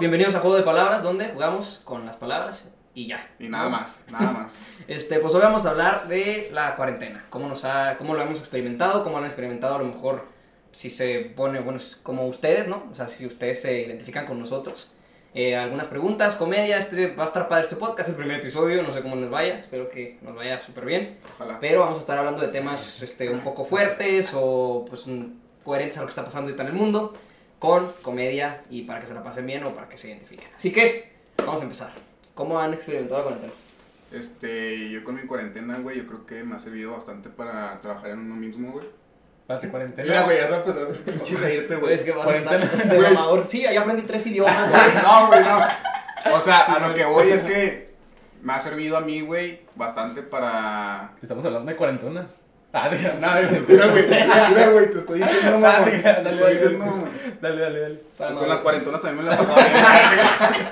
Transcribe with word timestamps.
bienvenidos 0.00 0.34
a 0.34 0.40
Juego 0.40 0.56
de 0.56 0.62
Palabras, 0.62 1.02
donde 1.02 1.26
jugamos 1.26 1.82
con 1.84 2.06
las 2.06 2.16
palabras 2.16 2.72
y 2.94 3.06
ya. 3.06 3.28
Y 3.38 3.48
nada 3.48 3.68
más, 3.68 4.02
nada 4.10 4.32
más. 4.32 4.78
Este, 4.88 5.18
pues 5.18 5.34
hoy 5.34 5.42
vamos 5.42 5.66
a 5.66 5.70
hablar 5.70 6.08
de 6.08 6.48
la 6.54 6.74
cuarentena, 6.74 7.26
cómo 7.28 7.46
nos 7.46 7.66
ha, 7.66 7.98
cómo 7.98 8.14
lo 8.14 8.22
hemos 8.22 8.38
experimentado, 8.38 9.04
cómo 9.04 9.16
lo 9.16 9.24
han 9.24 9.26
experimentado 9.26 9.74
a 9.74 9.78
lo 9.78 9.84
mejor 9.84 10.24
si 10.72 10.88
se 10.88 11.20
pone, 11.20 11.60
bueno, 11.60 11.78
como 12.02 12.26
ustedes, 12.26 12.66
¿no? 12.66 12.88
O 12.90 12.94
sea, 12.94 13.08
si 13.08 13.26
ustedes 13.26 13.60
se 13.60 13.82
identifican 13.82 14.24
con 14.24 14.40
nosotros. 14.40 14.94
Eh, 15.34 15.54
algunas 15.54 15.86
preguntas, 15.86 16.34
comedia, 16.34 16.78
este 16.78 17.08
va 17.08 17.24
a 17.24 17.26
estar 17.26 17.46
padre 17.46 17.64
este 17.64 17.76
podcast, 17.76 18.08
el 18.08 18.16
primer 18.16 18.38
episodio, 18.38 18.82
no 18.82 18.92
sé 18.92 19.02
cómo 19.02 19.16
nos 19.16 19.30
vaya, 19.30 19.60
espero 19.60 19.90
que 19.90 20.18
nos 20.22 20.34
vaya 20.34 20.58
súper 20.60 20.86
bien. 20.86 21.18
Ojalá. 21.34 21.60
Pero 21.60 21.80
vamos 21.80 21.96
a 21.96 22.00
estar 22.00 22.16
hablando 22.16 22.40
de 22.40 22.48
temas 22.48 23.02
este, 23.02 23.28
un 23.28 23.40
poco 23.40 23.64
fuertes 23.64 24.30
o 24.34 24.86
pues 24.88 25.04
coherentes 25.62 25.98
a 25.98 26.00
lo 26.00 26.06
que 26.06 26.12
está 26.12 26.24
pasando 26.24 26.46
ahorita 26.46 26.62
en 26.62 26.68
el 26.70 26.74
mundo, 26.74 27.12
con 27.60 27.92
comedia 28.02 28.62
y 28.70 28.82
para 28.82 28.98
que 29.00 29.06
se 29.06 29.14
la 29.14 29.22
pasen 29.22 29.46
bien 29.46 29.62
o 29.62 29.72
para 29.74 29.88
que 29.88 29.96
se 29.96 30.08
identifiquen. 30.08 30.48
Así 30.56 30.72
que, 30.72 31.12
vamos 31.38 31.60
a 31.60 31.64
empezar. 31.64 31.92
¿Cómo 32.34 32.58
han 32.58 32.74
experimentado 32.74 33.18
la 33.20 33.24
cuarentena? 33.24 33.52
Este, 34.10 34.90
yo 34.90 35.04
con 35.04 35.14
mi 35.14 35.22
cuarentena, 35.22 35.78
güey, 35.78 35.98
yo 35.98 36.06
creo 36.06 36.26
que 36.26 36.42
me 36.42 36.56
ha 36.56 36.58
servido 36.58 36.92
bastante 36.92 37.28
para 37.28 37.78
trabajar 37.80 38.10
en 38.10 38.18
uno 38.18 38.34
mismo, 38.34 38.72
güey. 38.72 38.86
Espérate, 39.42 39.68
cuarentena. 39.68 40.08
Mira, 40.08 40.22
güey, 40.24 40.38
ya 40.38 40.48
se 40.48 40.54
empezó 40.56 40.82
a 40.82 40.88
pinche 40.88 41.36
reírte, 41.38 41.76
güey. 41.76 41.94
Es 41.94 42.02
que 42.02 42.12
vas 42.12 42.20
a 42.22 42.24
Cuarentena. 42.24 42.62
empezar 42.64 42.88
de 42.88 42.96
Güey. 42.96 43.14
mamador. 43.14 43.46
Sí, 43.46 43.62
ya 43.62 43.80
aprendí 43.80 44.02
tres 44.02 44.26
idiomas, 44.26 44.70
güey. 44.70 44.82
No, 45.02 45.26
güey, 45.28 45.40
no. 45.44 46.34
O 46.34 46.40
sea, 46.40 46.60
a 46.62 46.88
lo 46.88 46.94
que 46.94 47.04
voy 47.04 47.30
es 47.30 47.42
que 47.42 47.90
me 48.42 48.52
ha 48.54 48.60
servido 48.60 48.96
a 48.96 49.00
mí, 49.00 49.20
güey, 49.20 49.60
bastante 49.74 50.22
para... 50.22 51.12
Estamos 51.22 51.44
hablando 51.44 51.70
de 51.70 51.76
cuarentonas. 51.76 52.26
Ah, 52.72 52.88
diga, 52.88 53.14
nada, 53.20 53.42
güey. 53.48 53.62
Mira, 53.68 53.86
güey, 53.88 54.06
mira, 54.08 54.68
güey, 54.70 54.90
te 54.90 54.98
estoy 54.98 55.18
diciendo, 55.20 55.48
Ah, 55.48 55.58
mamá. 55.58 55.80
dale, 55.80 56.02
dale, 56.02 56.52
diciendo, 56.52 56.84
dale. 57.40 57.60
Dale, 57.60 57.60
dale, 57.80 58.00
Pues 58.16 58.30
no- 58.34 58.38
con 58.40 58.48
las 58.48 58.60
cuarentonas 58.60 59.00
también 59.02 59.24
me 59.24 59.30
la 59.30 59.34
he 59.36 59.38
pasado 59.38 59.56
bien. 59.56 60.66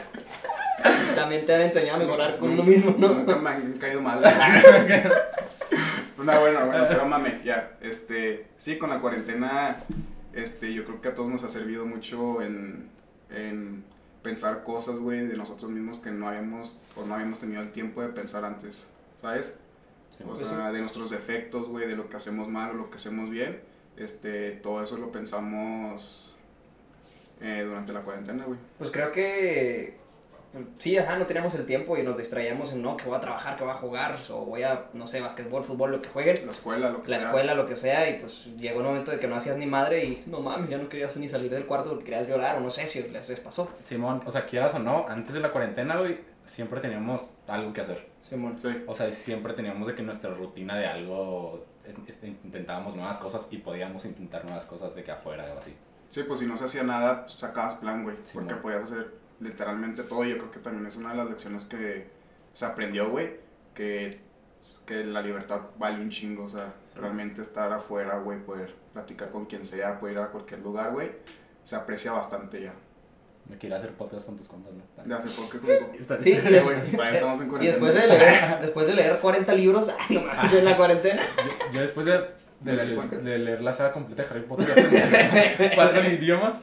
También 1.17 1.45
te 1.45 1.55
han 1.55 1.63
enseñado 1.63 1.97
a 1.97 1.99
mejorar 2.05 2.39
con 2.39 2.51
uno 2.51 2.63
mismo, 2.63 2.95
¿no? 2.99 3.09
Nunca 3.09 3.35
me 3.37 3.51
han 3.51 3.73
caído 3.73 4.01
mal. 4.01 4.21
Una 6.19 6.39
buena, 6.39 6.65
bueno, 6.65 6.85
cero 6.87 7.05
mame, 7.07 7.41
ya. 7.45 7.73
Este, 7.81 8.47
sí, 8.59 8.77
con 8.79 8.91
la 8.91 8.99
cuarentena, 9.01 9.79
este, 10.33 10.73
yo 10.73 10.85
creo 10.85 11.01
que 11.01 11.09
a 11.09 11.15
todos 11.15 11.31
nos 11.31 11.45
ha 11.45 11.49
servido 11.51 11.87
mucho 11.87 12.43
en, 12.43 12.89
en 13.31 13.85
pensar 14.23 14.63
cosas, 14.65 14.99
güey, 15.01 15.27
de 15.27 15.37
nosotros 15.37 15.71
mismos 15.71 15.99
que 15.99 16.11
no 16.11 16.29
habíamos, 16.29 16.79
o 16.97 17.05
no 17.05 17.15
habíamos 17.15 17.39
tenido 17.41 17.63
el 17.63 17.71
tiempo 17.71 18.03
de 18.03 18.09
pensar 18.09 18.45
antes, 18.45 18.87
¿sabes? 19.23 19.57
Sí, 20.19 20.25
O 20.25 20.29
pues 20.35 20.47
sea, 20.47 20.73
de 20.73 20.81
nuestros 20.81 21.11
defectos, 21.11 21.69
güey, 21.69 21.87
de 21.87 21.97
lo 21.97 22.09
que 22.09 22.17
hacemos 22.17 22.49
mal 22.49 22.71
o 22.71 22.75
lo 22.75 22.91
que 22.91 22.97
hacemos 22.97 23.31
bien, 23.31 23.61
este, 23.97 24.51
todo 24.53 24.83
eso 24.83 24.97
lo 24.99 25.11
pensamos 25.13 26.37
eh, 27.41 27.63
durante 27.67 27.93
la 27.93 28.01
cuarentena, 28.03 28.45
güey. 28.45 28.59
Pues 28.79 28.91
creo 28.91 29.13
que 29.13 29.97
sí, 30.79 30.97
ajá, 30.97 31.17
no 31.19 31.27
teníamos 31.27 31.55
el 31.55 31.67
tiempo 31.67 31.97
y 31.97 32.03
nos 32.03 32.17
distraíamos 32.19 32.73
en 32.73 32.83
no, 32.83 32.97
que 32.97 33.05
voy 33.05 33.17
a 33.17 33.21
trabajar, 33.21 33.57
que 33.57 33.65
voy 33.65 33.73
a 33.73 33.77
jugar, 33.77 34.17
o 34.31 34.45
voy 34.45 34.63
a, 34.63 34.87
no 34.93 35.07
sé, 35.07 35.21
basquetbol, 35.21 35.63
fútbol, 35.63 35.93
lo 35.93 36.03
que 36.03 36.09
jueguen, 36.09 36.45
La 36.47 36.51
escuela, 36.51 36.91
lo 36.91 37.03
que 37.03 37.11
la 37.11 37.19
sea. 37.21 37.29
escuela, 37.29 37.55
lo 37.55 37.67
que 37.67 37.77
sea, 37.77 38.09
y 38.09 38.21
pues 38.21 38.47
llegó 38.57 38.81
un 38.81 38.87
momento 38.87 39.11
de 39.11 39.19
que 39.19 39.27
no 39.29 39.37
hacías 39.37 39.57
ni 39.57 39.67
madre 39.67 40.05
y 40.05 40.23
no 40.27 40.41
mames, 40.41 40.71
ya 40.71 40.79
no 40.79 40.89
querías 40.89 41.17
ni 41.17 41.29
salir 41.29 41.51
del 41.51 41.67
cuarto 41.67 41.91
porque 41.91 42.05
querías 42.07 42.27
llorar, 42.27 42.57
o 42.57 42.61
no 42.61 42.71
sé 42.71 42.87
si 42.87 43.03
les, 43.03 43.29
les 43.29 43.41
pasó. 43.41 43.69
Simón, 43.85 44.23
o 44.25 44.31
sea, 44.31 44.47
quieras 44.47 44.75
o 44.75 44.79
no, 44.79 45.07
antes 45.09 45.35
de 45.35 45.41
la 45.41 45.53
cuarentena, 45.53 45.99
güey, 45.99 46.19
siempre 46.49 46.81
teníamos 46.81 47.31
algo 47.47 47.73
que 47.73 47.83
hacer. 47.83 48.09
Simón. 48.23 48.59
Sí. 48.59 48.85
O 48.87 48.95
sea, 48.95 49.13
siempre 49.13 49.53
teníamos 49.53 49.87
de 49.87 49.95
que 49.95 50.03
nuestra 50.03 50.35
rutina 50.35 50.77
de 50.77 50.87
algo, 50.87 51.67
intentábamos 52.45 52.97
nuevas 52.97 53.19
cosas 53.19 53.47
y 53.51 53.59
podíamos 53.59 54.05
intentar 54.05 54.45
nuevas 54.45 54.67
cosas 54.67 54.95
de 54.95 55.05
que 55.05 55.13
afuera 55.13 55.45
o 55.55 55.59
así. 55.59 55.75
Sí, 56.09 56.23
pues 56.23 56.41
si 56.41 56.47
no 56.47 56.57
se 56.57 56.65
hacía 56.65 56.83
nada, 56.83 57.27
pues, 57.27 57.35
sacabas 57.35 57.77
plan, 57.77 58.03
güey. 58.03 58.17
Sí, 58.25 58.33
porque 58.35 58.55
mo. 58.55 58.63
podías 58.63 58.85
hacer 58.85 59.15
literalmente 59.41 60.03
todo. 60.03 60.25
Yo 60.25 60.39
creo 60.39 60.51
que 60.51 60.61
también 60.61 60.87
es 60.87 60.97
una 60.97 61.11
de 61.11 61.17
las 61.17 61.29
lecciones 61.29 61.67
que 61.67 62.09
se 62.55 62.65
aprendió, 62.65 63.11
güey. 63.11 63.37
Que, 63.75 64.19
que 64.87 65.05
la 65.05 65.21
libertad 65.21 65.61
vale 65.79 66.01
un 66.01 66.09
chingo. 66.09 66.45
O 66.45 66.49
sea, 66.49 66.73
realmente 66.95 67.43
estar 67.43 67.71
afuera, 67.73 68.19
güey, 68.19 68.43
poder 68.43 68.75
platicar 68.95 69.31
con 69.31 69.45
quien 69.45 69.65
sea, 69.67 70.01
poder 70.01 70.15
ir 70.15 70.21
a 70.21 70.31
cualquier 70.31 70.61
lugar, 70.61 70.93
güey. 70.93 71.11
Se 71.65 71.77
aprecia 71.77 72.13
bastante 72.13 72.63
ya. 72.63 72.75
Me 73.49 73.57
quiero 73.57 73.77
hacer 73.77 73.93
podcast 73.93 74.27
con 74.27 74.37
tus 74.37 74.47
compas, 74.47 74.73
¿no? 74.75 75.05
De 75.05 75.15
hace 75.15 75.29
poco 75.31 75.59
que 75.67 75.99
Está- 75.99 76.21
Sí, 76.23 76.31
y, 76.33 76.37
des- 76.37 76.65
güey, 76.65 76.81
todavía 76.93 77.15
estamos 77.15 77.41
en 77.41 77.47
y 77.47 77.51
cuarentena. 77.51 77.73
después 77.73 77.95
de 77.95 78.07
leer, 78.07 78.59
después 78.61 78.87
de 78.87 78.95
leer 78.95 79.19
40 79.21 79.53
libros, 79.55 79.91
ay, 80.09 80.17
no 80.17 80.21
mames, 80.23 80.53
en 80.55 80.65
la 80.65 80.77
cuarentena. 80.77 81.23
Yo, 81.23 81.73
yo 81.73 81.81
después 81.81 82.05
de, 82.07 82.13
de, 82.61 82.73
leer- 82.75 83.09
de 83.23 83.39
leer 83.39 83.63
la 83.63 83.73
saga 83.73 83.93
completa 83.93 84.23
de 84.25 84.29
Harry 84.29 84.43
Potter, 84.43 85.73
cuatro 85.75 86.05
idiomas. 86.07 86.59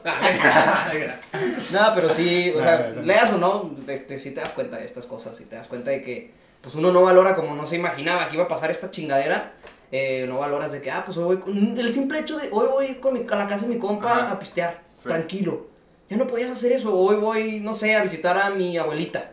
No, 1.72 1.80
pero 1.94 2.10
sí, 2.10 2.52
o 2.54 2.58
No, 2.58 2.62
sea, 2.64 2.88
no, 2.90 2.94
no. 2.96 3.02
leas 3.02 3.32
o 3.32 3.38
no, 3.38 3.74
este, 3.88 4.18
sí 4.18 4.30
te 4.30 4.40
das 4.40 4.52
cuenta 4.52 4.76
de 4.76 4.84
estas 4.84 5.06
cosas, 5.06 5.36
sí 5.36 5.44
te 5.44 5.56
das 5.56 5.66
cuenta 5.68 5.90
de 5.90 6.02
que, 6.02 6.32
pues 6.60 6.74
uno 6.74 6.92
no 6.92 7.02
valora 7.02 7.34
como 7.34 7.54
no 7.54 7.66
se 7.66 7.76
imaginaba 7.76 8.28
que 8.28 8.34
iba 8.36 8.44
a 8.44 8.48
pasar 8.48 8.70
esta 8.70 8.90
chingadera, 8.90 9.52
eh, 9.92 10.24
no 10.28 10.38
valoras 10.38 10.72
de 10.72 10.80
que, 10.82 10.90
ah, 10.90 11.02
pues 11.04 11.16
hoy 11.16 11.24
voy, 11.24 11.38
con- 11.38 11.78
el 11.78 11.90
simple 11.90 12.20
hecho 12.20 12.36
de, 12.38 12.48
hoy 12.52 12.68
voy 12.68 12.94
con 12.96 13.14
mi, 13.14 13.26
a 13.28 13.36
la 13.36 13.46
casa 13.46 13.66
de 13.66 13.74
mi 13.74 13.80
compa 13.80 14.12
Ajá. 14.12 14.30
a 14.32 14.38
pistear, 14.38 14.82
Sí. 14.94 15.08
tranquilo, 15.08 15.68
ya 16.08 16.16
no 16.16 16.26
podías 16.26 16.50
hacer 16.50 16.72
eso, 16.72 16.96
hoy 16.98 17.16
voy, 17.16 17.60
no 17.60 17.74
sé, 17.74 17.96
a 17.96 18.02
visitar 18.02 18.36
a 18.38 18.50
mi 18.50 18.76
abuelita, 18.76 19.32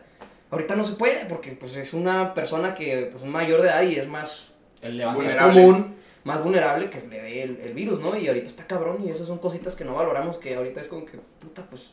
ahorita 0.50 0.74
no 0.76 0.84
se 0.84 0.94
puede, 0.94 1.24
porque 1.26 1.52
pues 1.52 1.76
es 1.76 1.92
una 1.92 2.34
persona 2.34 2.74
que, 2.74 3.08
pues 3.12 3.24
es 3.24 3.30
mayor 3.30 3.62
de 3.62 3.68
edad 3.68 3.82
y 3.82 3.96
es 3.96 4.08
más, 4.08 4.52
El. 4.82 5.04
Vulnerable. 5.14 5.62
común, 5.62 5.94
más 6.24 6.42
vulnerable 6.42 6.90
que 6.90 7.00
le 7.00 7.22
dé 7.22 7.42
el, 7.42 7.60
el 7.60 7.74
virus, 7.74 8.00
¿no? 8.00 8.16
Y 8.16 8.26
ahorita 8.26 8.46
está 8.46 8.66
cabrón 8.66 9.04
y 9.06 9.10
esas 9.10 9.26
son 9.26 9.38
cositas 9.38 9.76
que 9.76 9.84
no 9.84 9.94
valoramos, 9.94 10.38
que 10.38 10.54
ahorita 10.54 10.80
es 10.80 10.88
como 10.88 11.04
que, 11.04 11.18
puta, 11.40 11.64
pues, 11.68 11.92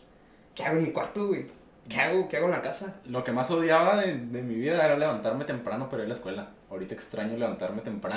¿qué 0.55 0.63
hago 0.63 0.77
en 0.77 0.83
mi 0.83 0.91
cuarto, 0.91 1.27
güey? 1.27 1.45
¿Qué 1.89 1.99
hago? 1.99 2.27
¿Qué 2.29 2.37
hago 2.37 2.45
en 2.45 2.53
la 2.53 2.61
casa? 2.61 3.01
Lo 3.05 3.23
que 3.23 3.31
más 3.31 3.51
odiaba 3.51 3.97
de, 3.97 4.13
de 4.13 4.41
mi 4.41 4.55
vida 4.55 4.83
era 4.83 4.97
levantarme 4.97 5.45
temprano 5.45 5.89
para 5.89 6.03
ir 6.03 6.05
a 6.05 6.09
la 6.09 6.13
escuela. 6.13 6.49
Ahorita 6.71 6.93
extraño 6.95 7.35
levantarme 7.37 7.81
temprano 7.81 8.15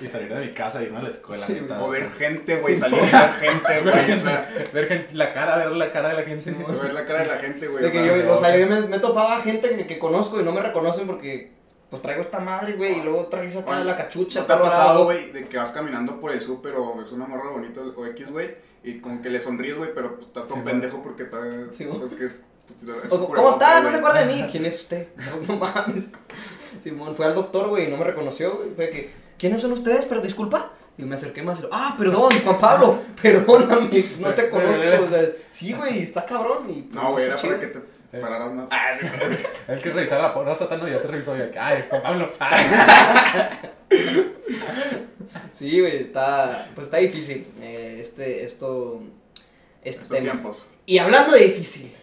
y 0.00 0.06
salir 0.06 0.32
de 0.32 0.40
mi 0.46 0.52
casa 0.54 0.80
e 0.80 0.84
irme 0.84 0.98
a 0.98 1.02
la 1.02 1.08
escuela. 1.08 1.44
Sí, 1.44 1.54
neta. 1.54 1.82
O 1.82 1.88
ver 1.90 2.08
gente, 2.12 2.56
güey, 2.60 2.76
salir 2.76 2.98
y 2.98 3.02
ver 3.10 3.32
gente, 3.32 3.80
güey. 3.82 4.12
O 4.12 4.20
sea, 4.20 4.48
Ver 4.72 4.86
gente- 4.86 5.14
la 5.16 5.32
cara, 5.32 5.56
ver 5.56 5.72
la 5.72 5.90
cara 5.90 6.10
de 6.10 6.14
la 6.14 6.22
gente. 6.22 6.52
ver 6.52 6.92
la 6.92 7.04
cara 7.04 7.20
de 7.22 7.26
la 7.26 7.38
gente, 7.38 7.66
güey. 7.66 7.82
De 7.82 7.88
o 7.88 7.92
que 7.92 7.98
sea, 7.98 8.16
yo, 8.24 8.32
o 8.32 8.36
sea, 8.36 8.56
yo 8.56 8.66
me, 8.68 8.80
me 8.82 8.96
he 8.96 9.00
topado 9.00 9.30
a 9.30 9.40
gente 9.40 9.68
que, 9.70 9.86
que 9.88 9.98
conozco 9.98 10.40
y 10.40 10.44
no 10.44 10.52
me 10.52 10.60
reconocen 10.60 11.08
porque, 11.08 11.50
pues, 11.90 12.00
traigo 12.00 12.20
esta 12.22 12.38
madre, 12.38 12.74
güey, 12.74 13.00
y 13.00 13.02
luego 13.02 13.26
traes 13.26 13.56
acá 13.56 13.72
Oye, 13.72 13.84
la 13.84 13.96
cachucha. 13.96 14.40
¿No 14.42 14.46
te 14.46 14.52
ha 14.52 14.60
pasado, 14.60 15.04
güey, 15.04 15.32
de 15.32 15.48
que 15.48 15.56
vas 15.58 15.72
caminando 15.72 16.20
por 16.20 16.30
el 16.30 16.40
súper 16.40 16.74
o 16.76 17.02
es 17.02 17.10
una 17.10 17.26
morra 17.26 17.50
bonita 17.50 17.80
o 17.80 18.06
X, 18.06 18.30
güey, 18.30 18.54
y 18.84 19.00
como 19.00 19.20
que 19.20 19.28
le 19.28 19.40
sonríes, 19.40 19.76
güey, 19.76 19.90
pero 19.92 20.14
pues, 20.14 20.28
está 20.28 20.46
todo 20.46 20.62
pendejo 20.62 21.02
porque 21.02 21.24
está. 21.24 21.38
Sí, 21.72 21.84
que 21.84 21.90
es, 21.90 21.96
pues, 21.96 22.20
es 22.20 22.42
O, 23.10 23.28
¿Cómo 23.32 23.50
está? 23.50 23.80
No 23.80 23.90
se 23.90 23.96
acuerda 23.96 24.24
de 24.24 24.32
mí. 24.32 24.44
¿Quién 24.50 24.64
es 24.66 24.76
usted? 24.76 25.08
No, 25.16 25.54
no 25.54 25.56
mames. 25.60 26.10
Simón 26.80 27.14
fue 27.14 27.26
al 27.26 27.34
doctor, 27.34 27.68
güey, 27.68 27.86
y 27.86 27.88
no 27.88 27.96
me 27.96 28.04
reconoció, 28.04 28.56
güey. 28.56 28.70
Fue 28.76 28.90
que, 28.90 29.10
¿quiénes 29.38 29.60
son 29.62 29.72
ustedes? 29.72 30.04
Pero 30.04 30.20
disculpa. 30.20 30.72
Y 30.96 31.04
me 31.04 31.14
acerqué 31.14 31.42
más 31.42 31.60
y 31.60 31.62
lo, 31.62 31.68
ah, 31.70 31.94
perdón, 31.96 32.28
Juan 32.44 32.58
Pablo, 32.58 32.98
perdóname, 33.22 34.04
no 34.18 34.34
te 34.34 34.50
conozco. 34.50 35.04
O 35.04 35.08
sea, 35.08 35.28
sí, 35.52 35.72
güey, 35.72 36.02
está 36.02 36.24
cabrón. 36.26 36.68
Y, 36.68 36.82
pues, 36.82 36.94
No, 37.02 37.12
güey, 37.12 37.26
era 37.26 37.36
para 37.36 37.60
que 37.60 37.66
te 37.68 38.18
pararas 38.18 38.52
más. 38.52 38.68
El 39.68 39.80
que 39.80 39.90
revisaba 39.90 40.22
la 40.24 40.34
porra 40.34 40.54
satano 40.56 40.88
ya 40.88 41.00
te 41.00 41.06
revisó 41.08 41.36
y 41.36 41.50
que, 41.52 41.58
ay, 41.58 41.84
Juan 41.88 42.02
Pablo. 42.02 42.28
Sí, 45.52 45.80
güey, 45.80 45.98
está, 45.98 46.68
pues 46.74 46.86
está 46.86 46.98
difícil. 46.98 47.46
eh, 47.60 47.98
este, 48.00 48.44
esto, 48.44 49.00
este 49.82 50.02
Estos 50.02 50.08
tema. 50.08 50.32
tiempos. 50.32 50.68
Y 50.86 50.98
hablando 50.98 51.32
de 51.32 51.44
difícil, 51.44 51.94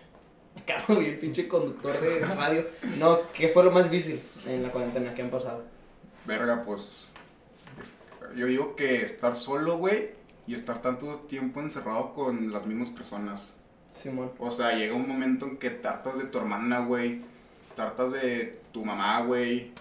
acá, 0.74 0.84
güey, 0.88 1.10
el 1.10 1.18
pinche 1.20 1.48
conductor 1.48 2.00
de 2.00 2.20
radio. 2.20 2.66
No, 3.00 3.20
¿qué 3.34 3.50
fue 3.50 3.64
lo 3.64 3.72
más 3.72 3.90
difícil 3.90 4.22
en 4.46 4.64
la 4.64 4.72
cuarentena 4.72 5.14
que 5.14 5.22
han 5.22 5.30
pasado? 5.30 5.64
Verga, 6.26 6.64
pues. 6.66 7.12
es- 7.82 7.94
Yo 8.36 8.48
digo 8.48 8.76
que 8.76 9.04
estar 9.04 9.36
solo, 9.36 9.78
güey, 9.78 10.10
y 10.48 10.54
estar 10.56 10.82
tanto 10.82 11.20
tiempo 11.22 11.60
encerrado 11.62 12.14
con 12.14 12.52
las 12.52 12.66
mismas 12.66 12.90
personas. 12.90 13.54
Simón. 13.94 14.32
O 14.40 14.52
sea, 14.52 14.74
llega 14.76 14.94
un 14.94 15.08
momento 15.08 15.46
en 15.46 15.58
que 15.58 15.70
te 15.70 15.88
hartas 15.88 16.18
de 16.18 16.26
tu 16.26 16.38
hermana, 16.38 16.80
güey. 16.86 17.22
Te 17.76 17.82
hartas 17.82 18.12
de 18.12 18.60
tu 18.72 18.84
mamá, 18.84 19.22
güey. 19.22 19.72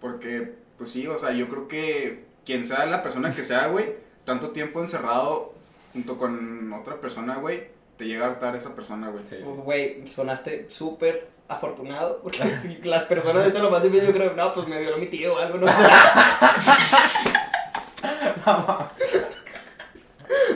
Porque, 0.00 0.54
pues 0.76 0.90
sí, 0.90 1.06
o 1.08 1.18
sea, 1.18 1.32
yo 1.32 1.48
creo 1.48 1.66
que 1.68 2.24
quien 2.46 2.64
sea 2.64 2.86
la 2.86 3.02
persona 3.02 3.34
que 3.34 3.44
sea, 3.44 3.66
güey, 3.68 3.94
tanto 4.24 4.50
tiempo 4.50 4.80
encerrado 4.80 5.54
junto 5.92 6.16
con 6.18 6.72
otra 6.72 7.00
persona, 7.00 7.36
güey, 7.36 7.64
te 7.98 8.06
llega 8.06 8.24
a 8.26 8.30
hartar 8.30 8.56
esa 8.56 8.74
persona, 8.74 9.08
güey. 9.10 9.22
Sí, 9.28 9.36
sí. 9.38 9.42
Güey, 9.44 10.06
sonaste 10.08 10.68
súper 10.70 11.28
afortunado, 11.48 12.20
porque 12.22 12.40
las 12.84 13.04
personas 13.04 13.42
de 13.42 13.48
esto 13.48 13.60
lo 13.62 13.70
más 13.70 13.82
difícil, 13.82 14.06
yo 14.06 14.12
creo, 14.14 14.32
no, 14.34 14.52
pues 14.54 14.66
me 14.68 14.78
violó 14.80 14.96
mi 14.98 15.06
tío 15.06 15.34
o 15.34 15.38
algo, 15.38 15.58
no 15.58 15.66
sé. 15.66 15.72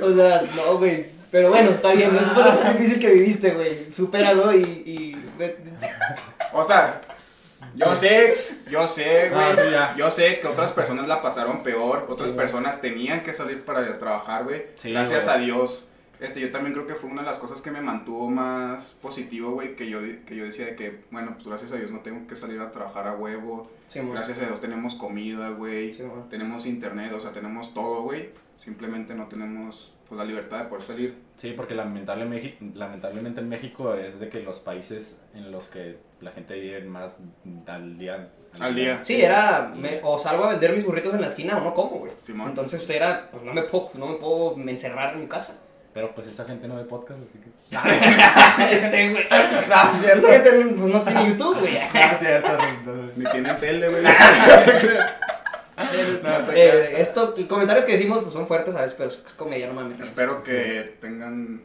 o 0.02 0.14
sea, 0.14 0.42
no, 0.56 0.78
güey. 0.78 1.06
Pero 1.30 1.48
bueno, 1.48 1.70
está 1.70 1.92
bien, 1.92 2.14
eso 2.14 2.26
fue 2.34 2.44
lo 2.44 2.52
más 2.52 2.78
difícil 2.78 2.98
que 2.98 3.10
viviste, 3.10 3.50
güey. 3.52 3.90
Supéralo 3.90 4.54
y, 4.54 4.60
y... 4.62 5.24
O 6.52 6.62
sea, 6.62 7.00
yo 7.74 7.94
sé, 7.94 8.34
yo 8.70 8.86
sé, 8.86 9.30
güey. 9.30 9.42
Ah, 9.42 9.56
ya. 9.70 9.94
yo 9.96 10.10
sé 10.10 10.38
que 10.40 10.46
otras 10.46 10.72
personas 10.72 11.08
la 11.08 11.22
pasaron 11.22 11.62
peor. 11.62 12.06
Otras 12.10 12.30
Sí, 12.30 12.34
güey. 12.36 12.46
personas 12.46 12.82
tenían 12.82 13.22
que 13.22 13.32
salir 13.32 13.64
para 13.64 13.98
trabajar, 13.98 14.44
güey. 14.44 14.66
Sí, 14.76 14.92
Gracias 14.92 15.24
güey. 15.24 15.36
a 15.36 15.40
Dios. 15.40 15.84
Este, 16.22 16.40
yo 16.40 16.50
también 16.52 16.72
creo 16.72 16.86
que 16.86 16.94
fue 16.94 17.10
una 17.10 17.22
de 17.22 17.26
las 17.26 17.38
cosas 17.38 17.60
que 17.60 17.70
me 17.70 17.80
mantuvo 17.82 18.30
más 18.30 18.98
positivo, 19.02 19.50
güey, 19.52 19.74
que 19.76 19.88
yo, 19.90 19.98
que 20.26 20.36
yo 20.36 20.44
decía 20.44 20.66
de 20.66 20.76
que, 20.76 21.00
bueno, 21.10 21.32
pues 21.34 21.46
gracias 21.46 21.72
a 21.72 21.76
Dios 21.76 21.90
no 21.90 22.00
tengo 22.00 22.26
que 22.26 22.36
salir 22.36 22.60
a 22.60 22.70
trabajar 22.70 23.06
a 23.08 23.14
huevo, 23.16 23.70
Sí, 23.88 24.00
gracias 24.00 24.40
a 24.40 24.46
Dios 24.46 24.60
tenemos 24.60 24.94
comida, 24.94 25.50
güey, 25.50 25.92
Sí, 25.92 26.02
tenemos 26.30 26.64
internet, 26.66 27.12
o 27.12 27.20
sea, 27.20 27.32
tenemos 27.32 27.74
todo, 27.74 28.02
güey, 28.02 28.30
simplemente 28.56 29.14
no 29.14 29.26
tenemos, 29.26 29.92
pues, 30.08 30.16
la 30.18 30.24
libertad 30.24 30.60
de 30.60 30.64
poder 30.66 30.82
salir. 30.82 31.18
Sí, 31.36 31.52
porque 31.56 31.74
lamentablemente, 31.74 32.56
lamentablemente 32.74 33.40
en 33.40 33.48
México 33.48 33.94
es 33.94 34.20
de 34.20 34.28
que 34.28 34.40
los 34.42 34.60
países 34.60 35.20
en 35.34 35.50
los 35.50 35.66
que 35.68 35.98
la 36.20 36.30
gente 36.30 36.54
vive 36.58 36.84
más 36.84 37.20
al 37.66 37.98
día. 37.98 38.30
Al 38.60 38.74
día. 38.74 39.02
Sí, 39.02 39.20
era, 39.20 39.72
me- 39.74 40.00
o 40.02 40.18
salgo 40.18 40.44
a 40.44 40.50
vender 40.50 40.76
mis 40.76 40.84
burritos 40.84 41.14
en 41.14 41.22
la 41.22 41.28
esquina 41.28 41.56
o 41.56 41.64
no 41.64 41.72
como, 41.74 41.98
güey. 41.98 42.12
Entonces 42.50 42.88
era, 42.90 43.30
pues 43.30 43.42
no 43.42 43.52
me 43.54 43.62
puedo, 43.62 43.90
no 43.94 44.06
me 44.08 44.14
puedo 44.16 44.56
encerrar 44.68 45.14
en 45.14 45.20
mi 45.22 45.26
casa. 45.26 45.58
Pero 45.94 46.14
pues 46.14 46.26
esa 46.26 46.44
gente 46.44 46.66
no 46.68 46.76
ve 46.76 46.84
podcast, 46.84 47.20
así 47.28 47.38
que. 47.38 47.50
este, 48.86 49.10
güey. 49.10 49.24
No, 49.68 50.06
esa 50.06 50.32
gente 50.32 50.50
pues, 50.50 50.92
no 50.92 51.02
tiene 51.02 51.28
YouTube, 51.28 51.60
güey. 51.60 51.76
Ah, 51.94 52.16
cierto. 52.18 52.58
Ni 53.16 53.24
tienen 53.26 53.56
tele, 53.58 53.88
güey. 53.88 54.04
Eh, 56.54 56.96
esto, 56.98 57.34
comentarios 57.48 57.84
que 57.86 57.92
decimos 57.92 58.20
pues, 58.20 58.34
son 58.34 58.46
fuertes 58.46 58.74
a 58.76 58.82
veces, 58.82 58.94
pero 58.96 59.08
es 59.08 59.16
comedia, 59.34 59.66
no 59.66 59.72
mames. 59.72 59.98
Espero 60.00 60.42
que 60.44 60.96
tengan 61.00 61.62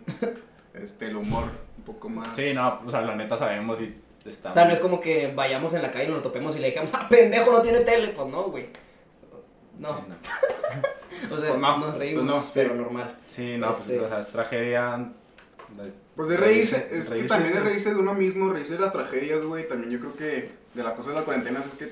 este, 0.74 1.08
el 1.08 1.18
humor 1.18 1.44
un 1.78 1.84
poco 1.84 2.10
más... 2.10 2.30
Sí, 2.36 2.54
no, 2.56 2.82
o 2.86 2.90
sea, 2.90 3.02
la 3.02 3.16
neta 3.16 3.38
sabemos 3.38 3.80
y 3.82 3.94
está. 4.26 4.50
O 4.50 4.54
sea, 4.54 4.66
no 4.66 4.72
es 4.72 4.80
como 4.80 5.00
que 5.02 5.32
vayamos 5.36 5.74
en 5.74 5.82
la 5.82 5.92
calle 5.92 6.06
y 6.06 6.08
nos 6.08 6.18
lo 6.18 6.24
topemos 6.24 6.56
y 6.56 6.60
le 6.60 6.68
dijamos, 6.68 6.92
ah, 6.94 7.08
pendejo, 7.10 7.52
no 7.52 7.62
tiene 7.62 7.82
tele. 7.82 8.10
Pues 8.10 8.28
no, 8.28 8.44
güey. 8.44 8.68
No. 9.80 9.98
Sí, 9.98 10.04
no. 10.10 10.16
O 11.36 11.40
sea, 11.40 11.50
Pues 11.50 11.60
no, 11.60 11.78
nos 11.80 11.98
reímos, 11.98 12.24
pues 12.26 12.36
no, 12.36 12.42
sí. 12.44 12.50
pero 12.54 12.76
normal. 12.76 13.18
Sí, 13.28 13.56
no, 13.58 13.68
pues, 13.68 13.80
Este- 13.80 14.00
o 14.02 14.08
sea, 14.08 14.20
es 14.20 14.28
tragedia. 14.28 15.12
es- 15.86 15.98
Pues 16.16 16.30
de 16.30 16.38
reírse, 16.38 16.78
es 16.92 17.08
que 17.08 17.14
reírse, 17.16 17.28
también 17.28 17.58
es 17.58 17.64
reírse 17.64 17.94
de 17.94 18.00
uno 18.00 18.14
mismo, 18.14 18.50
reírse 18.52 18.74
de 18.74 18.80
las 18.80 18.92
tragedias, 18.92 19.44
güey. 19.44 19.68
También 19.68 19.92
yo 19.92 20.00
creo 20.00 20.16
que 20.16 20.52
de 20.76 20.84
las 20.84 20.94
cosas 20.94 21.14
de 21.14 21.20
la 21.20 21.26
cuarentena 21.26 21.60
es 21.60 21.68
que, 21.76 21.92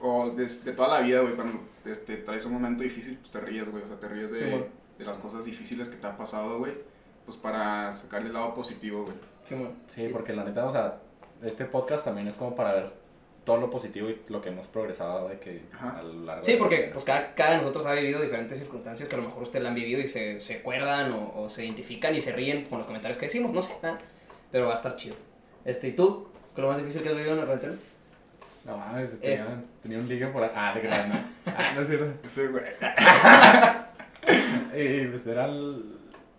o 0.00 0.30
de, 0.30 0.46
de 0.46 0.72
toda 0.72 0.88
la 0.88 1.00
vida, 1.00 1.20
güey, 1.22 1.34
cuando 1.34 1.58
este, 1.86 2.16
traes 2.18 2.44
un 2.46 2.52
momento 2.52 2.82
difícil, 2.84 3.16
pues 3.18 3.30
te 3.32 3.40
ríes, 3.40 3.68
güey. 3.70 3.82
O 3.82 3.88
sea, 3.88 3.96
te 3.98 4.06
ríes 4.08 4.30
de, 4.30 4.38
Sí, 4.44 4.50
bueno. 4.50 4.66
de 4.98 5.04
las 5.04 5.16
cosas 5.16 5.44
difíciles 5.44 5.88
que 5.88 5.96
te 5.96 6.06
ha 6.06 6.16
pasado, 6.16 6.58
güey. 6.58 6.72
Pues 7.24 7.36
para 7.36 7.92
sacarle 7.92 8.28
el 8.28 8.34
lado 8.34 8.54
positivo, 8.54 9.02
güey. 9.04 9.16
Sí, 9.88 10.08
porque 10.12 10.32
la 10.34 10.44
neta, 10.44 10.64
o 10.66 10.70
sea, 10.72 11.00
este 11.42 11.64
podcast 11.64 12.04
también 12.04 12.28
es 12.28 12.36
como 12.36 12.54
para 12.54 12.72
ver 12.74 12.92
todo 13.46 13.56
lo 13.56 13.70
positivo 13.70 14.10
y 14.10 14.20
lo 14.28 14.42
que 14.42 14.50
hemos 14.50 14.66
progresado 14.66 15.28
de 15.30 15.38
que 15.38 15.62
Ajá. 15.74 16.00
a 16.00 16.02
lo 16.02 16.24
largo 16.24 16.44
Sí, 16.44 16.52
de- 16.52 16.58
porque 16.58 16.90
pues 16.92 17.04
cada, 17.06 17.34
cada 17.34 17.52
de 17.52 17.56
nosotros 17.58 17.86
ha 17.86 17.92
vivido 17.94 18.20
diferentes 18.20 18.58
circunstancias 18.58 19.08
que 19.08 19.14
a 19.14 19.18
lo 19.18 19.24
mejor 19.24 19.42
ustedes 19.44 19.62
la 19.62 19.70
han 19.70 19.74
vivido 19.74 20.00
y 20.02 20.08
se, 20.08 20.38
se 20.40 20.56
acuerdan 20.56 21.12
o, 21.12 21.32
o 21.42 21.48
se 21.48 21.64
identifican 21.64 22.14
y 22.14 22.20
se 22.20 22.32
ríen 22.32 22.64
con 22.66 22.76
los 22.78 22.86
comentarios 22.86 23.16
que 23.16 23.26
decimos, 23.26 23.52
no 23.54 23.62
sé, 23.62 23.72
¿eh? 23.82 23.94
pero 24.52 24.66
va 24.66 24.72
a 24.72 24.76
estar 24.76 24.96
chido. 24.96 25.16
Este, 25.64 25.88
¿y 25.88 25.92
tú? 25.92 26.28
¿Qué 26.54 26.60
es 26.60 26.62
lo 26.62 26.68
más 26.72 26.78
difícil 26.78 27.00
que 27.02 27.08
has 27.08 27.14
vivido 27.16 27.32
en 27.34 27.38
la 27.40 27.44
cuarentena? 27.46 27.74
No 28.66 28.76
mames, 28.78 29.10
Eh. 29.14 29.18
tenía, 29.20 29.46
tenía 29.82 29.98
un 29.98 30.08
ligue 30.08 30.26
por 30.26 30.42
ahí. 30.42 30.50
Ah, 30.54 30.74
de 30.74 30.80
que 30.82 30.88
no. 30.88 30.94
Ah, 31.56 31.72
no 31.74 31.80
es 31.82 31.88
cierto. 31.88 32.12
Ese, 32.26 32.48
güey. 32.48 32.64
Y 34.74 35.06
pues 35.06 35.26
era 35.28 35.44
el. 35.46 35.84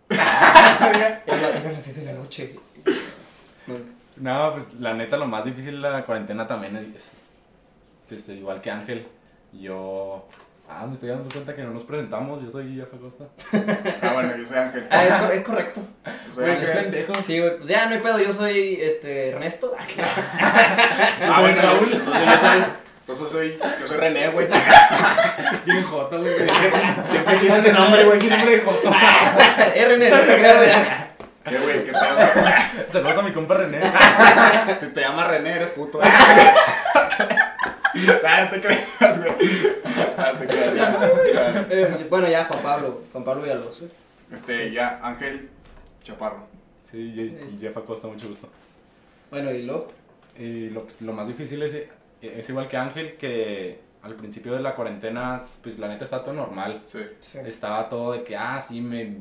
Era, 0.09 1.23
era 1.25 1.63
las 1.71 1.83
10 1.83 1.95
de 1.99 2.05
la 2.05 2.13
noche. 2.13 2.55
No, 4.19 4.53
pues 4.53 4.73
la 4.79 4.93
neta, 4.93 5.17
lo 5.17 5.27
más 5.27 5.45
difícil 5.45 5.81
de 5.81 5.89
la 5.89 6.01
cuarentena 6.03 6.47
también 6.47 6.75
es. 6.95 7.27
Pues 8.09 8.27
igual 8.29 8.61
que 8.61 8.71
Ángel, 8.71 9.07
yo. 9.53 10.27
Ah, 10.69 10.85
me 10.85 10.95
estoy 10.95 11.09
dando 11.09 11.29
cuenta 11.31 11.55
que 11.55 11.61
no 11.63 11.71
nos 11.71 11.83
presentamos. 11.83 12.43
Yo 12.43 12.49
soy 12.51 12.75
Jeff 12.75 12.93
Acosta. 12.93 13.25
Ah, 14.01 14.13
bueno, 14.13 14.35
yo 14.37 14.45
soy 14.45 14.57
Ángel. 14.57 14.87
Ah, 14.91 15.03
es, 15.05 15.15
cor- 15.15 15.31
es 15.33 15.43
correcto. 15.43 15.81
Yo 16.27 16.33
soy 16.33 16.45
qué 16.45 16.51
Ángel. 16.51 16.73
pendejo. 16.83 17.13
Sí, 17.15 17.39
güey, 17.39 17.57
pues 17.57 17.69
ya 17.69 17.85
no 17.85 17.93
hay 17.95 18.01
pedo, 18.01 18.19
yo 18.19 18.33
soy 18.33 18.79
este 18.81 19.29
Ernesto. 19.29 19.73
Ah, 21.21 21.39
bueno, 21.41 21.61
Raúl. 21.61 21.93
Entonces 21.93 22.25
yo 22.25 22.37
soy, 22.39 22.63
entonces 23.01 23.29
soy, 23.31 23.59
yo 23.81 23.87
soy 23.87 23.97
René, 23.97 24.27
güey. 24.29 24.47
Bien 25.65 25.83
Jota, 25.83 26.17
güey. 26.17 26.33
Siempre 27.09 27.39
quise 27.39 27.57
ese 27.59 27.73
nombre, 27.73 28.03
güey. 28.05 28.19
¿Qué 28.19 28.29
nombre 28.29 28.51
de 28.57 28.61
Jota? 28.61 28.91
Eh, 29.75 29.85
René, 29.85 30.09
no 30.09 30.17
te 30.17 30.35
creas, 30.37 30.57
güey. 30.57 31.06
¿Qué, 31.47 31.57
güey? 31.59 31.85
¿Qué 31.85 31.91
pedo? 31.91 32.89
Saludos 32.89 33.17
a 33.17 33.21
mi 33.21 33.31
compa 33.31 33.55
René. 33.55 33.79
Si 34.79 34.87
te 34.87 35.01
llamas 35.01 35.27
René, 35.27 35.55
eres 35.55 35.71
puto. 35.71 35.99
Ah, 38.23 38.43
no 38.43 38.49
te 38.51 38.61
creas, 38.61 39.17
güey. 39.17 39.31
Ah, 40.17 40.31
no 40.33 40.39
te 40.39 40.45
creas, 40.45 40.75
ya. 40.75 41.67
Eh, 41.67 42.05
bueno, 42.07 42.27
ya, 42.27 42.45
Juan 42.45 42.61
Pablo. 42.61 43.01
Juan 43.11 43.23
Pablo 43.23 43.41
Villalobos. 43.41 43.85
Este, 44.31 44.71
ya, 44.71 44.99
Ángel 45.01 45.49
Chaparro. 46.03 46.47
Sí, 46.91 47.35
Jeff 47.59 47.75
Acosta, 47.75 48.07
mucho 48.07 48.27
gusto. 48.27 48.49
Bueno, 49.31 49.51
y 49.51 49.63
luego. 49.63 49.87
Y 50.37 50.69
lo, 50.69 50.83
pues, 50.83 51.01
lo 51.01 51.11
más 51.11 51.25
difícil 51.25 51.63
es, 51.63 51.87
es 52.21 52.49
igual 52.49 52.67
que 52.67 52.77
Ángel, 52.77 53.17
que 53.17 53.79
al 54.03 54.13
principio 54.13 54.53
de 54.53 54.59
la 54.59 54.75
cuarentena, 54.75 55.43
pues 55.63 55.79
la 55.79 55.87
neta 55.87 56.03
está 56.03 56.21
todo 56.21 56.35
normal. 56.35 56.83
Sí. 56.85 56.99
Estaba 57.45 57.89
todo 57.89 58.11
de 58.11 58.23
que, 58.23 58.37
ah, 58.37 58.61
sí, 58.61 58.79
me 58.79 59.17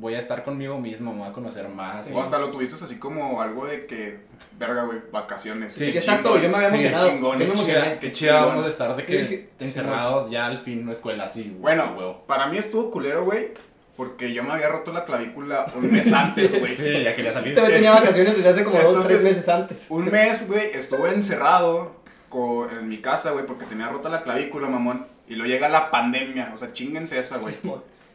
voy 0.00 0.14
a 0.14 0.18
estar 0.18 0.44
conmigo 0.44 0.78
mismo, 0.78 1.12
me 1.12 1.20
voy 1.20 1.28
a 1.28 1.32
conocer 1.32 1.68
más. 1.68 2.06
Sí. 2.06 2.12
O 2.14 2.20
hasta 2.20 2.38
lo 2.38 2.50
tuviste 2.50 2.74
así 2.84 2.98
como 2.98 3.40
algo 3.42 3.66
de 3.66 3.86
que, 3.86 4.18
verga, 4.58 4.84
güey, 4.84 4.98
vacaciones. 5.12 5.74
Sí, 5.74 5.90
Sí, 5.90 5.98
exacto, 5.98 6.38
yo 6.38 6.48
me 6.48 6.56
había 6.56 6.68
Sí, 6.70 6.74
emocionado. 6.76 7.08
chingón, 7.10 7.32
yo 7.32 7.38
me 7.38 7.44
qué 7.44 7.50
emocioné. 7.52 7.72
chida, 7.82 7.98
qué 8.00 8.12
chida 8.12 8.32
chingón. 8.32 8.48
vamos 8.50 8.64
a 8.66 8.68
estar 8.68 8.96
de 8.96 9.04
que 9.06 9.18
dije, 9.22 9.48
encerrados 9.58 10.30
ya 10.30 10.46
al 10.46 10.60
fin 10.60 10.84
no 10.86 10.92
escuela 10.92 11.24
así. 11.24 11.42
güey, 11.44 11.60
Bueno, 11.76 11.94
huevo. 11.98 12.24
para 12.26 12.46
mí 12.46 12.58
estuvo 12.58 12.90
culero, 12.90 13.24
güey, 13.24 13.48
porque 13.96 14.32
yo 14.32 14.44
me 14.44 14.52
había 14.52 14.68
roto 14.68 14.92
la 14.92 15.04
clavícula 15.04 15.66
un 15.74 15.90
mes 15.90 16.12
antes, 16.12 16.56
güey. 16.58 16.76
Sí, 16.76 17.02
ya 17.02 17.16
quería 17.16 17.32
salir. 17.32 17.48
Este 17.48 17.60
güey 17.60 17.72
tenía 17.72 17.90
vacaciones 17.90 18.36
desde 18.36 18.48
hace 18.50 18.64
como 18.64 18.76
dos, 18.78 18.86
Entonces- 18.88 19.12
tres 19.18 19.24
meses 19.24 19.48
antes. 19.48 19.86
Un 19.90 20.04
mes, 20.10 20.46
güey, 20.48 20.70
estuve 20.74 21.12
encerrado 21.12 21.96
co- 22.28 22.68
en 22.70 22.88
mi 22.88 22.98
casa, 22.98 23.32
güey, 23.32 23.44
porque 23.46 23.64
tenía 23.64 23.88
rota 23.88 24.08
la 24.08 24.22
clavícula, 24.22 24.68
mamón. 24.68 25.06
Y 25.26 25.34
luego 25.34 25.52
llega 25.52 25.68
la 25.68 25.90
pandemia, 25.90 26.52
o 26.54 26.56
sea, 26.56 26.72
chinguense 26.72 27.18
esa, 27.18 27.38
güey. 27.38 27.54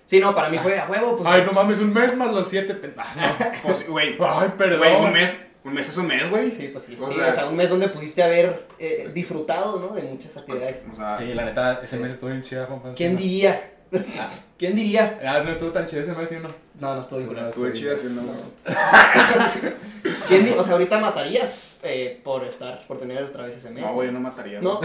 Sí, 0.05 0.19
no, 0.19 0.35
para 0.35 0.49
mí 0.49 0.59
fue 0.59 0.77
a 0.79 0.85
huevo, 0.87 1.15
pues. 1.17 1.27
Ay, 1.27 1.43
no 1.45 1.53
mames, 1.53 1.81
un 1.81 1.93
mes 1.93 2.15
más 2.15 2.31
los 2.33 2.47
siete. 2.47 2.75
Ah, 2.97 3.51
Pues, 3.63 3.87
güey, 3.87 4.17
no. 4.17 4.39
Ay, 4.39 4.51
perdón. 4.57 4.79
güey, 4.79 4.95
un 4.95 5.13
mes, 5.13 5.33
un 5.63 5.73
mes 5.73 5.89
es 5.89 5.97
un 5.97 6.07
mes, 6.07 6.29
güey. 6.29 6.51
Sí, 6.51 6.67
pues 6.67 6.83
sí. 6.83 6.97
O 7.01 7.07
sí, 7.07 7.15
sea- 7.15 7.29
o 7.29 7.33
sea, 7.33 7.45
un 7.47 7.55
mes 7.55 7.69
donde 7.69 7.87
pudiste 7.87 8.21
haber 8.21 8.67
eh, 8.79 9.07
disfrutado, 9.13 9.79
¿no? 9.79 9.95
De 9.95 10.03
muchas 10.03 10.35
actividades. 10.37 10.83
O 10.91 10.95
sea, 10.95 11.17
Sí, 11.17 11.33
la 11.33 11.45
neta, 11.45 11.79
ese 11.81 11.97
mes 11.97 12.11
estuvo 12.11 12.29
bien 12.29 12.41
chida, 12.41 12.67
compa. 12.67 12.93
¿Quién 12.93 13.15
diría? 13.17 13.69
¿Quién 14.57 14.75
diría? 14.75 15.19
Ah, 15.25 15.41
no 15.43 15.51
estuvo 15.51 15.71
tan 15.71 15.85
chido 15.85 16.01
ese 16.01 16.13
mes, 16.13 16.27
¿sí 16.29 16.35
o 16.35 16.39
no? 16.41 16.49
No, 16.79 16.95
no 16.95 16.99
estoy 17.01 17.19
Sí, 17.19 17.25
seguro. 17.25 17.47
estuve 17.47 17.73
chida 17.73 17.93
haciendo, 17.93 18.21
güey. 18.23 18.37
¿Quién 20.27 20.45
di- 20.45 20.51
O 20.51 20.63
sea, 20.63 20.73
ahorita 20.73 20.99
matarías 20.99 21.61
eh, 21.83 22.19
por 22.23 22.43
estar, 22.43 22.85
por 22.87 22.97
tener 22.97 23.23
otra 23.23 23.43
vez 23.45 23.55
ese 23.57 23.69
mes. 23.69 23.83
No, 23.83 23.93
güey, 23.93 24.07
yo 24.07 24.13
no 24.13 24.19
mataría. 24.19 24.59
No. 24.61 24.79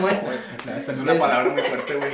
bueno, 0.00 0.20
No, 0.64 0.72
neta, 0.72 0.92
Es 0.92 0.98
no. 0.98 1.04
una 1.04 1.18
palabra 1.20 1.50
muy 1.50 1.62
fuerte, 1.62 1.94
güey. 1.96 2.12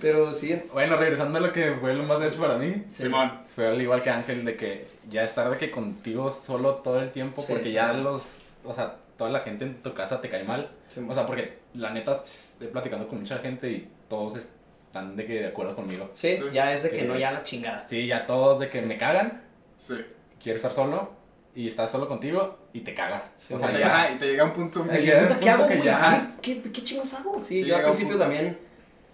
Pero 0.00 0.34
sí. 0.34 0.54
Bueno, 0.72 0.96
regresando 0.96 1.38
a 1.38 1.40
lo 1.40 1.52
que 1.52 1.72
fue 1.72 1.94
lo 1.94 2.02
más 2.04 2.22
hecho 2.22 2.40
para 2.40 2.56
mí. 2.56 2.84
Simón. 2.88 3.40
Fue 3.46 3.66
al 3.68 3.80
igual 3.80 4.02
que 4.02 4.10
Ángel, 4.10 4.44
de 4.44 4.56
que 4.56 4.86
ya 5.08 5.24
estar 5.24 5.50
de 5.50 5.56
que 5.58 5.70
contigo 5.70 6.30
solo 6.30 6.76
todo 6.76 7.00
el 7.00 7.10
tiempo, 7.10 7.42
Sí, 7.42 7.52
porque 7.52 7.72
ya 7.72 7.90
bien. 7.92 8.04
los, 8.04 8.36
o 8.64 8.72
sea, 8.74 8.96
toda 9.16 9.30
la 9.30 9.40
gente 9.40 9.64
en 9.64 9.82
tu 9.82 9.94
casa 9.94 10.20
te 10.20 10.28
cae 10.28 10.44
mal. 10.44 10.70
sí. 10.88 11.04
O 11.08 11.14
sea, 11.14 11.26
porque 11.26 11.58
la 11.74 11.90
neta 11.90 12.20
estoy 12.24 12.68
platicando 12.68 13.06
con 13.08 13.20
mucha 13.20 13.38
gente 13.38 13.70
y 13.70 13.88
todos 14.08 14.36
están 14.36 15.16
de 15.16 15.26
que 15.26 15.34
de 15.40 15.46
acuerdo 15.48 15.74
conmigo. 15.74 16.10
Sí, 16.14 16.36
Sí. 16.36 16.42
ya 16.52 16.72
es 16.72 16.82
de 16.84 16.90
que 16.90 16.98
Que- 16.98 17.04
no, 17.04 17.16
ya 17.16 17.30
la 17.32 17.42
chingada. 17.42 17.86
Sí, 17.88 18.06
ya 18.06 18.26
todos 18.26 18.60
de 18.60 18.66
que 18.68 18.80
Sí. 18.80 18.86
me 18.86 18.96
cagan, 18.96 19.42
Sí. 19.76 19.94
quiero 20.42 20.56
estar 20.56 20.72
solo 20.72 21.12
y 21.54 21.68
estás 21.68 21.90
solo 21.90 22.08
contigo 22.08 22.58
y 22.72 22.80
te 22.80 22.94
cagas. 22.94 23.30
Sí, 23.36 23.54
o 23.54 23.56
Y 23.56 23.60
sea, 23.60 23.68
te 23.72 23.78
ya. 23.78 23.78
llega- 23.78 24.10
y 24.12 24.18
te 24.18 24.26
llega 24.26 24.44
un 24.44 24.52
punto 24.52 24.84
Ay, 24.90 24.98
muy- 24.98 25.06
ya. 25.06 25.20
Puta, 25.22 25.40
¿Qué 25.40 25.50
hago, 25.50 25.66
que 25.68 25.80
ya- 25.82 26.32
¿Qué, 26.42 26.62
qué, 26.62 26.72
qué 26.72 26.82
chingos 26.84 27.14
hago? 27.14 27.38
Sí, 27.40 27.44
Sí, 27.44 27.64
yo 27.66 27.74
al 27.74 27.80
llega 27.80 27.90
un 27.90 27.96
principio 27.96 28.08
punto. 28.18 28.24
también. 28.24 28.58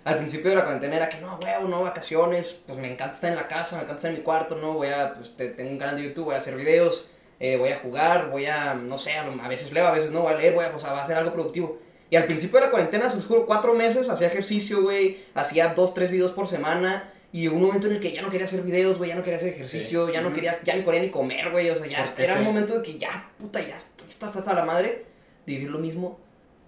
Al 0.04 0.16
principio 0.16 0.50
de 0.50 0.56
la 0.56 0.62
cuarentena 0.62 0.96
era 0.96 1.08
que 1.08 1.18
no, 1.20 1.38
huevo, 1.42 1.68
no, 1.68 1.82
vacaciones. 1.82 2.60
Pues 2.66 2.78
me 2.78 2.90
encanta 2.90 3.14
estar 3.14 3.30
en 3.30 3.36
la 3.36 3.46
casa, 3.48 3.76
me 3.76 3.82
encanta 3.82 3.96
estar 3.96 4.10
en 4.10 4.16
mi 4.18 4.22
cuarto, 4.22 4.56
¿no? 4.56 4.74
Voy 4.74 4.88
a, 4.88 5.14
pues 5.14 5.36
te- 5.36 5.50
tengo 5.50 5.70
un 5.70 5.78
canal 5.78 5.96
de 5.96 6.04
YouTube, 6.04 6.24
voy 6.26 6.34
a 6.34 6.38
hacer 6.38 6.56
videos, 6.56 7.06
eh, 7.38 7.56
voy 7.58 7.70
a 7.70 7.78
jugar, 7.78 8.30
voy 8.30 8.46
a, 8.46 8.74
no 8.74 8.98
sé, 8.98 9.12
a, 9.12 9.24
veces 9.48 9.72
leo, 9.72 9.86
a 9.86 9.92
veces 9.92 10.10
no, 10.10 10.22
voy 10.22 10.32
a 10.32 10.36
leer, 10.36 10.54
voy 10.54 10.64
a, 10.64 10.72
pues, 10.72 10.84
a 10.84 11.02
hacer 11.02 11.16
algo 11.16 11.32
productivo. 11.32 11.78
Y 12.08 12.16
al 12.16 12.24
principio 12.26 12.58
de 12.58 12.66
la 12.66 12.70
cuarentena, 12.70 13.08
se 13.10 13.16
los 13.16 13.26
juro, 13.26 13.46
cuatro 13.46 13.74
meses 13.74 14.08
hacía 14.08 14.26
ejercicio, 14.28 14.82
güey, 14.82 15.18
hacía 15.34 15.68
dos, 15.74 15.92
tres 15.94 16.10
videos 16.10 16.32
por 16.32 16.48
semana. 16.48 17.12
Y 17.32 17.46
un 17.46 17.62
momento 17.62 17.86
en 17.86 17.92
el 17.92 18.00
que 18.00 18.10
ya 18.10 18.22
no 18.22 18.30
quería 18.30 18.46
hacer 18.46 18.62
videos, 18.62 18.98
güey, 18.98 19.10
ya 19.10 19.14
no 19.16 19.22
quería 19.22 19.36
hacer 19.36 19.50
ejercicio, 19.50 20.10
ya 20.12 20.20
no 20.20 20.32
quería, 20.32 20.58
ya 20.64 20.74
ni 20.74 20.82
podía 20.82 21.00
ni 21.00 21.10
comer, 21.10 21.50
güey, 21.52 21.70
o 21.70 21.76
sea, 21.76 21.86
ya 21.86 22.04
Porque 22.04 22.24
era 22.24 22.32
un 22.34 22.40
sí. 22.40 22.44
momento 22.44 22.74
de 22.78 22.82
que 22.82 22.98
ya, 22.98 23.24
puta, 23.38 23.60
ya 23.60 23.76
estoy 23.76 24.08
estás 24.08 24.34
hasta 24.34 24.52
la 24.52 24.64
madre 24.64 25.04
de 25.46 25.52
vivir 25.52 25.70
lo 25.70 25.78
mismo 25.78 26.18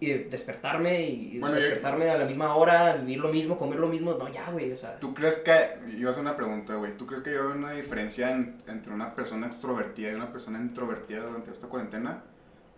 y 0.02 0.12
de 0.12 0.24
despertarme 0.24 1.00
y 1.08 1.38
Bueno, 1.38 1.54
yo- 1.56 1.62
despertarme 1.62 2.10
a 2.10 2.18
la 2.18 2.24
misma 2.24 2.54
hora, 2.56 2.94
vivir 2.96 3.18
lo 3.20 3.28
mismo, 3.28 3.56
comer 3.56 3.78
lo 3.78 3.86
mismo, 3.88 4.14
no, 4.14 4.28
ya, 4.30 4.50
güey, 4.50 4.72
o 4.72 4.76
sea, 4.76 4.98
¿Tú 4.98 5.14
crees 5.14 5.36
que, 5.36 5.52
yo 5.92 5.96
voy 5.98 6.06
a 6.06 6.10
hacer 6.10 6.22
una 6.22 6.36
pregunta, 6.36 6.74
güey, 6.74 6.96
¿tú 6.96 7.06
crees 7.06 7.22
que 7.22 7.30
hay 7.30 7.36
una 7.36 7.72
diferencia 7.72 8.30
en- 8.32 8.56
entre 8.66 8.92
una 8.92 9.14
persona 9.14 9.46
extrovertida 9.46 10.10
y 10.10 10.14
una 10.14 10.32
persona 10.32 10.58
introvertida 10.58 11.20
durante 11.20 11.50
esta 11.52 11.68
cuarentena? 11.68 12.22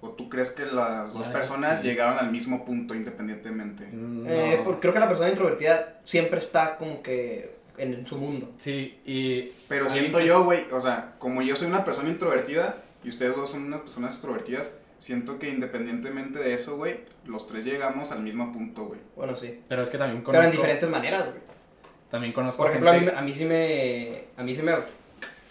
¿O 0.01 0.11
tú 0.11 0.29
crees 0.29 0.51
que 0.51 0.67
las 0.67 1.15
dos 1.15 1.27
Ah, 1.29 1.33
personas 1.33 1.81
sí. 1.81 1.87
llegaron 1.87 2.19
al 2.19 2.31
mismo 2.31 2.65
punto 2.67 2.95
independientemente? 2.95 3.87
Mm, 3.91 4.27
eh, 4.29 4.55
no. 4.59 4.65
por- 4.65 4.81
creo 4.81 4.93
que 4.93 5.01
la 5.01 5.09
persona 5.09 5.31
introvertida 5.31 6.01
siempre 6.05 6.39
está 6.41 6.77
como 6.77 7.03
que 7.03 7.57
en 7.79 8.05
su 8.07 8.19
mundo. 8.19 8.53
Sí, 8.59 9.01
y... 9.07 9.51
Pero 9.67 9.89
siento 9.89 10.19
que- 10.19 10.27
yo, 10.27 10.45
güey, 10.45 10.61
o 10.73 10.81
sea, 10.81 11.15
como 11.19 11.41
yo 11.43 11.57
soy 11.57 11.69
una 11.69 11.85
persona 11.85 12.11
introvertida 12.11 12.77
y 13.03 13.09
ustedes 13.09 13.35
dos 13.35 13.51
son 13.51 13.65
unas 13.65 13.81
personas 13.81 14.15
extrovertidas, 14.15 14.75
siento 15.05 15.39
que 15.39 15.51
independientemente 15.51 16.39
de 16.39 16.55
eso, 16.55 16.77
güey, 16.79 17.01
los 17.27 17.47
tres 17.47 17.67
llegamos 17.67 18.11
al 18.11 18.23
mismo 18.23 18.51
punto, 18.53 18.87
güey. 18.87 19.01
Bueno, 19.17 19.37
sí. 19.37 19.61
Pero 19.69 19.83
es 19.83 19.91
que 19.91 19.99
también 19.99 20.23
conozco... 20.23 20.33
Pero 20.41 20.45
en 20.47 20.51
diferentes 20.53 20.89
maneras, 20.89 21.27
güey. 21.27 21.39
También 22.11 22.33
conozco 22.33 22.63
Por 22.63 22.71
ejemplo, 22.71 22.91
a 22.91 22.93
mí, 22.95 23.01
gente- 23.01 23.17
a 23.17 23.21
mí 23.23 23.35
sí 23.35 23.45
me. 23.45 24.25
A 24.37 24.43
mí 24.43 24.55
sí 24.55 24.63
me 24.63 24.73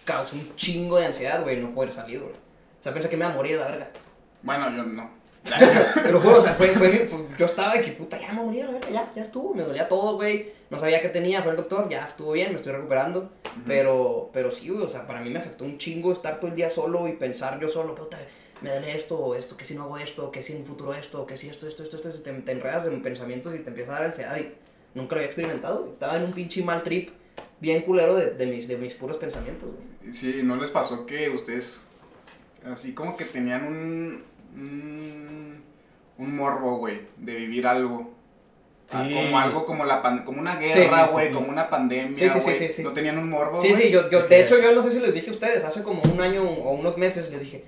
causó 0.04 0.34
un 0.34 0.56
chingo 0.56 0.98
de 0.98 1.06
ansiedad, 1.06 1.42
güey, 1.42 1.60
no 1.60 1.72
poder 1.72 1.92
salir, 1.92 2.20
güey. 2.20 2.32
O 2.32 2.82
sea, 2.82 2.92
pensé 2.92 3.08
que 3.08 3.16
me 3.16 3.24
iba 3.24 3.32
a 3.32 3.36
morir 3.36 3.58
la 3.58 3.66
verga. 3.68 3.90
Bueno, 4.42 4.70
yo 4.74 4.82
no. 4.82 5.08
Te 6.02 6.10
lo 6.10 6.20
juro, 6.20 6.38
o 6.38 6.40
sea, 6.40 6.54
fue, 6.54 6.68
fue, 6.68 6.88
mi- 6.88 7.06
fue- 7.06 7.26
yo 7.38 7.44
estaba 7.46 7.74
de 7.74 7.84
que 7.84 7.92
puta, 7.92 8.18
ya 8.18 8.32
me 8.32 8.42
morí 8.42 8.60
a 8.60 8.66
la 8.66 8.72
verga, 8.72 8.88
ya, 8.90 9.12
ya 9.14 9.22
estuvo, 9.22 9.54
me 9.54 9.62
dolía 9.62 9.86
todo, 9.88 10.16
güey. 10.16 10.52
No 10.70 10.78
sabía 10.78 11.00
qué 11.02 11.10
tenía, 11.10 11.42
fue 11.42 11.50
el 11.52 11.58
doctor, 11.58 11.88
ya 11.88 12.06
estuvo 12.06 12.32
bien, 12.32 12.48
me 12.50 12.56
estoy 12.56 12.72
recuperando. 12.72 13.30
Pero, 13.68 14.30
pero 14.32 14.50
sí, 14.50 14.68
güey, 14.70 14.82
o 14.84 14.88
sea, 14.88 15.06
para 15.06 15.20
mí 15.20 15.30
me 15.30 15.38
afectó 15.38 15.64
un 15.64 15.76
chingo 15.78 16.12
estar 16.12 16.40
todo 16.40 16.50
el 16.50 16.56
día 16.56 16.70
solo 16.70 17.06
y 17.06 17.12
pensar 17.12 17.60
yo 17.60 17.68
solo, 17.68 17.94
puta, 17.94 18.18
me 18.60 18.70
duele 18.70 18.96
esto, 18.96 19.16
o 19.18 19.34
esto, 19.34 19.56
que 19.56 19.64
si 19.64 19.74
no 19.74 19.82
hago 19.84 19.98
esto, 19.98 20.30
que 20.30 20.42
si 20.42 20.52
en 20.52 20.60
un 20.60 20.66
futuro 20.66 20.94
esto, 20.94 21.26
que 21.26 21.36
si 21.36 21.48
esto, 21.48 21.66
esto, 21.66 21.82
esto, 21.82 21.96
esto, 21.96 22.10
te, 22.22 22.32
te 22.32 22.52
enredas 22.52 22.86
en 22.86 23.02
pensamientos 23.02 23.54
y 23.54 23.58
te 23.58 23.68
empieza 23.70 23.90
a 23.92 23.94
dar 23.94 24.04
ansiedad 24.04 24.36
y 24.36 24.52
nunca 24.94 25.14
lo 25.16 25.20
había 25.20 25.26
experimentado, 25.26 25.80
güey. 25.80 25.92
Estaba 25.92 26.16
en 26.16 26.24
un 26.24 26.32
pinche 26.32 26.62
mal 26.62 26.82
trip 26.82 27.10
bien 27.60 27.82
culero 27.82 28.14
de, 28.16 28.30
de 28.32 28.46
mis, 28.46 28.66
de 28.68 28.76
mis 28.76 28.94
puros 28.94 29.16
pensamientos, 29.16 29.68
güey. 29.70 30.12
Sí, 30.14 30.40
¿no 30.44 30.56
les 30.56 30.70
pasó 30.70 31.04
que 31.06 31.30
ustedes 31.30 31.82
así 32.64 32.92
como 32.94 33.16
que 33.16 33.24
tenían 33.24 33.64
un. 33.66 34.22
un, 34.56 35.62
un 36.18 36.36
morbo, 36.36 36.78
güey, 36.78 37.00
de 37.16 37.34
vivir 37.36 37.66
algo? 37.66 38.12
Ah, 38.92 39.04
Sí. 39.08 39.14
como 39.14 39.38
algo 39.38 39.64
como 39.64 39.84
la 39.86 40.02
pan- 40.02 40.24
como 40.24 40.40
una 40.40 40.58
Sí, 40.58 40.66
guerra, 40.78 41.06
sí, 41.06 41.12
güey, 41.14 41.28
sí. 41.28 41.32
como 41.34 41.48
una 41.48 41.68
pandemia, 41.70 42.16
Sí, 42.18 42.28
sí, 42.28 42.38
sí, 42.38 42.44
güey. 42.44 42.54
sí, 42.54 42.72
sí. 42.74 42.82
¿No 42.82 42.92
tenían 42.92 43.16
un 43.18 43.30
morbo, 43.30 43.58
Sí, 43.60 43.72
sí, 43.72 43.90
yo, 43.90 44.10
yo, 44.10 44.24
de 44.28 44.40
hecho, 44.42 44.60
yo 44.60 44.72
no 44.74 44.82
sé 44.82 44.90
si 44.90 45.00
les 45.00 45.14
dije 45.14 45.30
a 45.30 45.32
ustedes, 45.32 45.64
hace 45.64 45.82
como 45.82 46.02
un 46.02 46.20
año 46.20 46.42
o 46.42 46.72
unos 46.72 46.98
meses 46.98 47.30
les 47.32 47.40
dije, 47.40 47.64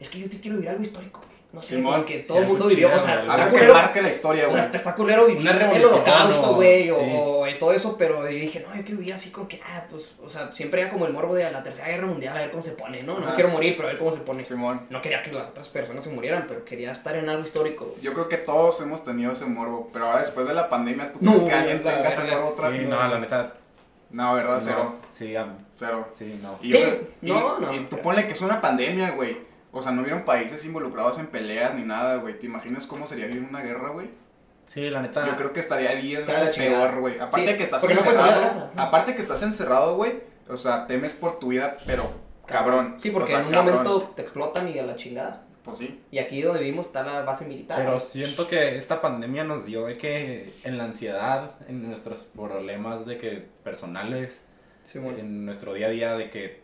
es 0.00 0.08
que 0.10 0.18
yo 0.18 0.28
te 0.28 0.40
quiero 0.40 0.56
vivir 0.56 0.70
algo 0.70 0.82
histórico, 0.82 1.20
güey. 1.20 1.30
No 1.52 1.60
sé, 1.60 1.74
Simón, 1.76 1.96
porque 1.96 2.20
todo 2.20 2.38
el 2.38 2.46
mundo 2.46 2.66
vivió, 2.68 2.86
o 2.94 2.98
sea, 2.98 3.22
está 3.22 3.34
Algo 3.34 3.44
que 3.46 3.50
culero, 3.50 3.74
marque 3.74 4.00
la 4.02 4.10
historia, 4.10 4.44
o 4.46 4.50
güey. 4.50 4.62
sea, 4.62 4.70
está 4.72 4.94
culero 4.94 5.26
vivir 5.26 5.48
el 5.48 5.84
holocausto, 5.84 6.42
¿no? 6.46 6.54
güey, 6.54 6.90
o, 6.92 6.94
Sí. 6.94 7.10
o 7.12 7.58
todo 7.58 7.72
eso, 7.72 7.96
pero 7.98 8.20
yo 8.22 8.38
dije, 8.38 8.60
no, 8.60 8.72
yo 8.76 8.82
quiero 8.84 8.98
vivir 9.00 9.12
así 9.14 9.30
con 9.30 9.48
que, 9.48 9.60
ah, 9.66 9.84
pues, 9.90 10.12
o 10.24 10.28
sea, 10.30 10.52
siempre 10.52 10.80
era 10.82 10.92
como 10.92 11.06
el 11.06 11.12
morbo 11.12 11.34
de 11.34 11.50
la 11.50 11.60
tercera 11.64 11.88
guerra 11.88 12.06
mundial, 12.06 12.36
a 12.36 12.40
ver 12.42 12.50
cómo 12.52 12.62
se 12.62 12.70
pone, 12.70 13.02
¿no? 13.02 13.18
No 13.18 13.34
quiero 13.34 13.50
morir, 13.50 13.74
pero 13.74 13.88
a 13.88 13.90
ver 13.90 13.98
cómo 13.98 14.12
se 14.12 14.20
pone. 14.20 14.44
Simón. 14.44 14.86
No 14.90 15.02
quería 15.02 15.22
que 15.22 15.32
las 15.32 15.48
otras 15.48 15.68
personas 15.70 16.04
se 16.04 16.10
murieran, 16.10 16.46
pero 16.48 16.64
quería 16.64 16.92
estar 16.92 17.16
en 17.16 17.28
algo 17.28 17.44
histórico. 17.44 17.96
Yo 18.00 18.12
creo 18.14 18.28
que 18.28 18.36
todos 18.36 18.80
hemos 18.82 19.04
tenido 19.04 19.32
ese 19.32 19.46
morbo, 19.46 19.90
pero 19.92 20.06
ahora 20.06 20.20
después 20.20 20.46
de 20.46 20.54
la 20.54 20.68
pandemia, 20.68 21.10
¿tú 21.10 21.18
No, 21.20 21.32
crees 21.32 21.48
que 21.48 21.52
alguien 21.52 21.82
tenga 21.82 22.08
ese 22.08 22.22
morbo 22.30 22.48
otra 22.50 22.70
Sí, 22.70 22.78
no, 22.86 23.08
la 23.08 23.18
neta... 23.18 23.54
No, 24.10 24.34
¿verdad? 24.34 24.54
no, 24.54 24.60
Cero. 24.60 24.94
Sí, 25.10 25.34
am- 25.34 25.58
Cero. 25.76 26.08
sí, 26.16 26.38
no. 26.40 26.58
Y 26.62 26.70
yo 26.72 26.78
no, 27.22 27.58
no, 27.58 27.74
Y 27.74 27.80
tú 27.86 27.98
ponle 27.98 28.26
que 28.28 28.34
es 28.34 28.40
una 28.40 28.60
pandemia, 28.60 29.10
güey. 29.10 29.49
O 29.72 29.82
sea, 29.82 29.92
no 29.92 30.02
hubieron 30.02 30.24
países 30.24 30.64
involucrados 30.64 31.18
en 31.18 31.26
peleas 31.28 31.74
ni 31.74 31.82
nada, 31.82 32.16
güey. 32.16 32.38
¿Te 32.38 32.46
imaginas 32.46 32.86
cómo 32.86 33.06
sería 33.06 33.26
vivir 33.26 33.46
una 33.48 33.60
guerra, 33.62 33.90
güey? 33.90 34.08
Sí, 34.66 34.88
la 34.90 35.02
neta... 35.02 35.26
Yo 35.26 35.36
creo 35.36 35.52
que 35.52 35.60
estaría 35.60 35.94
10 35.94 36.20
Está 36.20 36.32
de 36.32 36.38
la 36.38 36.44
veces 36.44 36.56
peor, 36.58 37.00
güey. 37.00 37.18
Aparte 37.18 37.50
Sí, 37.50 37.56
que 37.56 37.62
estás 37.64 37.82
no 37.84 37.90
encerrado. 37.90 38.70
aparte 38.76 39.14
que 39.14 39.20
estás 39.22 39.42
encerrado, 39.42 39.96
güey. 39.96 40.20
O 40.48 40.56
sea, 40.56 40.86
temes 40.86 41.14
por 41.14 41.38
tu 41.38 41.48
vida, 41.48 41.76
pero 41.86 42.10
cabrón. 42.46 42.94
Sí, 42.98 43.10
porque 43.10 43.32
O 43.32 43.36
sea, 43.36 43.40
en 43.40 43.46
un 43.46 43.52
cabrón. 43.52 43.74
momento 43.76 44.12
te 44.14 44.22
explotan 44.22 44.68
y 44.68 44.78
a 44.78 44.82
la 44.84 44.96
chingada. 44.96 45.42
Pues 45.64 45.78
sí. 45.78 46.00
Y 46.10 46.18
aquí 46.18 46.40
donde 46.42 46.60
vivimos 46.60 46.86
está 46.86 47.02
la 47.02 47.22
base 47.22 47.44
militar. 47.44 47.78
Pero 47.78 48.00
siento 48.00 48.48
que 48.48 48.76
esta 48.76 49.00
pandemia 49.00 49.44
nos 49.44 49.66
dio 49.66 49.86
de 49.86 49.98
que 49.98 50.52
en 50.64 50.78
la 50.78 50.84
ansiedad, 50.84 51.52
en 51.68 51.86
nuestros 51.86 52.24
problemas 52.24 53.06
de 53.06 53.18
que 53.18 53.46
personales, 53.62 54.42
en 54.94 55.44
nuestro 55.44 55.74
día 55.74 55.88
a 55.88 55.90
día, 55.90 56.14
de 56.16 56.30
que, 56.30 56.59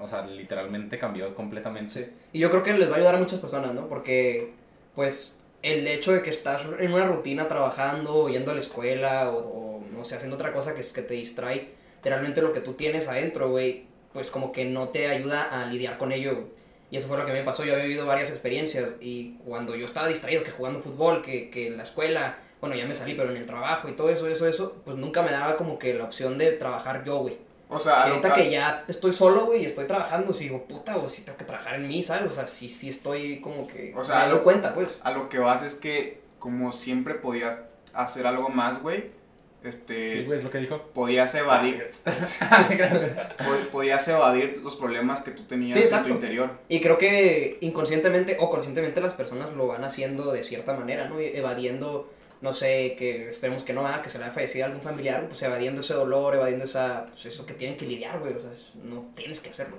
o 0.00 0.08
sea, 0.08 0.26
literalmente 0.26 0.98
cambió 0.98 1.34
completamente. 1.34 2.12
Y 2.32 2.38
yo 2.38 2.50
creo 2.50 2.62
que 2.62 2.72
les 2.72 2.88
va 2.90 2.94
a 2.94 2.96
ayudar 2.96 3.14
a 3.16 3.18
muchas 3.18 3.40
personas, 3.40 3.74
¿no? 3.74 3.88
Porque, 3.88 4.52
pues, 4.94 5.36
el 5.62 5.86
hecho 5.86 6.12
de 6.12 6.22
que 6.22 6.30
estás 6.30 6.66
en 6.78 6.92
una 6.92 7.06
rutina 7.06 7.48
trabajando, 7.48 8.28
yendo 8.28 8.50
a 8.50 8.54
la 8.54 8.60
escuela 8.60 9.30
o, 9.30 9.38
o, 9.38 9.84
no 9.92 10.04
sé, 10.04 10.16
haciendo 10.16 10.36
otra 10.36 10.52
cosa 10.52 10.74
que, 10.74 10.82
que 10.82 11.02
te 11.02 11.14
distrae, 11.14 11.72
realmente 12.02 12.42
lo 12.42 12.52
que 12.52 12.60
tú 12.60 12.74
tienes 12.74 13.08
adentro, 13.08 13.50
güey, 13.50 13.84
pues 14.12 14.30
como 14.30 14.52
que 14.52 14.64
no 14.64 14.88
te 14.88 15.08
ayuda 15.08 15.42
a 15.42 15.66
lidiar 15.66 15.98
con 15.98 16.12
ello. 16.12 16.48
Y 16.90 16.96
eso 16.96 17.06
fue 17.06 17.18
lo 17.18 17.26
que 17.26 17.32
me 17.32 17.44
pasó, 17.44 17.64
yo 17.64 17.74
había 17.74 17.84
vivido 17.84 18.06
varias 18.06 18.30
experiencias 18.30 18.94
y 19.00 19.36
cuando 19.44 19.76
yo 19.76 19.84
estaba 19.84 20.08
distraído, 20.08 20.42
que 20.42 20.50
jugando 20.50 20.80
fútbol, 20.80 21.22
que, 21.22 21.50
que 21.50 21.68
en 21.68 21.76
la 21.76 21.84
escuela, 21.84 22.38
bueno, 22.60 22.74
ya 22.74 22.84
me 22.84 22.94
salí, 22.94 23.14
pero 23.14 23.30
en 23.30 23.36
el 23.36 23.46
trabajo 23.46 23.88
y 23.88 23.92
todo 23.92 24.10
eso, 24.10 24.26
eso, 24.26 24.46
eso, 24.48 24.76
pues 24.84 24.96
nunca 24.96 25.22
me 25.22 25.30
daba 25.30 25.56
como 25.56 25.78
que 25.78 25.94
la 25.94 26.04
opción 26.04 26.36
de 26.36 26.52
trabajar 26.52 27.04
yo, 27.04 27.18
güey. 27.18 27.38
O 27.70 27.78
sea, 27.80 28.02
a 28.02 28.06
Y 28.06 28.08
lo- 28.10 28.16
ahorita 28.16 28.34
que 28.34 28.50
ya 28.50 28.84
estoy 28.88 29.12
solo, 29.12 29.46
güey, 29.46 29.62
y 29.62 29.66
estoy 29.66 29.86
trabajando, 29.86 30.32
si 30.32 30.44
digo, 30.44 30.64
puta, 30.64 30.94
güey, 30.96 31.08
si 31.08 31.22
tengo 31.22 31.38
que 31.38 31.44
trabajar 31.44 31.76
en 31.76 31.86
mí, 31.88 32.02
¿sabes? 32.02 32.30
O 32.30 32.34
sea, 32.34 32.46
sí, 32.46 32.68
sí 32.68 32.88
estoy 32.88 33.40
como 33.40 33.66
que. 33.66 33.92
O 33.96 34.02
sea, 34.04 34.16
me 34.20 34.24
doy 34.28 34.38
lo- 34.38 34.42
cuenta, 34.42 34.74
pues. 34.74 34.98
a 35.02 35.12
lo 35.12 35.28
que 35.28 35.38
vas 35.38 35.62
es 35.62 35.76
que, 35.76 36.20
como 36.38 36.72
siempre 36.72 37.14
podías 37.14 37.62
hacer 37.92 38.26
algo 38.26 38.48
más, 38.48 38.82
güey. 38.82 39.18
Este. 39.62 40.12
Sí, 40.20 40.24
güey, 40.24 40.38
es 40.38 40.44
lo 40.44 40.50
que 40.50 40.56
dijo. 40.58 40.78
podías 40.94 41.34
evadir. 41.34 41.90
po- 43.38 43.70
podías 43.72 44.06
evadir 44.08 44.60
los 44.62 44.76
problemas 44.76 45.20
que 45.22 45.30
tú 45.32 45.42
tenías 45.44 45.78
Sí, 45.78 45.94
en 45.94 46.02
tu 46.02 46.08
interior. 46.08 46.50
Y 46.68 46.80
creo 46.80 46.98
que 46.98 47.58
inconscientemente 47.60 48.36
o 48.40 48.50
conscientemente 48.50 49.00
las 49.00 49.14
personas 49.14 49.52
lo 49.52 49.66
van 49.66 49.84
haciendo 49.84 50.32
de 50.32 50.44
cierta 50.44 50.72
manera, 50.72 51.08
¿no? 51.08 51.20
Evadiendo, 51.20 52.10
no 52.40 52.52
sé, 52.52 52.94
que 52.98 53.28
esperemos 53.28 53.62
que 53.62 53.72
no, 53.72 53.86
ah, 53.86 54.00
que 54.02 54.08
se 54.08 54.18
le 54.18 54.24
haya 54.24 54.32
fallecido 54.32 54.66
algún 54.66 54.80
familiar, 54.80 55.26
pues 55.28 55.42
evadiendo 55.42 55.80
ese 55.82 55.94
dolor, 55.94 56.34
evadiendo 56.34 56.64
esa, 56.64 57.06
pues 57.06 57.26
eso 57.26 57.44
que 57.46 57.54
tienen 57.54 57.76
que 57.76 57.86
lidiar, 57.86 58.18
güey. 58.20 58.34
O 58.34 58.40
sea, 58.40 58.52
es- 58.52 58.72
no 58.82 59.06
tienes 59.14 59.40
que 59.40 59.50
hacerlo. 59.50 59.76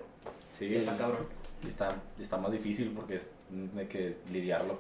Sí, 0.58 0.66
Y 0.66 0.76
está 0.76 0.96
cabrón. 0.96 1.26
y 1.66 1.68
está, 1.70 1.96
y 2.20 2.22
está 2.22 2.38
más 2.38 2.52
difícil 2.52 2.92
porque 2.96 3.16
es 3.16 3.28
de 3.50 3.88
que 3.88 4.18
lidiarlo 4.32 4.80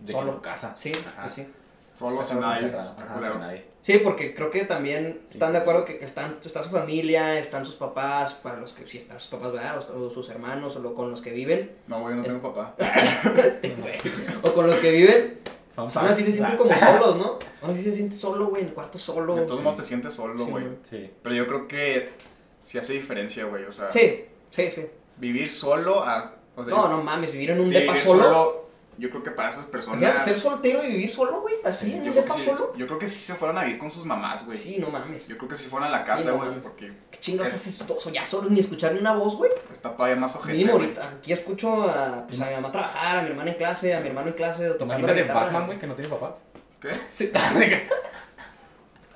de 0.00 0.06
que 0.06 0.12
Solo. 0.12 0.30
en 0.30 0.36
tu 0.36 0.42
casa. 0.42 0.76
Sí, 0.76 0.92
Ajá. 0.92 1.22
pues 1.22 1.34
sí. 1.34 1.46
Solo 1.94 2.24
sin 2.24 2.40
nadie. 2.40 2.70
sin. 2.70 3.62
Sí, 3.82 3.98
porque 3.98 4.34
creo 4.34 4.50
que 4.50 4.64
también 4.64 5.20
Sí. 5.26 5.32
están 5.34 5.52
de 5.52 5.58
acuerdo 5.58 5.84
que 5.84 6.02
están, 6.04 6.38
está 6.42 6.62
su 6.62 6.70
familia, 6.70 7.38
están 7.38 7.64
sus 7.66 7.74
papás, 7.74 8.32
para 8.34 8.58
los 8.58 8.72
que 8.72 8.86
sí 8.86 8.96
están 8.96 9.18
sus 9.20 9.28
papás, 9.28 9.52
¿verdad? 9.52 9.76
O, 9.76 10.06
o 10.06 10.08
sus 10.10 10.28
hermanos, 10.30 10.76
o 10.76 10.78
lo- 10.80 10.94
con 10.94 11.10
los 11.10 11.20
que 11.20 11.32
viven. 11.32 11.72
No, 11.88 12.00
güey, 12.00 12.14
no 12.14 12.22
Es- 12.22 12.28
tengo 12.28 12.52
papá. 12.54 12.74
Este, 13.44 13.74
güey. 13.74 13.98
o 14.42 14.52
con 14.54 14.66
los 14.68 14.78
que 14.78 14.90
viven. 14.92 15.38
Pues 15.74 15.96
aún 15.96 16.08
así 16.08 16.22
se 16.22 16.32
sienten 16.32 16.56
como 16.56 16.70
solos, 16.76 17.16
¿no? 17.16 17.38
Aún 17.62 17.70
así 17.72 17.82
se 17.82 17.92
siente 17.92 18.14
solo, 18.16 18.46
güey, 18.46 18.62
en 18.62 18.68
el 18.68 18.74
cuarto 18.74 18.98
solo. 18.98 19.34
De 19.34 19.42
todos 19.42 19.62
modos 19.62 19.76
te 19.76 19.84
sientes 19.84 20.12
solo, 20.14 20.44
Sí, 20.44 20.50
güey. 20.50 20.64
Sí. 20.82 21.10
Pero 21.22 21.34
yo 21.34 21.46
creo 21.46 21.66
que 21.68 22.10
sí 22.62 22.78
hace 22.78 22.92
diferencia, 22.92 23.44
güey. 23.46 23.64
O 23.64 23.72
sea, 23.72 23.90
Sí, 23.92 24.24
sí, 24.50 24.70
sí. 24.70 24.86
vivir 25.18 25.48
solo. 25.50 26.02
a- 26.04 26.34
o 26.54 26.64
sea, 26.64 26.74
No, 26.74 26.88
no 26.88 27.02
mames, 27.02 27.32
vivir 27.32 27.50
en 27.52 27.60
un 27.60 27.68
sí, 27.68 27.74
depa 27.74 27.96
solo. 27.96 28.61
Yo 28.98 29.08
creo 29.10 29.22
que 29.22 29.30
para 29.30 29.48
esas 29.48 29.64
personas. 29.64 30.00
Imagínate 30.02 30.30
ser 30.30 30.38
soltero 30.38 30.84
y 30.84 30.88
vivir 30.88 31.10
solo, 31.10 31.40
güey, 31.40 31.54
así, 31.64 31.86
Sí, 31.86 31.92
en 31.94 32.04
yo, 32.04 32.06
un 32.06 32.12
creo 32.12 32.22
depa 32.22 32.34
que 32.34 32.40
sí, 32.42 32.46
solo. 32.46 32.76
yo 32.76 32.86
creo 32.86 32.98
que 32.98 33.08
sí 33.08 33.24
se 33.24 33.34
fueran 33.34 33.56
a 33.58 33.64
vivir 33.64 33.78
con 33.78 33.90
sus 33.90 34.04
mamás, 34.04 34.44
güey. 34.44 34.58
Sí, 34.58 34.76
no 34.78 34.90
mames. 34.90 35.26
Yo 35.28 35.36
creo 35.38 35.48
que 35.48 35.56
si 35.56 35.64
fueran 35.68 35.88
a 35.88 35.92
la 35.92 35.98
Sí, 36.00 36.04
casa, 36.04 36.30
no 36.30 36.36
güey, 36.36 36.48
mames. 36.50 36.62
porque 36.62 36.92
¿Qué 37.10 37.18
chingados 37.18 37.48
Es- 37.54 37.60
haces 37.66 37.78
todo 37.86 37.98
ya 38.10 38.26
solo, 38.26 38.50
ni 38.50 38.60
escuchar 38.60 38.92
ni 38.92 38.98
una 39.00 39.14
voz, 39.14 39.34
güey? 39.36 39.50
está 39.72 39.96
todavía 39.96 40.16
más 40.16 40.36
ojete. 40.36 40.52
Mínimo 40.52 40.72
ahorita, 40.74 41.08
aquí 41.08 41.32
escucho 41.32 41.88
a, 41.90 42.26
pues, 42.26 42.38
a 42.40 42.46
mi 42.48 42.54
mamá 42.54 42.70
trabajar, 42.70 43.18
a 43.18 43.22
mi 43.22 43.28
hermana 43.30 43.50
en 43.50 43.56
clase, 43.56 43.94
a 43.94 44.00
mi 44.00 44.08
hermano 44.08 44.28
en 44.28 44.34
clase, 44.34 44.68
¿Te 44.68 44.74
tocando 44.74 45.06
la 45.06 45.14
guitarra. 45.14 45.40
Batman, 45.44 45.66
güey, 45.66 45.78
que 45.78 45.86
no 45.86 45.94
tiene 45.94 46.10
papás? 46.10 46.34
¿Qué? 46.80 46.90
Sí, 47.08 47.32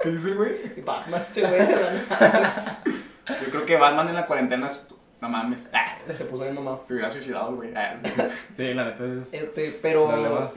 ¿Qué 0.01 0.11
dice, 0.11 0.35
güey? 0.35 0.53
Batman, 0.85 1.25
se 1.31 1.41
güey, 1.43 1.67
de 1.67 1.77
la 1.77 1.93
nada. 1.93 2.83
Yo 3.27 3.51
creo 3.51 3.67
que 3.67 3.77
Batman 3.77 4.09
en 4.09 4.15
la 4.15 4.27
cuarentena 4.27 4.67
es- 4.67 4.87
No 5.27 5.33
mames. 5.33 5.69
Ah, 5.73 5.99
Se 6.17 6.25
puso 6.25 6.45
bien 6.45 6.55
mamado. 6.55 6.83
se 6.87 6.93
hubiera 6.95 7.11
suicidado, 7.11 7.55
güey. 7.57 7.71
Ah. 7.75 7.97
Sí, 8.57 8.73
la 8.75 8.85
neta 8.85 9.05
es... 9.05 9.33
Este, 9.43 9.77
pero. 9.83 10.51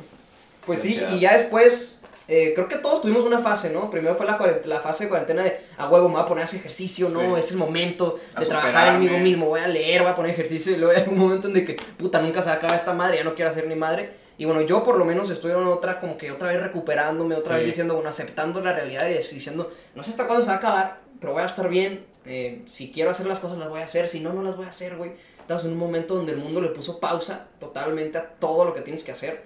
Pues 0.66 0.82
sí, 0.82 1.02
y 1.12 1.20
ya 1.20 1.34
después. 1.38 1.98
eh, 2.28 2.52
creo 2.54 2.68
que 2.68 2.78
todos 2.78 3.02
tuvimos 3.02 3.24
una 3.24 3.40
fase, 3.40 3.72
¿no? 3.72 3.90
Primero 3.90 4.14
fue 4.16 4.26
la, 4.28 4.38
la 4.66 4.80
fase 4.80 5.06
de 5.06 5.10
cuarentena 5.10 5.42
de 5.44 5.60
a 5.78 5.90
huevo, 5.90 6.08
me 6.08 6.16
voy 6.16 6.24
a 6.24 6.26
poner 6.28 6.44
a 6.44 6.46
hacer 6.46 6.60
ejercicio, 6.60 7.10
¿no? 7.10 7.36
Sí. 7.36 7.40
Es 7.40 7.52
el 7.52 7.58
momento 7.58 8.20
A 8.36 8.42
de 8.42 8.46
trabajar 8.46 8.94
en 8.94 9.00
mí 9.00 9.10
mismo, 9.10 9.48
voy 9.48 9.62
a 9.62 9.68
leer, 9.68 10.04
voy 10.04 10.12
a 10.12 10.16
poner 10.16 10.32
ejercicio. 10.32 10.72
Y 10.72 10.78
luego 10.78 10.96
hay 11.00 11.08
un 11.10 11.18
momento 11.18 11.48
en 11.48 11.56
de 11.56 11.66
que, 11.66 11.74
puta, 11.98 12.22
nunca 12.22 12.42
se 12.44 12.52
acaba 12.52 12.76
esta 12.76 12.94
madre, 12.94 13.18
ya 13.18 13.24
no 13.24 13.34
quiero 13.34 13.50
hacer 13.50 13.66
ni 13.68 13.76
madre. 13.76 14.12
Y 14.38 14.46
bueno, 14.46 14.62
yo 14.62 14.84
por 14.84 14.98
lo 14.98 15.04
menos 15.06 15.30
estoy 15.32 15.52
en 15.52 15.58
otra, 15.66 16.00
como 16.00 16.18
que 16.18 16.32
otra 16.32 16.50
vez 16.50 16.62
recuperándome, 16.62 17.36
otra 17.36 17.56
vez 17.58 17.66
diciendo, 17.66 17.96
bueno, 17.96 18.10
aceptando 18.10 18.62
la 18.62 18.72
realidad 18.74 19.08
y 19.10 19.14
diciendo, 19.14 19.72
no 19.96 20.04
sé 20.04 20.12
hasta 20.12 20.28
cuándo 20.28 20.44
se 20.44 20.48
va 20.50 20.54
a 20.54 20.58
acabar, 20.58 21.00
pero 21.20 21.34
voy 21.34 21.42
a 21.42 21.46
estar 21.46 21.68
bien. 21.68 22.06
Eh, 22.26 22.64
si 22.66 22.92
quiero 22.92 23.12
hacer 23.12 23.26
las 23.26 23.40
cosas, 23.40 23.58
las 23.58 23.70
voy 23.70 23.82
a 23.82 23.86
hacer. 23.86 24.08
Si 24.08 24.20
no, 24.20 24.34
no 24.34 24.42
las 24.44 24.56
voy 24.56 24.66
a 24.66 24.70
hacer, 24.70 24.98
güey. 24.98 25.12
Estamos 25.40 25.66
en 25.66 25.72
un 25.72 25.78
momento 25.78 26.16
donde 26.16 26.34
el 26.34 26.38
mundo 26.38 26.62
le 26.62 26.70
puso 26.70 27.00
pausa 27.00 27.48
totalmente 27.60 28.18
a 28.18 28.30
todo 28.36 28.66
lo 28.66 28.74
que 28.74 28.82
tienes 28.82 29.04
que 29.04 29.12
hacer. 29.12 29.46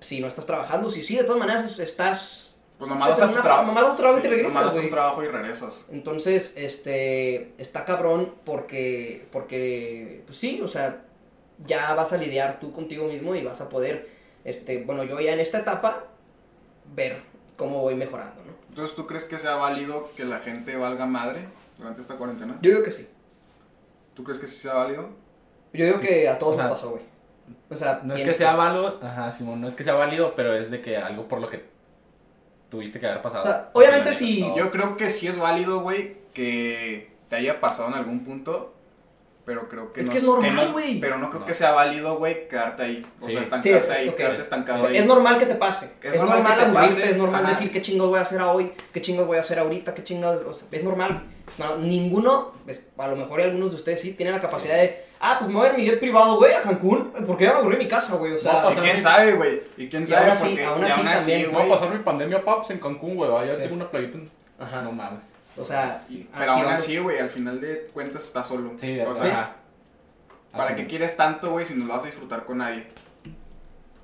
Si 0.00 0.20
no 0.20 0.26
estás 0.26 0.44
trabajando, 0.44 0.90
si 0.90 1.02
sí, 1.02 1.16
de 1.16 1.24
todas 1.24 1.38
maneras 1.40 1.70
es- 1.72 1.78
estás. 1.78 2.54
Pues 2.78 2.88
nomás 2.90 3.10
vas 3.10 3.22
a 3.22 3.32
tu 3.32 3.40
trabajo. 3.40 3.66
nomás 3.66 3.84
vas 3.84 3.94
a 3.94 3.96
trabajo 3.96 4.18
y 4.18 4.22
te 4.22 4.28
regresas, 4.28 4.54
Nomás 4.54 4.74
un 4.76 4.90
trabajo 4.90 5.22
y 5.22 5.28
regresas. 5.28 5.86
Entonces, 5.90 6.52
este. 6.56 7.54
Está 7.58 7.84
cabrón 7.84 8.34
porque. 8.44 9.26
Porque. 9.30 10.22
Pues 10.26 10.38
sí, 10.38 10.60
o 10.62 10.68
sea. 10.68 11.04
Ya 11.64 11.94
vas 11.94 12.12
a 12.12 12.16
lidiar 12.16 12.58
tú 12.58 12.72
contigo 12.72 13.06
mismo 13.06 13.36
y 13.36 13.42
vas 13.44 13.60
a 13.60 13.68
poder. 13.68 14.08
Este. 14.44 14.82
Bueno, 14.84 15.04
yo 15.04 15.20
ya 15.20 15.32
en 15.32 15.40
esta 15.40 15.58
etapa. 15.58 16.04
Ver 16.94 17.22
cómo 17.56 17.80
voy 17.80 17.94
mejorando, 17.94 18.42
¿no? 18.44 18.52
Entonces, 18.68 18.96
¿tú 18.96 19.06
crees 19.06 19.24
que 19.24 19.38
sea 19.38 19.54
válido 19.54 20.10
que 20.16 20.24
la 20.24 20.40
gente 20.40 20.76
valga 20.76 21.06
madre 21.06 21.46
durante 21.82 22.00
esta 22.00 22.16
cuarentena? 22.16 22.58
Yo 22.62 22.70
digo 22.70 22.82
que 22.82 22.90
sí. 22.90 23.08
¿Tú 24.14 24.24
crees 24.24 24.38
que 24.38 24.46
sí 24.46 24.56
sea 24.56 24.74
válido? 24.74 25.10
Yo 25.72 25.84
digo 25.86 26.00
que 26.00 26.28
a 26.28 26.38
todos 26.38 26.56
nos 26.56 26.66
pasó, 26.66 26.90
güey. 26.90 27.02
O 27.68 27.76
sea, 27.76 28.00
No 28.04 28.14
es 28.14 28.22
que 28.22 28.32
sea 28.32 28.54
válido, 28.54 28.98
ajá, 29.02 29.32
Simón, 29.32 29.60
no 29.60 29.68
es 29.68 29.74
que 29.74 29.84
sea 29.84 29.94
válido, 29.94 30.34
pero 30.36 30.54
es 30.54 30.70
de 30.70 30.80
que 30.80 30.96
algo 30.96 31.28
por 31.28 31.40
lo 31.40 31.48
que 31.48 31.64
tuviste 32.70 33.00
que 33.00 33.06
haber 33.06 33.22
pasado. 33.22 33.44
O 33.44 33.46
sea, 33.46 33.70
obviamente 33.72 34.10
neta, 34.10 34.18
si-. 34.18 34.54
Yo 34.56 34.70
creo 34.70 34.96
que 34.96 35.10
sí 35.10 35.26
es 35.26 35.38
válido, 35.38 35.80
güey, 35.80 36.16
que 36.32 37.12
te 37.28 37.36
haya 37.36 37.60
pasado 37.60 37.88
en 37.88 37.94
algún 37.94 38.24
punto, 38.24 38.74
pero 39.44 39.68
creo 39.68 39.92
que 39.92 40.00
Es 40.00 40.06
no 40.06 40.12
que 40.12 40.18
es 40.18 40.24
normal, 40.24 40.54
no 40.54 40.72
güey. 40.72 41.00
Pero 41.00 41.18
no 41.18 41.28
creo 41.28 41.40
No. 41.40 41.46
que 41.46 41.54
sea 41.54 41.72
válido, 41.72 42.16
güey, 42.18 42.48
quedarte 42.48 42.82
ahí. 42.82 43.06
O 43.20 43.26
Sí. 43.26 43.32
sea, 43.32 43.40
Sí, 43.40 43.44
estancarte 43.44 43.78
es- 43.78 43.90
ahí, 43.90 44.10
quedarte 44.10 44.40
estancado 44.42 44.86
ahí. 44.86 44.96
Es 44.96 45.06
normal 45.06 45.38
que 45.38 45.46
te 45.46 45.54
pase. 45.56 45.86
Es 46.02 46.12
Es, 46.12 46.16
normal 46.20 46.38
normal, 46.38 46.52
que 46.58 46.64
te 46.64 46.68
aburrirte, 46.70 46.94
pase. 47.00 47.10
es 47.10 47.16
normal 47.16 47.44
Ajá. 47.44 47.52
decir 47.52 47.72
qué 47.72 47.82
chingos 47.82 48.08
voy 48.08 48.18
a 48.18 48.22
hacer 48.22 48.40
a 48.40 48.50
hoy, 48.52 48.72
qué 48.92 49.02
chingos 49.02 49.26
voy 49.26 49.36
a 49.36 49.40
hacer 49.40 49.58
ahorita, 49.58 49.94
qué 49.94 50.04
chingos. 50.04 50.40
O 50.46 50.52
sea, 50.54 50.68
es 50.70 50.84
normal. 50.84 51.24
No, 51.58 51.76
ninguno, 51.76 52.52
es- 52.66 52.86
a 52.96 53.08
lo 53.08 53.16
mejor 53.16 53.40
algunos 53.40 53.70
de 53.70 53.76
ustedes 53.76 54.00
sí, 54.00 54.12
tienen 54.12 54.34
la 54.34 54.40
capacidad 54.40 54.76
de. 54.76 55.04
Ah, 55.20 55.36
pues 55.38 55.50
me 55.50 55.56
voy 55.58 55.68
a 55.68 55.72
mi 55.72 55.84
jet 55.84 55.98
privado, 56.00 56.36
güey, 56.36 56.52
a 56.52 56.62
Cancún. 56.62 57.12
Porque 57.26 57.44
ya 57.44 57.52
me 57.52 57.58
aburrí 57.58 57.76
mi 57.76 57.88
casa, 57.88 58.16
güey. 58.16 58.32
O 58.32 58.38
sea, 58.38 58.62
No, 58.62 58.70
Y 58.70 58.74
quién 58.76 58.98
sabe, 58.98 59.32
güey. 59.34 59.62
Y 59.76 59.88
quién 59.88 60.02
Y 60.04 60.06
sabe 60.06 60.22
aún 60.26 60.30
así- 60.32 60.60
aún 60.62 60.80
y 60.82 60.84
así 60.84 61.02
también, 61.02 61.52
Voy 61.52 61.62
a 61.62 61.68
pasar 61.68 61.90
mi 61.90 61.98
pandemia, 62.02 62.44
paps, 62.44 62.70
en 62.70 62.78
Cancún, 62.78 63.16
güey. 63.16 63.30
Ya 63.46 63.54
Sí. 63.54 63.62
tengo 63.62 63.74
una 63.74 63.90
playita 63.90 64.18
en... 64.18 64.30
Ajá. 64.58 64.82
No 64.82 64.92
mames. 64.92 65.22
O 65.56 65.64
sea, 65.64 66.02
Sí. 66.08 66.28
Pero 66.36 66.52
aún 66.52 66.66
así, 66.66 66.98
güey, 66.98 67.18
al 67.18 67.28
final 67.30 67.60
de 67.60 67.86
cuentas 67.92 68.24
estás 68.24 68.46
solo. 68.48 68.72
Sí, 68.80 68.98
o 69.00 69.10
o 69.10 69.14
sea. 69.14 69.56
¿para 70.52 70.74
qué 70.76 70.86
quieres 70.86 71.16
tanto, 71.16 71.50
güey, 71.52 71.64
si 71.64 71.74
no 71.74 71.86
lo 71.86 71.94
vas 71.94 72.02
a 72.02 72.06
disfrutar 72.06 72.44
con 72.44 72.58
nadie? 72.58 72.86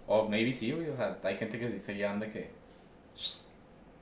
O 0.06 0.26
maybe 0.28 0.52
sí, 0.52 0.72
güey. 0.72 0.88
O 0.88 0.96
sea, 0.96 1.18
hay 1.22 1.36
gente 1.36 1.58
que 1.58 1.78
se 1.80 1.94
llevan 1.94 2.20
de 2.20 2.30
que... 2.30 2.50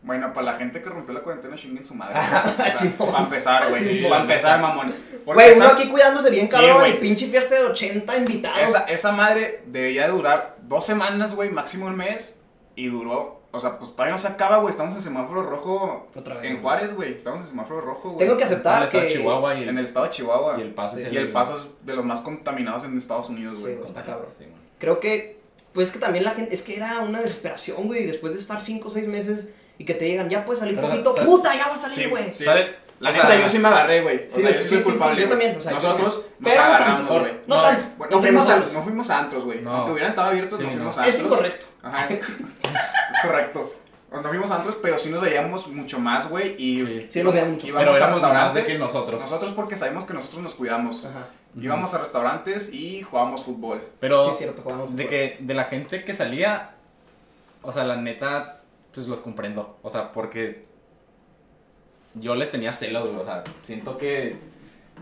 Bueno, 0.02 0.32
para 0.32 0.52
la 0.52 0.58
gente 0.58 0.80
que 0.80 0.88
rompió 0.88 1.12
la 1.12 1.20
cuarentena, 1.20 1.56
chinguen 1.56 1.84
su 1.84 1.94
madre. 1.96 2.14
Sí, 2.78 2.88
para 2.96 3.18
empezar, 3.24 3.68
güey. 3.68 3.82
Sí, 3.82 4.06
para 4.08 4.22
empezar, 4.22 4.60
mamón. 4.60 4.94
Güey, 5.24 5.50
esa- 5.50 5.64
uno 5.64 5.72
aquí 5.74 5.88
cuidándose 5.88 6.30
bien, 6.30 6.48
Sí, 6.48 6.54
cabrón. 6.54 6.88
y 6.90 6.92
pinche 6.94 7.26
fiesta 7.26 7.56
de 7.56 7.62
80 7.64 8.16
invitados. 8.16 8.60
Esa, 8.60 8.84
esa 8.84 9.10
madre 9.12 9.62
debería 9.66 10.02
de 10.04 10.12
durar 10.12 10.56
dos 10.62 10.86
semanas, 10.86 11.34
güey, 11.34 11.50
máximo 11.50 11.86
un 11.86 11.96
mes. 11.96 12.34
Y 12.76 12.86
duró, 12.88 13.42
o 13.56 13.60
sea, 13.60 13.78
pues 13.78 13.92
todavía 13.92 14.12
no 14.12 14.18
se 14.18 14.28
acaba, 14.28 14.58
güey. 14.58 14.70
Estamos 14.70 14.94
en 14.94 15.02
semáforo 15.02 15.42
rojo 15.42 16.06
Otra 16.14 16.34
vez. 16.36 16.44
en 16.50 16.60
Juárez, 16.62 16.94
güey. 16.94 17.14
Estamos 17.14 17.40
en 17.40 17.46
semáforo 17.46 17.80
rojo, 17.80 18.10
güey. 18.10 18.18
Tengo 18.18 18.36
que 18.36 18.42
En 18.44 18.48
el 18.48 18.54
aceptar 18.54 18.82
estado 18.84 19.02
de 19.02 19.08
que. 19.08 19.14
Chihuahua 19.18 19.54
y 19.56 19.62
el, 19.62 19.68
En 19.70 19.78
el 19.78 19.84
estado 19.84 20.04
de 20.06 20.10
Chihuahua. 20.12 20.56
y 20.58 20.62
el 20.62 20.74
paso 20.74 20.96
Sí. 20.96 21.02
es 21.02 21.12
Y 21.12 21.16
el 21.16 21.32
paso 21.32 21.56
es 21.56 21.66
de 21.86 21.94
los 21.94 22.04
más 22.04 22.20
contaminados 22.20 22.84
en 22.84 22.96
Estados 22.96 23.28
Unidos, 23.28 23.60
güey. 23.60 23.74
Sí, 23.74 23.80
está 23.86 24.04
cabrón. 24.04 24.28
Sí. 24.38 24.46
Creo 24.78 25.00
que. 25.00 25.40
Pues 25.72 25.90
que 25.90 25.98
también 25.98 26.24
la 26.24 26.30
gente. 26.30 26.54
Es 26.54 26.62
que 26.62 26.76
era 26.76 27.00
una 27.00 27.20
desesperación, 27.20 27.86
güey. 27.86 28.06
Después 28.06 28.34
de 28.34 28.40
estar 28.40 28.60
5 28.60 28.88
o 28.88 28.90
6 28.90 29.08
meses 29.08 29.48
y 29.78 29.84
que 29.84 29.94
te 29.94 30.06
digan, 30.06 30.28
ya 30.30 30.44
puedes 30.44 30.60
salir 30.60 30.74
Pero, 30.76 30.88
poquito. 30.88 31.12
¿sabes? 31.14 31.28
¡Puta, 31.28 31.54
ya 31.54 31.68
va 31.68 31.74
a 31.74 31.76
salir, 31.76 32.08
güey! 32.08 32.32
sí. 32.32 32.44
¿Sabes? 32.44 32.74
La 32.98 33.10
O 33.10 33.12
neta, 33.12 33.26
sea, 33.26 33.40
yo 33.42 33.46
sí 33.50 33.58
me 33.58 33.68
agarré, 33.68 34.00
güey. 34.00 34.24
O 34.24 34.30
Sí, 34.30 34.40
sea, 34.40 34.50
yo 34.52 34.56
sí, 34.56 34.62
sí 34.62 34.68
soy 34.70 34.78
sí, 34.78 34.84
sí, 34.84 34.90
culpable. 34.90 35.20
yo 35.22 35.28
también, 35.28 35.54
o 35.54 35.60
sea, 35.60 35.72
yo 35.72 35.76
Nosotros 35.82 36.24
nos 36.38 36.50
Pero 36.50 36.62
agarramos, 36.62 37.20
güey. 37.20 37.32
no 37.46 37.56
No, 37.56 37.72
No 37.72 38.06
no, 38.10 38.20
fuimos 38.22 38.48
a, 38.48 38.56
no 38.72 38.82
fuimos 38.82 39.10
a 39.10 39.18
antros, 39.18 39.44
güey. 39.44 39.60
No. 39.60 39.70
Aunque 39.70 39.92
hubieran 39.92 40.12
estado 40.12 40.28
abiertos, 40.30 40.58
Sí, 40.58 40.64
no 40.64 40.70
fuimos 40.72 40.96
a 40.96 41.06
Es 41.06 41.14
antros. 41.16 41.26
incorrecto. 41.32 41.65
Ajá, 41.86 42.04
es, 42.06 42.10
es 42.20 43.22
correcto. 43.22 43.72
Nos 44.10 44.50
a 44.50 44.56
antros, 44.56 44.76
pero 44.80 44.98
sí 44.98 45.10
nos 45.10 45.20
veíamos 45.20 45.66
mucho 45.68 45.98
más, 45.98 46.28
güey. 46.28 46.54
Y 46.58 46.86
Sí. 46.86 47.06
Sí, 47.10 47.22
nos 47.22 47.32
veíamos 47.32 47.54
mucho. 47.54 47.66
íbamos 47.66 47.84
Pero 47.84 47.94
a 47.94 47.96
éramos 47.96 48.22
más 48.22 48.54
de 48.54 48.64
que 48.64 48.78
nosotros. 48.78 49.20
Nosotros 49.20 49.52
porque 49.52 49.76
sabemos 49.76 50.04
que 50.04 50.14
nosotros 50.14 50.42
nos 50.42 50.54
cuidamos. 50.54 51.04
Ajá. 51.04 51.28
Íbamos 51.60 51.92
a 51.94 51.98
restaurantes 51.98 52.72
y 52.72 53.02
jugábamos 53.02 53.44
fútbol. 53.44 53.82
Pero 53.98 54.24
Sí, 54.26 54.30
es 54.32 54.38
cierto, 54.38 54.62
jugamos 54.62 54.94
de 54.94 55.04
fútbol. 55.04 55.08
que 55.08 55.36
de 55.40 55.54
la 55.54 55.64
gente 55.64 56.04
que 56.04 56.14
salía, 56.14 56.70
o 57.62 57.72
sea, 57.72 57.84
la 57.84 57.96
neta, 57.96 58.60
pues 58.94 59.06
los 59.08 59.20
comprendo. 59.20 59.78
O 59.82 59.90
sea, 59.90 60.12
porque 60.12 60.66
yo 62.14 62.34
les 62.34 62.50
tenía 62.50 62.72
celos, 62.72 63.10
güey. 63.10 63.22
O 63.22 63.24
sea, 63.24 63.42
siento 63.62 63.98
que 63.98 64.36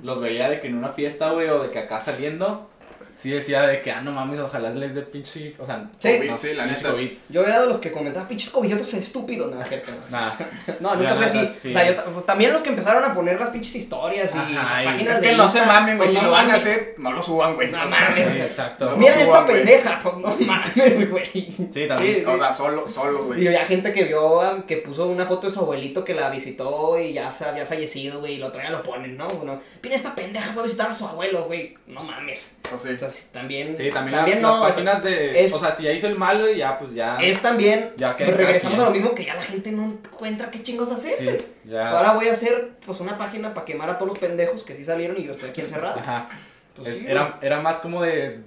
los 0.03 0.21
veía 0.21 0.49
de 0.49 0.61
que 0.61 0.69
en 0.69 0.77
una 0.77 0.91
fiesta, 0.91 1.31
güey, 1.31 1.49
o 1.49 1.63
de 1.63 1.71
que 1.71 1.79
acá 1.79 2.01
saliendo, 2.01 2.69
sí 3.17 3.31
decía 3.31 3.67
de 3.67 3.81
que, 3.81 3.91
ah, 3.93 4.01
no 4.01 4.13
mames, 4.13 4.39
ojalá 4.39 4.71
les 4.71 4.95
dé 4.95 5.03
pinche, 5.03 5.55
o 5.59 5.67
sea, 5.67 5.89
Sí. 5.99 6.17
COVID, 6.19 6.37
sí, 6.37 6.55
la 6.55 6.67
neta. 6.67 6.91
COVID. 6.91 7.11
Yo 7.29 7.45
era 7.45 7.61
de 7.61 7.67
los 7.67 7.79
que 7.79 7.91
comentaba, 7.93 8.27
pinches 8.29 8.51
cobillotes 8.51 8.93
estúpidos. 8.95 9.55
No, 9.55 9.65
cierto, 9.65 9.91
no. 9.93 10.11
Nah. 10.19 10.33
No, 10.81 10.95
nunca 10.97 11.15
fue 11.17 11.25
así. 11.27 11.51
sí. 11.61 11.71
O 11.71 11.73
sea, 11.73 11.87
yo 11.87 11.95
ta- 11.95 12.05
también 12.27 12.53
los 12.53 12.63
que 12.63 12.71
empezaron 12.71 13.05
a 13.05 13.13
poner 13.15 13.39
las 13.41 13.51
pinches 13.51 13.75
historias 13.77 14.35
y 14.35 14.39
Ajá, 14.39 14.51
las 14.83 14.93
páginas 14.93 15.17
Es 15.17 15.21
de 15.23 15.29
que 15.31 15.37
no 15.37 15.49
se 15.49 15.65
mamen, 15.67 15.97
güey. 15.97 16.09
pues 16.09 16.13
Si 16.13 16.17
no 16.19 16.25
lo 16.25 16.31
van 16.31 16.51
a 16.51 16.55
hacer, 16.55 16.95
no 16.99 17.13
lo 17.13 17.23
suban, 17.23 17.55
güey. 17.55 17.71
No 17.71 17.89
sea, 17.89 18.01
mames. 18.09 18.35
Sí, 18.35 18.41
exacto. 18.41 18.91
No, 18.91 18.97
Miren 18.97 19.21
esta 19.21 19.47
pendeja, 19.47 20.01
pues 20.03 20.17
no 20.17 20.37
mames, 20.47 21.11
güey. 21.11 21.51
Sí, 21.51 21.87
también. 21.89 22.17
Sí, 22.21 22.25
O 22.27 22.37
sea, 22.39 22.53
solo, 22.53 22.91
solo, 22.91 23.25
güey. 23.25 23.43
Y 23.45 23.47
había 23.47 23.65
gente 23.65 23.93
que 23.93 24.05
vio, 24.05 24.41
ah, 24.41 24.65
que 24.67 24.79
puso 24.79 25.07
una 25.07 25.27
foto 25.27 25.47
de 25.49 25.53
su 25.53 25.61
abuelito 25.61 26.05
que 26.05 26.15
la 26.15 26.31
visitó 26.31 26.99
y 26.99 27.13
ya 27.13 27.31
se 27.33 27.45
había 27.45 27.67
fallecido, 27.67 28.21
güey, 28.21 28.35
y 28.35 28.39
lo 28.39 28.51
traen 28.53 28.73
lo 28.73 28.83
ponen, 28.83 29.17
¿no? 29.17 29.29
Uno, 29.29 29.61
Mira, 29.83 29.97
esta 29.97 30.15
pendeja 30.15 30.53
fue 30.53 30.63
a 30.63 30.65
visitar 30.67 30.91
a 30.91 30.95
su 30.95 31.07
abuelo, 31.07 31.45
güey. 31.45 31.77
No 31.87 32.03
mames. 32.03 32.57
O 32.75 32.79
sea, 32.79 32.93
O 32.95 33.04
sea, 33.05 33.11
sí, 33.23 33.27
también. 33.33 33.77
Sí, 33.77 33.91
también, 33.91 34.17
las, 34.17 34.41
no, 34.41 34.61
las 34.65 34.73
páginas 34.75 35.03
de, 35.05 35.45
es- 35.45 35.53
o 35.55 35.59
sea, 35.59 35.75
si 35.75 35.85
ya 35.85 35.93
hizo 35.93 36.07
el 36.07 36.17
malo 36.19 36.49
y 36.51 36.57
ya, 36.59 36.79
pues 36.79 36.95
ya. 36.95 37.17
Es 37.19 37.41
también. 37.41 37.93
Ya 37.97 38.17
que 38.17 38.25
pues, 38.25 38.37
regresamos 38.37 38.79
a 38.79 38.85
lo 38.85 38.91
mismo 38.91 39.15
que 39.15 39.25
ya 39.25 39.35
la 39.35 39.43
gente 39.43 39.71
no 39.73 39.85
encuentra 39.85 40.51
qué 40.51 40.63
chingos 40.63 40.91
hacer, 40.91 41.17
Sí, 41.19 41.25
güey. 41.25 41.39
ya. 41.65 41.91
Ahora 41.91 42.13
voy 42.13 42.29
a 42.29 42.33
hacer, 42.33 42.71
pues, 42.85 43.01
una 43.01 43.17
página 43.19 43.53
para 43.55 43.65
quemar 43.65 43.91
a 43.91 43.99
todos 43.99 44.09
los 44.11 44.19
pendejos 44.19 44.63
que 44.63 44.75
sí 44.75 44.85
salieron 44.85 45.19
y 45.19 45.25
yo 45.25 45.31
estoy 45.33 45.51
aquí 45.51 45.61
encerrado. 45.61 45.99
Ajá. 46.01 46.29
Pues 46.77 46.89
Es- 46.89 46.99
sí, 46.99 47.07
era, 47.09 47.39
era 47.43 47.61
más 47.61 47.77
como 47.77 48.03
de. 48.03 48.41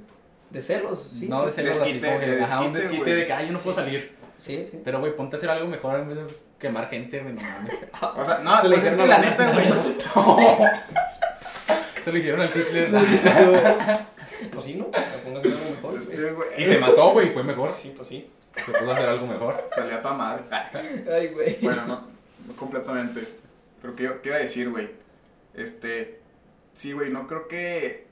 De 0.49 0.61
celos, 0.61 1.11
sí. 1.19 1.27
no 1.27 1.41
sí. 1.41 1.45
de 1.47 1.51
celos 1.51 1.79
así, 1.79 1.83
Desquite, 1.93 2.07
como 2.07 2.19
que, 2.21 2.25
de 2.27 2.43
ajá, 2.43 2.61
un 2.61 2.73
desquite, 2.73 2.87
desquite 2.89 3.09
güey. 3.11 3.19
de 3.21 3.25
que, 3.25 3.33
ay, 3.33 3.47
yo 3.47 3.51
no 3.53 3.59
puedo 3.59 3.77
Sí. 3.77 3.83
salir. 3.83 4.15
Sí, 4.37 4.65
sí. 4.69 4.79
Pero, 4.83 4.99
güey, 4.99 5.15
ponte 5.15 5.35
a 5.35 5.37
hacer 5.37 5.49
algo 5.49 5.67
mejor 5.67 5.99
en 5.99 6.07
vez 6.09 6.17
de 6.19 6.23
quemar 6.57 6.89
gente, 6.89 7.19
güey, 7.19 7.33
no 7.33 7.41
mames. 7.41 7.75
o 8.17 8.25
sea, 8.25 8.37
no, 8.39 8.61
Se 8.61 8.69
le 8.69 8.75
pues 8.75 8.87
es 8.87 8.95
que 8.95 9.07
la 9.07 9.17
neta, 9.17 9.51
güey. 9.51 9.65
Se 12.03 12.11
lo 12.13 12.17
hicieron 12.17 12.39
al 12.41 12.49
Hitler. 12.55 12.89
Pues 14.51 14.65
sí, 14.65 14.73
¿no? 14.75 14.85
O 14.87 14.91
sea, 14.91 15.21
póngase 15.23 15.47
algo 15.49 15.69
mejor. 15.71 15.99
Este, 15.99 16.31
güey, 16.31 16.47
y 16.57 16.65
se 16.65 16.77
mató, 16.79 17.11
güey, 17.11 17.27
y 17.27 17.31
fue 17.31 17.43
mejor. 17.43 17.69
Sí, 17.71 17.93
pues 17.95 18.07
sí. 18.07 18.29
Se 18.55 18.71
pudo 18.71 18.91
hacer 18.91 19.07
algo 19.09 19.27
mejor. 19.27 19.55
Salía 19.75 20.01
toda 20.01 20.15
madre. 20.15 20.43
Ay, 20.51 21.27
güey. 21.27 21.57
Bueno, 21.61 21.85
no, 21.85 21.95
no 22.47 22.53
completamente. 22.55 23.21
Pero 23.81 23.95
¿qué, 23.95 24.11
qué 24.23 24.29
iba 24.29 24.37
a 24.37 24.41
decir, 24.41 24.69
güey? 24.69 24.89
Este, 25.53 26.19
sí, 26.73 26.93
güey, 26.93 27.09
no 27.11 27.27
creo 27.27 27.47
que, 27.47 28.07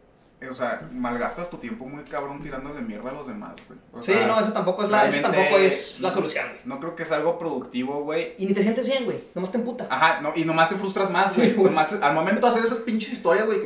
o 0.50 0.54
sea, 0.54 0.88
malgastas 0.92 1.50
tu 1.50 1.58
tiempo 1.58 1.86
muy 1.86 2.04
cabrón 2.04 2.42
tirándole 2.42 2.82
mierda 2.82 3.10
a 3.10 3.14
los 3.14 3.28
demás, 3.28 3.54
güey. 3.68 3.80
O 3.94 4.02
Sí, 4.02 4.14
sea, 4.14 4.28
no, 4.28 4.40
eso 4.40 4.54
tampoco 4.54 4.84
es 4.84 4.90
la, 4.90 5.06
eso 5.08 5.22
tampoco 5.22 5.58
es 5.58 6.00
la 6.00 6.12
solución, 6.12 6.46
güey. 6.48 6.60
No 6.66 6.80
creo 6.80 6.96
que 6.96 7.04
es 7.04 7.12
algo 7.12 7.38
productivo, 7.40 8.04
güey. 8.04 8.34
Y 8.38 8.46
ni 8.48 8.54
te 8.54 8.62
sientes 8.62 8.86
bien, 8.88 9.06
güey. 9.06 9.18
Nomás 9.34 9.52
te 9.52 9.58
emputa. 9.58 9.88
Ajá, 9.90 10.22
no, 10.22 10.34
y 10.36 10.46
nomás 10.46 10.70
te 10.70 10.76
frustras 10.76 11.10
más, 11.12 11.36
güey. 11.36 11.50
Sí, 11.50 11.56
güey. 11.56 11.70
Nomás 11.70 11.90
te- 11.90 12.04
al 12.06 12.14
momento 12.14 12.42
de 12.48 12.52
hacer 12.54 12.64
esas 12.66 12.80
pinches 12.80 13.14
historias, 13.14 13.46
güey, 13.48 13.60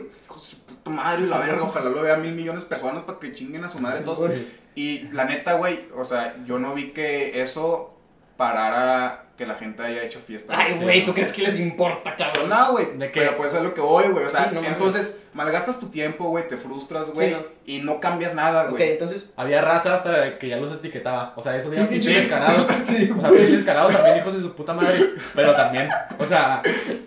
madre, 0.89 1.25
la 1.25 1.38
verga, 1.39 1.63
ojalá 1.63 1.89
lo 1.89 2.02
vean 2.02 2.21
mil 2.21 2.34
millones 2.34 2.63
de 2.63 2.69
personas 2.69 3.04
para 3.04 3.19
que 3.19 3.34
chinguen 3.34 3.63
a 3.63 3.69
su 3.69 3.80
madre 3.80 4.02
todos. 4.02 4.32
Y 4.75 5.04
la 5.12 5.25
neta, 5.25 5.54
güey, 5.54 5.80
o 5.95 6.06
sea, 6.06 6.36
yo 6.45 6.60
no 6.60 6.73
vi 6.73 6.91
que 6.91 7.41
eso 7.41 7.95
parara 8.38 9.25
que 9.38 9.45
la 9.45 9.56
gente 9.56 9.82
haya 9.84 10.04
hecho 10.04 10.19
fiesta. 10.19 10.54
Ay, 10.56 10.80
güey. 10.82 11.06
¿tú 11.06 11.13
crees 11.13 11.32
que 11.32 11.43
les 11.43 11.58
importa, 11.60 12.15
cabrón? 12.15 12.49
No, 12.49 12.71
güey, 12.73 12.97
¿De 12.97 13.10
qué? 13.12 13.21
pero 13.21 13.38
pues 13.38 13.54
es 13.54 13.62
lo 13.62 13.73
que 13.73 13.80
voy, 13.82 14.06
güey, 14.10 14.25
o 14.25 14.30
sea, 14.30 14.49
Sí, 14.49 14.56
no 14.56 14.62
entonces 14.63 15.21
malgastas 15.34 15.80
tu 15.80 15.88
tiempo, 15.89 16.25
güey, 16.30 16.45
te 16.47 16.58
frustras, 16.58 17.10
güey, 17.13 17.30
Sí, 17.30 17.36
no. 17.36 17.43
y 17.65 17.80
no 17.82 17.99
cambias 18.02 18.36
nada, 18.36 18.65
Ok, 18.65 18.71
güey. 18.71 18.91
entonces. 18.91 19.25
Había 19.38 19.62
raza 19.62 19.93
hasta 19.93 20.38
que 20.38 20.49
ya 20.49 20.58
los 20.58 20.73
etiquetaba. 20.73 21.34
O 21.38 21.41
sea, 21.41 21.56
esos 21.56 21.71
días 21.71 21.88
Sí, 21.88 21.99
sí, 22.02 22.13
descarados. 22.13 22.67
Sí, 22.84 23.12
O 23.17 23.21
sea, 23.21 23.32
descarados 23.32 23.93
también, 23.93 24.17
hijos 24.17 24.34
de 24.36 24.41
su 24.41 24.54
puta 24.54 24.73
madre. 24.73 25.06
Pero 25.36 25.54
también, 25.56 25.89
o 26.17 26.25
sea, 26.25 26.62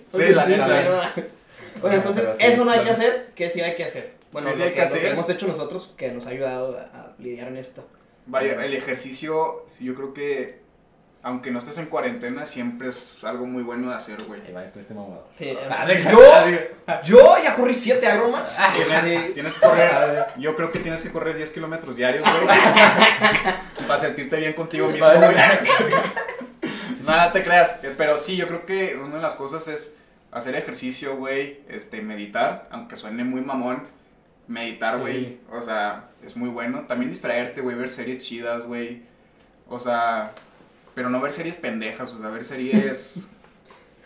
Sí, 0.08 0.22
la 0.34 0.44
sí, 0.44 0.50
neta, 0.52 1.12
sí. 1.74 1.80
Bueno, 1.80 1.96
entonces, 1.96 2.28
sí, 2.38 2.44
eso 2.44 2.64
no 2.64 2.70
hay 2.70 2.78
que 2.80 2.84
claro. 2.86 2.98
hacer, 3.00 3.30
que 3.34 3.50
sí 3.50 3.60
hay 3.60 3.74
que 3.74 3.84
hacer. 3.84 4.14
Bueno, 4.32 4.48
¿Qué 4.48 4.54
sí 4.54 4.58
lo, 4.60 4.64
hay 4.66 4.70
que, 4.72 4.76
que 4.76 4.82
lo 4.84 4.90
que 4.90 4.96
hacer? 4.98 5.12
hemos 5.12 5.28
hecho 5.30 5.46
nosotros, 5.46 5.92
que 5.96 6.10
nos 6.12 6.26
ha 6.26 6.30
ayudado 6.30 6.78
a, 6.78 6.82
a 6.98 7.12
lidiar 7.18 7.48
en 7.48 7.56
esto. 7.58 7.86
Vaya, 8.26 8.64
el 8.64 8.74
ejercicio, 8.74 9.66
sí, 9.76 9.84
yo 9.84 9.94
creo 9.94 10.14
que, 10.14 10.62
aunque 11.24 11.50
no 11.50 11.58
estés 11.58 11.76
en 11.78 11.86
cuarentena, 11.86 12.46
siempre 12.46 12.88
es 12.88 13.22
algo 13.24 13.46
muy 13.46 13.62
bueno 13.62 13.90
de 13.90 13.94
hacer, 13.96 14.16
güey. 14.26 14.40
ahí 14.46 14.52
va 14.52 14.64
con 14.70 14.80
este 14.80 14.94
mamador. 14.94 15.26
Sí, 15.36 15.56
Ah, 15.70 15.86
yo, 16.10 16.20
ah, 16.86 17.00
yo 17.02 17.36
ya 17.42 17.54
corrí 17.54 17.74
7 17.74 18.06
agromas. 18.06 18.58
Tienes, 18.74 19.04
Sí. 19.04 19.32
tienes 19.34 19.52
que 19.52 19.60
correr, 19.60 19.90
yo 20.38 20.56
creo 20.56 20.70
que 20.70 20.78
tienes 20.78 21.02
que 21.02 21.10
correr 21.10 21.36
10 21.36 21.50
kilómetros 21.50 21.94
diarios, 21.96 22.24
güey, 22.24 22.46
para 23.86 23.98
sentirte 23.98 24.36
bien 24.36 24.52
contigo 24.54 24.88
mismo, 24.88 25.06
güey. 25.06 25.34
Nada, 27.06 27.32
te 27.32 27.42
creas, 27.42 27.80
pero 27.98 28.16
sí, 28.18 28.36
yo 28.36 28.46
creo 28.46 28.64
que 28.64 28.96
una 28.96 29.16
de 29.16 29.22
las 29.22 29.34
cosas 29.34 29.66
es 29.68 29.96
hacer 30.32 30.56
ejercicio, 30.56 31.16
güey, 31.16 31.60
este, 31.68 32.02
meditar, 32.02 32.66
aunque 32.72 32.96
suene 32.96 33.22
muy 33.22 33.40
mamón, 33.42 33.84
meditar, 34.48 34.94
Sí. 34.96 35.00
güey, 35.00 35.38
o 35.52 35.60
sea, 35.60 36.08
es 36.26 36.36
muy 36.36 36.48
bueno. 36.48 36.80
También 36.88 37.10
distraerte, 37.10 37.60
güey, 37.60 37.76
ver 37.76 37.88
series 37.88 38.18
chidas, 38.24 38.66
güey, 38.66 39.02
o 39.68 39.78
sea, 39.78 40.32
pero 40.94 41.08
no 41.10 41.20
ver 41.20 41.32
series 41.32 41.56
pendejas, 41.56 42.12
o 42.12 42.18
sea, 42.20 42.28
ver 42.30 42.42
series, 42.44 43.26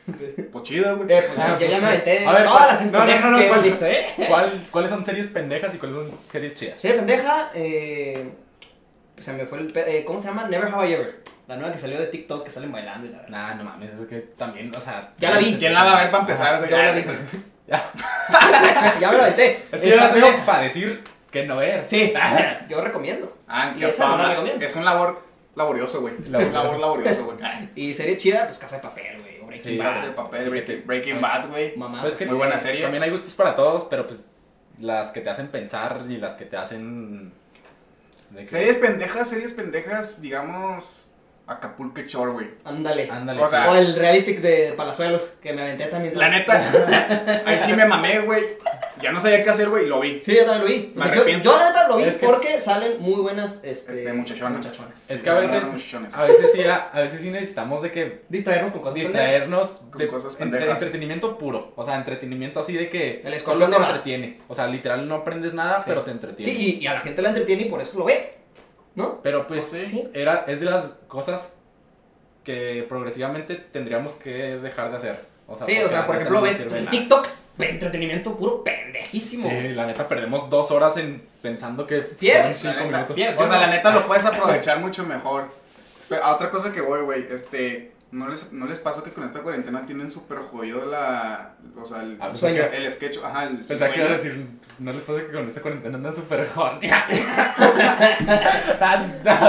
pues 0.53 0.65
chidas, 0.65 0.97
güey. 0.97 1.11
Eh, 1.12 1.23
pues, 1.27 1.37
ya, 1.37 1.59
ya 1.59 1.79
me 1.81 1.87
aventé 1.87 2.27
A 2.27 2.33
ver, 2.33 2.45
todas 2.45 2.67
las 2.83 2.93
no, 2.93 3.05
no, 3.07 3.31
no, 3.31 3.49
¿cuál- 3.49 3.62
visto, 3.62 3.87
¿eh? 3.87 4.07
¿Cuál- 4.29 4.61
¿Cuáles 4.71 4.91
son 4.91 5.05
series 5.05 5.29
pendejas 5.29 5.75
y 5.75 5.79
cuáles 5.79 5.97
son 5.97 6.11
series 6.31 6.55
chidas? 6.55 6.75
Sí, 6.83 6.89
pendeja, 6.89 7.51
eh, 7.55 8.31
se 9.19 9.33
me 9.33 9.47
fue 9.47 9.59
el... 9.59 9.73
pe- 9.73 9.99
eh, 9.99 10.05
¿Cómo 10.05 10.21
se 10.21 10.29
llama? 10.29 10.47
Never 10.49 10.69
Have 10.73 10.89
I 10.89 10.93
Ever. 10.93 11.25
La 11.49 11.57
nueva 11.57 11.73
que 11.73 11.79
salió 11.79 11.99
de 11.99 12.07
TikTok 12.07 12.45
que 12.45 12.51
salen 12.51 12.73
bailando 12.73 13.07
y 13.07 13.11
la 13.11 13.19
verdad. 13.19 13.31
Nah, 13.31 13.55
no 13.55 13.65
mames, 13.65 13.91
es 14.01 14.07
que 14.09 14.17
también, 14.37 14.75
o 14.75 14.81
sea. 14.81 15.13
Ya 15.19 15.31
la 15.31 15.39
vi. 15.39 15.57
¿Quién 15.57 15.73
la 15.75 15.85
va 15.85 15.99
a 15.99 16.03
ver 16.03 16.11
para 16.11 16.21
empezar? 16.23 16.69
Yo 16.69 16.77
la 16.77 16.93
vi. 16.93 17.03
Ya. 17.69 17.83
ya 19.01 19.11
me 19.11 19.17
lo 19.17 19.23
aventé. 19.25 19.61
Es 19.73 19.83
que 19.83 19.89
yo 19.91 19.97
la 19.97 20.03
Está 20.05 20.15
tengo 20.15 20.29
bien. 20.31 20.41
para 20.47 20.63
decir 20.63 21.03
que 21.33 21.47
no 21.47 21.57
ver. 21.57 21.85
Sí, 21.85 22.15
yo 22.69 22.81
recomiendo. 22.81 23.37
Ah, 23.49 23.75
Y 23.77 23.83
esa 23.85 24.09
no 24.09 24.19
la 24.19 24.29
recomiendo. 24.31 24.65
Es 24.65 24.77
un 24.77 24.85
labor 24.85 25.23
laborioso, 25.57 26.01
güey. 26.01 26.15
Un 26.27 26.53
labor 26.53 26.79
laborioso, 26.79 27.25
güey. 27.25 27.39
Y 27.75 27.93
serie 27.95 28.19
chida, 28.19 28.47
pues 28.47 28.59
Casa 28.59 28.77
de 28.77 28.83
Papel, 28.83 29.21
güey. 29.21 29.41
Breaking 29.41 29.73
Sí, 29.73 29.79
Bad. 29.79 29.93
Casa 29.95 30.07
de 30.07 30.13
papel, 30.13 30.83
Breaking, 30.85 31.21
Bad, 31.21 31.49
güey. 31.49 31.75
Pues 31.75 32.09
es 32.13 32.17
que 32.17 32.27
Muy 32.27 32.37
buena 32.37 32.59
serie. 32.59 32.83
También 32.83 33.03
hay 33.03 33.11
gustos 33.11 33.35
para 33.35 33.57
todos, 33.57 33.85
pero 33.87 34.07
pues 34.07 34.27
las 34.79 35.11
que 35.11 35.21
te 35.21 35.31
hacen 35.31 35.49
pensar 35.49 36.03
y 36.09 36.19
las 36.19 36.35
que 36.35 36.45
te 36.45 36.57
hacen. 36.57 37.33
Series 38.45 38.77
pendejas, 38.77 39.29
series 39.31 39.53
pendejas, 39.53 40.21
digamos. 40.21 41.06
Acapulco 41.47 42.01
Shore, 42.01 42.33
güey. 42.33 42.49
Ándale. 42.65 43.09
Ándale, 43.11 43.41
O 43.43 43.49
sea, 43.49 43.71
O 43.71 43.77
el 43.77 43.95
reality 43.95 44.33
de 44.35 44.73
Palazuelos, 44.77 45.35
que 45.41 45.53
me 45.53 45.63
aventé 45.63 45.87
también. 45.87 46.19
La 46.19 46.29
neta, 46.29 47.43
ahí 47.47 47.61
sí 47.61 47.73
me 47.75 47.85
mamé, 47.87 48.21
güey. 48.21 48.43
Ya 49.01 49.13
no 49.13 49.21
sabía 49.21 49.43
qué 49.45 49.51
hacer, 49.51 49.69
güey, 49.69 49.85
y 49.85 49.89
lo 49.89 50.01
vi. 50.01 50.21
Sí, 50.23 50.35
yo 50.35 50.45
también 50.47 50.63
lo 50.63 50.67
vi. 50.69 50.93
O 50.95 50.99
Me 50.99 51.05
sea, 51.05 51.15
yo, 51.15 51.21
arrepiento. 51.21 51.51
yo 51.53 51.59
la 51.59 51.69
neta 51.69 51.87
lo 51.89 51.97
vi 51.99 52.05
Es 52.05 52.15
porque 52.17 52.55
es- 52.55 52.65
salen 52.65 53.01
muy 53.01 53.21
buenas 53.21 53.61
este, 53.63 53.93
Este, 53.93 54.13
muchachonas. 54.13 54.59
muchachonas. 54.65 55.09
Es 55.11 55.23
que 55.23 55.31
a 55.31 55.35
veces, 55.39 55.63
a 56.15 56.25
veces 56.25 56.51
sí, 56.53 56.65
a, 56.65 56.77
a 56.93 57.01
veces 57.03 57.21
sí 57.21 57.31
necesitamos 57.31 57.83
de 57.83 57.93
que 57.93 58.23
Distraernos 58.29 58.73
con 58.73 58.81
cosas 58.81 58.95
distraernos 58.95 59.69
Con 59.91 59.99
de 60.01 60.09
cosas 60.09 60.35
pendejas. 60.37 60.69
entretenimiento 60.71 61.37
puro, 61.39 61.73
o 61.77 61.85
sea, 61.85 61.95
entretenimiento 61.97 62.59
así 62.61 62.73
de 62.73 62.89
que 62.89 63.19
El 63.19 63.23
solo 63.25 63.37
escorpión 63.37 63.71
te 63.71 63.77
entretiene, 63.77 64.39
o 64.49 64.55
sea, 64.55 64.67
literal 64.67 65.07
no 65.07 65.17
aprendes 65.17 65.53
nada, 65.55 65.77
Sí. 65.77 65.85
pero 65.87 66.03
te 66.03 66.11
entretiene. 66.11 66.53
Sí, 66.53 66.79
y, 66.81 66.85
y 66.85 66.87
a 66.87 66.95
la 66.95 67.01
gente 67.01 67.23
la 67.23 67.29
entretiene 67.29 67.63
y 67.63 67.69
por 67.71 67.81
eso 67.83 67.97
lo 67.99 68.05
ve. 68.07 68.35
¿No? 68.97 69.21
Pero 69.23 69.47
pues 69.47 69.65
sí. 69.69 70.09
era 70.15 70.45
es 70.49 70.59
de 70.61 70.67
las 70.67 70.87
cosas 71.07 71.55
que 72.43 72.85
progresivamente 72.89 73.55
tendríamos 73.55 74.15
que 74.15 74.31
dejar 74.59 74.91
de 74.91 74.97
hacer. 74.97 75.21
O 75.47 75.57
sea, 75.57 75.67
Sí, 75.67 75.79
o 75.81 75.89
sea, 75.89 76.07
por 76.07 76.17
ejemplo, 76.17 76.39
no 76.41 76.43
ves 76.45 76.59
el. 76.59 76.89
TikTok, 76.89 77.27
entretenimiento 77.59 78.37
puro 78.37 78.65
pendejísimo. 78.65 79.49
Sí, 79.49 79.69
la 79.69 79.87
neta 79.87 80.09
perdemos 80.09 80.51
dos 80.51 80.71
horas 80.71 80.97
en 80.97 81.23
pensando 81.43 81.87
que 81.87 81.99
Pierdes. 82.01 82.57
cinco 82.57 82.75
La 82.75 82.85
neta, 82.85 82.97
minutos. 82.97 83.15
Pierdes. 83.17 83.39
O 83.39 83.47
sea, 83.47 83.61
la 83.61 83.67
neta 83.69 83.91
lo 83.91 84.07
puedes 84.07 84.25
aprovechar 84.25 84.81
mucho 84.81 85.05
mejor. 85.05 85.49
Pero 86.09 86.25
a 86.25 86.35
otra 86.35 86.51
cosa 86.51 86.73
que 86.73 86.81
voy, 86.81 87.01
güey, 87.03 87.27
este, 87.31 87.93
¿no 88.12 88.29
les, 88.29 88.53
¿no 88.53 88.66
les 88.66 88.79
pasa 88.79 89.03
que 89.03 89.11
con 89.12 89.25
esta 89.25 89.40
cuarentena 89.40 89.85
tienen 89.85 90.11
súper 90.11 90.38
jodido 90.38 90.87
la, 90.87 91.55
o 91.81 91.85
sea, 91.85 92.03
el, 92.03 92.16
Ah, 92.21 92.31
Sueño. 92.35 92.62
el 92.73 92.90
sketch, 92.90 93.19
ajá, 93.23 93.45
el 93.45 93.59
Pensaba 93.59 93.92
que 93.92 94.01
iba 94.01 94.11
a 94.11 94.12
decir, 94.12 94.47
no 94.79 94.92
les 94.92 95.03
pasa 95.03 95.21
que 95.21 95.33
con 95.33 95.49
esta 95.49 95.61
cuarentena 95.61 95.97
andan 95.97 96.14
súper 96.14 96.47
sí. 96.49 96.81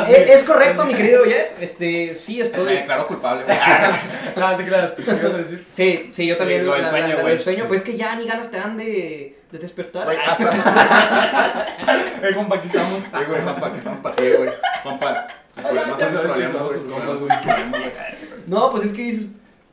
Eh, 0.09 0.25
es 0.29 0.43
correcto, 0.43 0.85
mi 0.85 0.93
querido 0.93 1.23
Jeff. 1.25 1.61
Este, 1.61 2.15
sí 2.15 2.37
Me 2.37 2.43
estoy. 2.43 2.73
declaro 2.73 3.07
culpable, 3.07 3.43
güey. 3.43 3.57
No, 4.35 4.55
te 4.57 4.65
creas, 4.65 4.91
¿qué 4.91 5.01
ibas 5.03 5.33
a 5.33 5.37
decir? 5.37 5.65
Sí, 5.69 6.09
sí, 6.13 6.27
yo 6.27 6.33
Sí, 6.35 6.39
también 6.39 6.65
lo 6.65 6.73
del 6.73 6.87
sueño, 6.87 7.15
güey. 7.15 7.27
del 7.27 7.39
sueño. 7.39 7.65
Pues 7.67 7.81
es 7.81 7.87
que 7.87 7.97
ya 7.97 8.15
ni 8.15 8.25
ganas 8.27 8.51
te 8.51 8.57
dan 8.57 8.77
de, 8.77 9.39
de 9.51 9.59
despertar. 9.59 10.05
Güey, 10.05 10.17
hasta, 10.27 11.65
Eh, 12.23 12.33
compa, 12.35 12.55
aquí 12.57 12.67
estamos. 12.67 13.01
Sí, 13.03 13.23
güey, 13.27 13.41
compa, 13.41 13.71
que 13.71 13.77
estamos 13.77 13.99
para 13.99 14.15
ti, 14.15 14.23
güey. 14.37 14.49
Compa, 14.83 15.27
No, 18.47 18.71
pues 18.71 18.85
es 18.85 18.93
que 18.93 19.01
dices, 19.03 19.27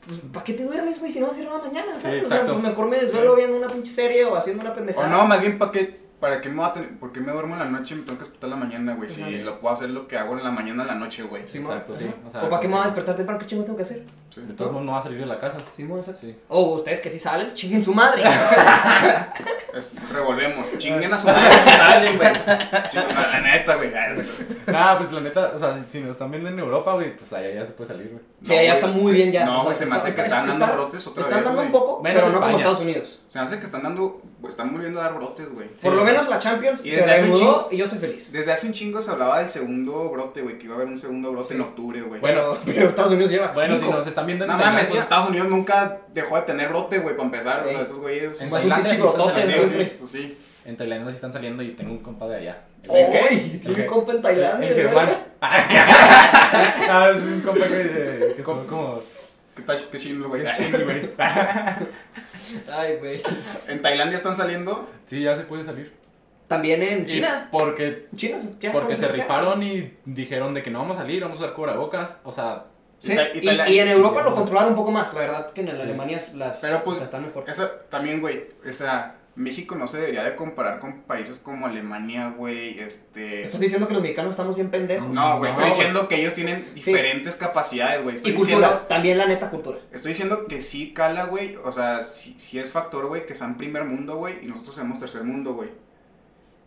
pues, 0.07 0.21
¿para 0.33 0.45
qué 0.45 0.53
te 0.55 0.65
duermes, 0.65 0.99
güey, 0.99 1.13
si 1.13 1.21
no 1.21 1.27
vas 1.27 1.37
a 1.37 1.39
hacer 1.39 1.49
nada 1.51 1.65
mañana? 1.65 1.99
¿sabes? 1.99 2.25
o 2.25 2.27
sea, 2.27 2.43
pues 2.47 2.59
mejor 2.59 2.89
me 2.89 2.99
desvelo 2.99 3.37
viendo 3.37 3.57
una 3.57 3.69
pinche 3.69 3.93
serie 3.93 4.25
o 4.25 4.37
haciendo 4.37 4.63
una 4.63 4.73
O 4.73 4.75
pendejada. 4.75 5.09
no, 5.09 5.27
más 5.27 5.41
bien, 5.41 5.59
¿para 5.59 5.73
qué? 5.73 6.04
¿Para 6.25 6.41
qué 6.41 6.49
me 6.49 6.57
voy 6.57 6.65
a 6.65 6.73
tener? 6.73 6.99
¿Por 6.99 7.13
qué 7.13 7.21
me 7.21 7.33
duermo 7.33 7.53
en 7.53 7.59
la 7.61 7.67
noche 7.67 7.95
y 7.95 7.99
me 7.99 8.05
tengo 8.05 8.17
que 8.17 8.25
despertar 8.25 8.49
en 8.49 8.59
la 8.59 8.65
mañana, 8.65 8.95
güey? 8.95 9.11
Si 9.11 9.21
Ajá. 9.21 9.31
lo 9.31 9.61
puedo 9.61 9.75
hacer 9.75 9.91
lo 9.91 10.09
que 10.09 10.17
hago 10.17 10.39
en 10.39 10.43
la 10.43 10.51
mañana 10.51 10.81
en 10.85 10.89
la 10.89 10.95
noche, 10.95 11.23
güey. 11.25 11.47
Sí. 11.47 11.59
Exacto, 11.59 11.95
sí, 11.95 12.11
o 12.27 12.31
sea, 12.31 12.43
¿O 12.45 12.49
para 12.49 12.63
qué 12.63 12.67
me 12.69 12.73
voy 12.77 12.83
a 12.83 12.87
despertar 12.87 13.15
temprano? 13.15 13.39
¿Qué 13.39 13.47
chingos 13.47 13.67
tengo 13.67 13.77
que 13.77 13.83
hacer? 13.83 14.05
Sí. 14.35 14.41
De 14.41 14.55
todos 14.55 14.73
modos 14.73 14.87
no 14.87 14.93
va 14.93 15.01
a 15.01 15.03
salir 15.03 15.19
de 15.21 15.27
la 15.27 15.39
casa. 15.39 15.59
Sí, 15.77 15.85
mo, 15.85 15.99
exacto. 15.99 16.23
Sí. 16.23 16.35
O 16.49 16.77
ustedes 16.77 17.01
que 17.01 17.11
sí 17.11 17.19
salen, 17.19 17.53
chinguen 17.53 17.83
su 17.83 17.93
madre. 17.93 18.23
Es- 19.75 19.91
revolvemos. 20.13 20.67
Chinguen 20.79 21.13
a 21.13 21.19
su 21.19 21.27
madre 21.27 21.51
si 21.51 21.71
salen, 21.71 22.17
güey. 22.17 22.33
Chinguen 22.89 23.17
a 23.17 23.27
la 23.29 23.41
neta, 23.41 23.75
güey. 23.75 23.93
Ah, 24.69 24.95
pues 24.99 25.11
la 25.13 25.21
neta, 25.21 25.53
o 25.55 25.59
sea, 25.59 25.85
si 25.89 26.01
nos 26.01 26.11
están 26.13 26.31
viendo 26.31 26.49
en 26.49 26.59
Europa, 26.59 26.95
güey, 26.95 27.17
pues 27.17 27.33
allá 27.33 27.51
ya 27.53 27.67
se 27.67 27.73
puede 27.73 27.89
salir, 27.89 28.09
güey. 28.11 28.23
Sí, 28.43 28.55
allá 28.57 28.75
está 28.75 28.87
muy 28.87 29.13
bien 29.13 29.33
ya. 29.33 29.45
No, 29.47 29.53
o 29.57 29.57
sea, 29.57 29.65
güey, 29.65 29.77
se 29.77 29.87
me 29.87 29.97
hace 29.97 30.15
que 30.15 30.23
está- 30.23 30.23
están 30.23 30.45
está- 30.45 30.59
dando 30.59 30.75
brotes 30.77 31.07
otra 31.09 31.23
Están 31.25 31.39
vez, 31.41 31.45
dando 31.47 31.63
un 31.63 31.73
poco, 31.73 32.01
Menos 32.03 32.23
pero 32.23 32.35
no 32.35 32.41
como. 32.41 32.57
Estados 32.57 32.81
Unidos. 32.81 33.21
Se 33.29 33.39
me 33.39 33.45
hace 33.45 33.59
que 33.59 33.65
están 33.65 33.83
dando, 33.83 34.23
están 34.49 34.73
volviendo 34.73 35.01
a 35.01 35.05
dar 35.05 35.15
brotes, 35.15 35.53
güey. 35.53 35.69
Por 35.69 35.93
Sí. 35.93 35.97
lo 35.99 36.05
menos 36.05 36.29
la 36.29 36.39
Champions 36.39 36.81
Y 36.85 36.91
se 36.91 36.97
desde 36.99 37.13
hace 37.13 37.23
un 37.25 37.31
reanudó 37.31 37.69
y 37.71 37.77
yo 37.77 37.89
soy 37.89 37.99
feliz. 37.99 38.31
Desde 38.33 38.53
hace 38.53 38.67
un 38.67 38.73
chingo 38.73 39.01
se 39.03 39.11
hablaba 39.11 39.39
del 39.41 39.49
segundo 39.49 40.09
brote, 40.11 40.43
güey, 40.43 40.59
que 40.59 40.65
iba 40.67 40.75
a 40.75 40.77
haber 40.77 40.89
un 40.89 40.99
segundo 40.99 41.33
brote 41.33 41.49
Sí. 41.49 41.55
en 41.55 41.61
octubre, 41.63 42.01
güey. 42.03 42.21
Bueno, 42.21 42.57
pero 42.65 42.89
Estados 42.89 43.13
Unidos 43.13 43.31
lleva 43.31 43.49
Bueno, 43.55 43.79
si 43.79 43.85
nos 43.89 44.07
están 44.07 44.27
viendo 44.27 44.45
en 44.45 44.51
No 44.51 44.59
mames, 44.59 44.89
pues 44.89 45.01
Estados 45.03 45.29
Unidos 45.29 45.49
nunca 45.49 45.99
dejó 46.13 46.37
de 46.37 46.43
tener 46.43 46.69
brote, 46.69 46.99
güey, 46.99 47.15
para 47.17 47.27
empezar. 47.27 47.65
O 47.65 47.69
sea, 47.69 47.79
Ey. 47.79 47.83
estos 47.83 47.99
güeyes. 48.01 48.41
En 48.41 48.47
un 48.47 48.59
Tailandia 48.59 48.91
sí 48.91 48.97
brotote, 48.99 49.97
pues 49.99 50.11
sí. 50.11 50.39
en 50.65 50.77
Tailandia 50.77 51.11
sí 51.11 51.15
están 51.17 51.33
saliendo 51.33 51.63
y 51.63 51.71
tengo 51.73 51.93
un 51.93 51.99
compa 51.99 52.27
de 52.29 52.37
allá. 52.37 52.65
¡Uy! 52.89 53.59
Tiene 53.65 53.83
Ok. 53.83 53.87
compa 53.87 54.13
en 54.13 54.23
Tailandia, 54.23 54.75
verga. 54.75 54.91
Germán. 55.05 55.25
ah, 55.41 57.11
es 57.11 57.23
un 57.23 57.41
compa 57.41 57.65
que 57.67 58.43
son 58.45 58.67
como... 58.67 59.01
Chido, 59.99 60.29
güey. 60.29 60.43
Ay, 62.73 62.97
güey. 62.99 63.23
En 63.69 63.83
Tailandia 63.83 64.17
están 64.17 64.35
saliendo. 64.35 64.89
Sí, 65.07 65.23
ya 65.23 65.37
se 65.37 65.43
puede 65.43 65.65
salir. 65.65 65.93
También 66.49 66.83
en 66.83 67.03
Y 67.03 67.07
China. 67.07 67.49
Porque, 67.51 68.07
China, 68.15 68.39
ya. 68.61 68.71
porque 68.73 68.97
se 68.97 69.09
rifaron 69.09 69.63
y 69.63 69.95
dijeron 70.05 70.53
de 70.55 70.63
que 70.63 70.71
no 70.71 70.81
vamos 70.81 70.97
a 70.97 71.01
salir, 71.01 71.23
vamos 71.23 71.39
a 71.41 71.45
usar 71.45 71.55
cubrebocas. 71.55 72.19
O 72.25 72.33
sea, 72.33 72.67
Sí, 72.99 73.15
Y 73.69 73.79
en 73.79 73.89
Europa 73.89 74.23
lo 74.23 74.35
controlaron 74.35 74.71
un 74.71 74.77
poco 74.77 74.91
más. 74.91 75.13
La 75.13 75.21
verdad 75.21 75.51
que 75.53 75.61
en 75.61 75.77
Sí. 75.77 75.83
Alemania 75.83 76.19
las 76.35 76.59
Pero, 76.61 76.83
pues, 76.83 76.95
o 76.95 76.99
sea, 76.99 77.05
están 77.05 77.23
mejor. 77.27 77.45
Esa 77.49 77.81
también, 77.91 78.21
güey. 78.23 78.47
O 78.67 78.73
sea, 78.73 79.17
México 79.37 79.75
no 79.75 79.89
se 79.89 79.99
debería 79.99 80.23
de 80.23 80.37
comparar 80.37 80.79
con 80.79 81.03
países 81.03 81.39
como 81.39 81.67
Alemania, 81.67 82.31
güey. 82.31 82.79
Este. 82.79 83.43
¿Estás 83.43 83.61
diciendo 83.61 83.89
que 83.89 83.95
los 83.95 84.03
mexicanos 84.03 84.31
estamos 84.31 84.55
bien 84.55 84.71
pendejos? 84.71 85.09
No, 85.15 85.39
güey, 85.39 85.51
No, 85.51 85.57
estoy 85.57 85.71
diciendo 85.71 86.09
que 86.09 86.21
ellos 86.21 86.35
tienen 86.35 86.65
diferentes 86.75 87.35
capacidades, 87.35 88.03
güey. 88.03 88.17
Y 88.17 88.33
cultura, 88.33 88.57
diciendo, 88.59 88.87
también 88.89 89.19
la 89.19 89.27
neta 89.27 89.51
cultura. 89.51 89.79
estoy 89.93 90.11
diciendo 90.11 90.47
que 90.47 90.63
sí 90.63 90.93
cala, 90.93 91.25
güey. 91.25 91.57
O 91.65 91.73
sea, 91.73 92.05
sí, 92.05 92.37
sí 92.39 92.59
es 92.61 92.71
factor, 92.71 93.07
güey, 93.07 93.27
que 93.27 93.35
sean 93.35 93.57
primer 93.57 93.85
mundo, 93.85 94.17
güey, 94.17 94.45
y 94.45 94.47
nosotros 94.47 94.77
somos 94.77 95.01
tercer 95.01 95.25
mundo, 95.25 95.55
güey. 95.55 95.71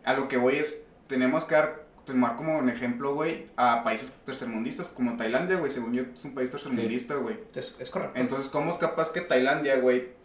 A 0.04 0.12
lo 0.12 0.28
que 0.28 0.36
voy 0.36 0.56
es, 0.56 0.84
tenemos 1.06 1.44
que 1.44 1.54
dar, 1.54 1.84
tomar 2.04 2.36
como 2.36 2.58
un 2.58 2.68
ejemplo, 2.68 3.14
güey, 3.14 3.46
a 3.56 3.82
países 3.82 4.12
tercermundistas 4.26 4.88
como 4.88 5.16
Tailandia, 5.16 5.56
güey. 5.56 5.72
Según 5.72 5.94
yo, 5.94 6.02
es 6.14 6.24
un 6.24 6.34
país 6.34 6.50
tercermundista, 6.50 7.14
güey. 7.14 7.38
Es, 7.54 7.74
es 7.78 7.88
correcto. 7.88 8.18
Entonces, 8.18 8.48
¿cómo 8.48 8.70
es 8.70 8.76
capaz 8.76 9.10
que 9.10 9.22
Tailandia, 9.22 9.76
güey, 9.76 10.18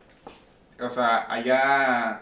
o 0.79 0.89
sea, 0.89 1.31
haya, 1.31 2.21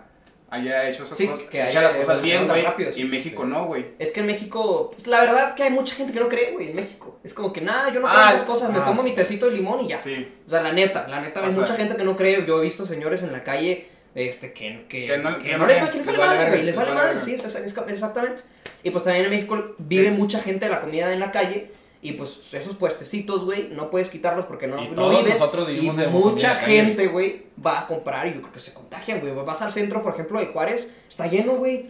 haya 0.51 0.87
hecho 0.89 1.05
esas 1.05 1.17
Sí, 1.17 1.27
cosas, 1.27 1.45
que 1.47 1.61
haya 1.61 1.81
las 1.81 1.93
cosas 1.93 2.21
bien, 2.21 2.45
güey, 2.45 2.61
rápido, 2.61 2.91
sí. 2.91 3.01
y 3.01 3.05
México 3.05 3.43
Sí. 3.43 3.49
no, 3.49 3.65
güey? 3.65 3.85
Es 3.99 4.11
que 4.11 4.19
en 4.19 4.27
México, 4.27 4.91
pues 4.91 5.07
la 5.07 5.21
verdad 5.21 5.55
que 5.55 5.63
hay 5.63 5.69
mucha 5.71 5.95
gente 5.95 6.11
que 6.13 6.19
no 6.19 6.27
cree, 6.29 6.51
güey, 6.51 6.69
en 6.71 6.75
México. 6.75 7.17
Es 7.23 7.33
como 7.33 7.51
que, 7.53 7.61
nada, 7.61 7.87
yo 7.93 8.01
no 8.01 8.07
creo 8.07 8.19
Ah, 8.19 8.29
en 8.31 8.35
esas 8.35 8.47
cosas, 8.47 8.69
me 8.71 8.79
ah, 8.79 8.83
tomo 8.85 9.01
sí. 9.01 9.09
mi 9.09 9.15
tecito 9.15 9.47
de 9.49 9.53
limón 9.55 9.79
y 9.85 9.87
ya. 9.87 9.97
Sí. 9.97 10.29
O 10.45 10.49
sea, 10.49 10.61
la 10.61 10.71
neta, 10.73 11.07
la 11.07 11.21
neta, 11.21 11.39
O 11.41 11.45
hay 11.45 11.51
sea- 11.53 11.61
mucha 11.61 11.75
gente 11.75 11.95
que 11.95 12.03
no 12.03 12.15
cree. 12.15 12.45
Yo 12.45 12.59
he 12.59 12.63
visto 12.65 12.85
señores 12.85 13.23
en 13.23 13.31
la 13.31 13.43
calle 13.43 13.87
este, 14.13 14.51
que, 14.51 14.85
que, 14.89 15.05
Que 15.05 15.17
no- 15.19 15.37
que 15.39 15.45
que 15.45 15.51
no 15.53 15.59
no 15.59 15.67
les, 15.67 15.81
les 15.81 15.95
les 15.95 16.05
vale 16.05 16.17
madre, 16.19 16.49
güey, 16.49 16.63
les 16.63 16.75
vale 16.75 16.91
madre, 16.91 17.19
sí, 17.21 17.33
es- 17.33 17.45
es- 17.45 17.55
es- 17.55 17.77
exactamente. 17.87 18.43
Y 18.83 18.89
pues 18.89 19.03
también 19.05 19.23
en 19.25 19.31
México 19.31 19.75
vive 19.77 20.07
Sí. 20.07 20.11
mucha 20.11 20.41
gente 20.41 20.65
de 20.65 20.71
la 20.71 20.81
comida 20.81 21.13
en 21.13 21.21
la 21.21 21.31
calle. 21.31 21.71
Y 22.03 22.13
pues 22.13 22.39
esos 22.53 22.75
puestecitos, 22.75 23.45
güey, 23.45 23.69
no 23.73 23.89
puedes 23.91 24.09
quitarlos 24.09 24.45
porque 24.47 24.65
no, 24.65 24.81
Y 24.83 24.87
no 24.89 24.95
todos 24.95 25.19
vives. 25.23 25.39
nosotros 25.39 25.69
y 25.69 25.87
de 25.89 26.07
mucha 26.07 26.55
gente, 26.55 27.07
güey, 27.07 27.43
va 27.63 27.81
a 27.81 27.87
comprar 27.87 28.27
y 28.27 28.33
yo 28.33 28.41
creo 28.41 28.53
que 28.53 28.59
se 28.59 28.73
contagian, 28.73 29.19
güey. 29.19 29.33
Vas 29.33 29.61
al 29.61 29.71
centro, 29.71 30.01
por 30.01 30.13
ejemplo, 30.13 30.39
de 30.39 30.47
Juárez, 30.47 30.91
está 31.07 31.27
lleno, 31.27 31.53
güey. 31.57 31.89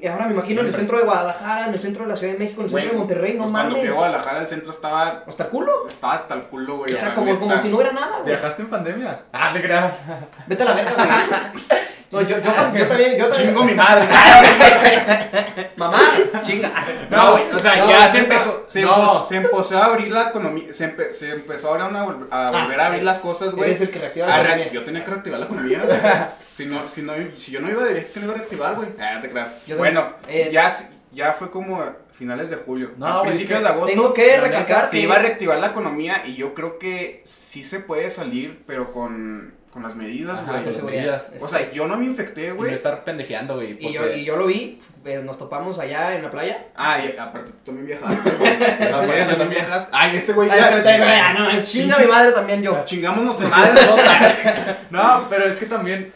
Y 0.00 0.08
ahora 0.08 0.26
me 0.26 0.32
imagino 0.32 0.60
en 0.60 0.66
el 0.66 0.72
centro 0.74 0.98
de 0.98 1.04
Guadalajara, 1.04 1.66
en 1.68 1.72
el 1.74 1.78
centro 1.78 2.02
de 2.02 2.08
la 2.10 2.16
Ciudad 2.16 2.32
de 2.32 2.38
México, 2.40 2.60
en 2.62 2.64
el 2.66 2.70
centro 2.72 2.90
de 2.92 2.98
Monterrey, 2.98 3.34
no 3.34 3.42
pues 3.44 3.50
Cuando 3.52 3.70
fui 3.76 3.80
mames. 3.82 3.94
a 3.94 3.98
Guadalajara, 3.98 4.40
el 4.40 4.46
centro 4.48 4.70
estaba, 4.70 5.22
Hasta 5.26 5.44
el 5.44 5.48
culo. 5.50 5.88
estaba 5.88 6.14
hasta 6.14 6.34
el 6.34 6.42
culo, 6.42 6.76
güey. 6.78 6.92
O 6.92 6.96
sea, 6.96 7.14
como, 7.14 7.38
como 7.38 7.62
si 7.62 7.68
no 7.68 7.76
hubiera 7.76 7.92
nada, 7.92 8.16
güey. 8.22 8.26
¿viajaste 8.26 8.62
en 8.62 8.70
pandemia? 8.70 9.20
Ah, 9.32 9.50
te 9.52 9.62
creas. 9.62 9.92
Vete 10.46 10.62
a 10.62 10.66
la 10.66 10.72
verga, 10.74 10.92
güey. 10.94 11.08
No, 12.12 12.20
yo, 12.20 12.28
yo, 12.28 12.42
yo 12.44 12.52
también, 12.52 12.86
yo 13.18 13.26
también. 13.26 13.32
Chingo 13.32 13.64
mi 13.64 13.74
madre. 13.74 14.06
Mamá, 15.76 15.98
chinga. 16.42 16.70
No, 17.10 17.32
güey, 17.32 17.44
o 17.52 17.58
sea, 17.58 17.76
No, 17.76 17.90
ya 17.90 18.08
se 18.08 18.18
empezó, 18.18 18.66
se, 18.68 18.82
No. 18.82 18.94
empezó, 18.94 19.26
se 19.26 19.36
empezó 19.36 19.78
a 19.82 19.84
abrir 19.86 20.12
la 20.12 20.28
economía, 20.28 20.72
se, 20.72 20.96
empe- 20.96 21.12
se 21.12 21.32
empezó 21.32 21.68
ahora 21.70 21.86
una 21.86 22.02
a 22.02 22.50
volver 22.52 22.80
a 22.80 22.86
abrir 22.86 23.02
las 23.02 23.18
cosas, 23.18 23.54
güey. 23.56 23.70
Eres 23.70 23.80
el 23.80 23.90
que 23.90 23.98
reactiva 23.98 24.28
la 24.28 24.40
economía. 24.42 24.68
yo 24.72 24.84
tenía 24.84 25.04
que 25.04 25.10
reactivar 25.10 25.40
la 25.40 25.46
economía, 25.46 25.80
güey. 25.84 25.98
Si, 26.54 26.66
no, 26.66 26.88
si, 26.88 27.02
no, 27.02 27.14
si 27.36 27.50
yo 27.50 27.58
no 27.60 27.68
iba 27.68 27.82
de 27.82 27.94
viaje, 27.94 28.10
¿qué 28.14 28.20
no 28.20 28.26
iba 28.26 28.34
a 28.34 28.38
reactivar, 28.38 28.74
güey? 28.76 28.88
Ah, 29.00 29.14
no 29.16 29.20
te 29.22 29.28
creas. 29.28 29.50
Yo 29.66 29.76
bueno, 29.92 30.14
también. 30.22 30.48
Eh, 30.48 30.50
ya, 30.52 30.68
ya 31.12 31.32
fue 31.32 31.50
como 31.50 31.82
finales 32.12 32.50
de 32.50 32.56
julio. 32.56 32.92
No, 32.96 33.06
a 33.06 33.18
güey, 33.20 33.30
principios 33.30 33.62
de 33.62 33.68
agosto. 33.68 33.86
Tengo 33.88 34.14
que 34.14 34.38
recalcar 34.40 34.84
se 34.86 34.90
que 34.92 34.98
iba 35.02 35.16
a 35.16 35.18
reactivar 35.18 35.58
la 35.58 35.68
economía 35.68 36.22
y 36.26 36.36
yo 36.36 36.54
creo 36.54 36.78
que 36.78 37.22
sí 37.24 37.64
se 37.64 37.80
puede 37.80 38.10
salir, 38.10 38.62
pero 38.68 38.92
con, 38.92 39.52
con 39.70 39.82
las 39.82 39.96
medidas, 39.96 40.40
güey. 40.46 41.08
O 41.40 41.48
sea, 41.48 41.72
yo 41.72 41.88
no 41.88 41.96
me 41.96 42.04
infecté, 42.04 42.46
Y 42.46 42.48
no 42.50 42.54
güey. 42.56 42.72
estar 42.74 43.02
pendejeando, 43.02 43.56
güey. 43.56 43.76
Y 43.80 43.92
yo, 43.92 44.06
y 44.08 44.24
yo 44.24 44.36
lo 44.36 44.46
vi, 44.46 44.80
eh, 45.04 45.20
nos 45.24 45.38
topamos 45.38 45.80
allá 45.80 46.14
en 46.14 46.22
la 46.22 46.30
playa. 46.30 46.68
Ah, 46.76 47.00
y 47.00 47.16
aparte 47.18 47.50
tú 47.50 47.72
también 47.72 47.86
viajaste, 47.86 48.30
güey. 48.30 48.52
Aparte 48.92 49.22
tú 49.24 49.28
también 49.30 49.50
viajaste. 49.50 49.90
Ay, 49.92 50.16
este 50.16 50.32
güey 50.34 50.48
Ay, 50.50 50.60
ya- 50.60 50.70
te- 50.82 50.98
ya, 50.98 51.32
no, 51.32 51.62
chinga 51.64 51.98
mi 51.98 52.06
madre 52.06 52.30
también 52.30 52.62
yo. 52.62 52.80
Chingamos 52.84 53.24
nuestra 53.24 53.48
madre. 53.48 53.80
No, 54.90 55.26
pero 55.28 55.46
es 55.46 55.56
que 55.56 55.66
también. 55.66 56.12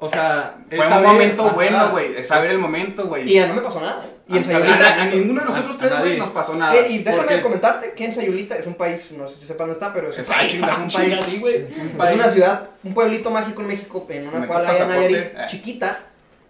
O 0.00 0.08
sea, 0.08 0.54
es 0.70 0.76
Fue 0.76 0.86
un 0.86 0.92
saber- 0.92 1.08
momento 1.08 1.44
ajá. 1.46 1.54
bueno, 1.54 1.90
güey. 1.90 2.16
Es 2.16 2.28
saber 2.28 2.52
el 2.52 2.58
momento, 2.58 3.06
güey. 3.06 3.28
Y 3.28 3.34
ya 3.34 3.48
no 3.48 3.54
me 3.54 3.60
pasó 3.62 3.80
nada. 3.80 4.00
Y 4.28 4.36
en 4.36 4.44
A- 4.44 4.46
a, 4.46 4.50
Sayulita. 4.52 5.02
a 5.02 5.04
ninguno 5.06 5.40
de 5.40 5.46
nosotros 5.48 5.74
a- 5.74 5.78
tres, 5.78 5.92
a 5.92 5.98
güey, 6.00 6.16
nos 6.18 6.28
pasó 6.30 6.54
nada. 6.54 6.76
Eh, 6.76 6.86
y 6.90 6.98
déjame 6.98 7.16
Porque- 7.26 7.42
comentarte 7.42 7.92
que 7.94 8.04
en 8.04 8.12
Sayulita 8.12 8.56
es 8.56 8.66
un 8.66 8.74
país, 8.74 9.10
no 9.12 9.26
sé 9.26 9.40
si 9.40 9.46
sepan 9.46 9.66
dónde 9.68 9.72
está, 9.72 9.92
pero 9.92 10.08
es 10.10 10.16
un 10.16 10.22
Es- 10.22 10.30
ah, 10.30 10.34
país. 10.36 10.54
es 10.54 10.62
ah, 10.62 10.76
un 10.80 10.88
país. 10.92 11.20
sí, 11.24 11.38
güey. 11.38 11.66
Es 11.68 11.78
un 11.78 12.00
Es 12.06 12.14
una 12.14 12.28
ciudad, 12.30 12.68
un 12.84 12.94
pueblito 12.94 13.30
mágico 13.32 13.60
en 13.62 13.66
México, 13.68 14.06
en 14.08 14.28
una 14.28 14.46
cuadra 14.46 14.68
en 14.70 14.72
pasaporte, 14.74 15.00
Nayarit, 15.08 15.18
eh. 15.34 15.44
chiquita. 15.46 15.98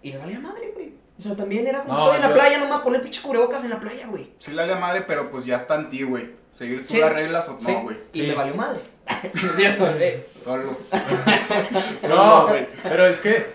Y 0.03 0.11
les 0.11 0.19
valía 0.21 0.39
madre, 0.39 0.71
güey. 0.75 0.93
O 1.17 1.21
sea, 1.21 1.35
también 1.35 1.65
era 1.67 1.79
como 1.81 1.93
No, 1.93 2.03
estoy 2.03 2.15
en 2.17 2.21
la 2.21 2.27
yo- 2.29 2.33
playa, 2.35 2.57
nomás 2.59 2.81
poner 2.81 3.01
pinche 3.01 3.21
cubrebocas 3.21 3.63
en 3.63 3.71
la 3.71 3.79
playa, 3.79 4.05
güey. 4.07 4.29
Sí 4.39 4.51
la 4.51 4.75
madre, 4.75 5.01
pero 5.07 5.31
pues 5.31 5.43
ya 5.45 5.55
está 5.57 5.75
en 5.75 5.89
ti, 5.89 6.03
güey. 6.03 6.37
Seguir 6.53 6.85
tú 6.85 6.93
Sí. 6.93 6.99
las 6.99 7.13
reglas 7.13 7.47
o 7.49 7.57
no, 7.61 7.81
güey. 7.83 7.97
Y 8.13 8.21
me 8.23 8.35
valió 8.35 8.53
madre. 8.55 8.79
es 9.33 9.55
cierto, 9.55 9.91
güey. 9.93 10.23
Solo. 10.41 10.77
No, 12.07 12.47
güey. 12.47 12.67
Pero 12.83 13.05
es 13.07 13.17
que. 13.17 13.45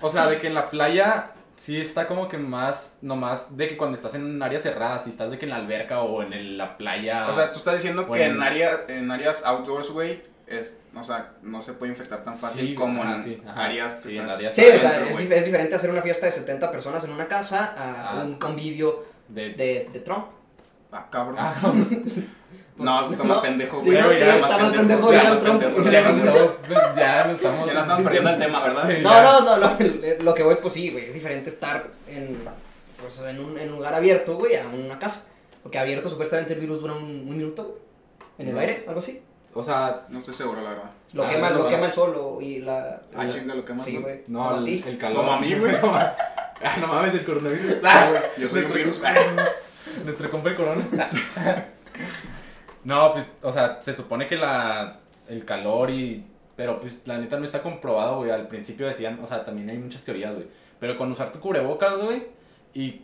O 0.00 0.08
sea, 0.10 0.26
de 0.28 0.38
que 0.38 0.46
en 0.46 0.54
la 0.54 0.70
playa 0.70 1.32
sí 1.56 1.80
está 1.80 2.06
como 2.06 2.28
que 2.28 2.38
más. 2.38 2.96
Nomás 3.02 3.56
de 3.56 3.68
que 3.68 3.76
cuando 3.76 3.96
estás 3.96 4.14
en 4.14 4.42
áreas 4.42 4.62
cerradas, 4.62 5.04
si 5.04 5.10
estás 5.10 5.30
de 5.30 5.38
que 5.38 5.44
en 5.46 5.50
la 5.50 5.56
alberca 5.56 6.00
o 6.00 6.22
en 6.22 6.32
el- 6.32 6.58
la 6.58 6.76
playa. 6.76 7.28
O 7.30 7.34
sea, 7.34 7.52
tú 7.52 7.58
estás 7.58 7.74
diciendo 7.74 8.02
que 8.02 8.08
Bueno. 8.08 8.34
en, 8.36 8.42
área, 8.42 8.80
en 8.88 9.10
áreas 9.10 9.44
outdoors, 9.44 9.90
güey, 9.90 10.22
es, 10.46 10.80
o 10.94 11.04
sea, 11.04 11.32
no 11.42 11.62
se 11.62 11.74
puede 11.74 11.92
infectar 11.92 12.24
tan 12.24 12.36
fácil 12.36 12.68
Sí, 12.68 12.74
como 12.74 13.02
ajá, 13.02 13.16
en 13.16 13.24
sí, 13.24 13.42
ajá. 13.46 13.64
áreas 13.66 13.94
que 13.94 14.10
Sí, 14.10 14.16
en 14.18 14.22
estás 14.24 14.38
áreas- 14.38 14.54
Sí, 14.54 14.62
o 14.62 14.80
sea, 14.80 14.88
adentro, 14.88 15.06
es, 15.10 15.12
güey. 15.12 15.28
dif- 15.28 15.32
es 15.36 15.44
diferente 15.44 15.74
hacer 15.76 15.90
una 15.90 16.02
fiesta 16.02 16.26
de 16.26 16.32
70 16.32 16.70
personas 16.72 17.04
en 17.04 17.12
una 17.12 17.28
casa 17.28 17.74
a 17.76 18.10
Ah. 18.20 18.24
un 18.24 18.34
convivio 18.38 19.04
de. 19.28 19.50
de, 19.50 19.88
de 19.92 20.00
Trump. 20.00 20.26
Ah, 20.92 21.06
cabrón. 21.10 21.36
Ah, 21.38 21.54
no. 21.62 21.72
no, 22.84 23.04
tú 23.06 23.12
estás 23.12 23.26
no. 23.26 23.34
más 23.34 23.42
pendejo, 23.42 23.82
Sí, 23.82 23.90
güey. 23.90 24.02
no, 24.02 24.12
ya 24.12 24.18
sí, 24.34 24.40
más 24.40 24.50
está 24.52 24.62
más 24.64 24.72
pendejo 24.76 25.12
ya 25.12 25.40
Trump. 25.40 25.62
Ya 25.90 26.00
nos 26.02 26.18
estamos. 26.18 26.50
Ya 26.96 27.24
nos 27.26 27.36
estamos. 27.36 27.66
Ya 27.66 27.74
no 27.74 27.80
estamos 27.80 28.02
perdiendo 28.02 28.30
el 28.30 28.38
tema, 28.38 28.60
¿verdad? 28.62 28.88
Sí. 28.88 29.02
No, 29.02 29.10
ya. 29.10 29.22
no, 29.22 29.40
no, 29.42 29.56
lo, 29.56 30.24
lo 30.24 30.34
que 30.34 30.42
voy, 30.42 30.56
pues 30.56 30.74
sí, 30.74 30.90
güey, 30.90 31.06
es 31.06 31.14
diferente 31.14 31.50
estar 31.50 31.86
en, 32.08 32.38
pues, 33.00 33.18
en, 33.20 33.40
un, 33.44 33.58
en 33.58 33.70
un 33.70 33.76
lugar 33.76 33.94
abierto, 33.94 34.36
güey, 34.36 34.56
a 34.56 34.66
una 34.66 34.98
casa. 34.98 35.26
Porque 35.62 35.78
abierto 35.78 36.08
supuestamente 36.08 36.54
el 36.54 36.60
virus 36.60 36.80
dura 36.80 36.94
un, 36.94 37.04
un 37.04 37.36
minuto, 37.36 37.62
güey, 37.64 37.78
en 38.38 38.48
el 38.48 38.54
No. 38.54 38.60
aire, 38.60 38.84
algo 38.88 39.00
así. 39.00 39.22
O 39.52 39.62
sea, 39.62 40.06
No 40.08 40.18
estoy 40.20 40.32
seguro, 40.34 40.60
la 40.62 40.70
verdad. 40.70 40.90
Lo, 41.12 41.24
Ah, 41.24 41.28
quema, 41.28 41.50
lo 41.50 41.66
quema 41.66 41.86
el 41.86 41.92
sol 41.92 42.14
o- 42.16 42.40
y 42.40 42.60
la... 42.60 43.02
Ah, 43.16 43.24
la- 43.24 43.30
chinga, 43.32 43.54
lo 43.56 43.64
que 43.64 43.72
más. 43.74 43.84
Sí, 43.84 43.96
güey. 43.98 44.22
no, 44.28 44.58
el, 44.58 44.68
el 44.86 44.96
calor. 44.96 45.18
Como 45.18 45.32
a 45.32 45.40
mí, 45.40 45.52
güey. 45.54 45.74
Ah, 46.62 46.76
no 46.78 46.88
mames, 46.88 47.14
el 47.14 47.24
coronavirus. 47.24 47.76
Ah, 47.82 48.08
güey, 48.10 48.22
yo 48.38 48.48
soy 48.50 48.64
un 48.64 48.72
virus. 48.74 49.00
Nuestro 50.04 50.30
compa 50.30 50.50
el 50.50 50.56
corona. 50.56 50.84
No, 52.84 53.12
pues, 53.12 53.26
o 53.42 53.52
sea, 53.52 53.78
se 53.82 53.94
supone 53.94 54.26
que 54.26 54.36
la, 54.36 54.98
el 55.28 55.44
calor 55.44 55.90
y... 55.90 56.24
Pero 56.56 56.78
pues 56.80 57.00
la 57.06 57.16
neta 57.16 57.38
no 57.38 57.44
está 57.44 57.62
comprobado, 57.62 58.18
güey. 58.18 58.30
Al 58.30 58.46
principio 58.48 58.86
decían, 58.86 59.18
o 59.22 59.26
sea, 59.26 59.44
también 59.44 59.70
hay 59.70 59.78
muchas 59.78 60.02
teorías, 60.02 60.34
güey. 60.34 60.46
Pero 60.78 60.98
con 60.98 61.10
usar 61.10 61.32
tu 61.32 61.40
cubrebocas, 61.40 61.96
güey, 62.02 62.24
y 62.74 63.02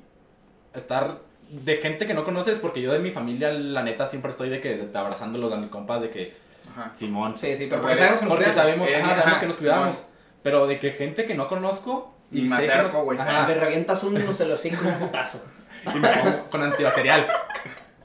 estar 0.75 1.19
de 1.49 1.77
gente 1.79 2.07
que 2.07 2.13
no 2.15 2.25
conoces, 2.25 2.59
porque 2.59 2.83
yo 2.83 2.93
de 2.93 2.99
mi 2.99 3.13
familia, 3.13 3.51
la 3.53 3.83
neta, 3.83 4.07
siempre 4.07 4.31
estoy 4.31 4.51
de 4.51 4.61
que 4.61 4.77
de- 4.77 4.99
abrazándolos 4.99 5.53
a 5.53 5.57
mis 5.57 5.69
compas, 5.71 6.03
de 6.03 6.11
que 6.11 6.35
Ajá. 6.71 6.91
Simón. 6.95 7.39
Sí, 7.39 7.57
sí, 7.57 7.67
pero 7.67 7.81
Porque 7.81 7.97
porque 7.97 7.97
sabemos 7.97 8.19
que 8.21 8.25
nos 8.27 8.35
Porque 8.37 8.53
sabemos, 8.53 8.89
Es- 8.89 8.95
ajá, 8.97 9.07
sabemos 9.09 9.27
ajá, 9.33 9.41
que 9.41 9.47
nos 9.47 9.57
Simón. 9.57 9.73
cuidamos. 9.75 10.07
Pero 10.43 10.67
de 10.67 10.79
que 10.79 10.91
gente 10.91 11.25
que 11.27 11.35
no 11.35 11.49
conozco 11.49 12.15
Y 12.31 12.43
me 12.43 12.49
que 12.59 12.65
acerco, 12.71 12.83
nos- 12.93 13.05
güey. 13.05 13.19
ajá, 13.19 13.49
Le 13.49 13.55
revientas 13.55 14.03
un 14.05 14.15
no 14.27 14.35
se 14.35 14.45
lo 14.47 14.57
cinco 14.59 14.83
un 14.87 14.95
putazo. 14.99 15.45
y 15.95 15.99
me 15.99 16.09
pongo 16.09 16.45
con 16.51 16.63
antibacterial. 16.63 17.27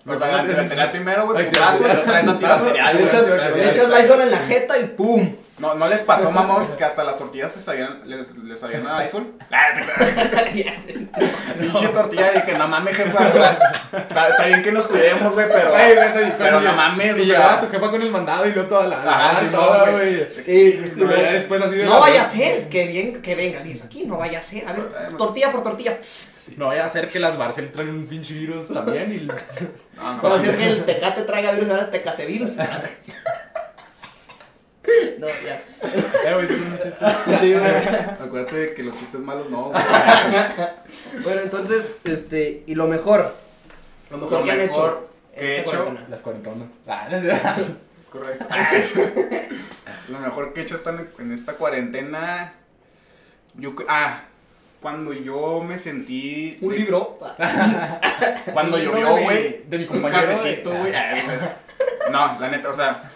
O 0.05 0.17
sea, 0.17 0.39
antibacterial 0.39 0.91
primero, 0.91 1.25
güey, 1.27 1.45
putazo, 1.49 1.83
y 1.87 2.03
traes 2.05 2.27
antibacterial, 2.27 2.97
Le 2.97 3.03
güey. 3.03 3.55
le 3.61 3.69
echas 3.69 3.89
Lysol 3.89 4.21
en 4.21 4.31
la 4.31 4.39
jeta 4.39 4.77
y 4.79 4.83
¡pum! 4.85 5.35
No, 5.59 5.75
no 5.75 5.87
les 5.87 6.01
pasó, 6.01 6.31
mamón, 6.31 6.65
que 6.75 6.83
hasta 6.83 7.03
las 7.03 7.19
tortillas 7.19 7.51
se 7.51 7.61
sabían, 7.61 8.01
les, 8.05 8.35
les 8.37 8.59
sabían 8.59 8.87
a 8.87 9.03
Lysol. 9.03 9.27
Pinche 11.59 11.87
tortilla 11.89 12.31
de 12.31 12.43
que 12.43 12.53
no 12.53 12.67
mames, 12.67 12.95
jefa. 12.97 13.29
Está, 13.91 14.29
está 14.29 14.45
bien 14.47 14.63
que 14.63 14.71
nos 14.71 14.87
cuidemos, 14.87 15.33
güey, 15.33 15.47
pero. 15.47 15.71
Pero 16.37 16.61
no 16.61 16.73
mames, 16.73 17.15
Si 17.15 17.21
o 17.21 17.25
llegaba 17.25 17.61
tu 17.61 17.69
jefa 17.69 17.91
con 17.91 18.01
el 18.01 18.09
mandado 18.09 18.47
y 18.47 18.53
luego 18.53 18.69
toda 18.69 18.87
la. 18.87 19.05
la 19.05 19.27
Ajá, 19.27 19.39
sí, 19.39 19.55
toda, 19.55 19.85
no, 19.85 19.91
güey. 19.91 20.15
Sí, 20.15 20.93
Y 20.95 20.99
ya 20.99 21.31
después 21.31 21.61
así 21.61 21.75
de 21.75 21.85
No 21.85 21.99
vaya 21.99 22.23
a 22.23 22.25
ser 22.25 22.67
que, 22.67 22.87
bien, 22.87 23.21
que 23.21 23.35
venga, 23.35 23.59
aquí 23.59 24.05
no 24.05 24.17
vaya 24.17 24.39
a 24.39 24.43
ser. 24.43 24.67
A 24.67 24.73
ver, 24.73 25.15
tortilla 25.15 25.51
por 25.51 25.61
tortilla. 25.61 25.99
No 26.57 26.67
vaya 26.67 26.85
a 26.85 26.89
ser 26.89 27.07
que 27.07 27.19
las 27.19 27.37
Barcel 27.37 27.71
traen 27.71 27.89
un 27.89 28.07
pinche 28.07 28.33
virus 28.33 28.67
también 28.69 29.13
y. 29.13 29.27
No, 30.01 30.21
no. 30.29 30.39
ser 30.43 30.57
que 30.57 30.67
el 30.67 30.85
tecate 30.85 31.23
traiga 31.23 31.51
virus, 31.51 31.69
ahora 31.69 31.91
tecate 31.91 32.25
virus. 32.25 32.57
No, 35.19 35.27
ya. 35.27 35.61
Eh, 35.83 36.33
güey, 36.33 36.47
tiene 36.47 36.63
un 36.65 36.79
chiste. 36.79 37.05
Sí, 37.39 37.53
güey. 37.53 37.71
Acuérdate 38.19 38.55
de 38.55 38.73
que 38.73 38.83
los 38.83 38.97
chistes 38.97 39.21
malos 39.21 39.49
no, 39.49 39.65
güey. 39.69 39.83
Bueno, 41.23 41.41
entonces, 41.41 41.93
este, 42.03 42.63
y 42.65 42.73
lo 42.75 42.87
mejor, 42.87 43.35
lo 44.09 44.17
mejor 44.17 44.39
Lo 44.39 44.43
que 44.43 44.51
han 44.51 44.57
mejor 44.57 45.09
hecho 45.33 45.37
que 45.39 45.45
he 45.45 45.57
esta 45.59 45.61
hecho. 45.69 45.77
cuarentena. 45.83 46.07
Las 46.09 46.21
cuarentonas. 46.21 46.67
Ah, 46.87 47.07
no 47.11 47.21
sé. 47.21 47.31
Es 48.01 48.07
correcto. 48.07 48.45
Lo 50.09 50.19
mejor 50.19 50.53
que 50.53 50.61
he 50.61 50.63
hecho 50.63 50.73
esta- 50.73 50.95
en 51.19 51.31
esta 51.31 51.53
cuarentena. 51.53 52.53
Yo, 53.53 53.75
cre- 53.75 53.85
ah, 53.87 54.23
cuando 54.81 55.13
yo 55.13 55.61
me 55.61 55.77
sentí. 55.77 56.57
Un 56.61 56.71
de- 56.71 56.79
libro. 56.79 57.19
Cuando 58.53 58.77
Un 58.77 58.83
llovió, 58.83 59.17
güey. 59.17 59.61
de 59.67 59.77
mi 59.77 59.83
un 59.83 59.89
compañero, 59.89 60.31
cafecito, 60.31 60.71
güey. 60.71 60.91
No, 62.11 62.39
la 62.39 62.49
neta, 62.49 62.69
o 62.69 62.73
sea. 62.73 63.09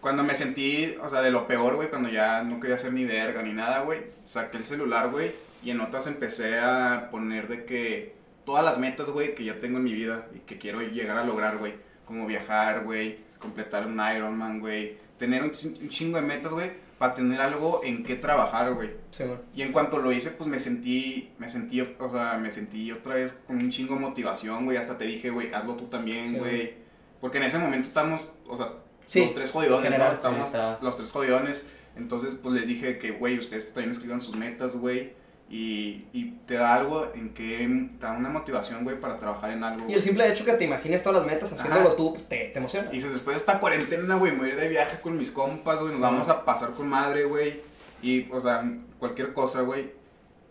Cuando 0.00 0.22
me 0.22 0.34
sentí, 0.34 0.96
o 1.02 1.08
sea, 1.08 1.22
de 1.22 1.30
lo 1.30 1.46
peor, 1.48 1.74
güey, 1.74 1.88
cuando 1.90 2.08
ya 2.08 2.42
no 2.42 2.60
quería 2.60 2.76
hacer 2.76 2.92
ni 2.92 3.04
verga 3.04 3.42
ni 3.42 3.52
nada, 3.52 3.80
güey, 3.80 4.00
saqué 4.26 4.56
el 4.58 4.64
celular, 4.64 5.08
güey, 5.08 5.32
y 5.64 5.70
en 5.70 5.80
otras 5.80 6.06
empecé 6.06 6.58
a 6.60 7.08
poner 7.10 7.48
de 7.48 7.64
que 7.64 8.14
todas 8.44 8.64
las 8.64 8.78
metas, 8.78 9.10
güey, 9.10 9.34
que 9.34 9.44
ya 9.44 9.58
tengo 9.58 9.78
en 9.78 9.84
mi 9.84 9.92
vida 9.92 10.26
y 10.34 10.38
que 10.40 10.56
quiero 10.56 10.80
llegar 10.82 11.18
a 11.18 11.24
lograr, 11.24 11.56
güey, 11.58 11.74
como 12.04 12.26
viajar, 12.26 12.84
güey, 12.84 13.18
completar 13.40 13.86
un 13.88 14.00
Ironman, 14.00 14.60
güey, 14.60 14.96
tener 15.18 15.42
un, 15.42 15.50
chin- 15.50 15.76
un 15.82 15.88
chingo 15.88 16.20
de 16.20 16.26
metas, 16.26 16.52
güey, 16.52 16.70
para 16.98 17.14
tener 17.14 17.40
algo 17.40 17.80
en 17.84 18.04
qué 18.04 18.16
trabajar, 18.16 18.74
güey. 18.74 18.90
Sí. 19.10 19.24
Y 19.54 19.62
en 19.62 19.72
cuanto 19.72 19.98
lo 19.98 20.10
hice, 20.12 20.30
pues 20.32 20.48
me 20.48 20.58
sentí, 20.58 21.30
me 21.38 21.48
sentí, 21.48 21.80
o 21.80 22.10
sea, 22.10 22.36
me 22.38 22.50
sentí 22.50 22.90
otra 22.90 23.14
vez 23.14 23.32
con 23.46 23.56
un 23.56 23.70
chingo 23.70 23.94
de 23.94 24.00
motivación, 24.00 24.64
güey. 24.64 24.76
Hasta 24.76 24.98
te 24.98 25.04
dije, 25.04 25.30
güey, 25.30 25.52
hazlo 25.54 25.76
tú 25.76 25.86
también, 25.86 26.32
Sí, 26.32 26.38
güey. 26.38 26.74
Porque 27.20 27.38
en 27.38 27.44
ese 27.44 27.58
momento 27.58 27.88
estamos, 27.88 28.26
o 28.46 28.56
sea, 28.56 28.72
Sí, 29.06 29.22
los 29.22 29.34
tres 29.34 29.50
jodidones, 29.50 29.86
en 29.86 29.92
general, 29.92 30.08
¿no? 30.08 30.14
Estamos 30.14 30.48
sí, 30.48 30.54
está. 30.54 30.78
los 30.82 30.96
tres 30.96 31.10
jodidones. 31.10 31.68
Entonces, 31.96 32.34
pues 32.34 32.54
les 32.54 32.66
dije 32.66 32.98
que, 32.98 33.12
güey, 33.12 33.38
ustedes 33.38 33.72
también 33.72 33.90
escriban 33.90 34.20
sus 34.20 34.36
metas, 34.36 34.76
güey. 34.76 35.12
Y, 35.50 36.04
y 36.12 36.32
te 36.46 36.54
da 36.54 36.74
algo 36.74 37.10
en 37.14 37.32
que 37.32 37.66
te 37.98 38.04
da 38.04 38.12
una 38.12 38.28
motivación, 38.28 38.84
güey, 38.84 39.00
para 39.00 39.18
trabajar 39.18 39.50
en 39.50 39.64
algo. 39.64 39.88
Y 39.88 39.94
el 39.94 40.02
simple 40.02 40.28
hecho 40.28 40.44
que 40.44 40.52
te 40.52 40.64
imagines 40.64 41.02
todas 41.02 41.20
las 41.22 41.26
metas 41.32 41.50
haciéndolo 41.52 41.88
Ajá. 41.88 41.96
tú, 41.96 42.12
pues, 42.12 42.28
te, 42.28 42.50
te 42.52 42.58
emociona. 42.58 42.88
Y 42.92 42.96
dices, 42.96 43.12
después 43.12 43.34
de 43.34 43.38
esta 43.38 43.58
cuarentena, 43.58 44.16
güey, 44.16 44.32
me 44.32 44.38
voy 44.38 44.50
a 44.50 44.52
ir 44.52 44.60
de 44.60 44.68
viaje 44.68 45.00
con 45.00 45.16
mis 45.16 45.30
compas, 45.30 45.80
güey, 45.80 45.92
nos 45.92 46.00
vamos 46.00 46.28
a 46.28 46.44
pasar 46.44 46.72
con 46.72 46.88
madre, 46.88 47.24
güey. 47.24 47.62
Y, 48.02 48.30
o 48.30 48.40
sea, 48.40 48.62
cualquier 48.98 49.32
cosa, 49.32 49.62
güey. 49.62 49.90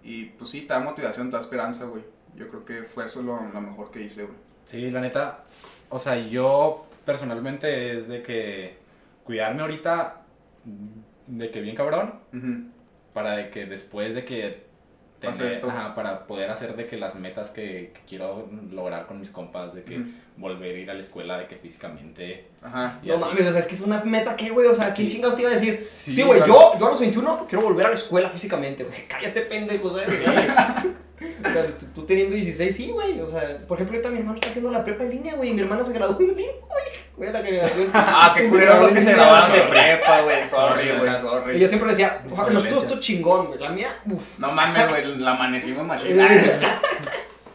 Y, 0.04 0.26
pues 0.26 0.50
sí, 0.50 0.62
te 0.62 0.74
da 0.74 0.80
motivación, 0.80 1.30
te 1.30 1.36
da 1.36 1.42
esperanza, 1.42 1.86
güey. 1.86 2.04
Yo 2.36 2.48
creo 2.50 2.66
que 2.66 2.84
fue 2.84 3.06
eso 3.06 3.22
lo, 3.22 3.40
lo 3.40 3.62
mejor 3.62 3.92
que 3.92 4.02
hice, 4.02 4.24
güey. 4.24 4.36
Sí, 4.66 4.90
la 4.90 5.02
neta. 5.02 5.44
O 5.90 6.00
sea, 6.00 6.18
yo 6.18 6.88
personalmente 7.06 7.94
es 7.94 8.08
de 8.08 8.24
que 8.24 8.78
cuidarme 9.24 9.62
ahorita, 9.62 10.22
de 11.28 11.52
que 11.52 11.62
bien 11.62 11.76
cabrón, 11.76 12.20
para 13.14 13.38
de 13.38 13.50
que 13.50 13.66
después 13.66 14.14
de 14.14 14.26
que 14.26 14.67
tener- 15.20 15.52
esto. 15.52 15.70
ajá, 15.70 15.96
para 15.96 16.26
poder 16.28 16.50
hacer 16.50 16.76
de 16.76 16.86
que 16.86 16.98
las 16.98 17.16
metas 17.16 17.50
que, 17.50 17.92
que 17.94 18.02
quiero 18.08 18.48
lograr 18.72 19.08
con 19.08 19.20
mis 19.20 19.32
compas, 19.32 19.74
de 19.74 19.84
que 19.84 20.02
volver 20.38 20.76
a 20.76 20.80
ir 20.80 20.92
a 20.92 20.94
la 20.94 21.00
escuela, 21.02 21.38
de 21.40 21.48
que 21.48 21.56
físicamente 21.56 22.48
Ajá. 22.62 23.00
No 23.04 23.16
así. 23.16 23.24
mames, 23.26 23.48
o 23.48 23.52
sea, 23.52 23.60
es 23.60 23.68
que 23.68 23.76
es 23.76 23.82
una 23.82 24.04
meta 24.04 24.36
que, 24.36 24.50
güey, 24.52 24.68
o 24.68 24.76
sea, 24.76 24.94
¿quién 24.94 25.10
Sí. 25.10 25.16
chingados 25.16 25.36
te 25.36 25.42
iba 25.42 25.52
a 25.52 25.54
decir? 25.56 25.88
Sí, 25.90 26.16
Sí, 26.16 26.22
güey, 26.24 26.40
claro. 26.42 26.74
yo, 26.74 26.80
yo 26.80 26.86
a 26.88 26.90
los 26.92 27.00
21 27.00 27.46
quiero 27.50 27.64
volver 27.66 27.86
a 27.86 27.90
la 27.90 27.96
escuela 27.96 28.30
físicamente, 28.30 28.84
güey. 28.84 28.98
Cállate, 29.08 29.42
pendejo, 29.42 29.90
¿sabes? 29.90 30.10
O 31.46 31.50
sea, 31.50 31.66
tú, 31.78 31.86
tú 31.96 32.06
teniendo 32.06 32.36
16, 32.36 32.76
sí, 32.76 32.92
güey. 32.92 33.20
O 33.22 33.28
sea, 33.28 33.58
por 33.68 33.78
ejemplo, 33.78 33.96
ahorita 33.98 34.10
mi 34.12 34.20
hermano 34.20 34.36
está 34.36 34.50
haciendo 34.50 34.70
la 34.72 34.84
prepa 34.84 35.04
en 35.04 35.10
línea, 35.10 35.36
güey. 35.36 35.50
y 35.50 35.54
Mi 35.54 35.62
hermana 35.62 35.84
se 35.84 35.94
graduó 35.94 36.20
en 36.20 36.28
línea, 36.28 36.46
güey. 36.68 36.84
Güey, 37.16 37.32
la 37.32 37.42
generación. 37.42 37.88
Ah, 37.94 38.34
qué 38.36 38.48
culeros 38.48 38.80
los 38.82 38.92
que 38.92 39.02
se 39.02 39.14
graduaron 39.14 39.52
grabaron 39.52 39.70
de 39.70 39.76
prepa, 39.98 40.22
güey. 40.22 40.48
Sorry, 40.48 40.90
güey, 40.90 41.10
Y 41.10 41.14
yo 41.14 41.18
sorry. 41.18 41.68
siempre 41.68 41.90
decía, 41.90 42.22
ojalá, 42.32 42.50
no 42.52 42.60
estuvo 42.60 42.76
Condolencias. 42.80 42.84
esto 42.84 43.00
chingón, 43.00 43.48
güey. 43.48 43.60
La 43.60 43.70
mía, 43.70 43.96
uff. 44.06 44.38
No 44.40 44.52
mames, 44.52 44.90
güey, 44.90 45.18
la 45.18 45.32
amanecimos 45.32 45.86
machina. 45.86 46.30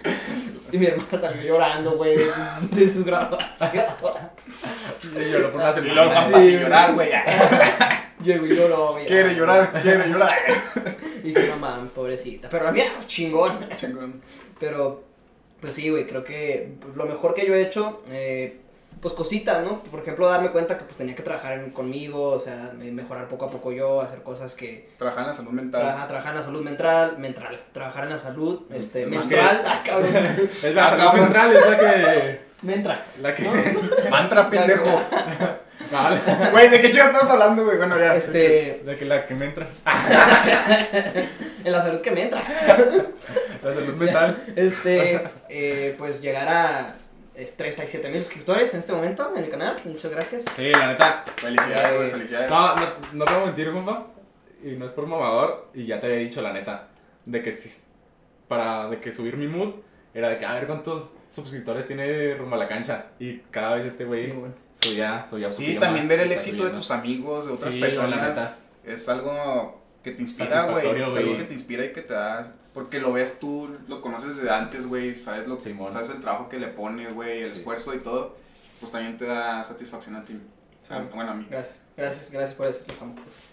Y 0.73 0.79
mi 0.79 0.87
hermana 0.87 1.19
salió 1.21 1.43
llorando, 1.43 1.99
güey, 1.99 2.17
de, 2.17 2.25
de 2.73 2.89
su 2.91 3.05
graduación. 3.05 3.71
Y 5.05 5.31
lloró 5.31 5.53
por 5.53 5.61
una 5.61 5.71
Y 5.71 5.75
semana. 5.75 5.95
luego 5.95 6.13
a 6.19 6.29
güey. 6.31 6.59
llorar, 6.59 6.95
güey. 6.95 7.11
Llegó 8.23 8.47
y 8.47 8.55
lloró, 8.57 8.93
güey. 8.93 9.07
Quiere 9.07 9.35
llorar, 9.35 9.73
quiere 9.83 10.09
llorar. 10.09 10.37
Y 11.25 11.29
dije, 11.33 11.51
mamá, 11.51 11.89
pobrecita. 11.95 12.49
Pero 12.49 12.65
la 12.65 12.73
mía, 12.73 12.85
chingón. 13.07 13.69
Chingón. 13.77 14.21
Pero, 14.59 15.05
pues 15.61 15.73
sí, 15.75 15.89
güey, 15.89 16.05
creo 16.07 16.25
que 16.25 16.73
lo 16.97 17.05
mejor 17.07 17.33
que 17.33 17.47
yo 17.47 17.55
he 17.55 17.63
hecho, 17.63 18.03
eh, 18.11 18.59
pues 19.01 19.15
cositas, 19.15 19.65
¿no? 19.65 19.85
Por 19.85 20.01
ejemplo, 20.01 20.29
darme 20.29 20.51
cuenta 20.51 20.77
que 20.77 20.83
pues 20.85 20.97
tenía 20.97 21.15
que 21.15 21.23
trabajar 21.23 21.53
en- 21.53 21.71
conmigo, 21.71 22.31
o 22.31 22.41
sea, 22.41 22.73
me- 22.77 22.91
mejorar 22.91 23.29
poco 23.29 23.45
a 23.45 23.51
poco 23.51 23.71
yo, 23.71 24.01
hacer 24.01 24.23
cosas 24.25 24.57
que... 24.57 24.91
Trabajar 24.99 25.23
en 25.23 25.29
la 25.29 25.35
salud 25.35 25.51
mental. 25.53 25.81
Trabajar, 25.83 26.09
trabajar 26.09 26.31
en 26.33 26.37
la 26.39 26.43
salud 26.43 26.63
mental, 26.65 27.19
mental, 27.19 27.61
trabajar 27.73 28.05
en 28.05 28.11
la 28.11 28.19
salud, 28.19 28.63
este, 28.73 29.07
Más 29.07 29.11
menstrual, 29.27 29.63
ah, 29.65 29.83
cabrón, 29.85 30.11
Es 30.63 30.75
la 30.75 30.87
Ah, 30.89 30.97
salud 30.97 31.21
mental, 31.23 31.55
es 31.57 31.67
la 31.71 31.79
que. 31.79 32.41
mentra. 32.63 33.07
La 33.21 33.33
que. 33.35 33.49
Mantra, 34.11 34.51
pendejo. 34.51 35.01
Güey, 36.53 36.69
¿de 36.69 36.81
qué 36.81 36.91
chica 36.91 37.07
estás 37.07 37.29
hablando, 37.29 37.65
güey? 37.65 37.77
Bueno, 37.77 37.99
ya. 37.99 38.15
Este, 38.15 38.83
la 38.85 38.97
que, 38.97 39.05
la 39.05 39.27
que 39.27 39.35
me 39.35 39.47
entra. 39.47 39.67
en 41.65 41.73
la 41.73 41.83
salud 41.83 42.01
que 42.01 42.11
me 42.11 42.23
entra. 42.23 42.43
La 43.63 43.75
salud 43.75 43.95
mental. 43.95 44.43
Este, 44.57 45.23
eh, 45.49 45.95
pues 45.99 46.21
llegar 46.21 46.49
a 46.49 46.97
37 47.35 48.09
mil 48.09 48.23
suscriptores 48.23 48.73
en 48.75 48.81
este 48.81 48.93
momento 48.93 49.33
en 49.35 49.45
el 49.45 49.51
canal, 49.51 49.77
muchas 49.85 50.11
gracias. 50.11 50.45
Sí, 50.57 50.71
la 50.73 50.89
neta. 50.89 51.25
Felicidades, 51.37 51.97
güey, 51.97 52.09
Eh, 52.09 52.13
felicidades. 52.13 52.51
No, 52.51 52.77
no, 52.77 52.87
no 53.13 53.25
te 53.25 53.33
voy 53.33 53.43
a 53.43 53.47
mentir, 53.47 53.73
compa. 53.73 54.07
Y 54.63 54.71
no 54.73 54.87
es 54.87 54.93
por 54.93 55.07
mamador. 55.07 55.69
Y 55.75 55.87
ya 55.87 56.01
te 56.01 56.07
había 56.07 56.19
dicho 56.19 56.41
la 56.43 56.53
neta. 56.53 56.89
De 57.25 57.43
que 57.43 57.53
si. 57.53 57.71
Para 58.49 58.89
de 58.89 58.99
que 59.01 59.13
subir 59.13 59.37
mi 59.37 59.47
mood. 59.47 59.75
Era 60.15 60.29
de 60.29 60.39
que 60.39 60.45
a 60.45 60.55
ver 60.55 60.67
cuántos 60.67 61.13
suscriptores 61.31 61.87
tiene 61.87 62.35
rumbo 62.35 62.57
a 62.57 62.59
la 62.59 62.69
cancha. 62.69 63.07
Y 63.19 63.39
cada 63.51 63.77
vez 63.77 63.87
este 63.87 64.05
güey 64.05 64.27
Sí, 64.27 64.33
bueno. 64.33 64.55
Subía, 64.83 65.27
subía 65.29 65.47
un 65.49 65.53
Sí, 65.53 65.63
poquillo 65.63 65.81
también 65.81 66.09
ver 66.09 66.21
el 66.21 66.33
éxito 66.33 66.65
de 66.65 66.71
tus 66.71 66.91
amigos, 66.91 67.47
de 67.47 67.53
otras 67.53 67.75
Sí, 67.75 67.81
personas, 67.81 68.59
es 68.85 69.09
algo 69.09 69.81
que 70.03 70.11
te 70.13 70.23
inspira, 70.23 70.67
güey. 70.67 70.87
Es 70.87 71.15
algo 71.15 71.37
que 71.37 71.45
te 71.45 71.55
inspira 71.55 71.85
y 71.85 71.93
que 71.93 72.03
te 72.03 72.15
da. 72.15 72.53
Porque 72.75 72.99
lo 73.01 73.13
ves 73.13 73.39
tú, 73.39 73.69
lo 73.87 74.01
conoces 74.01 74.37
desde 74.37 74.51
antes, 74.51 74.87
güey. 74.87 75.15
Sabes, 75.17 75.47
lo, 75.47 75.61
Simón. 75.61 75.93
sabes 75.93 76.09
el 76.11 76.21
trabajo 76.21 76.49
que 76.49 76.59
le 76.59 76.69
pones, 76.69 77.13
güey, 77.15 77.43
el 77.43 77.53
Sí. 77.53 77.59
esfuerzo 77.59 77.95
y 77.95 77.99
todo. 77.99 78.35
Pues 78.81 78.91
también 78.91 79.17
te 79.19 79.27
da 79.27 79.63
satisfacción 79.63 80.17
a 80.17 80.25
ti. 80.25 80.41
O 80.83 80.87
sea, 80.87 80.99
Sí. 80.99 81.05
bueno, 81.15 81.31
a 81.31 81.35
mí. 81.35 81.47
Gracias, 81.51 81.81
gracias, 81.97 82.31
gracias 82.31 82.55
por 82.55 82.67
eso. 82.67 82.81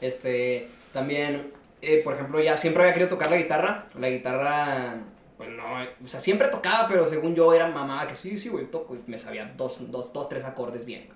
Este, 0.01 0.69
también, 0.93 1.51
eh, 1.81 2.01
por 2.03 2.13
ejemplo, 2.15 2.39
ya 2.41 2.57
siempre 2.57 2.81
había 2.83 2.93
querido 2.93 3.09
tocar 3.09 3.29
la 3.29 3.37
guitarra. 3.37 3.85
La 3.99 4.09
guitarra, 4.09 4.95
pues 5.39 5.49
no, 5.51 5.63
o 5.63 6.05
sea, 6.05 6.19
siempre 6.19 6.49
tocaba, 6.49 6.89
pero 6.89 7.07
según 7.07 7.33
yo 7.33 7.53
era 7.53 7.65
mamá 7.65 8.05
que 8.05 8.13
sí, 8.13 8.37
sí, 8.37 8.49
güey, 8.49 8.65
toco. 8.65 8.93
Y 8.93 9.09
me 9.09 9.17
sabía 9.17 9.49
dos, 9.55 9.89
dos, 9.89 10.11
dos, 10.11 10.27
tres 10.27 10.43
acordes 10.43 10.83
bien. 10.83 11.07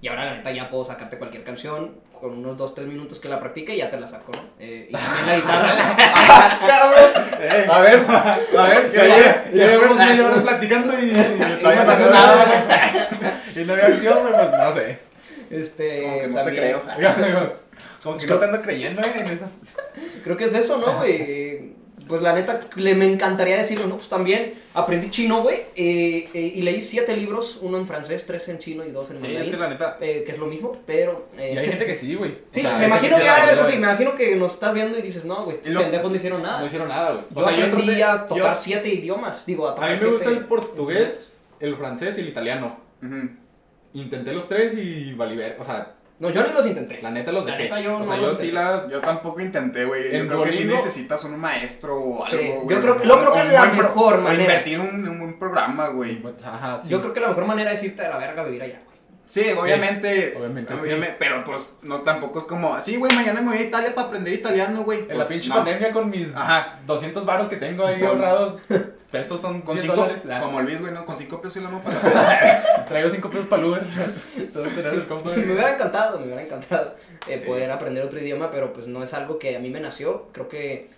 Y 0.00 0.06
ahora 0.06 0.26
la 0.26 0.34
neta 0.36 0.52
ya 0.52 0.70
puedo 0.70 0.84
sacarte 0.84 1.18
cualquier 1.18 1.42
canción 1.42 1.96
con 2.12 2.38
unos 2.38 2.56
dos, 2.56 2.72
tres 2.76 2.86
minutos 2.86 3.18
que 3.18 3.28
la 3.28 3.40
practique 3.40 3.74
y 3.74 3.78
ya 3.78 3.90
te 3.90 3.98
la 3.98 4.06
saco, 4.06 4.30
¿no? 4.30 4.38
Eh, 4.60 4.86
y 4.88 4.92
también 4.92 5.26
la 5.26 5.36
guitarra. 5.36 5.96
¡Cabrón! 6.68 7.68
A 7.68 7.80
ver, 7.80 8.04
a 8.08 8.62
ver, 8.68 8.92
Ya, 8.92 9.02
¿qué 9.02 9.08
ya, 9.08 9.44
¿qué 9.50 9.56
ya 9.58 9.66
llevamos 9.66 9.96
media 9.98 10.26
hora 10.28 10.40
platicando 10.40 10.92
y, 11.00 11.10
y 11.10 11.12
no 11.12 11.58
todavía 11.58 11.84
no 11.84 11.90
haces 11.90 12.10
nada. 12.12 12.46
nada. 12.46 13.42
Y 13.56 13.64
no 13.64 13.72
había 13.72 13.86
acción, 13.86 14.18
pues 14.22 14.50
no 14.52 14.74
sé. 14.74 14.98
Este, 15.50 16.02
Como 16.02 16.20
que 16.20 16.26
no 16.28 16.34
te 16.34 16.40
también, 16.44 16.64
creo. 16.64 17.56
Como 18.04 18.18
que 18.18 18.26
no 18.28 18.38
te 18.38 18.44
ando 18.44 18.62
creyendo 18.62 19.02
eh, 19.02 19.12
en 19.16 19.26
eso. 19.26 19.50
Creo 20.22 20.36
que 20.36 20.44
es 20.44 20.54
eso, 20.54 20.78
¿no, 20.78 20.98
güey? 20.98 21.76
Pues 22.08 22.22
la 22.22 22.32
neta, 22.32 22.60
le, 22.76 22.94
me 22.94 23.04
encantaría 23.04 23.56
decirlo, 23.58 23.86
¿no? 23.86 23.96
Pues 23.96 24.08
también 24.08 24.54
aprendí 24.74 25.10
chino, 25.10 25.42
güey, 25.42 25.58
eh, 25.76 26.28
eh, 26.32 26.52
y 26.54 26.62
leí 26.62 26.80
siete 26.80 27.16
libros, 27.16 27.58
uno 27.60 27.76
en 27.78 27.86
francés, 27.86 28.24
tres 28.26 28.48
en 28.48 28.58
chino 28.58 28.84
y 28.84 28.90
dos 28.92 29.10
en 29.10 29.18
Sí, 29.18 29.24
mandarín. 29.24 29.48
es 29.50 29.54
que 29.54 29.60
la 29.60 29.68
neta. 29.68 29.98
eh, 30.00 30.22
que 30.24 30.32
es 30.32 30.38
lo 30.38 30.46
mismo, 30.46 30.72
pero... 30.86 31.28
eh, 31.36 31.52
Y 31.54 31.58
hay 31.58 31.66
gente 31.68 31.84
que 31.86 31.96
sí, 31.96 32.14
güey. 32.14 32.32
O 32.32 32.36
Sí, 32.50 32.62
sea, 32.62 32.78
me 32.78 32.86
imagino 32.86 33.16
que 33.18 33.28
a 33.28 33.56
cosas, 33.56 33.74
y 33.74 33.76
me 33.78 33.82
imagino 33.84 34.14
que 34.14 34.34
nos 34.36 34.52
estás 34.54 34.72
viendo 34.74 34.98
y 34.98 35.02
dices, 35.02 35.24
no, 35.24 35.44
güey, 35.44 35.56
estos 35.58 35.74
pendejos 35.82 36.10
no 36.10 36.16
hicieron 36.16 36.42
nada. 36.42 36.60
No 36.60 36.66
hicieron 36.66 36.88
nada, 36.88 37.12
güey. 37.12 37.56
yo 37.58 37.64
aprendí 37.66 37.86
traté- 37.96 38.02
a 38.04 38.26
tocar 38.26 38.54
yo- 38.54 38.60
siete 38.62 38.88
idiomas, 38.88 39.44
digo, 39.44 39.68
a 39.68 39.72
A 39.72 39.74
tocar 39.74 39.88
mí 39.90 39.92
me 39.94 39.98
siete 40.00 40.14
gusta 40.14 40.30
el 40.30 40.44
portugués, 40.46 41.28
el 41.60 41.76
francés 41.76 42.16
y 42.18 42.20
el 42.22 42.28
italiano. 42.28 42.80
Ujú. 43.02 43.28
Intenté 43.94 44.32
los 44.32 44.48
tres 44.48 44.76
y 44.76 45.12
valí 45.14 45.36
ver. 45.36 45.56
O 45.60 45.64
sea, 45.64 45.94
No, 46.20 46.30
yo 46.30 46.42
ni 46.44 46.52
los 46.52 46.66
intenté. 46.66 47.00
la 47.00 47.10
neta 47.12 47.30
los 47.30 47.44
La 47.44 47.52
dejé. 47.52 47.62
neta, 47.64 47.80
yo 47.80 47.96
o 47.96 47.98
no 48.00 48.04
sea, 48.06 48.16
los 48.16 48.24
yo 48.24 48.30
intenté. 48.32 48.46
sí 48.48 48.52
la. 48.52 48.88
Yo 48.90 49.00
tampoco 49.00 49.40
intenté, 49.40 49.84
güey. 49.84 50.10
Yo 50.10 50.18
En 50.18 50.26
creo 50.26 50.42
que 50.44 50.52
sí 50.52 50.64
necesitas 50.64 51.22
un 51.24 51.38
maestro 51.38 51.96
o 51.96 52.26
Sí, 52.26 52.36
algo, 52.36 52.54
yo 52.54 52.60
güey. 52.62 52.80
creo 52.80 52.98
que- 52.98 53.06
yo 53.08 53.18
creo 53.20 53.32
que 53.32 53.40
O 53.40 53.44
la 53.44 53.58
buen 53.60 53.70
pro- 53.76 53.82
mejor 53.84 54.14
o 54.14 54.20
manera- 54.22 54.42
invertir 54.42 54.74
en 54.74 54.80
un, 54.80 55.08
un 55.22 55.38
programa, 55.38 55.88
güey. 55.88 56.20
Ajá, 56.44 56.80
sí. 56.82 56.88
Yo 56.88 57.00
creo 57.00 57.12
que 57.12 57.20
la 57.20 57.28
mejor 57.28 57.46
manera 57.46 57.70
es 57.72 57.82
irte 57.84 58.04
a 58.04 58.08
la 58.08 58.18
verga 58.18 58.42
a 58.42 58.44
vivir 58.46 58.62
allá, 58.62 58.80
güey. 58.84 58.97
Sí, 59.28 59.42
obviamente. 59.52 60.34
obviamente, 60.38 60.72
obviamente, 60.74 61.16
Pero 61.18 61.44
pues 61.44 61.70
no 61.82 62.00
tampoco 62.00 62.38
es 62.40 62.44
como. 62.46 62.80
Sí, 62.80 62.96
güey, 62.96 63.14
mañana 63.14 63.40
me 63.42 63.50
voy 63.50 63.58
a 63.58 63.62
Italia 63.62 63.90
para 63.94 64.06
aprender 64.08 64.32
italiano, 64.32 64.82
güey. 64.84 65.04
En 65.08 65.18
la 65.18 65.28
pinche 65.28 65.50
No. 65.50 65.56
pandemia 65.56 65.92
con 65.92 66.08
mis 66.08 66.34
Ajá. 66.34 66.80
200 66.86 67.26
varos 67.26 67.48
que 67.48 67.56
tengo 67.56 67.84
ahí 67.84 68.02
ahorrados, 68.02 68.58
pesos 69.12 69.38
son 69.40 69.60
Con 69.60 69.74
10 69.76 69.82
cinco, 69.86 69.96
dólares. 69.96 70.22
Ah, 70.30 70.40
como 70.40 70.62
Luis, 70.62 70.80
güey, 70.80 70.94
¿no? 70.94 71.04
Con 71.04 71.16
cinco 71.18 71.42
pesos 71.42 71.58
y 71.58 71.60
la 71.60 71.68
mano 71.68 71.84
para 71.84 71.98
Traigo 72.88 73.10
5 73.10 73.28
pesos 73.30 73.46
para 73.46 73.62
el 73.62 73.68
Uber. 73.68 73.82
De- 73.84 75.36
Me 75.44 75.52
hubiera 75.52 75.74
encantado, 75.74 76.18
me 76.18 76.24
hubiera 76.24 76.40
encantado 76.42 76.94
eh, 77.26 77.38
Sí. 77.40 77.46
poder 77.46 77.70
aprender 77.70 78.02
otro 78.04 78.18
idioma, 78.18 78.50
pero 78.50 78.72
pues 78.72 78.86
no 78.86 79.02
es 79.02 79.12
algo 79.12 79.38
que 79.38 79.56
a 79.56 79.60
mí 79.60 79.68
me 79.68 79.80
nació. 79.80 80.28
Creo 80.32 80.48
que 80.48 80.88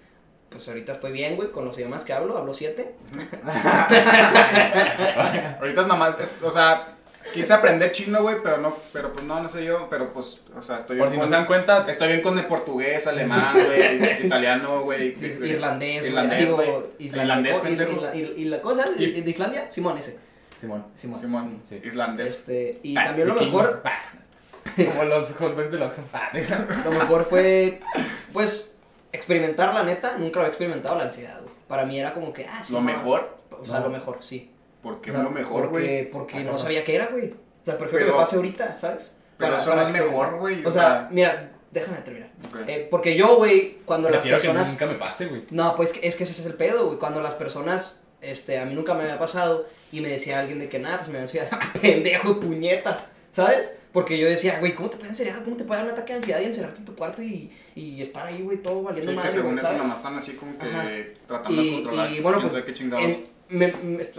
pues 0.51 0.66
ahorita 0.69 0.93
estoy 0.93 1.11
bien, 1.12 1.35
güey, 1.37 1.51
con 1.53 1.64
los 1.64 1.77
idiomas 1.79 2.03
que 2.05 2.12
hablo, 2.12 2.37
hablo 2.38 2.53
siete. 2.55 2.95
Ahorita 5.61 5.81
es 5.83 5.87
nomás, 5.87 6.16
es- 6.19 6.29
o 6.43 6.51
sea, 6.51 6.97
quise 7.35 7.52
aprender 7.52 7.92
chino, 7.92 8.22
güey, 8.22 8.37
pero 8.42 8.59
no, 8.59 8.76
pero 8.92 9.12
pues 9.12 9.24
no, 9.24 9.40
no 9.42 9.48
sé 9.48 9.64
yo, 9.64 9.87
pero 9.90 10.12
pues, 10.12 10.40
o 10.56 10.62
sea, 10.62 10.78
estoy 10.78 10.96
bien 10.96 11.06
Por 11.06 11.14
si 11.14 11.20
no 11.20 11.26
se 11.26 11.33
dan 11.35 11.46
cuenta, 11.46 11.87
estoy 11.88 12.09
bien 12.09 12.22
con 12.22 12.38
el 12.38 12.46
portugués, 12.46 13.06
alemán, 13.06 13.54
güey, 13.54 14.26
italiano, 14.26 14.83
güey, 14.83 15.14
Sí, 15.16 15.26
irlandés, 15.26 16.00
güey, 16.00 16.09
irlandés, 16.11 16.38
digo, 16.38 16.92
islandés, 16.98 17.12
irlandés, 17.22 17.56
co- 17.59 17.62
pendejo. 17.62 17.92
isla- 17.92 18.14
isla- 18.14 18.37
isla- 18.37 18.62
¿cómo 18.62 18.74
se 18.74 18.80
llama? 18.85 18.92
Y- 18.98 19.20
¿De 19.22 19.30
Islandia? 19.30 19.66
Simón, 19.70 19.98
ese. 19.98 20.18
Simón. 20.61 20.87
Simón. 20.94 21.20
Simón, 21.20 21.62
Sí. 21.68 21.80
islandés. 21.85 22.30
Este, 22.40 22.80
y 22.83 22.96
Ah, 22.96 23.04
también 23.04 23.28
lo 23.28 23.35
mejor, 23.35 23.83
Ah, 23.85 23.98
Como 24.76 25.04
los 25.04 25.35
hot 25.37 25.56
dogs 25.56 25.70
del 25.72 25.83
Oxxo. 25.83 26.02
Ah, 26.12 26.30
lo 26.85 26.90
mejor 26.90 27.24
fue, 27.24 27.80
pues, 28.33 28.72
experimentar 29.12 29.72
la 29.74 29.83
neta. 29.83 30.16
Nunca 30.18 30.35
lo 30.37 30.40
había 30.42 30.48
experimentado 30.50 30.96
la 30.96 31.04
ansiedad, 31.04 31.40
güey. 31.40 31.52
Para 31.66 31.85
mí 31.87 31.98
era 31.98 32.12
como 32.12 32.33
que, 32.33 32.46
ah, 32.46 32.62
sí. 32.62 32.72
Lo 32.72 32.80
mejor, 32.80 33.38
O 33.59 33.64
sea, 33.64 33.78
No. 33.80 33.85
lo 33.87 33.90
mejor, 33.90 34.18
sí. 34.22 34.50
¿Por 34.83 35.01
qué 35.01 35.11
O 35.11 35.14
sea, 35.14 35.23
lo 35.23 35.31
mejor, 35.31 35.71
porque, 35.71 35.87
güey? 35.87 36.11
Porque 36.11 36.38
Ah, 36.38 36.45
no 36.45 36.59
sabía 36.59 36.85
qué 36.85 36.95
era, 36.95 37.07
güey. 37.07 37.31
O 37.31 37.64
sea, 37.64 37.77
prefiero 37.79 38.07
que 38.07 38.11
Pero- 38.12 38.19
pase 38.21 38.37
ahorita, 38.37 38.77
¿sabes? 38.77 39.12
Pero 39.37 39.57
eso 39.57 39.75
no 39.75 39.81
es 39.81 39.88
experimentar. 39.88 40.19
mejor, 40.27 40.38
güey, 40.40 40.64
O 40.66 40.73
sea, 40.73 41.09
mira, 41.11 41.53
déjame 41.71 41.99
terminar. 41.99 42.31
Ok. 42.49 42.57
Eh, 42.66 42.88
porque 42.90 43.16
yo, 43.16 43.37
güey, 43.37 43.79
cuando 43.87 44.09
Prefiero 44.09 44.37
las 44.37 44.45
personas... 44.45 44.66
que 44.69 44.73
nunca 44.73 44.87
me 44.87 44.95
pase, 44.99 45.27
güey. 45.27 45.45
No, 45.51 45.75
pues 45.77 45.95
es 46.03 46.16
que 46.16 46.25
ese 46.25 46.33
es 46.33 46.45
el 46.47 46.55
pedo, 46.55 46.87
güey. 46.87 46.99
Cuando 46.99 47.21
las 47.23 47.35
personas, 47.35 48.01
este, 48.21 48.59
a 48.59 48.64
mí 48.66 48.75
nunca 48.75 48.93
me 48.95 49.03
había 49.05 49.19
pasado 49.19 49.66
y 49.93 50.01
me 50.01 50.09
decía 50.09 50.40
alguien 50.40 50.59
de 50.59 50.69
que 50.69 50.79
nada, 50.79 50.99
pues 50.99 51.09
me 51.09 51.19
decía, 51.21 51.49
pendejo, 51.81 52.38
puñetas, 52.40 53.12
¿sabes? 53.33 53.73
Porque 53.93 54.19
yo 54.19 54.29
decía, 54.29 54.59
güey, 54.61 54.75
¿cómo 54.75 54.88
te 54.90 54.99
puede 54.99 55.11
encerrar? 55.11 55.43
¿Cómo 55.43 55.57
te 55.57 55.64
puede 55.64 55.81
dar 55.81 55.87
un 55.88 55.93
ataque 55.95 56.12
de 56.12 56.19
ansiedad 56.19 56.40
y 56.40 56.45
encerrarte 56.45 56.79
en 56.81 56.85
tu 56.85 56.95
cuarto 56.95 57.23
y, 57.23 57.51
y 57.75 58.01
estar 58.03 58.27
ahí, 58.27 58.43
güey, 58.43 58.59
todo 58.59 58.79
Sí, 58.81 58.85
valiendo 58.85 59.11
que 59.12 59.16
madre, 59.16 59.31
según 59.33 59.47
güey, 59.53 59.59
eso 59.59 59.66
¿sabes? 59.66 59.83
nomás 59.83 59.97
están 59.99 60.19
así 60.19 60.33
como 60.35 60.59
que 60.59 60.66
Ajá. 60.69 60.88
tratando 61.27 61.62
de 61.62 61.73
controlar. 61.73 62.12
y 62.12 62.21
bueno, 62.21 62.40
pues 62.40 62.53
sabe 62.53 62.64
qué 62.66 62.75
chingados. 62.75 63.05
en- 63.05 63.39
me, 63.50 63.72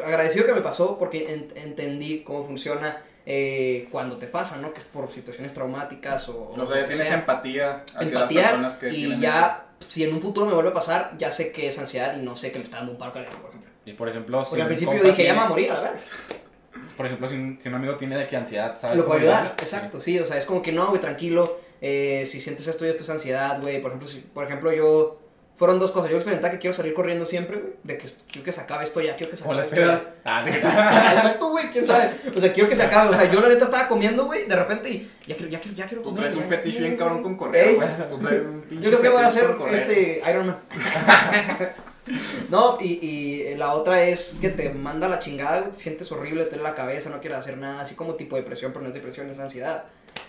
agradecido 0.06 0.46
que 0.46 0.54
me 0.54 0.62
pasó 0.62 0.98
porque 1.00 1.34
en- 1.34 1.48
entendí 1.56 2.22
cómo 2.22 2.44
funciona 2.46 3.02
eh, 3.26 3.88
cuando 3.92 4.18
te 4.18 4.28
pasa, 4.28 4.58
¿no? 4.58 4.74
Que 4.74 4.80
es 4.80 4.86
por 4.86 5.12
situaciones 5.12 5.54
traumáticas 5.54 6.28
o... 6.30 6.50
O 6.52 6.68
sea, 6.68 6.82
ya 6.82 6.88
tienes 6.88 7.08
sea. 7.08 7.18
empatía 7.20 7.84
hacia 7.96 8.02
empatía 8.20 8.42
las 8.42 8.50
personas 8.52 8.74
que 8.76 8.90
y 8.90 8.92
tienen 8.96 9.22
ya, 9.22 9.66
si 9.88 10.04
en 10.04 10.14
un 10.14 10.22
futuro 10.22 10.48
me 10.48 10.54
vuelve 10.54 10.70
a 10.72 10.74
pasar, 10.74 11.14
ya 11.18 11.32
sé 11.32 11.52
que 11.52 11.68
es 11.68 11.78
ansiedad 11.80 12.18
y 12.18 12.22
no 12.24 12.36
sé 12.36 12.52
que 12.52 12.58
me 12.60 12.64
está 12.66 12.78
dando 12.78 12.94
un 12.94 12.98
paro 12.98 13.14
cardíaco, 13.14 13.38
por 13.38 13.50
ejemplo. 13.50 13.70
Y 13.86 13.94
por 13.94 14.10
ejemplo, 14.10 14.44
si 14.44 14.50
Porque 14.50 14.62
al 14.64 14.68
principio 14.68 15.04
dije, 15.04 15.24
ya 15.24 15.34
me 15.34 15.40
va 15.40 15.46
a 15.46 15.48
tiene- 15.48 15.50
morir, 15.50 15.72
a 15.72 15.74
la 15.76 15.82
verga. 15.82 16.00
Por 16.98 17.06
ejemplo, 17.06 17.28
si 17.28 17.36
un, 17.36 17.58
si 17.62 17.70
un 17.70 17.76
amigo 17.76 17.96
tiene 17.96 18.18
de 18.18 18.28
que 18.28 18.36
ansiedad, 18.36 18.76
¿sabes? 18.80 18.98
Lo 18.98 19.06
puedo 19.06 19.20
cómo 19.20 19.32
ayudar, 19.32 19.56
exacto, 19.60 20.02
sí, 20.02 20.18
o 20.20 20.26
sea, 20.26 20.38
es 20.38 20.46
como 20.46 20.64
que 20.64 20.72
no, 20.72 20.88
güey, 20.88 21.00
tranquilo, 21.00 21.60
eh, 21.80 22.26
si 22.28 22.42
sientes 22.42 22.66
esto 22.68 22.86
y 22.86 22.90
esto 22.90 23.04
es 23.04 23.10
ansiedad, 23.12 23.62
güey, 23.62 23.80
por 23.82 23.92
ejemplo, 23.92 24.08
si, 24.08 24.20
por 24.20 24.46
ejemplo, 24.46 24.72
yo, 24.74 25.21
fueron 25.56 25.80
dos 25.80 25.92
cosas, 25.92 26.10
yo 26.10 26.18
experimenté 26.18 26.50
que 26.50 26.60
quiero 26.60 26.74
salir 26.74 26.94
corriendo 26.94 27.26
siempre, 27.26 27.58
güey, 27.58 27.74
de 27.84 27.98
que 27.98 28.10
quiero 28.32 28.44
que 28.46 28.52
se 28.52 28.62
acabe 28.62 28.84
esto 28.84 29.00
ya, 29.00 29.16
quiero 29.16 29.30
que 29.32 29.38
se 29.38 29.44
acabe 29.44 29.58
las 29.58 29.68
esto 29.68 29.76
ya. 29.80 29.86
pedas. 29.86 30.02
Ah, 30.26 31.14
Exacto, 31.16 31.50
güey, 31.50 31.70
quién 31.70 31.86
sabe, 31.86 32.12
o 32.36 32.42
sea, 32.42 32.52
quiero 32.54 32.68
que 32.70 32.76
se 32.76 32.84
acabe, 32.84 33.10
o 33.10 33.14
sea, 33.14 33.30
yo 33.30 33.40
la 33.42 33.50
neta 33.50 33.66
estaba 33.66 33.88
comiendo, 33.88 34.26
güey, 34.26 34.48
de 34.48 34.56
repente 34.56 34.90
y 34.90 35.12
ya 35.28 35.36
quiero, 35.36 35.52
ya 35.52 35.60
quiero, 35.60 35.78
ya 35.78 35.86
quiero 35.86 36.02
Tú 36.02 36.10
comer, 36.10 36.22
traes 36.22 36.36
un 36.36 36.44
fetiche 36.50 36.80
bien 36.80 36.98
cabrón 36.98 37.22
con 37.22 37.36
correr, 37.38 37.68
Ey. 37.68 37.76
güey. 37.76 37.88
Tú 38.10 38.18
traes 38.18 38.42
un 38.42 38.62
pinche 38.62 38.84
Yo 38.86 38.90
creo 38.90 39.02
que 39.02 39.10
voy 39.10 39.24
a 39.24 39.28
hacer 39.28 39.56
este 39.72 40.24
Iron 40.28 40.48
Man. 40.48 40.58
no, 42.50 42.78
y, 42.82 43.06
y 43.06 43.56
la 43.56 43.74
otra 43.74 44.04
es 44.04 44.36
que 44.42 44.50
te 44.50 44.70
manda 44.74 45.08
la 45.08 45.20
chingada, 45.20 45.60
güey, 45.60 45.72
te 45.72 45.78
sientes 45.78 46.12
horrible, 46.12 46.46
te 46.46 46.52
duele 46.56 46.64
la 46.64 46.76
cabeza, 46.76 47.10
no 47.10 47.20
quieres 47.20 47.38
hacer 47.40 47.58
nada, 47.58 47.82
así 47.82 47.96
como 47.96 48.16
tipo 48.16 48.36
depresión, 48.36 48.72
pero 48.72 48.82
no 48.84 48.88
es 48.90 48.96
depresión, 48.96 49.30
es 49.30 49.40
ansiedad. 49.40 49.86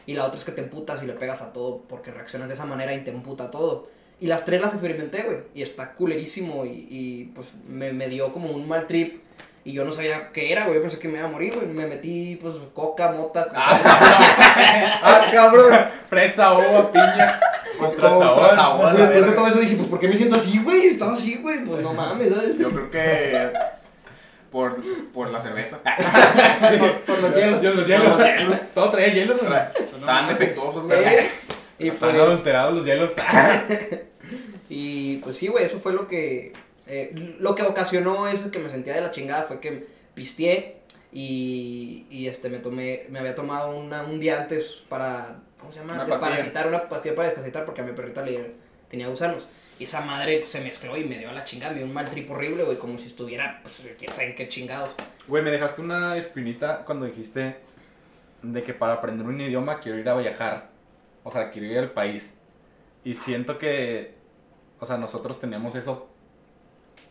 Y 0.07 0.14
la 0.14 0.24
otra 0.26 0.38
es 0.38 0.44
que 0.44 0.53
te 0.53 0.61
emputas 0.61 1.03
y 1.03 1.07
le 1.07 1.12
pegas 1.14 1.42
a 1.42 1.53
todo 1.53 1.82
porque 1.88 2.11
reaccionas 2.11 2.49
de 2.49 2.55
esa 2.55 2.66
manera 2.66 2.92
y 2.94 3.03
te 3.03 3.11
emputa 3.11 3.51
todo. 3.51 3.88
Y 4.23 4.29
las 4.29 4.45
tres 4.45 4.62
las 4.62 4.73
experimenté, 4.73 5.25
güey, 5.25 5.39
y 5.53 5.62
está 5.62 5.95
culerísimo 5.95 6.64
y, 6.64 6.87
y, 6.89 7.25
pues 7.35 7.49
me, 7.68 7.93
me 7.93 8.09
dio 8.09 8.33
como 8.33 8.51
un 8.51 8.68
mal 8.68 8.87
trip 8.87 9.20
Y 9.64 9.73
yo 9.73 9.85
no 9.85 9.91
sabía 9.91 10.31
qué 10.33 10.53
era, 10.53 10.62
güey. 10.62 10.77
Yo 10.77 10.81
pensé 10.81 11.01
que 11.01 11.09
me 11.09 11.18
iba 11.18 11.27
a 11.27 11.31
morir, 11.33 11.53
güey. 11.57 11.66
Me 11.66 11.87
metí, 11.87 12.39
pues, 12.41 12.55
coca, 12.73 13.11
mota. 13.11 13.49
Ah, 13.53 15.27
cabrón. 15.33 15.77
Fresa, 16.09 16.53
uva, 16.53 16.93
piña. 16.93 17.41
Contra 17.77 18.09
sabor. 18.11 18.51
sabor. 18.51 18.97
Después 18.97 19.27
de 19.27 19.33
todo 19.33 19.49
eso 19.49 19.59
dije, 19.59 19.75
pues, 19.75 19.89
¿por 19.89 19.99
qué 19.99 20.07
me 20.07 20.16
siento 20.16 20.37
así, 20.37 20.57
güey? 20.62 20.87
Estaba 20.87 21.14
así, 21.14 21.39
güey. 21.39 21.64
Pues, 21.64 21.83
no 21.83 21.93
mames, 21.93 22.33
¿sabes? 22.33 22.57
Yo 22.57 22.70
creo 22.70 22.91
que 22.93 23.53
por, 24.53 24.77
por 25.12 25.31
la 25.31 25.41
cerveza. 25.41 25.81
por, 26.79 27.01
por 27.01 27.23
los 27.23 27.35
hielos. 27.35 27.61
Los 27.61 27.89
hielos. 27.89 28.16
Todo 28.73 28.93
traía 28.93 29.14
hielos, 29.14 29.41
güey. 29.41 29.61
Tan 30.07 30.29
defectuosos, 30.29 30.85
güey. 30.85 31.01
Y 31.79 31.89
Están 31.89 32.11
pues, 32.11 32.23
adulterados 32.23 32.75
los 32.75 32.85
hielos. 32.85 33.12
Y 34.75 35.18
pues 35.18 35.37
sí, 35.37 35.49
güey, 35.49 35.66
eso 35.66 35.79
fue 35.79 35.93
lo 35.93 36.09
que, 36.09 36.55
eh, 36.87 37.37
lo 37.39 37.55
que 37.55 37.62
ocasionó 37.62 38.27
eso 38.27 38.51
que 38.51 38.59
me 38.59 38.70
sentía 38.70 38.95
de 38.95 39.03
la 39.03 39.11
chingada 39.11 39.43
fue 39.43 39.61
que 39.61 39.87
pisteé 40.14 40.77
y, 41.12 42.07
y 42.09 42.27
este, 42.27 42.49
me 42.49 42.57
tomé, 42.57 43.05
me 43.11 43.18
había 43.18 43.35
tomado 43.35 43.77
una, 43.77 44.03
un 44.05 44.18
día 44.18 44.41
antes 44.41 44.83
para, 44.89 45.41
¿cómo 45.59 45.70
se 45.70 45.81
llama? 45.81 45.93
Una. 45.93 46.05
Desparasitar, 46.07 46.68
una 46.68 46.89
pastilla 46.89 47.14
para 47.14 47.29
desparasitar 47.29 47.66
porque 47.66 47.83
a 47.83 47.85
mi 47.85 47.93
perrita 47.93 48.23
le 48.23 48.55
tenía 48.89 49.09
gusanos. 49.09 49.47
Y 49.79 49.85
esa 49.85 50.01
madre 50.01 50.39
pues, 50.39 50.51
se 50.51 50.62
mezcló 50.62 50.97
y 50.97 51.05
me 51.05 51.18
dio 51.18 51.29
a 51.29 51.35
la 51.35 51.45
chingada, 51.45 51.73
me 51.73 51.81
dio 51.81 51.87
un 51.87 51.93
mal 51.93 52.09
trip 52.09 52.31
horrible, 52.31 52.64
güey, 52.64 52.79
como 52.79 52.99
si 52.99 53.09
estuviera, 53.09 53.61
pues, 53.62 53.83
quién 53.99 54.11
sabe 54.11 54.29
en 54.29 54.35
qué 54.37 54.49
chingados. 54.49 54.89
Güey, 55.29 55.45
me 55.45 55.51
dejaste 55.51 55.83
una 55.83 56.16
espinita 56.16 56.83
cuando 56.87 57.05
dijiste 57.05 57.57
de 58.41 58.62
que 58.62 58.73
para 58.73 58.95
aprender 58.95 59.27
un 59.27 59.39
idioma 59.39 59.81
quiero 59.81 59.99
ir 59.99 60.09
a 60.09 60.16
viajar. 60.16 60.70
O 61.25 61.31
sea, 61.31 61.51
quiero 61.51 61.68
ir 61.68 61.79
al 61.79 61.91
país. 61.91 62.31
Y 63.05 63.12
siento 63.12 63.59
que, 63.59 64.22
o 64.83 64.87
sea, 64.87 64.99
nosotros 64.99 65.39
tenemos 65.41 65.74
eso 65.76 66.09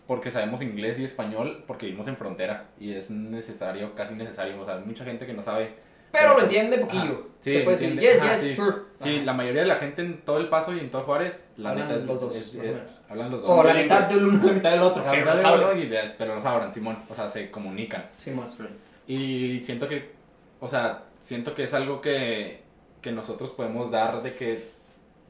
porque 0.08 0.30
sabemos 0.30 0.62
inglés 0.62 1.00
y 1.00 1.06
español 1.06 1.64
porque 1.68 1.86
vivimos 1.86 2.08
en 2.08 2.18
frontera. 2.18 2.66
Y 2.80 2.94
es 2.94 3.10
necesario, 3.10 3.96
casi 3.96 4.16
necesario. 4.16 4.60
O 4.62 4.66
sea, 4.66 4.76
hay 4.76 4.84
mucha 4.84 5.06
gente 5.06 5.26
que 5.26 5.34
no 5.34 5.42
sabe. 5.42 5.74
Pero 6.12 6.34
lo 6.36 6.44
entiende 6.44 6.78
poquillo. 6.80 7.04
Ajá. 7.04 7.22
Sí, 7.40 7.54
Te 7.54 7.60
puedes 7.62 7.80
decir, 7.80 7.98
yes, 8.00 8.22
Ajá, 8.22 8.34
yes, 8.34 8.42
sí. 8.42 8.56
sure. 8.56 8.76
Sí, 9.00 9.16
Ajá. 9.16 9.26
la 9.26 9.34
mayoría 9.34 9.62
de 9.62 9.68
la 9.70 9.76
gente 9.78 10.02
en 10.02 10.22
todo 10.24 10.38
el 10.40 10.50
paso 10.50 10.76
y 10.76 10.80
en 10.80 10.92
todo 10.92 11.04
Juárez, 11.04 11.46
la 11.56 11.70
Hablan 11.70 11.88
neta 11.88 12.00
es 12.02 12.06
los 12.06 12.20
dos, 12.20 12.36
es- 12.36 12.48
es- 12.48 12.54
menos. 12.56 13.02
hablan 13.08 13.32
los 13.32 13.42
dos. 13.42 13.50
O 13.58 13.64
la 13.64 13.74
mitad 13.74 14.10
del 14.10 14.26
uno, 14.28 14.46
la 14.46 14.52
mitad 14.52 14.72
del 14.72 14.82
otro. 14.82 15.06
La 15.06 15.12
pero 15.12 15.34
mitad 15.34 15.56
uno 15.72 15.74
y 15.82 15.88
de- 15.88 16.12
pero 16.18 16.36
lo 16.36 16.42
sabrán, 16.42 16.74
Simón. 16.74 16.98
O 17.10 17.16
sea, 17.16 17.30
se 17.30 17.50
comunican. 17.50 18.04
Sí, 18.18 18.32
más. 18.32 18.54
Sí. 18.54 18.66
Y 19.08 19.60
siento 19.62 19.88
que, 19.88 20.12
o 20.60 20.68
sea, 20.68 21.06
siento 21.22 21.56
que 21.56 21.64
es 21.64 21.74
algo 21.74 22.02
que, 22.02 22.62
que 23.02 23.14
nosotros 23.14 23.52
podemos 23.52 23.90
dar 23.90 24.22
de 24.22 24.34
que 24.36 24.68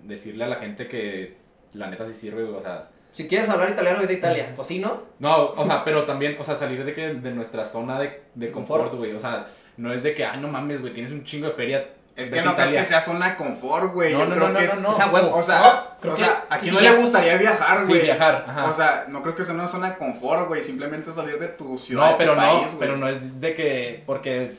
decirle 0.03 0.45
a 0.45 0.47
la 0.47 0.55
gente 0.55 0.87
que 0.87 1.37
la 1.73 1.87
neta 1.87 2.05
sí 2.05 2.13
sirve, 2.13 2.43
güey, 2.43 2.55
o 2.57 2.61
sea, 2.61 2.87
Si 3.11 3.27
quieres 3.27 3.49
hablar 3.49 3.69
italiano, 3.69 3.99
vete 3.99 4.13
a 4.13 4.17
Italia. 4.17 4.53
Pues 4.55 4.67
sí, 4.67 4.79
¿no? 4.79 5.01
no, 5.19 5.47
o 5.47 5.65
sea, 5.65 5.83
pero 5.83 6.03
también, 6.05 6.37
o 6.39 6.43
sea, 6.43 6.55
salir 6.55 6.83
de 6.85 6.93
que 6.93 7.13
de 7.13 7.31
nuestra 7.31 7.65
zona 7.65 7.99
de, 7.99 8.21
de 8.35 8.51
Confort. 8.51 8.93
güey, 8.93 9.13
o 9.13 9.19
sea, 9.19 9.47
no 9.77 9.91
es 9.93 10.03
de 10.03 10.13
que, 10.13 10.23
ah, 10.25 10.35
no 10.37 10.47
mames, 10.47 10.79
güey, 10.81 10.93
tienes 10.93 11.11
un 11.11 11.23
chingo 11.23 11.47
de 11.47 11.53
feria. 11.53 11.89
Es 12.13 12.29
que 12.29 12.41
no 12.41 12.53
creo 12.53 12.65
Italia". 12.65 12.79
que 12.81 12.85
sea 12.85 12.99
zona 13.01 13.29
de 13.31 13.35
confort, 13.37 13.93
güey. 13.93 14.13
No, 14.13 14.25
no, 14.25 14.35
creo 14.35 14.47
no, 14.49 14.59
que 14.59 14.65
no, 14.65 14.69
es. 14.71 14.75
no, 14.75 14.81
no. 14.81 14.89
O 14.89 14.93
sea, 14.93 15.07
huevo. 15.07 15.33
O 15.35 15.41
sea, 15.41 15.59
No, 15.61 15.99
creo 16.01 16.13
o 16.13 16.15
que- 16.17 16.23
sea, 16.23 16.45
que 16.49 16.53
aquí 16.55 16.67
si 16.67 16.75
no 16.75 16.81
le 16.81 16.91
gustaría 16.97 17.37
viajar, 17.37 17.79
Sí, 17.83 17.87
güey. 17.87 18.01
viajar, 18.01 18.45
ajá. 18.47 18.65
O 18.65 18.73
sea, 18.73 19.05
no 19.07 19.21
creo 19.23 19.33
que 19.35 19.43
sea 19.45 19.53
una 19.55 19.67
zona 19.67 19.91
de 19.91 19.97
confort, 19.97 20.47
güey. 20.49 20.61
Simplemente 20.61 21.09
salir 21.09 21.39
de 21.39 21.47
tu 21.47 21.77
ciudad. 21.79 22.03
no, 22.03 22.11
de 22.11 22.15
pero 22.17 22.33
tu 22.35 22.41
no, 22.41 22.65
pero 22.79 22.97
no 22.97 23.07
es 23.07 23.39
de 23.39 23.55
que, 23.55 24.03
porque 24.05 24.51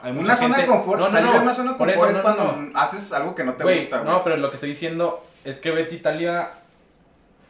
hay 0.00 0.12
mucha 0.12 0.24
Una 0.24 0.36
zona 0.36 0.58
de 0.58 0.66
confort, 0.66 0.98
No, 1.00 1.04
no, 1.06 1.10
salir 1.10 1.26
no, 1.26 1.32
de 1.32 1.38
una 1.40 1.52
zona 1.54 1.70
confort 1.76 1.90
eso, 1.96 2.10
es 2.10 2.18
cuando 2.20 2.52
no. 2.56 2.78
haces 2.80 3.12
algo 3.12 3.34
que 3.34 3.44
no 3.44 3.54
te 3.54 3.64
gusta, 3.64 3.98
güey. 3.98 4.10
no, 4.10 4.24
pero 4.24 4.36
lo 4.36 4.48
que 4.48 4.54
estoy 4.54 4.70
diciendo 4.70 5.26
es 5.44 5.58
que 5.58 5.70
vete 5.70 5.94
a 5.94 5.98
Italia 5.98 6.50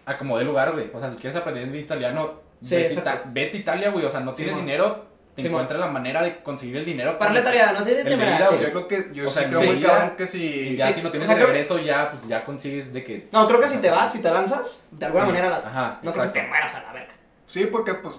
a 0.07 0.19
como 0.19 0.39
de 0.39 0.45
lugar, 0.45 0.73
güey. 0.73 0.91
O 0.93 1.01
sea, 1.01 1.11
si 1.11 1.17
quieres 1.17 1.37
aprender 1.37 1.75
italiano, 1.75 2.41
Sí, 2.63 2.77
vete. 2.77 2.95
Ita- 2.95 3.23
vete 3.27 3.57
a 3.57 3.61
Italia, 3.61 3.91
güey. 3.91 4.05
O 4.05 4.11
sea, 4.11 4.21
no 4.21 4.33
tienes 4.33 4.55
dinero, 4.57 5.07
te 5.35 5.43
Simón. 5.43 5.63
encuentras 5.63 5.81
la 5.81 5.87
manera 5.87 6.23
de 6.23 6.43
conseguir 6.43 6.77
el 6.77 6.85
dinero. 6.85 7.19
Para 7.19 7.33
la 7.33 7.43
tarea, 7.43 7.73
no 7.73 7.83
tienes 7.83 8.05
güey. 8.05 8.61
Yo 8.63 8.71
creo 8.71 8.89
que, 8.89 9.11
yo 9.15 9.27
O 9.29 9.31
sí 9.31 9.39
sea, 9.39 9.49
creo 9.49 9.61
sí, 9.61 9.67
muy 9.69 9.81
cabrón 9.81 10.17
que 10.17 10.27
si... 10.27 10.77
ya, 10.77 10.89
Sí, 10.89 10.95
si 10.95 11.03
no 11.03 11.09
o 11.09 11.11
tienes 11.11 11.29
sea, 11.29 11.39
que- 11.39 11.47
regreso, 11.47 11.79
ya, 11.79 12.11
pues 12.13 12.29
ya 12.29 12.45
consigues 12.45 12.93
de 12.93 13.03
que. 13.05 13.29
No, 13.33 13.47
creo 13.47 13.61
que 13.61 13.69
si 13.69 13.79
te 13.79 13.89
vas, 13.91 14.13
si 14.13 14.21
te 14.21 14.31
lanzas, 14.31 14.83
de 14.91 15.07
alguna 15.07 15.25
Sí, 15.25 15.31
manera 15.33 15.49
las. 15.51 15.65
ajá, 15.67 15.99
no 16.03 16.13
creo 16.13 16.25
que 16.25 16.41
te 16.41 16.47
mueras 16.47 16.75
a 16.75 16.83
la 16.83 16.93
verga. 16.93 17.15
Sí, 17.47 17.65
porque 17.67 17.95
pues... 17.95 18.19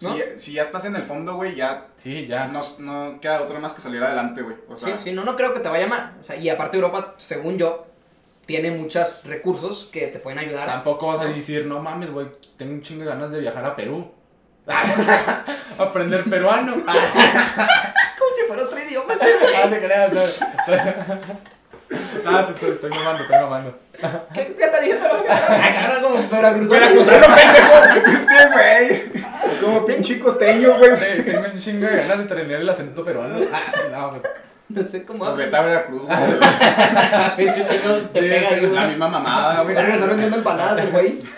¿No? 0.00 0.14
Si, 0.14 0.22
si 0.38 0.52
ya 0.52 0.62
estás 0.62 0.84
en 0.84 0.94
el 0.94 1.02
fondo, 1.02 1.34
güey, 1.34 1.56
ya 1.56 1.86
Sí, 1.96 2.24
ya. 2.26 2.46
no, 2.46 2.60
no 2.78 3.20
queda 3.20 3.42
otra 3.42 3.58
más 3.58 3.72
que 3.72 3.80
salir 3.80 4.00
adelante, 4.02 4.42
güey. 4.42 4.54
O 4.68 4.76
sea, 4.76 4.96
sí, 4.96 5.04
sí, 5.04 5.12
no, 5.12 5.24
no 5.24 5.34
creo 5.34 5.52
que 5.54 5.58
te 5.60 5.68
vaya 5.68 5.88
mal. 5.88 6.14
O 6.20 6.22
sea, 6.22 6.36
y 6.36 6.48
aparte 6.48 6.76
Europa, 6.76 7.14
según 7.16 7.58
yo, 7.58 7.86
tiene 8.48 8.70
muchos 8.70 9.24
recursos 9.24 9.90
que 9.92 10.06
te 10.06 10.20
pueden 10.20 10.38
ayudar. 10.38 10.66
Tampoco 10.66 11.08
vas 11.08 11.20
a 11.20 11.26
decir, 11.26 11.66
no 11.66 11.80
mames, 11.80 12.10
güey, 12.10 12.28
tengo 12.56 12.72
un 12.72 12.80
chingo 12.80 13.02
de 13.04 13.10
ganas 13.10 13.30
de 13.30 13.40
viajar 13.40 13.62
a 13.62 13.76
Perú. 13.76 14.10
Aprender 15.78 16.24
peruano. 16.24 16.72
Como 16.82 18.30
si 18.34 18.46
fuera 18.46 18.62
otro 18.62 18.78
idioma. 18.78 19.12
ese, 19.12 19.36
güey. 19.38 19.54
Ah, 19.54 19.68
te 19.68 19.78
creas, 19.78 20.14
no. 20.14 20.20
Ah, 22.26 22.46
te 22.46 22.70
estoy, 22.70 22.90
mamando, 22.90 23.22
estoy 23.22 23.38
mamando. 23.38 23.78
¿Qué, 24.32 24.54
qué 24.54 24.66
te 24.66 24.80
dije? 24.82 24.98
Cara, 24.98 26.00
como 26.00 26.16
veracruzano. 26.16 26.68
Veracruzano, 26.70 27.26
pendejo. 27.36 28.08
Este, 28.08 28.48
güey. 28.54 29.60
Como 29.60 29.84
pinche 29.84 30.18
costeño, 30.18 30.78
güey. 30.78 30.92
Sí, 30.96 31.22
Tengo 31.22 31.44
un 31.52 31.58
chingo 31.58 31.86
de 31.86 31.96
ganas 31.96 32.18
de 32.18 32.24
tener 32.24 32.60
el 32.62 32.68
acento 32.68 33.04
peruano. 33.04 33.36
Ah, 33.52 33.72
no, 33.92 34.10
pues. 34.12 34.47
No 34.68 34.86
sé 34.86 35.04
cómo 35.04 35.20
Pues 35.20 35.30
habla. 35.30 35.44
vete 35.46 35.56
a 35.56 35.62
Veracruz, 35.62 36.02
güey. 36.02 37.48
Ese 37.48 37.66
chico 37.66 37.94
te 38.12 38.20
Sí, 38.20 38.28
pega 38.28 38.48
ahí, 38.48 38.66
La 38.66 38.86
misma 38.86 39.08
mamada, 39.08 39.62
güey. 39.62 39.74
Verga, 39.74 39.94
está 39.94 40.06
vendiendo 40.06 40.36
empanadas 40.36 40.78
el 40.78 40.90
güey. 40.90 41.18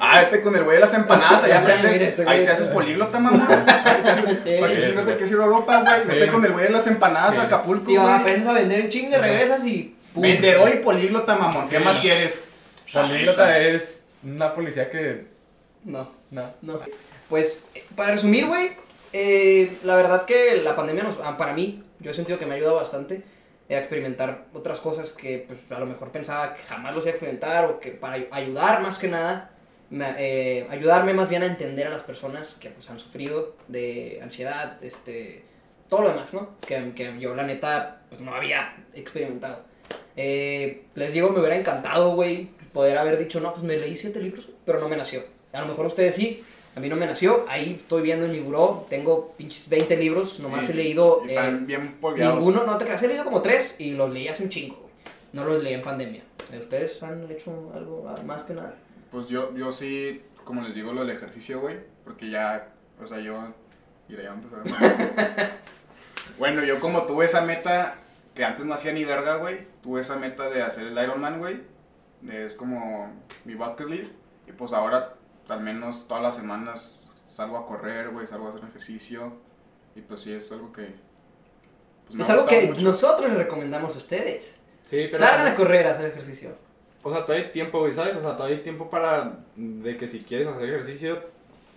Ah, 0.00 0.20
vete 0.20 0.42
con 0.42 0.54
el 0.54 0.62
güey 0.62 0.76
de 0.76 0.80
las 0.80 0.94
empanadas, 0.94 1.42
allá 1.42 1.58
aprendes. 1.58 2.20
Ahí 2.20 2.44
te 2.44 2.50
haces 2.52 2.68
políglota, 2.68 3.18
mamá. 3.18 3.46
¿Para 3.48 3.96
qué 4.04 4.80
chingas 4.80 5.04
quieres 5.04 5.30
ir 5.32 5.38
a 5.38 5.44
Europa, 5.44 5.82
güey? 5.82 6.06
Vete 6.18 6.32
con 6.32 6.44
el 6.44 6.52
güey 6.52 6.64
de 6.66 6.70
las 6.70 6.86
empanadas 6.86 7.36
a 7.38 7.42
Acapulco, 7.42 7.90
Y 7.90 7.96
güey. 7.96 8.08
aprendes 8.14 8.46
a 8.46 8.52
vender 8.52 8.80
en 8.80 8.88
chingue, 8.88 9.18
regresas 9.18 9.64
y. 9.66 9.96
Vendedor 10.14 10.68
y 10.72 10.78
políglota, 10.78 11.34
mamón. 11.36 11.68
¿Qué 11.68 11.80
más 11.80 11.96
quieres? 11.96 12.44
Políglota 12.92 13.58
es 13.58 14.02
una 14.22 14.54
policía 14.54 14.88
que. 14.88 15.26
No. 15.84 16.08
No. 16.30 16.52
No. 16.62 16.80
Pues, 17.28 17.60
para 17.96 18.12
resumir, 18.12 18.46
güey, 18.46 18.76
eh, 19.12 19.76
la 19.84 19.96
verdad 19.96 20.24
que 20.24 20.60
la 20.62 20.76
pandemia 20.76 21.02
nos, 21.02 21.18
ah, 21.22 21.36
para 21.36 21.52
mí, 21.52 21.82
yo 22.00 22.10
he 22.10 22.14
sentido 22.14 22.38
que 22.38 22.46
me 22.46 22.52
ha 22.52 22.56
ayudado 22.56 22.76
bastante 22.76 23.22
a 23.70 23.74
experimentar 23.76 24.46
otras 24.54 24.80
cosas 24.80 25.12
que 25.12 25.44
pues 25.46 25.60
a 25.70 25.78
lo 25.78 25.86
mejor 25.86 26.10
pensaba 26.10 26.54
que 26.54 26.62
jamás 26.62 26.94
los 26.94 27.04
iba 27.04 27.10
a 27.10 27.14
experimentar 27.16 27.64
o 27.66 27.80
que 27.80 27.90
para 27.90 28.14
ay- 28.14 28.28
ayudar 28.30 28.80
más 28.82 28.98
que 28.98 29.08
nada, 29.08 29.50
me- 29.90 30.14
eh, 30.18 30.66
ayudarme 30.70 31.12
más 31.14 31.28
bien 31.28 31.42
a 31.42 31.46
entender 31.46 31.86
a 31.86 31.90
las 31.90 32.02
personas 32.02 32.56
que 32.60 32.70
pues 32.70 32.88
han 32.90 32.98
sufrido 32.98 33.56
de 33.68 34.20
ansiedad, 34.22 34.82
este, 34.82 35.44
todo 35.88 36.02
lo 36.02 36.08
demás, 36.10 36.32
¿no? 36.34 36.56
Que, 36.66 36.92
que 36.94 37.18
yo 37.18 37.34
la 37.34 37.42
neta 37.42 38.02
pues 38.08 38.20
no 38.22 38.34
había 38.34 38.76
experimentado. 38.94 39.64
Eh, 40.16 40.84
les 40.94 41.12
digo, 41.12 41.30
me 41.30 41.38
hubiera 41.40 41.56
encantado, 41.56 42.14
güey, 42.14 42.50
poder 42.72 42.98
haber 42.98 43.18
dicho, 43.18 43.40
no, 43.40 43.52
pues 43.52 43.64
me 43.64 43.76
leí 43.76 43.96
siete 43.96 44.20
libros, 44.20 44.46
güey", 44.46 44.56
pero 44.64 44.80
no 44.80 44.88
me 44.88 44.96
nació. 44.96 45.24
A 45.52 45.60
lo 45.60 45.66
mejor 45.66 45.86
ustedes 45.86 46.14
sí, 46.14 46.42
a 46.78 46.80
mí 46.80 46.88
no 46.88 46.96
me 46.96 47.06
nació. 47.06 47.44
Ahí 47.48 47.74
estoy 47.74 48.02
viendo 48.02 48.24
en 48.26 48.32
mi 48.32 48.38
buró, 48.40 48.86
tengo 48.88 49.34
pinches 49.36 49.68
20 49.68 49.96
libros, 49.96 50.38
nomás 50.40 50.68
Y- 50.68 50.72
he 50.72 50.74
leído 50.76 51.22
y 51.26 51.32
eh, 51.32 51.58
bien 51.62 51.96
polveados. 52.00 52.36
ninguno, 52.38 52.64
no 52.64 52.78
te 52.78 52.84
creas, 52.84 53.02
he 53.02 53.08
leído 53.08 53.24
como 53.24 53.42
tres 53.42 53.76
y 53.78 53.92
los 53.94 54.10
leí 54.12 54.28
hace 54.28 54.44
un 54.44 54.48
chingo, 54.48 54.76
güey. 54.76 54.88
No 55.32 55.44
los 55.44 55.62
leí 55.62 55.74
en 55.74 55.82
pandemia. 55.82 56.22
¿Ustedes 56.58 57.02
han 57.02 57.30
hecho 57.30 57.70
algo 57.74 58.08
más 58.24 58.44
que 58.44 58.54
nada? 58.54 58.74
Pues 59.10 59.26
yo, 59.28 59.54
yo 59.56 59.70
sí, 59.72 60.22
como 60.44 60.62
les 60.62 60.74
digo, 60.74 60.92
lo 60.92 61.00
del 61.04 61.10
ejercicio, 61.14 61.60
güey. 61.60 61.76
Porque 62.04 62.30
ya, 62.30 62.68
o 63.02 63.06
sea, 63.06 63.18
yo. 63.18 63.52
Mira, 64.08 64.22
ya 64.22 64.30
vamos 64.30 64.50
a 64.54 65.50
bueno, 66.38 66.64
yo 66.64 66.80
como 66.80 67.02
tuve 67.02 67.24
esa 67.26 67.42
meta 67.42 67.96
que 68.34 68.44
antes 68.44 68.64
no 68.64 68.72
hacía 68.74 68.92
ni 68.92 69.04
verga, 69.04 69.36
güey. 69.36 69.66
Tuve 69.82 70.00
esa 70.00 70.16
meta 70.16 70.48
de 70.48 70.62
hacer 70.62 70.86
el 70.86 70.96
Ironman, 70.96 71.38
güey. 71.38 71.60
Es 72.30 72.54
como 72.54 73.12
mi 73.44 73.54
bucket 73.54 73.88
list. 73.88 74.18
Y 74.46 74.52
pues 74.52 74.72
ahora, 74.72 75.14
al 75.48 75.60
menos 75.60 76.06
todas 76.08 76.22
las 76.22 76.36
semanas, 76.36 77.00
salgo 77.30 77.56
a 77.58 77.66
correr, 77.66 78.10
güey. 78.10 78.26
Salgo 78.26 78.46
a 78.48 78.50
hacer 78.50 78.64
ejercicio. 78.68 79.32
Y 79.94 80.02
pues 80.02 80.20
sí, 80.20 80.32
es 80.32 80.50
algo 80.52 80.72
que. 80.72 80.94
pues, 82.06 82.14
me 82.16 82.22
es 82.22 82.30
ha 82.30 82.32
algo 82.34 82.46
que 82.46 82.68
mucho. 82.68 82.82
nosotros 82.82 83.28
les 83.28 83.38
recomendamos 83.38 83.94
a 83.94 83.98
ustedes. 83.98 84.60
Sí, 84.82 85.10
Salgan 85.10 85.46
a 85.46 85.54
correr 85.54 85.86
a 85.86 85.90
hacer 85.92 86.06
ejercicio. 86.06 86.56
O 87.02 87.12
sea, 87.12 87.24
todavía 87.24 87.46
hay 87.46 87.52
tiempo, 87.52 87.80
güey, 87.80 87.92
¿sabes? 87.92 88.16
O 88.16 88.20
sea, 88.20 88.36
todavía 88.36 88.56
hay 88.58 88.62
tiempo 88.62 88.90
para. 88.90 89.44
De 89.56 89.96
que 89.96 90.08
si 90.08 90.20
quieres 90.24 90.48
hacer 90.48 90.68
ejercicio, 90.68 91.22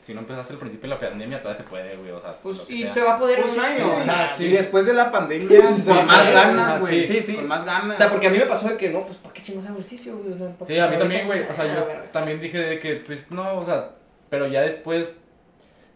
si 0.01 0.13
no 0.13 0.21
empezaste 0.21 0.53
al 0.53 0.59
principio 0.59 0.89
de 0.89 0.95
la 0.95 0.99
pandemia, 0.99 1.41
todavía 1.41 1.63
se 1.63 1.69
puede, 1.69 1.95
güey. 1.95 2.11
O 2.11 2.19
sea, 2.19 2.35
Pues, 2.41 2.63
y 2.69 2.83
sea. 2.83 2.93
se 2.93 3.01
va 3.03 3.15
a 3.15 3.19
poder 3.19 3.39
Pues 3.41 3.53
un 3.55 3.59
sí, 3.59 3.65
año. 3.65 3.87
güey. 3.87 3.99
O 3.99 4.03
sea, 4.03 4.33
sí. 4.35 4.43
Y 4.45 4.49
después 4.49 4.85
de 4.87 4.93
la 4.93 5.11
pandemia, 5.11 5.47
Sí, 5.47 5.83
con 5.85 6.05
más 6.07 6.33
ganas, 6.33 6.79
güey. 6.81 7.05
sí, 7.05 7.21
sí. 7.23 7.35
Con 7.35 7.47
más 7.47 7.63
ganas. 7.63 7.95
O 7.95 7.97
sea, 7.97 8.09
porque 8.09 8.27
a 8.27 8.29
mí 8.31 8.37
me 8.39 8.45
pasó 8.47 8.67
de 8.67 8.77
que 8.77 8.89
no, 8.89 9.05
pues 9.05 9.17
¿para 9.17 9.33
qué 9.33 9.43
chingos 9.43 9.65
hago 9.67 9.75
ejercicio, 9.77 10.17
güey? 10.17 10.33
O 10.33 10.37
sea, 10.37 10.49
¿para 10.57 10.65
Sí, 10.65 10.73
a 10.73 10.75
mí 10.75 10.81
ahorita- 10.81 10.99
también, 10.99 11.27
güey. 11.27 11.41
O 11.41 11.53
sea, 11.53 11.65
yo 11.75 11.85
también 12.11 12.41
dije 12.41 12.57
de 12.57 12.79
que, 12.79 12.95
pues, 12.95 13.29
no, 13.31 13.55
o 13.59 13.63
sea, 13.65 13.91
pero 14.29 14.47
ya 14.47 14.61
después 14.61 15.17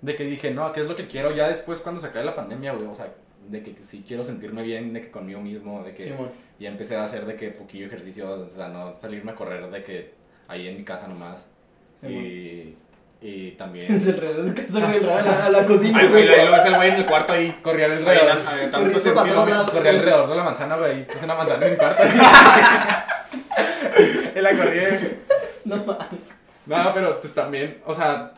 de 0.02 0.16
que 0.16 0.24
dije, 0.24 0.52
no, 0.52 0.72
¿qué 0.72 0.82
es 0.82 0.88
lo 0.88 0.96
que 0.96 1.08
quiero? 1.08 1.36
Ya 1.36 1.50
después 1.50 1.80
cuando 1.80 2.00
se 2.00 2.08
acabe 2.08 2.26
la 2.26 2.36
pandemia, 2.36 2.74
güey, 2.74 2.86
o 2.88 2.94
sea, 2.96 3.12
de 3.48 3.64
que 3.64 3.76
si 3.86 4.02
quiero 4.04 4.24
sentirme 4.24 4.62
bien, 4.64 4.94
de 4.94 5.02
que 5.02 5.10
conmigo 5.12 5.40
mismo, 5.42 5.84
de 5.84 5.94
que 5.96 6.16
ya 6.60 6.70
empecé 6.70 6.96
a 6.96 7.04
hacer 7.06 7.26
de 7.26 7.36
que 7.36 7.50
poquillo 7.50 7.88
ejercicio, 7.88 8.30
o 8.30 8.50
sea, 8.50 8.68
no 8.70 8.94
salirme 8.96 9.32
a 9.32 9.36
correr 9.36 9.70
de 9.72 9.84
que 9.84 10.14
ahí 10.48 10.68
en 10.68 10.78
mi 10.78 10.84
casa 10.84 11.08
nomás. 11.08 11.48
Y, 12.04 12.76
y 13.28 13.52
también. 13.54 13.92
Es 13.92 14.06
el 14.06 14.56
es 14.56 14.72
se 14.72 14.80
me 14.80 14.98
a 14.98 15.22
la, 15.22 15.46
a 15.48 15.50
la 15.50 15.66
cocina, 15.66 15.98
Ay, 16.00 16.10
güey. 16.10 16.30
ahí 16.30 16.46
lo 16.46 16.52
ves 16.52 16.66
el 16.66 16.76
güey 16.76 16.90
en 16.90 16.96
el 16.98 17.06
cuarto 17.08 17.34
ahí. 17.34 17.58
Corría 17.64 17.88
alrededor. 17.88 18.40
güey. 18.44 18.70
lados. 19.50 19.72
Corría 19.72 19.90
alrededor 19.92 20.30
de 20.30 20.36
la 20.36 20.44
manzana, 20.44 20.76
güey. 20.76 21.08
Puse 21.08 21.26
una 21.26 21.34
manzana 21.34 21.66
en 21.66 21.72
mi 21.72 21.78
cuarto. 21.78 22.04
y 24.36 24.42
la 24.42 24.56
corrí. 24.56 24.80
No 25.64 25.78
mames. 25.78 26.36
No, 26.68 26.92
pero 26.94 27.20
pues 27.20 27.34
también, 27.34 27.80
o 27.86 27.96
sea, 27.96 28.32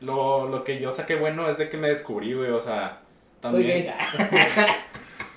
lo, 0.00 0.48
lo 0.48 0.64
que 0.64 0.80
yo 0.80 0.90
saqué 0.90 1.16
bueno 1.16 1.46
es 1.50 1.58
de 1.58 1.68
que 1.68 1.76
me 1.76 1.88
descubrí, 1.88 2.32
güey, 2.32 2.50
o 2.50 2.60
sea, 2.60 3.00
Soy 3.42 3.50
también 3.50 3.84
gay. 3.84 3.94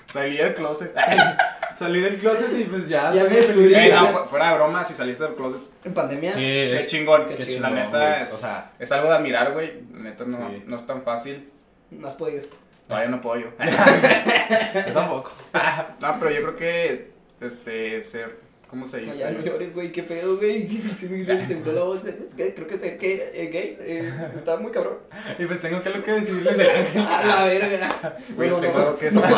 Salí 0.08 0.38
del 0.38 0.54
closet. 0.54 0.96
salí 1.78 2.00
del 2.00 2.16
closet 2.18 2.58
y 2.58 2.64
pues 2.64 2.88
ya. 2.88 3.12
Ya 3.14 3.24
me 3.24 3.30
descubrí. 3.36 3.74
Eh, 3.74 3.92
no, 3.94 4.06
fu- 4.08 4.28
fuera 4.28 4.50
de 4.50 4.54
broma, 4.56 4.84
si 4.84 4.94
saliste 4.94 5.24
del 5.24 5.34
closet, 5.34 5.60
En 5.84 5.94
pandemia. 5.94 6.32
Sí, 6.32 6.38
qué 6.40 6.76
es, 6.76 6.86
chingón. 6.86 7.26
qué 7.26 7.36
Qué 7.36 7.46
chingón, 7.46 7.62
La 7.74 7.84
neta 7.84 8.22
es, 8.22 8.30
o 8.32 8.38
sea, 8.38 8.72
es 8.78 8.90
algo 8.92 9.08
de 9.08 9.16
admirar, 9.16 9.52
güey. 9.52 9.72
La 9.92 10.00
neta 10.00 10.24
no, 10.24 10.36
Sí. 10.50 10.62
no 10.66 10.76
es 10.76 10.86
tan 10.86 11.02
fácil. 11.02 11.50
No 11.90 12.08
has 12.08 12.14
podido. 12.14 12.42
Todavía 12.88 13.08
no 13.08 13.20
puedo 13.20 13.40
yo. 13.40 13.46
yo 14.86 14.92
tampoco. 14.92 15.32
No, 16.00 16.16
pero 16.18 16.30
yo 16.30 16.42
creo 16.42 16.56
que, 16.56 17.10
este, 17.40 18.02
ser, 18.02 18.38
¿cómo 18.68 18.86
se 18.86 18.98
dice? 18.98 19.18
ya 19.20 19.30
no 19.30 19.40
llores, 19.40 19.72
güey. 19.72 19.90
¿Qué 19.90 20.02
pedo, 20.02 20.36
güey? 20.36 20.68
Sí 20.98 21.06
me 21.08 21.24
tembló 21.24 21.72
la 21.72 21.82
voz. 21.84 22.04
Es 22.04 22.34
que 22.34 22.54
creo 22.54 22.66
que 22.66 22.78
ser 22.78 22.98
gay, 22.98 23.22
eh, 23.32 23.48
gay 23.52 23.78
eh, 23.80 24.12
está 24.36 24.56
muy 24.58 24.70
cabrón. 24.70 24.98
Y 25.38 25.46
pues 25.46 25.60
tengo 25.62 25.80
que 25.80 25.88
algo 25.88 26.04
que 26.04 26.12
decirles 26.12 26.58
el 26.58 26.68
ángel. 26.68 27.02
A 27.06 27.24
la 27.24 27.44
verga. 27.44 27.88
Güey, 28.36 28.50
Bueno, 28.50 28.56
tengo 28.58 28.78
no. 28.78 28.84
algo 28.84 28.98
que 28.98 29.06
decir. 29.06 29.22
No, 29.22 29.28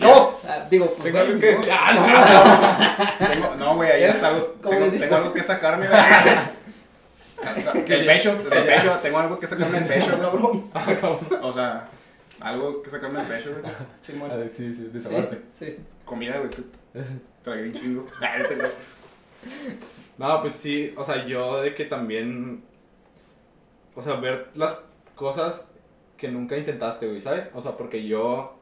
ah, 0.00 0.66
digo, 0.70 0.86
pues, 0.86 1.02
Tengo 1.04 1.18
algo 1.18 1.40
que 1.40 1.52
no. 1.52 1.58
decir. 1.58 1.72
Ah, 1.78 3.16
no, 3.20 3.26
Tengo- 3.28 3.54
No, 3.56 3.74
güey, 3.76 3.90
ahí 3.90 4.04
es 4.04 4.22
algo, 4.22 4.54
¿Cómo 4.62 4.78
tengo, 4.88 5.16
algo 5.16 5.32
que 5.32 5.42
sacarme, 5.42 5.86
güey. 5.88 6.00
Del 7.86 8.06
pecho, 8.06 8.34
del 8.48 8.64
pecho, 8.64 8.98
tengo 9.02 9.18
algo 9.18 9.38
que 9.38 9.46
sacarme 9.46 9.80
del 9.80 9.88
pecho. 9.88 10.18
Cabrón. 10.20 10.64
Ah. 10.74 10.86
O 11.42 11.52
sea, 11.52 11.84
algo 12.40 12.82
que 12.82 12.88
sacarme 12.90 13.18
del 13.22 13.28
pecho, 13.28 13.50
güey. 13.60 13.74
Simón. 14.00 14.30
A 14.30 14.36
ver, 14.36 14.48
sí, 14.48 14.70
sí, 14.70 14.76
Sí, 14.76 14.90
desahogarte. 14.92 15.40
sí. 15.52 15.76
Comida, 16.06 16.38
güey, 16.38 16.46
es 16.50 16.56
que 16.56 16.62
tragué 17.42 17.62
un 17.64 17.72
chingo. 17.74 18.06
Ah, 18.22 18.38
no. 18.56 20.26
No, 20.26 20.40
pues 20.40 20.52
sí, 20.54 20.94
o 20.96 21.04
sea, 21.04 21.26
yo 21.26 21.60
de 21.60 21.74
que 21.74 21.84
también, 21.84 22.64
o 23.94 24.00
sea, 24.02 24.14
ver 24.14 24.48
las 24.54 24.78
cosas 25.14 25.68
que 26.16 26.28
nunca 26.28 26.56
intentaste, 26.56 27.06
güey, 27.06 27.20
¿sabes? 27.20 27.50
O 27.52 27.60
sea, 27.60 27.72
porque 27.72 28.06
yo 28.06 28.53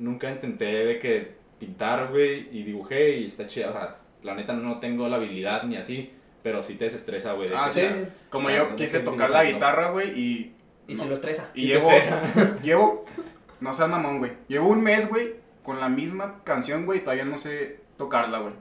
nunca 0.00 0.30
intenté 0.30 0.64
de 0.64 0.98
que 0.98 1.34
pintar, 1.58 2.08
güey, 2.08 2.48
y 2.50 2.64
dibujé 2.64 3.18
y 3.18 3.26
está 3.26 3.46
chido, 3.46 3.70
o 3.70 3.72
sea, 3.72 3.98
la 4.22 4.34
neta 4.34 4.54
no 4.54 4.80
tengo 4.80 5.08
la 5.08 5.16
habilidad 5.16 5.62
ni 5.64 5.76
así, 5.76 6.12
pero 6.42 6.62
sí 6.62 6.74
te 6.74 6.86
desestresa, 6.86 7.34
güey. 7.34 7.48
de 7.48 7.56
Ah, 7.56 7.70
sí. 7.70 7.80
o 7.80 7.82
sea, 7.82 8.08
Como 8.30 8.50
yo 8.50 8.70
no 8.70 8.76
quise 8.76 9.00
tocar 9.00 9.30
la 9.30 9.44
guitarra, 9.44 9.90
güey, 9.90 10.18
y. 10.18 10.54
Y 10.88 10.94
no. 10.94 11.02
se 11.04 11.08
lo 11.08 11.14
estresa. 11.14 11.50
Y 11.54 11.66
llevo. 11.68 11.92
estresa. 11.92 12.56
llevo. 12.62 13.04
No 13.60 13.72
seas 13.74 13.88
mamón, 13.88 14.18
güey. 14.18 14.32
Llevo 14.48 14.68
un 14.70 14.82
mes, 14.82 15.08
güey, 15.08 15.34
con 15.62 15.78
la 15.78 15.88
misma 15.88 16.42
canción, 16.44 16.86
güey, 16.86 16.98
y 16.98 17.02
todavía 17.02 17.24
no 17.26 17.38
sé 17.38 17.80
tocarla, 17.96 18.38
güey. 18.38 18.54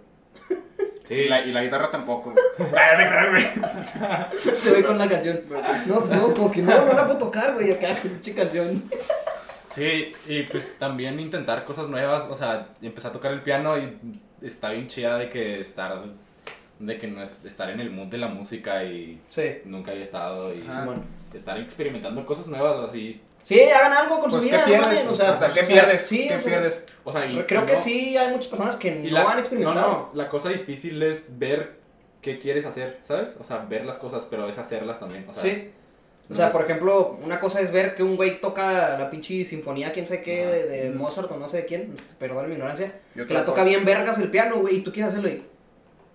Sí, 1.06 1.16
Y, 1.16 1.28
la, 1.28 1.42
y 1.42 1.52
la 1.52 1.64
guitarra 1.64 1.90
tampoco. 1.90 2.36
Se 4.38 4.72
ve 4.72 4.84
con 4.84 4.98
la 4.98 5.10
canción. 5.10 5.42
No, 5.88 6.02
pues 6.02 6.12
no, 6.12 6.34
como 6.34 6.52
que 6.52 6.62
no, 6.62 6.86
no 6.86 6.94
la 6.94 7.08
puedo 7.08 7.18
tocar, 7.18 7.56
güey, 7.56 7.72
acá, 7.72 7.96
pinche 8.02 8.36
canción. 8.36 8.84
Sí, 9.74 10.14
y 10.28 10.44
pues 10.44 10.78
también 10.80 11.20
intentar 11.20 11.66
cosas 11.66 11.88
nuevas, 11.90 12.28
o 12.30 12.36
sea, 12.36 12.70
empecé 12.82 13.08
a 13.08 13.12
tocar 13.12 13.32
el 13.32 13.42
piano 13.42 13.78
y 13.78 13.98
está 14.42 14.72
bien 14.72 14.88
chida 14.88 15.18
de 15.18 15.30
que 15.30 15.60
estar, 15.60 16.04
de 16.80 16.98
que 16.98 17.08
no 17.08 17.22
es, 17.22 17.36
estar 17.44 17.70
en 17.70 17.80
el 17.80 17.90
mood 17.92 18.08
de 18.08 18.18
la 18.18 18.28
música 18.28 18.84
y 18.84 19.20
Sí. 19.30 19.60
nunca 19.66 19.92
había 19.92 20.04
estado 20.04 20.54
y 20.54 20.66
Ajá. 20.68 20.82
Simón. 20.82 21.04
estar 21.34 21.60
experimentando 21.60 22.26
cosas 22.26 22.48
nuevas 22.48 22.90
así. 22.90 23.22
Sí, 23.44 23.62
hagan 23.62 23.94
algo 23.94 24.20
con 24.20 24.30
Pues, 24.30 24.44
su 24.44 24.50
¿qué 24.50 24.56
vida, 24.58 24.66
pierdes? 24.66 25.06
no 25.06 25.12
o 25.12 25.16
sea, 25.16 25.34
¿qué 25.34 25.60
pues, 25.62 25.68
pierdes? 25.68 26.02
sí, 26.04 26.28
¿Qué 26.28 26.36
o 26.36 26.42
sea, 26.42 26.52
pierdes? 26.52 26.86
O 27.04 27.12
sea, 27.12 27.26
y- 27.26 27.42
Creo 27.44 27.64
y 27.64 27.66
que 27.66 27.74
no- 27.74 27.80
sí, 27.80 28.18
hay 28.18 28.32
muchas 28.32 28.48
personas 28.48 28.76
que 28.76 28.90
y 28.90 29.08
no 29.12 29.12
la- 29.12 29.32
han 29.32 29.40
experimentado. 29.40 29.88
No, 29.92 29.98
no, 29.98 30.10
la 30.14 30.30
cosa 30.30 30.50
difícil 30.50 31.02
es 31.02 31.40
ver 31.40 31.80
qué 32.22 32.38
quieres 32.38 32.66
hacer, 32.66 33.00
¿sabes? 33.04 33.32
O 33.40 33.44
sea, 33.44 33.60
ver 33.60 33.86
las 33.86 33.98
cosas, 33.98 34.28
pero 34.30 34.48
es 34.50 34.58
hacerlas 34.58 35.00
también. 35.00 35.26
O 35.30 35.34
sea, 35.34 35.42
Sí. 35.44 35.72
O 36.30 36.34
no 36.34 36.36
sea, 36.36 36.52
por 36.52 36.62
ejemplo, 36.64 37.18
una 37.24 37.40
cosa 37.40 37.60
es 37.60 37.72
ver 37.72 37.96
que 37.96 38.04
un 38.04 38.16
güey 38.16 38.40
toca 38.40 39.00
la 39.00 39.10
pinche 39.10 39.44
sinfonía, 39.46 39.92
quién 39.92 40.06
sabe 40.06 40.22
qué, 40.22 40.46
de, 40.46 40.68
de 40.68 40.90
Mozart 40.92 41.32
o 41.32 41.38
no 41.38 41.50
sé 41.50 41.58
de 41.58 41.66
quién, 41.66 41.96
perdón 42.20 42.48
mi 42.48 42.54
ignorancia, 42.54 43.00
que 43.16 43.34
la 43.34 43.44
toca 43.46 43.62
cosa- 43.62 43.64
bien 43.64 43.84
vergas 43.84 44.18
el 44.20 44.30
piano, 44.30 44.58
güey, 44.58 44.76
y 44.76 44.82
tú 44.82 44.92
quieres 44.94 45.10
hacerlo 45.12 45.30
y 45.30 45.38
no 45.38 45.44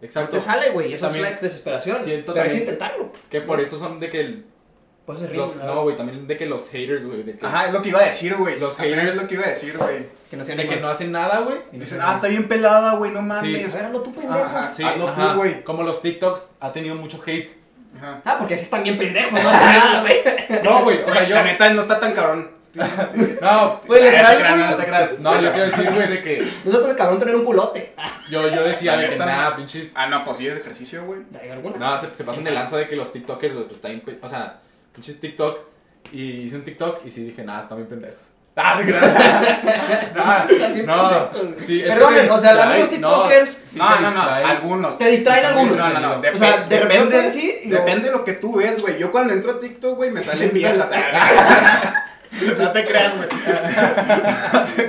Exacto. 0.03 0.31
te 0.33 0.41
sale, 0.41 0.71
güey, 0.71 0.93
eso 0.93 1.07
También 1.07 1.25
es 1.25 1.31
la 1.33 1.37
desesperación, 1.41 1.97
siento 2.05 2.33
pero 2.33 2.47
es 2.47 2.55
intentarlo. 2.55 3.11
Que 3.29 3.41
por 3.41 3.61
eso 3.61 3.77
son 3.79 3.99
de 3.99 4.09
que 4.09 4.21
el- 4.21 4.45
Pues 5.05 5.21
es 5.21 5.37
los, 5.37 5.55
ritmo, 5.57 5.67
no, 5.75 5.83
güey, 5.83 5.97
también 5.97 6.27
de 6.29 6.37
que 6.37 6.47
los 6.47 6.69
haters, 6.69 7.05
güey, 7.05 7.25
que, 7.25 7.45
Ajá, 7.45 7.67
es 7.67 7.73
lo 7.73 7.83
que 7.83 7.89
iba 7.89 8.01
a 8.01 8.05
decir, 8.07 8.37
güey. 8.37 8.59
Los 8.61 8.79
haters- 8.79 9.09
es 9.09 9.17
lo 9.17 9.27
que 9.27 9.35
iba 9.35 9.45
a 9.47 9.51
decir, 9.51 9.77
güey. 9.77 10.07
que 10.31 10.37
no 10.37 10.45
se 10.45 10.55
de 10.55 10.67
que 10.69 10.77
no 10.77 10.89
hacen 10.89 11.11
nada, 11.13 11.41
güey. 11.41 11.57
Y 11.73 11.77
no 11.77 11.81
Dicen, 11.85 11.99
ah, 12.01 12.15
está 12.15 12.29
bien 12.29 12.47
pelada, 12.49 12.95
güey, 12.95 13.11
no 13.11 13.21
mames. 13.21 13.75
Ver, 13.75 13.85
hazlo 13.85 14.01
tú, 14.01 14.13
pendejo. 14.13 14.35
Ajá. 14.35 14.73
Sí, 14.75 14.83
Hazlo 14.85 15.13
tú, 15.13 15.37
güey. 15.39 15.65
Como 15.65 15.83
los 15.83 16.01
TikToks 16.01 16.51
ha 16.61 16.71
tenido 16.73 16.95
mucho 16.95 17.21
hate. 17.27 17.64
Ajá. 17.97 18.21
Ah, 18.25 18.37
porque 18.39 18.55
así 18.55 18.65
están 18.65 18.83
bien 18.83 18.99
pendejos, 18.99 19.33
no 19.33 19.49
hacen 19.51 19.67
nada, 19.67 20.01
güey. 20.01 20.23
No, 20.63 20.83
güey, 20.83 21.03
o 21.03 21.13
sea, 21.13 21.29
yo 21.29 21.35
La 21.35 21.45
neta 21.45 21.71
no 21.71 21.83
está 21.83 22.01
tan 22.01 22.13
cabrón. 22.13 22.51
no, 22.75 23.81
Güey, 23.87 24.03
literal, 24.03 24.37
güey. 24.37 25.19
no 25.21 25.41
yo 25.41 25.53
quiero 25.53 25.71
decir, 25.71 25.93
güey, 25.93 26.09
de 26.09 26.23
que 26.23 26.45
Nosotros 26.65 26.91
es 26.91 26.97
cabrón 26.97 27.21
tener 27.21 27.37
un 27.37 27.45
culote. 27.45 27.95
yo, 28.29 28.49
yo 28.49 28.65
decía 28.65 28.97
de 28.97 29.11
que 29.11 29.17
nada, 29.17 29.55
pinches 29.55 29.93
Ah, 29.95 30.09
no, 30.09 30.25
pues 30.25 30.39
sí 30.39 30.49
es 30.49 30.57
ejercicio, 30.57 31.05
güey. 31.05 31.21
No, 31.79 32.01
se, 32.01 32.13
se 32.15 32.25
pasan 32.25 32.43
de 32.43 32.51
lanza 32.51 32.77
de 32.77 32.89
que 32.89 32.97
los 32.97 33.13
TikTokers, 33.13 33.55
güey, 33.55 33.67
pues 33.69 33.77
está 33.77 34.27
O 34.27 34.29
sea, 34.29 34.59
pinches 34.93 35.21
TikTok. 35.21 35.59
Y 36.13 36.43
hice 36.43 36.57
un 36.57 36.65
TikTok 36.65 37.07
y 37.07 37.11
sí 37.11 37.25
dije, 37.25 37.45
nada, 37.45 37.63
están 37.63 37.79
bien 37.79 37.89
pendejos. 37.89 38.34
Ah, 38.57 38.79
bien 38.85 40.87
No, 40.87 41.29
sí, 41.67 41.83
te 41.83 42.31
o 42.31 42.39
sea, 42.39 42.63
amigos 42.65 42.91
tiktokers 42.91 43.65
no, 43.75 44.01
no, 44.01 44.11
no, 44.13 44.23
algunos. 44.23 44.97
te 44.97 45.07
distraen 45.07 45.47
algunos. 45.47 45.77
No, 45.77 45.89
no, 45.89 46.01
no. 46.01 46.21
O 46.21 46.39
sea, 46.39 46.59
de 46.59 46.79
repente 46.79 47.17
depende, 47.17 47.31
sí, 47.31 47.59
depende 47.65 48.09
de 48.11 48.13
lo 48.13 48.25
que 48.25 48.35
tú 48.35 48.55
ves, 48.55 48.81
güey. 48.81 48.97
Yo 48.99 49.11
cuando 49.11 49.33
entro 49.33 49.53
a 49.53 49.61
TikTok, 49.61 49.97
güey, 49.97 50.13
me 50.13 50.23
salen 50.23 50.53
viejas. 50.53 50.89
no 52.59 52.71
te 52.73 52.87
creas, 52.87 53.13
güey. 53.17 53.29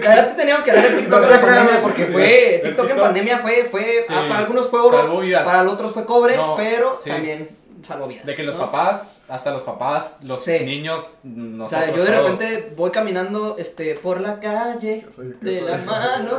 La 0.01 0.09
verdad 0.09 0.27
sí 0.29 0.35
teníamos 0.37 0.63
que 0.63 0.69
hablar 0.71 0.89
de 0.89 0.97
TikTok 0.97 1.21
No 1.21 1.31
en 1.31 1.41
pandemia 1.41 1.81
porque 1.81 2.05
fue, 2.05 2.61
TikTok 2.63 2.89
en 2.91 2.97
pandemia 2.97 3.37
fue, 3.39 3.63
fue, 3.65 4.03
Sí. 4.07 4.13
ah, 4.15 4.25
para 4.27 4.39
algunos 4.41 4.69
fue 4.69 4.79
oro, 4.79 5.21
para 5.43 5.63
los 5.63 5.73
otros 5.73 5.91
fue 5.91 6.05
cobre, 6.05 6.35
No, 6.35 6.55
pero 6.55 6.99
sí. 7.03 7.09
también 7.09 7.49
salvó 7.85 8.07
vidas. 8.07 8.25
De 8.25 8.35
que 8.35 8.43
los 8.43 8.55
¿no? 8.55 8.61
papás, 8.61 9.07
hasta 9.27 9.51
los 9.51 9.63
papás, 9.63 10.17
los 10.21 10.43
Sí. 10.43 10.59
niños, 10.63 10.99
O 11.23 11.27
nosotros 11.27 11.85
sea, 11.85 11.95
yo 11.95 12.03
de 12.03 12.11
todos. 12.11 12.31
repente 12.39 12.73
voy 12.75 12.91
caminando 12.91 13.55
este, 13.57 13.95
por 13.95 14.21
la 14.21 14.39
calle 14.39 15.03
Yo 15.05 15.11
soy- 15.11 15.35
yo 15.41 15.49
de 15.49 15.61
la 15.61 15.77
mano. 15.79 16.31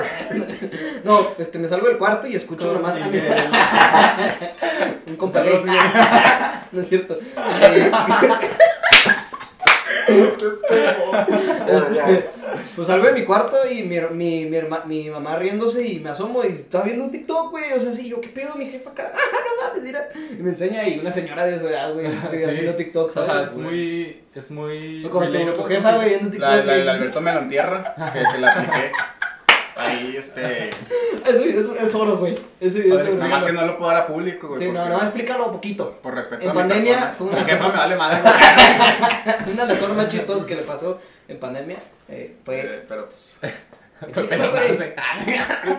No, 1.04 1.20
este, 1.38 1.58
me 1.58 1.68
salgo 1.68 1.86
del 1.88 1.98
cuarto 1.98 2.26
y 2.26 2.34
escucho 2.36 2.66
Con 2.66 2.74
nomás 2.74 2.96
a 2.96 3.06
mi 3.06 3.18
un 5.08 5.16
compa 5.16 5.40
gay. 5.42 5.52
Saludos, 5.52 5.64
Miguel. 5.66 5.82
No 6.72 6.80
es 6.80 6.88
cierto. 6.88 7.16
Eh, 10.08 10.32
este, 11.68 12.30
pues 12.74 12.86
salgo 12.86 13.06
de 13.06 13.12
mi 13.12 13.24
cuarto 13.24 13.56
y 13.70 13.82
mi, 13.82 13.98
mi, 14.12 14.46
mi, 14.46 14.56
herma- 14.56 14.84
mi 14.84 15.10
mamá 15.10 15.36
riéndose 15.36 15.84
y 15.86 16.00
me 16.00 16.10
asomo 16.10 16.44
y 16.44 16.48
estaba 16.52 16.84
viendo 16.84 17.04
un 17.04 17.10
TikTok, 17.10 17.50
güey. 17.50 17.72
O 17.72 17.80
sea, 17.80 17.92
sí, 17.94 18.08
yo, 18.08 18.20
¿qué 18.20 18.28
pedo? 18.28 18.54
Mi 18.56 18.66
jefa 18.66 18.90
acá. 18.90 19.12
Ah, 19.36 19.38
no 19.44 19.68
mames, 19.68 19.82
mira. 19.82 20.08
Y 20.38 20.42
me 20.42 20.50
enseña 20.50 20.86
y 20.86 20.98
una 20.98 21.10
señora 21.10 21.44
de 21.46 21.58
su 21.58 21.66
edad, 21.66 21.92
güey, 21.92 22.06
Sí. 22.06 22.44
haciendo 22.44 22.74
TikTok, 22.74 23.08
O 23.08 23.10
¿sabes? 23.12 23.30
sea, 23.30 23.42
es 23.42 23.52
muy. 23.54 24.22
Es 24.34 24.50
muy. 24.50 25.04
O 25.04 25.10
Como 25.10 25.28
tu, 25.30 25.52
tu 25.52 25.64
jefa, 25.64 25.96
güey, 25.96 26.08
viendo 26.10 26.30
TikTok. 26.30 26.48
La, 26.50 26.56
la, 26.64 26.92
Alberto 26.92 27.20
me 27.20 27.32
lo 27.32 27.40
entierra, 27.40 27.94
que 28.12 28.20
te 28.20 28.38
la 28.38 28.52
apliqué. 28.52 28.92
Ahí, 29.76 30.16
este. 30.16 30.70
Ese 30.70 31.44
video 31.44 31.60
es, 31.60 31.82
es 31.82 31.94
oro, 31.94 32.16
güey. 32.16 32.34
Ese 32.60 32.80
video 32.80 32.98
es. 33.00 33.14
Nada 33.16 33.28
más 33.28 33.44
que 33.44 33.52
no 33.52 33.66
lo 33.66 33.76
puedo 33.76 33.90
dar 33.90 34.02
a 34.02 34.06
público, 34.06 34.48
güey. 34.48 34.62
Sí, 34.62 34.72
no, 34.72 34.88
no, 34.88 34.98
explícalo 35.02 35.52
poquito. 35.52 35.98
Por 36.02 36.14
respeto 36.14 36.44
En 36.44 36.50
a 36.50 36.54
pandemia 36.54 37.12
fue 37.16 37.26
una 37.28 37.40
Mi 37.40 37.44
jefa 37.44 37.68
me 37.68 37.76
vale 37.76 37.96
madre. 37.96 38.18
Una 39.52 39.66
de 39.66 39.72
las 39.72 39.78
cosas 39.78 39.96
más 39.96 40.08
chistosas 40.08 40.44
que 40.44 40.54
le 40.54 40.62
pasó 40.62 40.98
en 41.28 41.38
pandemia 41.38 41.78
eh, 42.08 42.36
fue. 42.44 42.60
Eh, 42.60 42.84
Pero 42.88 43.06
pues. 43.06 43.40
Pues, 44.12 44.26
pero 44.26 44.52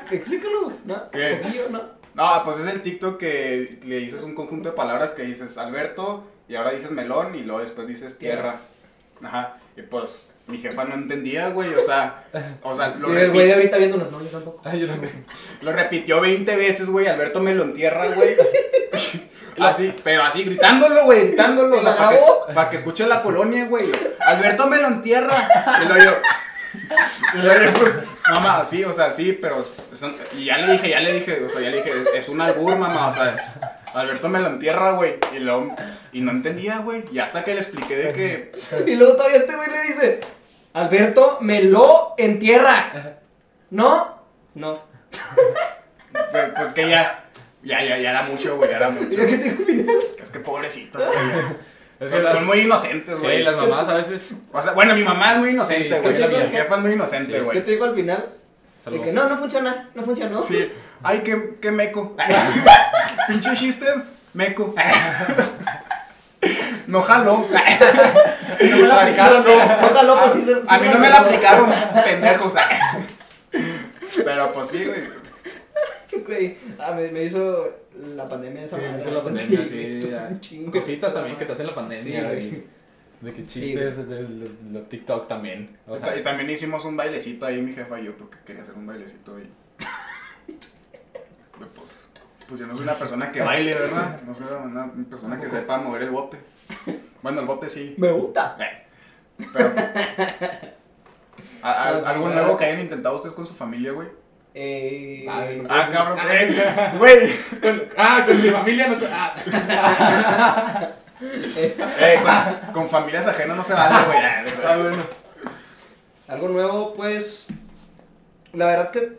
Explícalo, 0.10 0.64
güey. 0.64 0.76
no 0.86 1.04
¿no? 1.70 1.82
No, 2.16 2.42
pues 2.44 2.58
es 2.58 2.66
el 2.66 2.82
TikTok 2.82 3.20
que 3.20 3.80
le 3.84 3.98
dices 3.98 4.24
un 4.24 4.34
conjunto 4.34 4.70
de 4.70 4.76
palabras 4.76 5.12
que 5.12 5.22
dices 5.22 5.56
Alberto 5.60 6.24
y 6.50 6.56
ahora 6.56 6.72
dices 6.72 6.90
melón 6.90 7.36
y 7.36 7.42
luego 7.44 7.62
después 7.62 7.88
dices 7.88 8.18
tierra. 8.18 8.60
Ajá. 9.22 9.60
Y 9.76 9.84
pues 9.84 10.34
mi 10.48 10.58
jefa 10.60 10.84
no 10.86 10.96
entendía, 10.96 11.50
güey. 11.50 11.74
O 11.74 11.86
sea, 11.86 12.24
o 12.62 12.76
sea, 12.76 12.90
lo, 13.00 13.14
Y 13.14 13.18
el 13.18 13.32
güey 13.32 13.48
de 13.48 13.54
ahorita 13.56 13.78
viéndonos, 13.78 14.12
no, 14.12 14.22
yo 14.22 14.30
tampoco. 14.30 14.62
Ay, 14.66 14.80
yo 14.82 14.88
también. 14.88 15.26
lo 15.62 15.72
repitió 15.74 16.22
20 16.22 16.56
veces, 16.56 16.88
güey. 16.88 17.08
Alberto 17.08 17.40
me 17.40 17.54
lo 17.54 17.64
entierra, 17.64 18.08
güey. 18.08 18.36
Así, 19.60 19.92
pero 20.04 20.22
así, 20.24 20.44
gritándolo, 20.44 21.06
güey, 21.06 21.30
gritándolo. 21.30 21.80
O 21.80 21.82
sea, 21.82 21.92
¿La 21.94 21.98
para 21.98 22.10
que, 22.12 22.54
pa' 22.54 22.70
que 22.70 22.78
escuche 22.78 23.08
la 23.08 23.24
colonia, 23.24 23.66
güey. 23.66 23.88
Alberto 24.20 24.68
me 24.68 24.78
lo 24.78 24.88
entierra. 24.88 25.50
Y 25.84 25.88
luego 25.88 26.04
yo. 26.04 26.12
Y 27.34 27.42
luego 27.42 27.74
pues, 27.80 27.98
mamá, 28.30 28.64
sí, 28.64 28.84
o 28.84 28.94
sea, 28.94 29.12
sí, 29.12 29.34
pero. 29.34 29.66
son- 30.00 30.16
y 30.38 30.46
ya 30.46 30.58
le 30.60 30.74
dije, 30.74 30.90
ya 30.90 31.00
le 31.00 31.12
dije, 31.14 31.44
o 31.44 31.50
sea, 31.50 31.62
ya 31.62 31.70
le 31.72 31.78
dije, 31.78 31.90
es, 31.90 32.08
es 32.14 32.30
un 32.30 32.40
albur, 32.40 32.78
mamá, 32.78 33.08
o 33.08 33.14
sea, 33.14 33.34
es- 33.34 33.54
Alberto 33.96 34.30
me 34.30 34.40
lo 34.42 34.48
entierra, 34.50 34.92
güey. 34.92 35.16
Y, 35.36 35.40
luego- 35.40 35.76
y 36.12 36.22
no 36.22 36.30
entendía, 36.32 36.78
güey. 36.78 37.06
Y 37.12 37.18
hasta 37.18 37.44
que 37.44 37.56
le 37.56 37.62
expliqué 37.62 37.96
de 37.96 38.14
que. 38.14 38.52
Y 38.92 38.96
luego 38.96 39.14
todavía 39.16 39.38
este 39.38 39.56
güey 39.56 39.72
le 39.72 39.82
dice, 39.82 40.20
Alberto, 40.78 41.38
me 41.42 41.64
lo 41.64 42.14
entierra. 42.18 43.18
¿No? 43.72 44.22
No. 44.56 44.80
Pues, 46.32 46.46
pues 46.56 46.70
que 46.74 46.90
ya. 46.90 47.24
Ya, 47.64 47.80
ya, 47.84 47.98
ya 47.98 48.12
era 48.12 48.24
mucho, 48.24 48.58
güey. 48.58 48.70
Ya 48.70 48.78
era 48.78 48.90
mucho. 48.90 49.06
¿Y 49.12 49.16
qué 49.16 49.26
te 49.26 49.38
dijo 49.38 49.56
al 49.60 49.66
final? 49.66 49.96
Es 50.22 50.30
que 50.30 50.40
pobrecitos, 50.40 51.04
güey. 51.04 51.18
Es 52.00 52.12
que 52.12 52.18
Son, 52.18 52.24
las, 52.26 52.34
son 52.34 52.46
muy 52.46 52.60
inocentes, 52.60 53.16
sí, 53.16 53.22
güey. 53.24 53.42
las 53.42 53.56
mamás 53.58 53.88
a 53.90 53.96
veces. 53.96 54.30
O 54.54 54.62
sea, 54.62 54.74
bueno, 54.74 54.94
mi 54.94 55.04
mamá 55.04 55.32
es 55.34 55.40
muy 55.40 55.50
inocente, 55.50 55.90
Sí, 55.90 55.96
güey. 56.00 56.14
¿qué 56.16 56.22
te 56.22 56.28
mi 56.28 56.36
digo? 56.36 56.50
jefa 56.52 56.76
es 56.76 56.82
muy 56.82 56.92
inocente, 56.94 57.34
Sí. 57.34 57.40
güey. 57.40 57.58
¿Qué 57.58 57.62
te 57.64 57.72
dijo 57.72 57.86
al 57.86 57.96
final? 57.96 58.18
De 58.20 58.84
Salud. 58.84 59.02
que 59.04 59.12
no, 59.12 59.28
no 59.28 59.36
funciona, 59.36 59.90
no 59.96 60.04
funcionó. 60.04 60.44
Sí. 60.44 60.72
Ay, 61.02 61.22
qué, 61.26 61.58
qué 61.60 61.72
meco. 61.72 62.16
Pinche 63.28 63.54
chiste, 63.56 63.88
meco. 64.36 64.76
No 66.86 67.02
jaló. 67.02 67.46
No 68.60 68.78
me 68.78 68.88
la 68.88 69.02
aplicaron, 69.02 69.44
no. 69.44 70.20
Pues 70.22 70.34
sí 70.34 70.42
se- 70.42 70.56
sí 70.56 70.62
A 70.68 70.78
mí 70.80 70.88
me 70.88 70.94
no 70.94 71.00
me 71.00 71.10
la 71.10 71.20
aplicaron, 71.20 71.70
pendejos. 72.04 72.54
Pero 74.24 74.54
pues 74.54 74.70
sí, 74.70 74.86
güey. 74.86 75.02
Güey, 76.26 76.58
ah, 76.80 76.94
me, 76.94 77.10
me 77.12 77.24
hizo 77.26 77.70
la 78.16 78.28
pandemia 78.28 78.62
de 78.62 78.66
esa 78.68 78.78
Sí, 78.78 78.82
manera. 78.84 79.02
hizo 79.04 79.12
la 79.12 79.24
pandemia, 79.24 79.60
sí, 79.70 80.00
un 80.32 80.40
chingo. 80.40 80.72
Cositas 80.72 81.14
también 81.14 81.38
que 81.38 81.46
te 81.46 81.52
hacen 81.54 81.68
la 81.68 81.76
pandemia, 81.76 82.04
Sí, 82.04 82.26
güey. 82.26 82.64
De 83.22 83.34
que 83.34 83.42
Sí, 83.46 83.62
chistes, 83.62 83.98
de, 83.98 84.04
de- 84.24 84.50
de 84.60 84.82
TikTok 84.90 85.28
también. 85.28 85.78
O 85.88 85.98
sea, 85.98 86.18
Y 86.18 86.24
también 86.24 86.50
hicimos 86.50 86.86
un 86.86 86.98
bailecito 86.98 87.46
ahí, 87.46 87.62
mi 87.62 87.74
jefa 87.74 88.00
y 88.00 88.06
yo, 88.06 88.18
porque 88.18 88.38
quería 88.46 88.62
hacer 88.64 88.76
un 88.76 88.88
bailecito 88.88 89.36
ahí. 89.36 89.50
Pues, 91.76 92.10
pues 92.48 92.60
yo 92.60 92.68
no 92.68 92.74
soy 92.76 92.84
una 92.84 92.94
persona 92.96 93.32
que 93.32 93.42
baile, 93.42 93.74
¿verdad? 93.74 94.20
No 94.26 94.34
soy 94.36 94.46
una 94.66 94.92
persona 95.10 95.40
que 95.40 95.50
sepa 95.50 95.78
mover 95.78 96.04
el 96.04 96.12
bote. 96.12 96.38
Bueno, 97.22 97.42
el 97.42 97.48
bote 97.48 97.70
sí. 97.70 97.96
Me 97.98 98.12
gusta. 98.12 98.58
Eh, 98.60 99.46
Pero. 99.54 99.74
¿a- 101.62 101.88
a- 101.90 101.92
No, 101.94 102.02
sí, 102.02 102.08
¿Algo 102.08 102.26
claro. 102.26 102.42
nuevo 102.42 102.58
que 102.58 102.66
hayan 102.66 102.82
intentado 102.82 103.16
ustedes 103.16 103.36
con 103.36 103.46
su 103.46 103.54
familia, 103.54 103.92
güey? 103.92 104.08
Eh, 104.54 105.26
Ay, 105.30 105.64
Ah, 105.70 105.88
cabrón. 105.92 106.18
Ah, 106.20 106.28
eh, 106.34 106.92
Güey. 106.98 107.30
con- 107.62 107.84
ah, 107.98 108.24
con 108.26 108.42
mi 108.42 108.50
familia 108.50 108.88
no. 108.88 108.98
Ah, 109.12 110.90
Eh, 111.20 112.20
con, 112.22 112.74
con 112.74 112.88
familias 112.90 113.26
ajenas 113.26 113.58
no 113.58 113.64
se 113.64 113.74
vale, 113.74 114.06
güey. 114.06 114.20
ah, 114.66 114.78
bueno. 114.78 115.04
Algo 116.28 116.48
nuevo, 116.50 116.94
pues. 116.94 117.48
La 118.54 118.68
verdad 118.68 118.92
que 118.92 119.18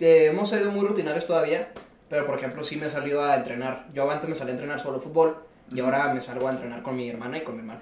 eh, 0.00 0.26
hemos 0.26 0.50
sido 0.50 0.70
muy 0.70 0.86
rutinarios 0.86 1.26
todavía. 1.26 1.68
Pero 2.10 2.26
por 2.26 2.36
ejemplo, 2.36 2.62
sí 2.64 2.76
me 2.76 2.86
he 2.86 2.90
salido 2.90 3.24
a 3.24 3.34
entrenar. 3.36 3.86
Yo 3.94 4.10
antes 4.10 4.28
me 4.28 4.34
salí 4.34 4.50
a 4.50 4.54
entrenar 4.54 4.78
solo 4.78 5.00
fútbol. 5.00 5.38
Y 5.74 5.80
ahora 5.80 6.12
me 6.12 6.20
salgo 6.20 6.48
a 6.48 6.52
entrenar 6.52 6.82
con 6.82 6.96
mi 6.96 7.08
hermana 7.08 7.38
y 7.38 7.42
con 7.42 7.54
mi 7.54 7.60
hermano. 7.60 7.80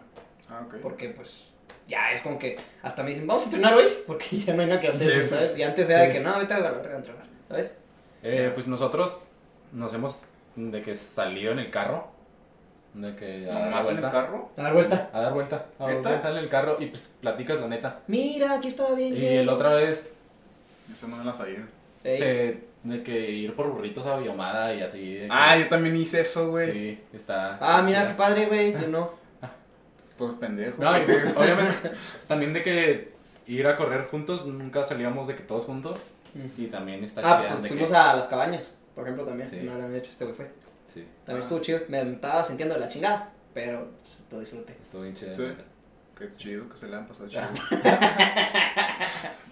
Ah, 0.49 0.63
ok. 0.67 0.77
Porque 0.83 1.09
pues. 1.11 1.49
Ya 1.87 2.13
es 2.13 2.21
como 2.23 2.39
que 2.39 2.57
hasta 2.83 3.03
me 3.03 3.11
dicen, 3.11 3.27
vamos 3.27 3.43
a 3.43 3.47
entrenar 3.47 3.75
hoy. 3.75 3.85
Porque 4.07 4.37
ya 4.37 4.55
no 4.55 4.63
hay 4.63 4.69
nada 4.69 4.81
que 4.81 4.89
hacer, 4.89 5.25
Sí. 5.27 5.31
¿sabes? 5.35 5.59
Y 5.59 5.63
antes 5.63 5.89
era 5.91 6.03
de 6.03 6.11
que 6.11 6.21
no, 6.21 6.39
vete 6.39 6.55
a 6.55 6.61
la 6.61 6.71
verga 6.71 6.95
a 6.95 6.99
entrenar, 6.99 7.25
¿sabes? 7.49 7.75
Eh, 8.23 8.51
pues 8.55 8.69
nosotros 8.69 9.21
nos 9.73 9.93
hemos 9.95 10.23
de 10.55 10.83
que 10.83 10.95
salido 10.95 11.51
en 11.53 11.59
el 11.59 11.71
carro. 11.71 12.09
De 12.95 13.15
que 13.17 13.49
a 13.49 13.55
dar 13.55 13.65
¿Nomás 13.71 13.89
en 13.89 13.95
el 13.97 14.01
vuelta. 14.03 14.11
carro? 14.21 14.51
A 14.57 14.63
dar 14.63 14.73
vuelta. 14.73 15.11
A 15.13 15.21
dar 15.21 15.33
vuelta. 15.33 15.67
A 15.79 15.85
dar 15.87 15.95
vuelta 16.03 16.31
en 16.31 16.37
el 16.37 16.49
carro 16.49 16.77
y 16.81 16.87
pues 16.87 17.09
platicas 17.21 17.61
la 17.61 17.67
neta. 17.69 18.01
Mira, 18.07 18.55
aquí 18.55 18.69
estaba 18.69 18.95
bien. 18.95 19.17
Y 19.17 19.21
bien. 19.21 19.47
la 19.47 19.55
otra 19.55 19.75
vez 19.75 20.13
Eso 20.93 21.09
no 21.09 21.17
me 21.17 21.25
la 21.25 21.33
sabía. 21.33 21.67
Ey, 22.05 22.19
se- 22.19 22.70
de 22.83 23.03
que 23.03 23.31
ir 23.31 23.55
por 23.55 23.69
burritos 23.71 24.07
a 24.07 24.17
Biomada 24.19 24.75
y 24.75 24.81
así. 24.83 25.15
de 25.15 25.21
que- 25.23 25.29
Ah, 25.31 25.57
yo 25.59 25.69
también 25.69 25.97
hice 25.97 26.21
eso, 26.23 26.51
güey. 26.51 26.73
Sí, 26.73 27.01
está. 27.13 27.59
Ah, 27.61 27.83
mira, 27.83 28.01
chida. 28.01 28.09
qué 28.09 28.15
padre, 28.15 28.47
güey. 28.47 28.73
Yo 28.73 28.89
no. 28.89 29.13
Pues 30.17 30.33
pendejo. 30.35 30.83
No, 30.83 30.97
y 30.99 31.01
pues, 31.03 31.25
obviamente, 31.37 31.91
también 32.29 32.53
de 32.53 32.63
que 32.63 33.13
ir 33.47 33.67
a 33.67 33.77
correr 33.77 34.07
juntos, 34.09 34.45
nunca 34.47 34.85
salíamos 34.85 35.27
de 35.29 35.35
que 35.37 35.43
todos 35.43 35.65
juntos. 35.65 36.09
Mm. 36.35 36.63
Y 36.63 36.67
también 36.67 37.03
está 37.05 37.21
Ah, 37.25 37.39
chida 37.41 37.51
pues 37.53 37.63
de 37.63 37.69
fuimos 37.71 37.91
que. 37.91 37.97
a 37.97 38.15
las 38.15 38.29
cabañas, 38.29 38.75
por 38.95 39.05
ejemplo, 39.05 39.25
también. 39.25 39.49
Sí. 39.49 39.61
No 39.63 39.75
lo 39.77 39.85
habían 39.85 39.97
hecho, 40.01 40.11
este 40.11 40.25
güey 40.25 40.37
fue. 40.37 40.51
Sí, 40.93 41.07
También 41.25 41.39
Ah. 41.43 41.45
estuvo 41.45 41.61
chido. 41.61 41.81
Me 41.89 42.03
estaba 42.13 42.45
sintiendo 42.45 42.75
de 42.75 42.81
la 42.81 42.89
chingada, 42.89 43.33
pero 43.55 43.89
lo 44.31 44.41
disfruté. 44.41 44.73
estuvo 44.83 45.03
bien 45.03 45.15
chido. 45.15 45.33
Sí. 45.33 45.45
Qué 46.21 46.29
chido 46.37 46.69
que 46.69 46.77
se 46.77 46.87
le 46.87 46.97
han 46.97 47.07
pasado 47.09 47.29
chido. 47.31 47.43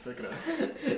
¿Te 0.04 0.14
creas? 0.14 0.34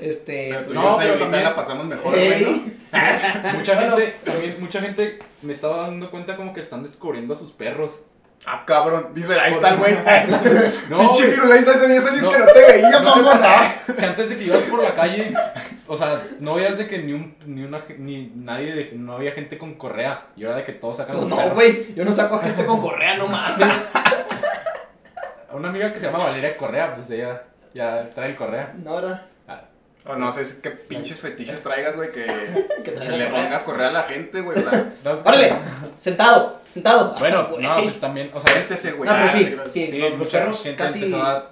Este. 0.02 0.48
Pero 0.50 0.66
tú 0.66 0.74
no, 0.74 0.94
pero 0.98 1.18
también- 1.18 1.44
la 1.44 1.54
pasamos 1.54 1.86
mejor, 1.86 2.14
Ey. 2.14 2.42
güey, 2.44 2.44
¿no? 2.90 3.52
Mucha 3.58 3.76
gente, 3.78 4.16
también, 4.24 4.56
mucha 4.58 4.80
gente 4.80 5.18
me 5.42 5.52
estaba 5.52 5.82
dando 5.86 6.10
cuenta 6.10 6.36
como 6.36 6.52
que 6.52 6.60
están 6.60 6.82
descubriendo 6.82 7.34
a 7.34 7.36
sus 7.36 7.52
perros. 7.52 8.02
Ah, 8.46 8.64
cabrón. 8.66 9.08
Dice, 9.14 9.38
ahí 9.38 9.52
está 9.52 9.68
el 9.70 9.76
güey. 9.78 9.94
No, 10.88 10.98
Pinche 11.12 11.34
hace 11.34 11.88
10 11.88 12.06
años 12.06 12.22
No. 12.22 12.30
que 12.32 12.38
no 12.38 12.46
te 12.46 12.60
veía, 12.66 13.00
¿No 13.00 13.14
te 13.14 13.20
pasaba 13.22 13.74
que 13.96 14.04
antes 14.06 14.28
de 14.30 14.38
que 14.38 14.44
ibas 14.44 14.62
por 14.62 14.82
la 14.82 14.94
calle, 14.94 15.32
o 15.86 15.96
sea, 15.96 16.18
no 16.40 16.54
veías 16.54 16.78
de 16.78 16.88
que 16.88 16.98
ni 17.02 17.12
un, 17.12 17.36
ni 17.46 17.62
una, 17.64 17.82
ni 17.98 18.32
nadie, 18.34 18.74
de- 18.74 18.92
no 18.94 19.12
había 19.14 19.32
gente 19.32 19.58
con 19.58 19.74
correa, 19.74 20.22
y 20.36 20.44
ahora 20.44 20.56
de 20.56 20.64
que 20.64 20.72
todos 20.72 20.96
sacan 20.96 21.16
Pues 21.16 21.28
no, 21.28 21.50
güey. 21.50 21.94
Yo 21.94 22.04
no 22.04 22.12
saco 22.12 22.36
a 22.36 22.42
gente 22.42 22.64
con 22.64 22.80
correa, 22.80 23.16
no 23.18 23.28
mames. 23.28 23.68
Una 25.52 25.68
amiga 25.68 25.92
que 25.92 26.00
se 26.00 26.06
llama 26.06 26.18
Valeria 26.24 26.56
Correa, 26.56 26.94
pues 26.94 27.10
ella 27.10 27.42
ya 27.74 28.10
trae 28.14 28.30
el 28.30 28.36
correa. 28.36 28.74
No, 28.82 28.96
¿verdad? 28.96 29.22
Ah, 29.48 29.62
O 30.06 30.14
no 30.16 30.30
sé 30.32 30.60
qué 30.62 30.70
pinches 30.70 31.20
fetiches 31.20 31.62
traigas, 31.62 31.96
güey, 31.96 32.10
que, 32.12 32.24
Que 32.84 32.90
le 32.92 32.96
correa. 33.10 33.30
pongas 33.30 33.62
correa 33.62 33.88
a 33.88 33.92
la 33.92 34.02
gente, 34.04 34.40
güey. 34.40 34.58
¡Órale! 35.24 35.52
Sentado, 35.98 36.60
sentado. 36.70 37.14
Bueno, 37.18 37.48
no, 37.60 37.82
pues 37.82 38.00
también, 38.00 38.30
o 38.34 38.40
sea, 38.40 38.52
Siéntese, 38.54 38.92
güey. 38.92 39.08
No, 39.08 39.16
pero 39.16 39.28
Ah, 39.28 39.32
sí, 39.32 39.44
creas. 39.46 39.68
sí, 39.72 39.88
sí, 39.90 39.98
los, 39.98 40.10
los 40.10 40.18
mucha 40.20 40.38
perros 40.38 40.62
gente 40.62 40.82
casi. 40.82 41.04
empezó 41.04 41.22
a 41.22 41.50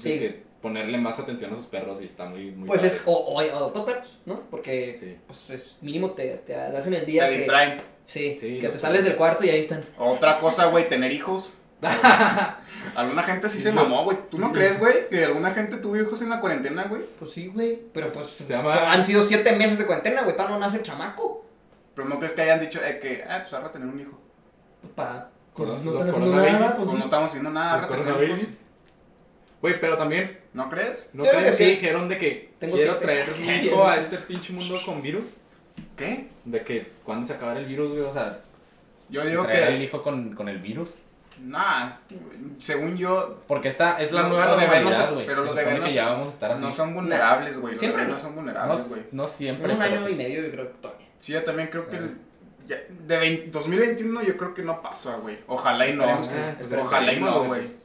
Sí. 0.00 0.18
que 0.18 0.42
ponerle 0.60 0.98
más 0.98 1.20
atención 1.20 1.52
a 1.52 1.56
sus 1.56 1.66
perros 1.66 2.02
y 2.02 2.06
está 2.06 2.24
muy, 2.24 2.50
muy 2.50 2.66
Pues 2.66 2.82
es. 2.82 2.94
padre. 2.96 3.04
O, 3.06 3.12
o, 3.12 3.34
o 3.36 3.40
adoptó 3.40 3.84
perros, 3.84 4.18
¿no? 4.26 4.40
Porque. 4.50 4.96
Sí. 4.98 5.16
Pues 5.26 5.50
es 5.50 5.78
mínimo 5.82 6.10
te, 6.12 6.26
te 6.38 6.54
hacen 6.56 6.94
el 6.94 7.06
día. 7.06 7.24
Te 7.26 7.30
que, 7.30 7.36
distraen. 7.36 7.80
Sí, 8.04 8.36
Sí, 8.40 8.58
que 8.58 8.68
te 8.70 8.78
sales 8.78 9.04
del 9.04 9.14
cuarto 9.16 9.44
y 9.44 9.50
ahí 9.50 9.60
están. 9.60 9.84
Otra 9.98 10.40
cosa, 10.40 10.64
güey, 10.66 10.88
tener 10.88 11.12
hijos. 11.12 11.52
Alguna 12.94 13.22
gente 13.22 13.48
sí 13.48 13.60
se 13.60 13.72
mamó, 13.72 14.04
güey. 14.04 14.16
¿Tú 14.30 14.38
no 14.38 14.52
crees, 14.52 14.78
güey, 14.78 15.08
que 15.08 15.24
alguna 15.24 15.50
gente 15.50 15.76
tuvo 15.76 15.96
hijos 15.96 16.20
en 16.22 16.30
la 16.30 16.40
cuarentena, 16.40 16.84
güey? 16.84 17.02
Pues 17.18 17.32
sí, 17.32 17.48
güey. 17.48 17.78
Pero 17.92 18.08
pues. 18.10 18.26
Se 18.26 18.44
llama- 18.46 18.92
Han 18.92 19.04
sido 19.04 19.22
siete 19.22 19.52
meses 19.56 19.78
de 19.78 19.86
cuarentena, 19.86 20.22
güey. 20.22 20.34
Todavía 20.34 20.56
no 20.58 20.60
nace 20.64 20.78
el 20.78 20.82
chamaco. 20.82 21.44
Pero 21.94 22.08
no 22.08 22.18
crees 22.18 22.32
que 22.32 22.42
hayan 22.42 22.60
dicho 22.60 22.80
eh, 22.84 22.98
que, 23.00 23.24
ah, 23.28 23.38
pues 23.42 23.52
ahora 23.52 23.70
tener 23.72 23.88
un 23.88 24.00
hijo. 24.00 24.18
Pues 24.80 24.92
para. 24.94 25.30
Pues 25.54 25.68
Coron- 25.68 25.84
no 25.84 25.90
los 25.92 26.06
nada, 26.06 26.58
Pues 26.58 26.74
pues 26.76 26.92
no 26.92 27.04
estamos 27.04 27.28
haciendo 27.28 27.50
nada, 27.50 27.76
Los 27.78 27.86
coronavirus. 27.86 28.40
Güey, 29.60 29.80
pero 29.80 29.98
también, 29.98 30.38
¿No 30.54 30.70
crees? 30.70 31.10
¿no 31.12 31.24
crees 31.24 31.36
que 31.38 31.44
que 31.46 31.52
sí. 31.52 31.64
dijeron 31.64 32.08
de 32.08 32.16
que 32.16 32.52
Tengo 32.60 32.76
quiero 32.76 32.92
siete. 32.92 33.04
traer 33.04 33.28
un 33.36 33.64
hijo 33.66 33.84
a 33.86 33.96
este 33.96 34.16
pinche 34.18 34.52
mundo 34.52 34.78
con 34.84 35.02
virus? 35.02 35.34
¿Qué? 35.96 36.28
De 36.44 36.62
que 36.62 36.92
cuando 37.04 37.26
se 37.26 37.34
acabara 37.34 37.58
el 37.58 37.66
virus, 37.66 37.90
güey, 37.90 38.02
o 38.02 38.12
sea, 38.12 38.40
Yo 39.08 39.24
digo 39.26 39.44
que, 39.48 39.82
hijo 39.82 40.02
con, 40.04 40.34
con 40.36 40.48
el 40.48 40.58
virus. 40.58 40.94
Nah, 41.42 41.88
según 42.58 42.96
yo, 42.96 43.42
Porque 43.46 43.68
esta 43.68 44.00
es 44.00 44.12
la 44.12 44.22
No, 44.22 44.28
nueva 44.30 44.46
normalidad, 44.46 45.12
güey. 45.12 45.26
pero 45.26 45.42
Se 45.54 45.62
los 45.64 45.80
no 45.80 45.86
ya 45.88 46.08
vamos 46.10 46.28
a 46.28 46.30
estar 46.32 46.52
así. 46.52 46.62
no 46.62 46.72
son 46.72 46.94
vulnerables, 46.94 47.58
güey. 47.60 47.72
Los 47.72 47.80
Siempre 47.80 48.04
no. 48.04 48.14
no 48.14 48.20
son 48.20 48.34
vulnerables, 48.34 48.88
güey. 48.88 49.02
no 49.12 49.28
siempre. 49.28 49.72
Un 49.72 49.78
pero 49.78 49.90
año 49.90 50.00
y 50.00 50.04
pues- 50.04 50.16
medio, 50.16 50.42
yo 50.42 50.50
creo 50.50 50.72
que 50.72 50.78
todavía. 50.78 51.06
Sí, 51.18 51.32
yo 51.32 51.42
también 51.44 51.68
creo 51.68 51.88
que 51.88 51.96
el- 51.96 52.16
ya- 52.66 52.80
de 53.06 53.16
20 53.18 53.50
2021 53.50 54.22
yo 54.22 54.36
creo 54.36 54.54
que 54.54 54.62
no 54.62 54.80
pasa, 54.82 55.16
güey. 55.16 55.38
Ojalá 55.46 55.86
y 55.88 55.94
no. 55.94 56.04
Que- 56.04 56.76
Ojalá 56.76 57.12
y 57.12 57.20
no, 57.20 57.44
güey. 57.44 57.60
pues, 57.60 57.84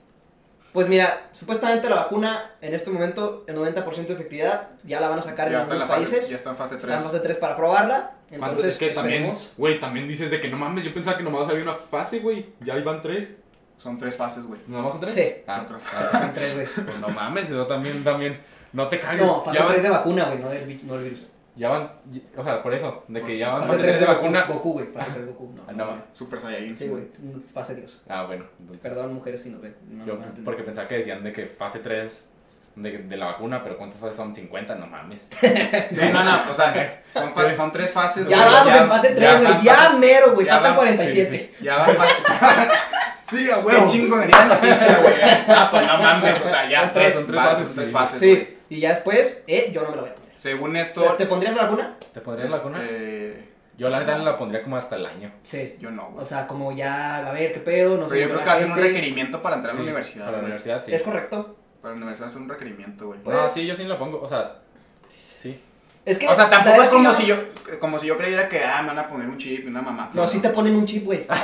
Pues 0.73 0.87
mira, 0.87 1.29
supuestamente 1.33 1.87
la 1.87 1.97
vacuna 1.97 2.55
en 2.59 2.73
este 2.73 2.89
momento, 2.89 3.43
el 3.47 3.55
90% 3.55 4.07
de 4.07 4.13
efectividad, 4.15 4.69
ya 4.83 4.99
la 4.99 5.07
van 5.07 5.19
a 5.19 5.21
sacar 5.21 5.45
en 5.45 5.53
Ya 5.53 5.57
en 5.59 5.63
algunos 5.65 5.83
fase, 5.87 5.93
países. 5.93 6.29
ya 6.31 6.35
está 6.35 6.49
en 6.49 6.55
fase 6.55 6.75
Está 6.77 6.87
en 6.87 6.93
3. 6.93 7.03
fase 7.03 7.19
3 7.19 7.37
para 7.37 7.55
probarla. 7.55 8.13
Entonces, 8.31 8.65
es 8.65 8.77
que 8.79 8.89
también, 8.89 9.21
esperemos. 9.25 9.53
güey, 9.55 9.79
también 9.79 10.07
dices 10.07 10.31
de 10.31 10.41
que 10.41 10.49
no 10.49 10.57
mames, 10.57 10.83
yo 10.83 10.91
pensaba 10.91 11.15
que 11.15 11.21
nomás 11.23 11.47
había 11.47 11.61
una 11.61 11.75
fase, 11.75 12.21
güey. 12.21 12.47
Ya 12.61 12.75
iban 12.75 13.03
tres. 13.03 13.33
Son 13.83 13.97
tres 13.97 14.15
fases, 14.15 14.45
güey. 14.45 14.61
¿No 14.67 14.77
vamos 14.77 14.95
a 14.95 14.99
tres? 15.01 15.13
Sí. 15.13 15.43
Ah, 15.45 15.57
Son 15.57 15.65
tres 15.67 15.83
ah, 15.93 16.09
Son 16.11 16.33
tres, 16.33 16.53
güey. 16.55 16.67
pues 16.85 16.99
no 16.99 17.09
mames, 17.09 17.45
eso 17.45 17.67
también, 17.67 18.03
también. 18.03 18.39
No 18.71 18.87
te 18.87 18.99
cagues. 18.99 19.21
No, 19.21 19.43
fase 19.43 19.59
ya, 19.59 19.67
3 19.67 19.75
van, 19.75 19.83
de 19.83 19.97
vacuna, 19.97 20.25
güey, 20.25 20.39
no 20.39 20.49
del, 20.49 20.65
vi- 20.65 20.81
no 20.83 20.93
del 20.95 21.03
virus. 21.03 21.27
ya 21.55 21.69
van, 21.69 21.91
o 22.37 22.43
sea, 22.43 22.63
por 22.63 22.73
eso, 22.73 23.03
de 23.07 23.21
que 23.21 23.37
ya 23.37 23.49
van 23.49 23.59
Fase 23.61 23.71
fase 23.73 23.83
3 23.83 23.97
tres 23.97 24.07
de 24.07 24.13
vacuna. 24.15 24.45
Goku, 24.45 24.71
güey. 24.73 24.87
Fase 24.87 25.11
3 25.13 25.25
Goku. 25.27 25.53
No, 25.55 25.63
Ah, 25.67 25.73
no. 25.73 26.03
Super 26.13 26.39
Saiyajin. 26.39 26.75
Sí, 26.77 26.87
güey. 26.87 27.03
Fase 27.53 27.75
Dios. 27.75 28.03
Ah, 28.07 28.23
bueno. 28.25 28.45
entonces- 28.59 28.81
Perdón, 28.81 29.13
mujeres, 29.13 29.43
si 29.43 29.49
nos 29.51 29.61
ven. 29.61 29.75
No, 29.89 30.05
Yo, 30.05 30.17
porque 30.45 30.63
pensaba 30.63 30.87
que 30.87 30.95
decían 30.95 31.23
de 31.23 31.33
que 31.33 31.45
fase 31.45 31.79
3 31.79 32.29
de, 32.75 32.97
de 32.99 33.17
la 33.17 33.27
vacuna, 33.27 33.63
pero 33.63 33.77
¿cuántas 33.77 33.99
fases 33.99 34.15
son? 34.17 34.33
50, 34.33 34.75
no 34.75 34.87
mames. 34.87 35.27
Sí, 35.41 36.01
no, 36.11 36.23
no, 36.23 36.51
o 36.51 36.53
sea, 36.53 37.03
son, 37.11 37.33
fa- 37.33 37.53
son 37.55 37.71
tres 37.71 37.91
fases, 37.91 38.27
Ya 38.27 38.37
güey. 38.37 38.49
vamos 38.51 38.67
en 38.75 38.87
fase 38.89 39.09
3, 39.15 39.41
güey. 39.41 39.63
Ya 39.63 39.75
fase- 39.75 39.97
mero, 39.99 40.33
güey. 40.33 40.45
ya 40.47 40.53
Faltan 40.53 40.71
van- 40.71 40.85
47. 40.85 41.53
Ya 41.61 41.77
van 41.77 41.87
Sí, 43.29 43.49
a 43.49 43.63
Qué 43.65 43.85
chingonería 43.85 44.37
de 44.41 44.45
noticia, 44.47 44.99
güey. 45.01 45.13
Ah, 45.47 45.67
pues 45.71 45.87
no 45.87 45.97
mames, 45.97 46.41
o 46.45 46.47
sea, 46.47 46.69
ya 46.69 46.81
Son 46.81 46.93
tres, 46.93 47.13
son 47.15 47.25
tres 47.27 47.41
fases, 47.41 47.65
Son 47.67 47.75
tres 47.75 47.87
sí. 47.87 47.93
fases, 47.93 48.19
güey. 48.19 48.35
Sí. 48.35 48.57
Y 48.69 48.79
ya 48.79 48.89
después, 48.89 49.43
eh, 49.47 49.71
yo 49.73 49.81
no 49.83 49.89
me 49.89 49.95
la 49.95 50.01
voy 50.03 50.11
a 50.11 50.15
poner. 50.15 50.29
Según 50.35 50.69
O 50.71 50.73
sea, 50.73 50.81
esto, 50.83 51.01
¿Te 51.17 51.25
pondrías 51.25 51.55
la 51.55 51.63
vacuna? 51.63 51.95
¿Te 52.13 52.21
pondrías 52.21 52.49
la 52.51 52.57
vacuna? 52.57 52.83
este, 52.83 53.49
Yo 53.77 53.89
la 53.89 53.99
neta 54.01 54.17
la 54.19 54.37
pondría 54.37 54.61
como 54.61 54.77
hasta 54.77 54.97
el 54.97 55.05
año. 55.05 55.31
Sí. 55.41 55.75
Yo 55.79 55.89
no, 55.89 56.07
O 56.09 56.11
güey. 56.11 56.25
sea, 56.25 56.45
como 56.47 56.71
ya, 56.73 57.17
a 57.27 57.31
ver, 57.31 57.53
¿qué 57.53 57.59
pedo? 57.59 57.97
No 57.97 58.07
sé. 58.07 58.15
Pero 58.15 58.21
yo 58.27 58.33
creo 58.33 58.39
que 58.43 58.49
va 58.49 58.53
a 58.53 58.57
ser 58.57 58.71
un 58.71 58.77
requerimiento 58.77 59.41
para 59.41 59.55
entrar 59.55 59.71
a 59.71 59.75
la 59.75 59.79
Sí, 59.79 59.83
universidad. 59.83 60.25
Para 60.25 60.31
la 60.37 60.41
güey. 60.41 60.51
universidad, 60.51 60.83
sí. 60.85 60.93
Es 60.93 61.01
correcto. 61.01 61.55
Para 61.83 61.95
la 61.95 61.97
universidad 61.97 62.27
va 62.27 62.27
a 62.27 62.33
ser 62.33 62.41
un 62.43 62.49
requerimiento, 62.49 63.07
güey. 63.07 63.19
Pues- 63.19 63.35
No, 63.35 63.49
sí, 63.49 63.65
yo 63.67 63.75
sí 63.75 63.83
lo 63.83 63.99
pongo. 63.99 64.21
O 64.21 64.27
sea, 64.29 64.55
sí. 65.11 65.61
Es 66.05 66.17
que. 66.17 66.29
O 66.29 66.33
sea, 66.33 66.49
tampoco 66.49 66.81
es 66.81 66.87
como 66.87 67.09
que 67.09 67.15
si 67.17 67.25
yo, 67.25 67.35
como 67.79 67.99
si 67.99 68.07
yo 68.07 68.17
creyera 68.17 68.47
que, 68.47 68.63
ah, 68.63 68.81
me 68.81 68.87
van 68.87 68.99
a 68.99 69.09
poner 69.09 69.27
un 69.27 69.37
chip 69.37 69.65
y 69.65 69.67
una 69.67 69.81
mamá. 69.81 70.09
No, 70.13 70.25
sí 70.25 70.39
te 70.39 70.47
ponen 70.49 70.75
un 70.77 70.85
chip, 70.85 71.03
güey. 71.03 71.27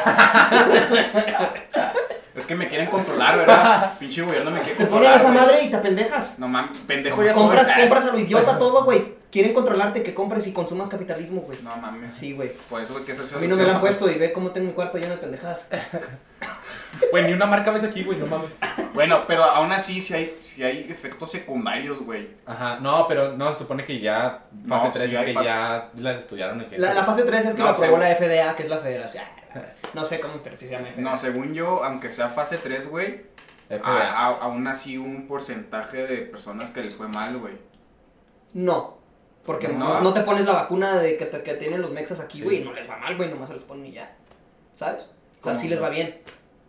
Es 2.36 2.46
que 2.46 2.56
me 2.56 2.70
quieren 2.70 2.88
controlar, 2.90 3.38
¿verdad? 3.38 3.92
Pinche 4.00 4.22
gobierno 4.22 4.50
me 4.52 4.60
quiere 4.62 4.76
Te 4.76 4.88
controlar. 4.88 5.20
ponen 5.20 5.20
esa 5.20 5.32
güey. 5.32 5.42
madre 5.56 5.66
y 5.66 5.70
te 5.70 5.76
apendejas. 5.76 6.40
No 6.40 6.48
mames, 6.48 6.78
pendejo 6.88 7.22
ya 7.22 7.34
Compras, 7.34 7.70
compras 7.78 8.06
a 8.06 8.12
lo 8.12 8.20
idiota 8.20 8.58
todo, 8.60 8.86
güey. 8.86 9.16
Quieren 9.30 9.54
controlarte 9.54 10.04
que 10.04 10.14
compres 10.14 10.48
y 10.48 10.54
consumas 10.54 10.88
capitalismo, 10.88 11.42
güey. 11.42 11.60
No 11.64 11.76
mames. 11.76 12.14
Sí, 12.16 12.32
güey. 12.34 12.54
Por 12.70 12.82
eso 12.82 12.96
hay 12.98 13.04
que 13.04 13.12
hacerse 13.12 13.36
A 13.36 13.40
mí 13.40 13.48
no 13.48 13.58
me 13.58 13.64
lo 13.64 13.72
han 13.72 13.80
puesto 13.82 14.10
y 14.10 14.16
ve 14.18 14.32
cómo 14.32 14.52
tengo 14.52 14.70
un 14.70 14.74
cuarto 14.74 14.98
lleno 14.98 15.12
de 15.16 15.18
pendejadas. 15.18 15.68
Güey, 17.12 17.26
ni 17.28 17.34
una 17.34 17.46
marca 17.46 17.72
ves 17.72 17.84
aquí, 17.84 18.04
güey, 18.04 18.18
no 18.20 18.28
mames. 18.28 18.52
Bueno, 18.94 19.26
pero 19.28 19.44
aún 19.44 19.72
así, 19.72 20.02
si 20.02 20.14
hay, 20.14 20.38
si 20.40 20.64
hay 20.64 20.86
efectos 20.90 21.32
secundarios, 21.32 22.00
güey. 22.02 22.30
Ajá, 22.46 22.80
no, 22.82 23.08
pero 23.08 23.34
no, 23.38 23.52
se 23.54 23.60
supone 23.60 23.84
que 23.86 24.00
ya 24.00 24.44
fase 24.68 24.88
No, 24.88 24.92
3 24.94 25.10
sí 25.10 25.16
es 25.16 25.20
hay 25.22 25.26
que 25.28 25.34
fase- 25.34 25.46
ya 25.48 25.90
las 25.98 26.20
estudiaron 26.20 26.62
en 26.62 26.82
La, 26.82 26.94
la 26.94 27.04
fase 27.04 27.24
3 27.24 27.46
es 27.46 27.54
que 27.54 27.60
No, 27.60 27.66
lo 27.66 27.70
aprobó 27.72 27.96
sí. 27.96 28.02
la 28.02 28.16
FDA, 28.16 28.56
que 28.56 28.64
es 28.64 28.70
la 28.70 28.78
federación. 28.78 29.24
No 29.94 30.06
sé 30.06 30.20
cómo, 30.20 30.36
pero 30.44 30.56
sí 30.58 30.66
se 30.68 30.74
llama 30.74 30.88
FDA. 30.90 31.02
No, 31.02 31.18
según 31.18 31.54
yo, 31.54 31.84
aunque 31.84 32.12
sea 32.14 32.28
fase 32.30 32.58
3, 32.58 32.90
güey, 32.90 33.22
a- 33.70 33.76
FDA. 33.76 34.12
a- 34.12 34.26
aún 34.42 34.68
así 34.68 34.98
un 34.98 35.28
porcentaje 35.28 36.06
de 36.06 36.18
personas 36.18 36.70
que 36.72 36.82
les 36.82 36.96
fue 36.96 37.08
mal, 37.08 37.38
güey. 37.38 37.54
No. 38.54 38.98
Porque 39.46 39.68
no, 39.68 39.78
No. 39.96 40.02
no 40.02 40.14
te 40.14 40.22
pones 40.22 40.46
la 40.46 40.54
vacuna 40.54 40.98
de 41.00 41.18
que, 41.18 41.26
te- 41.26 41.42
que 41.42 41.54
tienen 41.56 41.82
los 41.82 41.92
mexas 41.92 42.20
aquí, 42.20 42.40
Sí. 42.40 42.44
güey, 42.44 42.62
y 42.62 42.66
no 42.66 42.74
les 42.74 42.88
va 42.90 42.98
mal, 42.98 43.16
güey, 43.18 43.30
nomás 43.30 43.48
se 43.50 43.56
los 43.56 43.64
ponen 43.64 43.86
y 43.88 43.92
ya. 43.94 44.16
¿Sabes? 44.76 45.04
O 45.04 45.44
sea, 45.44 45.54
¿Cómo? 45.54 45.56
sí 45.56 45.68
les 45.68 45.82
va 45.82 45.90
bien. 45.90 46.20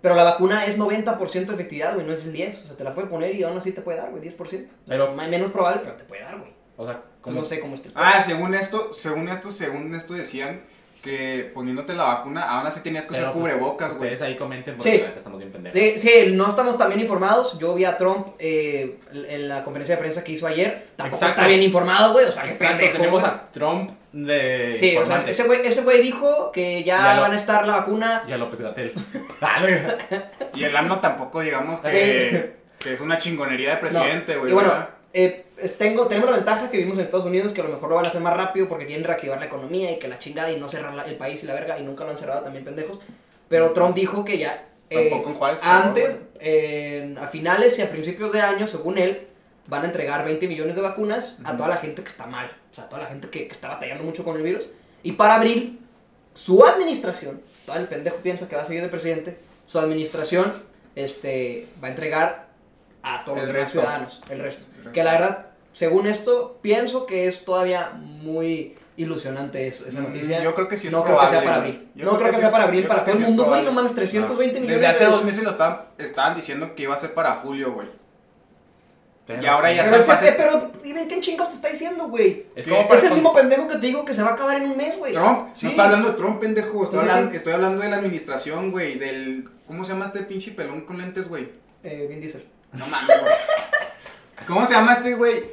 Pero 0.02 0.14
la 0.14 0.24
vacuna 0.24 0.64
es 0.64 0.78
90% 0.78 1.46
de 1.46 1.54
efectividad, 1.54 1.94
güey, 1.94 2.06
no 2.06 2.12
es 2.12 2.24
el 2.24 2.32
10. 2.32 2.62
O 2.62 2.66
sea, 2.68 2.76
te 2.76 2.84
la 2.84 2.94
puede 2.94 3.08
poner 3.08 3.34
y 3.34 3.42
aún 3.42 3.58
así 3.58 3.72
te 3.72 3.82
puede 3.82 3.98
dar, 3.98 4.10
güey, 4.10 4.22
10%. 4.22 4.36
O 4.40 4.48
sea, 4.48 4.66
Pero- 4.86 5.10
es 5.20 5.28
menos 5.28 5.50
probable, 5.50 5.80
pero 5.84 5.96
te 5.96 6.04
puede 6.04 6.22
dar, 6.22 6.38
güey. 6.38 6.50
O 6.76 6.86
sea, 6.86 7.02
no 7.26 7.44
sé 7.44 7.60
cómo 7.60 7.74
esté. 7.74 7.90
Ah, 7.94 8.22
según 8.24 8.54
esto, 8.54 8.92
según 8.92 9.28
esto, 9.28 9.50
según 9.50 9.94
esto 9.94 10.14
decían 10.14 10.62
que 11.02 11.50
poniéndote 11.54 11.94
la 11.94 12.04
vacuna, 12.04 12.42
aún 12.42 12.66
así 12.66 12.80
tenías 12.80 13.06
que 13.06 13.12
usar 13.14 13.32
pues, 13.32 13.42
cubrebocas, 13.54 13.96
güey. 13.96 14.12
Ustedes 14.12 14.22
ahí 14.22 14.36
comenten 14.36 14.76
porque 14.76 14.90
Sí. 14.98 15.04
estamos 15.16 15.38
bien 15.38 15.50
pendejos. 15.52 15.78
Sí, 15.80 15.98
sí, 15.98 16.32
no 16.32 16.48
estamos 16.48 16.76
tan 16.78 16.88
bien 16.88 17.00
informados. 17.00 17.58
Yo 17.58 17.74
vi 17.74 17.84
a 17.86 17.96
Trump 17.96 18.28
eh, 18.38 18.98
en 19.12 19.48
la 19.48 19.64
conferencia 19.64 19.96
de 19.96 20.00
prensa 20.00 20.22
que 20.24 20.32
hizo 20.32 20.46
ayer. 20.46 20.88
Tampoco 20.96 21.16
Exacto. 21.16 21.40
está 21.40 21.48
bien 21.48 21.62
informado, 21.62 22.12
güey. 22.12 22.26
O 22.26 22.32
sea, 22.32 22.42
que 22.44 22.50
Exacto, 22.50 22.76
pendejo, 22.76 22.92
tenemos 22.98 23.20
güey. 23.20 23.32
a 23.32 23.50
Trump 23.50 23.90
de 24.12 24.76
Sí, 24.78 24.96
o 24.96 25.04
sea, 25.06 25.16
ese 25.18 25.44
güey, 25.44 25.60
ese 25.64 25.82
güey 25.82 26.00
dijo 26.02 26.50
que 26.52 26.82
ya, 26.82 26.98
Ya 26.98 27.14
lo- 27.16 27.22
van 27.22 27.32
a 27.32 27.36
estar 27.36 27.66
la 27.66 27.74
vacuna. 27.78 28.24
Y 28.28 28.32
a 28.32 28.36
López 28.38 28.60
Gatel. 28.60 28.92
Y 30.54 30.64
el 30.64 30.76
AMLO 30.76 30.98
tampoco, 30.98 31.40
digamos, 31.40 31.80
que, 31.80 32.54
que 32.78 32.92
es 32.94 33.00
una 33.00 33.18
chingonería 33.18 33.70
de 33.70 33.76
presidente, 33.76 34.34
No, 34.34 34.40
güey. 34.40 34.50
Y 34.50 34.54
bueno, 34.54 34.72
eh, 35.12 35.46
tengo, 35.78 36.06
tenemos 36.06 36.30
la 36.30 36.36
ventaja 36.36 36.70
que 36.70 36.76
vivimos 36.76 36.98
en 36.98 37.04
Estados 37.04 37.26
Unidos, 37.26 37.52
que 37.52 37.60
a 37.60 37.64
lo 37.64 37.70
mejor 37.70 37.88
lo 37.88 37.96
van 37.96 38.04
a 38.04 38.08
hacer 38.08 38.20
más 38.20 38.36
rápido 38.36 38.68
porque 38.68 38.86
quieren 38.86 39.04
reactivar 39.04 39.38
la 39.38 39.46
economía 39.46 39.90
y 39.92 39.98
que 39.98 40.08
la 40.08 40.18
chingada 40.18 40.50
y 40.50 40.58
no 40.58 40.68
cerrar 40.68 40.94
la- 40.94 41.04
el 41.04 41.16
país 41.16 41.42
y 41.42 41.46
la 41.46 41.54
verga, 41.54 41.78
y 41.78 41.82
nunca 41.84 42.04
lo 42.04 42.10
han 42.10 42.18
cerrado 42.18 42.42
también 42.42 42.64
pendejos. 42.64 43.00
Pero 43.48 43.70
Trump 43.72 43.94
dijo 43.94 44.24
que 44.24 44.38
ya 44.38 44.66
eh, 44.90 45.08
Tampoco 45.10 45.28
en 45.30 45.34
Juárez 45.36 45.60
antes, 45.64 46.16
eh, 46.40 47.14
a 47.20 47.28
finales 47.28 47.78
y 47.78 47.82
a 47.82 47.90
principios 47.90 48.32
de 48.32 48.40
año, 48.40 48.66
según 48.66 48.98
él, 48.98 49.28
van 49.70 49.82
a 49.82 49.86
entregar 49.86 50.24
20 50.24 50.46
millones 50.48 50.74
de 50.74 50.82
vacunas 50.82 51.38
a 51.44 51.56
toda 51.56 51.68
la 51.70 51.76
gente 51.76 52.02
que 52.02 52.08
está 52.08 52.26
mal, 52.26 52.46
o 52.70 52.74
sea, 52.74 52.84
a 52.84 52.88
toda 52.90 53.02
la 53.02 53.08
gente 53.08 53.28
que, 53.30 53.46
que 53.46 53.52
está 53.52 53.68
batallando 53.68 54.04
mucho 54.04 54.24
con 54.24 54.36
el 54.36 54.42
virus. 54.42 54.66
Y 55.02 55.12
para 55.12 55.36
abril, 55.36 55.78
su 56.34 56.62
administración, 56.66 57.40
todo 57.64 57.76
el 57.76 57.86
pendejo 57.86 58.16
piensa 58.16 58.48
que 58.48 58.56
va 58.56 58.62
a 58.62 58.66
seguir 58.66 58.82
de 58.82 58.88
presidente, 58.88 59.38
su 59.66 59.78
administración 59.78 60.52
este, 60.96 61.68
va 61.82 61.88
a 61.88 61.90
entregar 61.90 62.48
a 63.02 63.24
todos 63.24 63.38
El 63.38 63.44
los 63.46 63.54
demás 63.54 63.68
resto. 63.68 63.80
ciudadanos, 63.80 64.20
el 64.28 64.40
resto. 64.40 64.66
El 64.72 64.76
resto. 64.84 64.92
Que 64.92 65.04
la 65.04 65.12
verdad, 65.12 65.46
según 65.72 66.06
esto, 66.06 66.58
pienso 66.60 67.06
que 67.06 67.26
es 67.28 67.44
todavía 67.44 67.90
muy 67.94 68.74
ilusionante 68.96 69.66
eso- 69.68 69.86
esa 69.86 70.00
Mm, 70.00 70.04
noticia. 70.08 70.42
yo 70.42 70.54
creo 70.54 70.68
que 70.68 70.76
sí 70.76 70.88
es 70.88 70.92
no 70.92 71.04
creo 71.04 71.18
que 71.20 71.28
sea 71.28 71.40
probable, 71.40 71.46
para 71.48 71.56
abril. 71.56 71.88
Yo 71.94 72.04
no 72.04 72.10
creo 72.10 72.20
creo 72.22 72.32
que 72.34 72.40
sea 72.40 72.50
para 72.50 72.64
abril 72.64 72.86
para 72.86 73.04
todo 73.04 73.14
el 73.14 73.20
mundo, 73.22 73.44
güey. 73.44 73.60
No 73.62 73.66
probable. 73.70 73.72
mames, 73.76 73.94
320 73.94 74.60
millones. 74.60 74.80
Desde 74.80 74.86
hace 74.90 75.04
de- 75.04 75.10
dos 75.10 75.24
meses 75.24 75.42
lo 75.44 75.50
estaban, 75.50 75.82
estaban 75.96 76.34
diciendo 76.36 76.74
que 76.74 76.82
iba 76.82 76.94
a 76.94 76.98
ser 76.98 77.14
para 77.14 77.36
julio, 77.36 77.72
güey. 77.72 77.88
Pero- 79.30 79.42
Y 79.42 79.46
ahora 79.46 79.72
ya 79.72 79.82
Pero, 79.84 79.96
está 79.96 80.14
ese, 80.14 80.32
pero 80.32 80.70
dime 80.82 81.06
qué 81.06 81.20
chingados 81.20 81.50
te 81.50 81.56
está 81.56 81.68
diciendo, 81.68 82.08
güey. 82.08 82.46
Es 82.56 82.64
Sí, 82.64 82.70
como 82.70 82.82
es 82.82 82.86
para 82.88 82.98
Es 82.98 83.04
el 83.04 83.08
con- 83.10 83.18
mismo 83.18 83.32
pendejo 83.32 83.68
que 83.68 83.74
te 83.76 83.86
digo 83.86 84.04
que 84.04 84.12
se 84.14 84.22
va 84.22 84.30
a 84.30 84.32
acabar 84.32 84.56
en 84.56 84.70
un 84.70 84.76
mes, 84.76 84.98
güey. 84.98 85.12
Trump, 85.12 85.50
Sí. 85.54 85.66
no 85.66 85.70
está 85.70 85.84
hablando 85.84 86.08
de 86.10 86.16
Trump, 86.16 86.40
pendejo. 86.40 86.68
Estoy, 86.68 86.84
Entonces, 86.84 87.10
hablando, 87.10 87.36
estoy 87.36 87.52
hablando 87.52 87.82
de 87.82 87.88
la 87.90 87.96
administración, 87.96 88.70
güey. 88.72 88.98
Del. 88.98 89.48
¿Cómo 89.66 89.84
se 89.84 89.92
llama 89.92 90.06
este 90.06 90.20
pinche 90.20 90.50
pelón 90.50 90.80
con 90.80 90.98
lentes, 90.98 91.28
güey? 91.28 91.48
Eh, 91.84 92.06
Vin 92.08 92.20
Diesel. 92.20 92.44
No 92.72 92.86
mames, 92.88 93.06
güey. 93.20 93.32
¿Cómo 94.48 94.66
se 94.66 94.74
llama 94.74 94.94
este, 94.94 95.14
güey? 95.14 95.44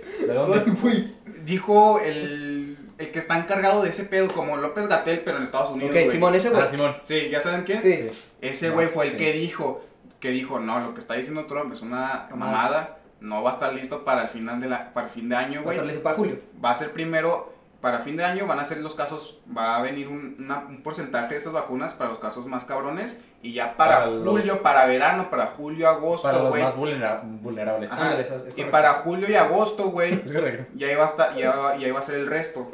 Dijo 1.46 2.00
el. 2.00 2.78
El 2.98 3.12
que 3.12 3.20
está 3.20 3.38
encargado 3.38 3.84
de 3.84 3.92
ese 3.92 4.06
pedo, 4.06 4.28
como 4.28 4.58
López 4.58 4.88
Gatel, 4.88 5.20
pero 5.24 5.38
en 5.38 5.44
Estados 5.44 5.70
Unidos. 5.70 5.96
Ok. 5.96 6.10
Simón, 6.10 6.34
ese 6.34 6.50
güey. 6.50 6.64
Ah, 6.64 6.68
Simón. 6.72 6.96
Sí, 7.04 7.30
¿ya 7.30 7.40
saben 7.40 7.62
quién? 7.64 7.80
Sí. 7.80 8.10
Ese 8.42 8.70
No, 8.70 8.74
güey 8.74 8.88
fue 8.88 9.06
el 9.06 9.12
sí. 9.12 9.18
que 9.18 9.34
dijo. 9.34 9.84
Que 10.20 10.32
dijo, 10.32 10.60
no, 10.60 10.80
lo 10.80 10.96
que 10.96 11.00
está 11.00 11.14
diciendo 11.14 11.46
Trump 11.46 11.72
es 11.74 11.82
una 11.84 12.28
Mamada. 12.32 12.97
No 13.20 13.42
va 13.44 13.50
a 13.52 13.54
estar 13.54 13.74
listo 13.74 14.06
para 14.06 14.24
el 14.24 14.28
final 14.30 14.60
de 14.62 14.68
la, 14.70 14.94
para 14.94 15.08
el 15.08 15.14
fin 15.14 15.28
de 15.30 15.36
año, 15.36 15.56
Va 15.56 15.60
a 15.60 15.64
güey. 15.64 15.76
estar 15.78 15.88
listo 15.88 16.04
para 16.04 16.16
julio. 16.16 16.38
va 16.64 16.70
a 16.72 16.76
ser 16.76 16.92
primero, 16.92 17.54
para 17.82 18.00
fin 18.00 18.16
de 18.18 18.24
año 18.24 18.46
van 18.48 18.60
a 18.60 18.66
ser 18.66 18.80
los 18.80 18.94
casos, 18.96 19.40
va 19.56 19.78
a 19.78 19.82
venir 19.82 20.08
un, 20.08 20.36
una- 20.40 20.60
un 20.68 20.82
porcentaje 20.84 21.30
de 21.30 21.38
esas 21.38 21.54
vacunas 21.54 21.94
para 21.94 22.10
los 22.10 22.20
casos 22.20 22.46
más 22.48 22.64
cabrones 22.66 23.20
y 23.42 23.54
ya 23.54 23.76
para, 23.78 24.00
Para 24.00 24.08
los- 24.12 24.28
julio, 24.28 24.62
para 24.62 24.86
verano, 24.86 25.30
para 25.30 25.48
julio, 25.48 25.86
Para 25.86 25.98
agosto, 25.98 26.32
los 26.32 26.50
güey. 26.50 26.64
más 26.64 26.76
vulnera- 26.76 27.22
vulnerables. 27.24 27.92
Ajá. 27.92 28.04
Ándale, 28.04 28.22
eso 28.24 28.36
es 28.48 28.58
Y 28.58 28.64
para 28.66 28.94
julio 28.96 29.28
y 29.30 29.36
agosto, 29.36 29.90
güey, 29.90 30.14
Es 30.26 30.34
correcto. 30.34 30.66
ya 30.76 30.92
iba 30.92 31.04
a 31.04 31.08
estar, 31.08 31.36
ya, 31.36 31.76
ya 31.78 31.88
iba 31.88 32.00
a 32.00 32.04
ser 32.04 32.16
el 32.20 32.28
resto. 32.28 32.70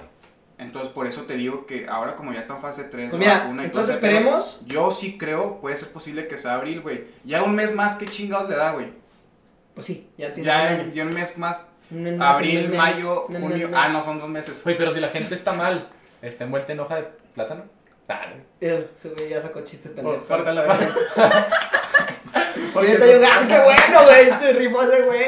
Entonces 0.57 0.91
por 0.91 1.07
eso 1.07 1.23
te 1.23 1.35
digo 1.35 1.65
que 1.65 1.87
ahora 1.89 2.15
como 2.15 2.31
ya 2.31 2.39
está 2.39 2.55
en 2.55 2.61
fase 2.61 2.83
3 2.85 3.09
Pues 3.09 3.19
mira, 3.19 3.49
entonces 3.63 3.95
esperemos. 3.95 4.61
Yo 4.65 4.91
sí 4.91 5.17
creo, 5.17 5.59
puede 5.59 5.75
ser 5.77 5.89
posible 5.89 6.27
que 6.27 6.37
sea 6.37 6.53
abril, 6.53 6.81
güey. 6.81 7.05
Ya 7.25 7.43
un 7.43 7.55
mes 7.55 7.75
más, 7.75 7.95
¿qué 7.97 8.05
chingados 8.05 8.49
le 8.49 8.55
da, 8.55 8.71
güey? 8.71 8.93
Pues 9.73 9.87
sí, 9.87 10.09
ya 10.17 10.33
tiene 10.33 10.47
Ya, 10.93 11.01
un 11.03 11.09
un 11.09 11.13
mes 11.15 11.37
más, 11.37 11.67
Un 11.91 12.03
mes 12.03 12.17
más, 12.17 12.35
abril, 12.35 12.69
mes 12.69 12.77
mayo, 12.77 13.25
menos. 13.29 13.49
junio. 13.51 13.69
Ah, 13.73 13.89
no, 13.89 14.03
son 14.03 14.19
dos 14.19 14.29
meses. 14.29 14.61
Oye, 14.65 14.75
pero 14.75 14.91
si 14.93 14.99
la 14.99 15.09
gente 15.09 15.33
está 15.35 15.53
mal, 15.53 15.89
está 16.21 16.43
envuelta 16.43 16.73
en 16.73 16.79
hoja 16.79 16.95
de 16.97 17.03
plátano. 17.33 17.63
Ah, 18.09 18.27
Mira, 18.59 18.79
Ese 18.93 19.09
güey 19.09 19.29
ya 19.29 19.41
sacó 19.41 19.61
chistes 19.61 19.91
Oh, 19.91 19.95
pendejos. 19.95 20.27
suéltala, 20.27 20.65
güey. 20.65 20.77
Ahorita 22.75 23.05
yo, 23.05 23.19
ah, 23.25 23.45
qué 23.47 23.59
bueno, 23.59 24.03
güey. 24.05 24.39
Se 24.39 24.53
rifó 24.53 24.81
ese 24.81 25.01
güey. 25.03 25.23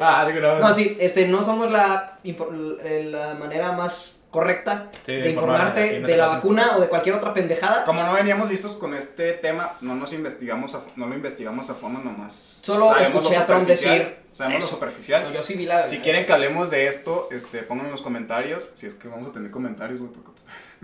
ah, 0.00 0.28
no. 0.40 0.58
No, 0.60 0.74
sí, 0.74 0.96
este, 1.00 1.26
no 1.26 1.42
somos 1.42 1.70
la, 1.70 2.18
la 2.24 3.34
manera 3.34 3.72
más 3.72 4.16
correcta 4.30 4.90
Sí, 5.06 5.12
de 5.12 5.30
informarte, 5.30 6.00
no 6.00 6.06
de 6.06 6.16
la 6.16 6.26
vacuna 6.26 6.76
o 6.76 6.80
de 6.80 6.88
cualquier 6.88 7.14
otra 7.14 7.32
pendejada. 7.32 7.84
Como 7.84 8.02
no 8.02 8.12
veníamos 8.12 8.48
listos 8.50 8.76
con 8.76 8.94
este 8.94 9.32
tema, 9.32 9.72
no 9.80 9.94
nos 9.94 10.12
investigamos, 10.12 10.74
a, 10.74 10.82
no 10.96 11.06
lo 11.06 11.14
investigamos 11.14 11.70
a 11.70 11.74
fondo 11.74 12.00
nomás. 12.00 12.60
Solo 12.62 12.96
escuché 12.96 13.34
lo 13.36 13.40
a 13.40 13.46
Trump 13.46 13.60
superficial, 13.62 13.98
decir 13.98 14.16
Sabemos 14.32 14.60
lo 14.60 14.66
eso. 14.66 14.74
superficial. 14.76 15.22
No, 15.24 15.32
yo 15.32 15.42
sí 15.42 15.54
vi 15.54 15.66
la. 15.66 15.82
Si 15.88 15.98
quieren 15.98 16.26
que 16.26 16.32
hablemos 16.32 16.70
de 16.70 16.88
esto, 16.88 17.28
este, 17.30 17.58
pónganlo 17.62 17.88
en 17.88 17.92
los 17.92 18.02
comentarios. 18.02 18.72
Si 18.76 18.86
es 18.86 18.94
que 18.94 19.08
vamos 19.08 19.26
a 19.28 19.32
tener 19.32 19.50
comentarios, 19.50 19.98
güey. 19.98 20.12
porque- 20.12 20.28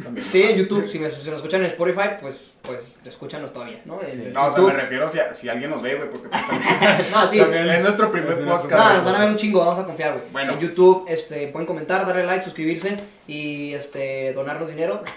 También. 0.03 0.27
Sí, 0.27 0.43
en 0.43 0.57
YouTube, 0.57 0.89
si, 0.89 0.99
me, 0.99 1.09
si 1.11 1.19
nos 1.31 1.37
escuchan 1.37 1.61
en 1.61 1.67
Spotify, 1.69 2.09
pues, 2.21 2.55
pues 2.63 2.81
escúchanos 3.05 3.53
todavía, 3.53 3.81
¿no? 3.85 4.03
En- 4.03 4.11
Sí. 4.13 4.23
en 4.23 4.33
No, 4.33 4.47
o 4.47 4.53
sea, 4.53 4.63
me 4.63 4.73
refiero 4.73 5.09
si, 5.09 5.19
si 5.35 5.49
alguien 5.49 5.71
nos 5.71 5.81
ve, 5.83 5.95
güey. 5.95 6.11
Porque 6.11 6.29
pues, 6.29 7.11
No, 7.13 7.31
sí. 7.31 7.39
También. 7.39 7.71
es 7.71 7.81
nuestro 7.83 8.11
primer 8.11 8.33
Es 8.33 8.39
podcast. 8.39 8.73
No, 8.73 8.95
nos 8.95 9.05
van 9.05 9.15
a 9.15 9.19
ver 9.21 9.29
un 9.31 9.37
chingo, 9.37 9.61
vamos 9.61 9.79
a 9.79 9.85
confiar, 9.85 10.13
güey. 10.15 10.25
Bueno. 10.33 10.53
En 10.55 10.59
YouTube, 10.61 11.05
este, 11.09 11.47
pueden 11.49 11.67
comentar, 11.67 12.05
darle 12.07 12.25
like, 12.25 12.43
suscribirse 12.43 12.99
y 13.29 13.73
este, 13.75 14.33
donarnos 14.33 14.69
dinero. 14.69 15.01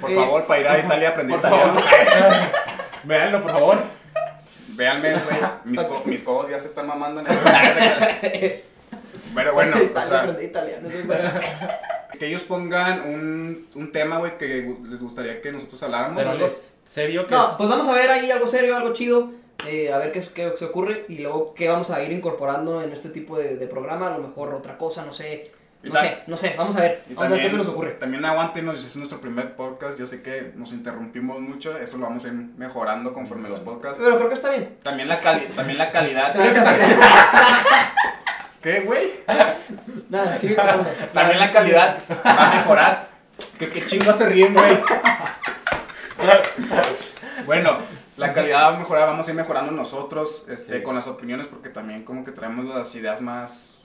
Por 0.00 0.10
Eh, 0.10 0.14
favor, 0.16 0.46
para 0.46 0.60
ir 0.60 0.68
a 0.68 0.78
Italia 0.80 1.08
a 1.08 1.10
aprender 1.12 1.40
Por 1.40 1.48
italiano. 1.50 1.80
favor. 1.80 2.42
Véanlo, 3.04 3.42
por 3.42 3.52
favor. 3.52 3.78
Véanme, 4.68 5.10
güey. 5.12 5.40
Mis, 5.64 5.82
co- 5.82 6.02
mis 6.04 6.22
codos 6.22 6.48
ya 6.50 6.58
se 6.58 6.66
están 6.68 6.86
mamando. 6.86 7.20
en 7.20 7.26
el- 7.28 8.62
Pero 9.34 9.52
bueno, 9.54 9.76
o 9.76 9.82
Italia, 9.82 10.08
sea, 10.34 10.42
italiano. 10.42 10.88
Que 12.16 12.26
ellos 12.26 12.42
pongan 12.42 13.02
un, 13.02 13.66
un 13.74 13.92
tema, 13.92 14.18
güey, 14.18 14.36
que 14.38 14.76
les 14.88 15.00
gustaría 15.02 15.40
que 15.40 15.52
nosotros 15.52 15.82
habláramos. 15.82 16.16
Pero 16.18 16.30
algo 16.30 16.46
serio 16.86 17.26
que 17.26 17.34
No, 17.34 17.48
es- 17.50 17.54
pues 17.56 17.68
vamos 17.68 17.88
a 17.88 17.94
ver 17.94 18.10
ahí 18.10 18.30
algo 18.30 18.46
serio, 18.46 18.76
algo 18.76 18.92
chido. 18.92 19.30
eh, 19.66 19.92
a 19.92 19.98
ver 19.98 20.12
qué, 20.12 20.18
es- 20.18 20.28
qué 20.28 20.52
se 20.58 20.64
ocurre 20.66 21.06
y 21.08 21.18
luego 21.18 21.54
qué 21.54 21.68
vamos 21.68 21.90
a 21.90 22.02
ir 22.02 22.12
incorporando 22.12 22.82
en 22.82 22.92
este 22.92 23.08
tipo 23.08 23.38
de, 23.38 23.56
de 23.56 23.66
programa. 23.66 24.08
A 24.14 24.18
lo 24.18 24.26
mejor 24.26 24.52
otra 24.54 24.76
cosa, 24.76 25.04
no 25.04 25.12
sé. 25.12 25.50
No 25.82 25.92
tal- 25.92 26.02
sé, 26.06 26.18
no 26.26 26.36
sé. 26.38 26.54
Vamos 26.56 26.74
a 26.76 26.80
ver. 26.80 27.02
Y 27.10 27.14
Vamos 27.14 27.30
a 27.30 27.34
ver 27.34 27.44
qué 27.44 27.50
se 27.50 27.56
nos 27.58 27.68
ocurre. 27.68 27.90
También 27.92 28.24
aguántenos, 28.24 28.82
es 28.82 28.96
nuestro 28.96 29.20
primer 29.20 29.54
podcast. 29.54 29.98
Yo 29.98 30.06
sé 30.06 30.22
que 30.22 30.52
nos 30.56 30.72
interrumpimos 30.72 31.40
mucho, 31.40 31.76
eso 31.76 31.98
lo 31.98 32.04
vamos 32.06 32.24
a 32.24 32.28
ir 32.28 32.32
mejorando 32.34 33.12
conforme 33.12 33.50
los 33.50 33.60
podcasts. 33.60 34.00
Pero 34.02 34.16
creo 34.16 34.28
que 34.28 34.34
está 34.34 34.48
bien. 34.50 34.76
También 34.82 35.08
la, 35.08 35.20
cali 35.20 35.44
también 35.54 35.76
la 35.78 35.90
calidad. 35.92 36.34
Que. 38.64 38.72
¿Qué, 38.72 38.80
güey? 38.80 39.12
Nada, 40.08 40.36
sigue 40.38 40.56
contando. 40.56 40.88
También 41.12 41.38
la 41.38 41.52
calidad 41.52 41.98
va 42.26 42.52
a 42.52 42.56
mejorar. 42.56 43.08
¿Qué, 43.58 43.68
qué 43.68 43.86
chingo 43.86 44.12
se 44.12 44.28
ríen, 44.28 44.54
güey? 44.54 44.76
bueno, 47.46 47.76
la 48.16 48.32
calidad 48.32 48.62
va 48.62 48.76
a 48.76 48.78
mejorar, 48.78 49.08
vamos 49.08 49.26
a 49.26 49.30
ir 49.30 49.36
mejorando 49.36 49.72
nosotros 49.72 50.46
este, 50.48 50.78
Sí. 50.78 50.82
con 50.82 50.94
las 50.94 51.06
opiniones 51.06 51.46
porque 51.46 51.68
también 51.68 52.04
como 52.04 52.24
que 52.24 52.32
traemos 52.32 52.64
las 52.66 52.94
ideas 52.94 53.20
más 53.20 53.82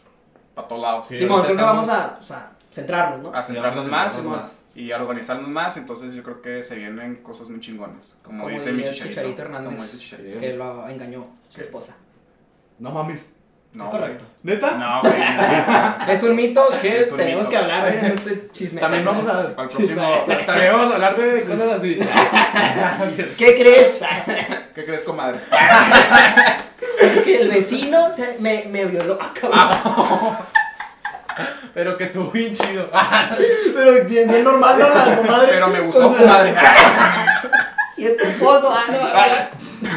para 0.56 0.68
todos 0.68 0.82
lados. 0.82 1.08
Sí. 1.08 1.18
Simón, 1.18 1.44
creo 1.44 1.58
que 1.58 1.62
vamos 1.64 1.90
a, 1.90 2.18
o 2.20 2.24
sea, 2.24 2.52
centrarnos, 2.72 3.22
¿no? 3.22 3.34
A 3.38 3.44
centrarnos 3.44 3.88
más 3.88 4.14
centrarnos 4.14 4.48
más. 4.48 4.56
y 4.76 4.92
a 4.92 5.02
organizarnos 5.02 5.50
más, 5.50 5.78
entonces 5.78 6.14
yo 6.14 6.24
creo 6.24 6.42
que 6.42 6.64
se 6.64 6.76
vienen 6.76 7.18
cosas 7.18 7.50
muy 7.50 7.60
chingonas. 7.60 8.16
Como, 8.24 8.44
Como 8.44 8.54
dice 8.54 8.72
mi 8.72 8.84
chicharito. 8.84 9.08
Chicharito 9.10 9.42
Hernández. 9.42 9.72
Como 9.72 9.84
dice 9.84 9.98
Chicharito. 9.98 10.40
Que 10.40 10.54
lo 10.54 10.88
engañó 10.88 11.24
su 11.50 11.56
Sí. 11.58 11.62
esposa. 11.62 11.96
No 12.78 12.92
mames. 12.92 13.34
No, 13.74 13.84
es 13.86 13.90
correcto. 13.92 14.26
¿Neta? 14.42 14.72
No, 14.72 15.02
güey. 15.04 15.14
no. 15.20 16.12
Es 16.12 16.24
un 16.24 16.36
mito 16.36 16.68
que 16.82 17.02
Es 17.02 17.12
un 17.12 17.18
tenemos 17.18 17.42
mito. 17.48 17.50
que 17.52 17.58
hablar 17.58 17.86
de 17.86 18.08
este 18.08 18.50
chisme. 18.52 18.82
También 18.82 19.06
vamos 19.06 19.26
a... 19.28 19.42
El 19.42 19.54
próximo. 19.54 20.02
También 20.46 20.72
vamos 20.74 20.92
a 20.92 20.96
hablar 20.96 21.16
de 21.18 21.44
cosas 21.44 21.80
así. 21.80 22.00
¿Qué 23.38 23.56
crees? 23.56 24.02
¿Qué 24.74 24.86
crees, 24.86 25.04
comadre? 25.04 25.40
que 27.24 27.42
el 27.42 27.50
vecino 27.50 28.12
se- 28.12 28.38
me, 28.40 28.66
me 28.70 28.86
violó. 28.86 29.20
Ah, 29.22 29.32
cabrón. 29.40 30.38
Pero 31.74 31.98
que 31.98 32.06
estuvo 32.06 32.32
bien 32.32 32.54
chido. 32.54 32.90
Pero 33.76 34.04
bien, 34.06 34.28
bien 34.30 34.44
normal, 34.44 34.80
¿no? 34.80 34.90
La 34.90 35.16
comadre. 35.18 35.48
Pero 35.52 35.68
me 35.68 35.80
gustó, 35.82 36.12
comadre. 36.18 36.54
Y 37.98 38.06
este 38.06 38.24
esposo, 38.30 38.74
ah, 38.74 38.84
no, 38.92 39.89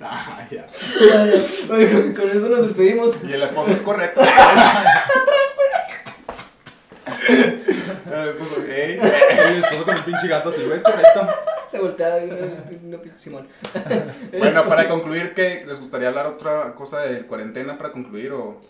ah, 0.04 0.46
ya. 0.50 0.66
ya, 1.00 1.26
ya. 1.26 1.42
Bueno, 1.68 1.92
con, 1.92 2.14
con 2.14 2.30
eso 2.30 2.48
nos 2.48 2.62
despedimos. 2.62 3.24
Y 3.24 3.32
el 3.32 3.42
esposo 3.42 3.70
es 3.72 3.80
correcto. 3.80 4.20
El 8.12 8.28
esposo, 8.28 8.64
ey. 8.68 8.94
Y 8.94 9.56
después 9.56 9.82
con 9.82 9.96
el 9.96 10.02
pinche 10.04 10.28
gato 10.28 10.48
así, 10.48 10.62
güey, 10.64 10.76
es 10.78 10.82
correcto. 10.82 11.28
Se 11.70 11.78
voltea 11.78 12.16
una, 12.82 12.98
pinche 12.98 13.18
Simón. 13.18 13.46
Bueno, 14.38 14.64
para 14.66 14.88
concluir, 14.88 15.34
¿qué 15.34 15.62
les 15.66 15.78
gustaría 15.78 16.08
hablar 16.08 16.26
otra 16.26 16.74
cosa 16.74 17.00
de 17.00 17.26
cuarentena 17.26 17.78
para 17.78 17.92
concluir 17.92 18.32
o, 18.32 18.60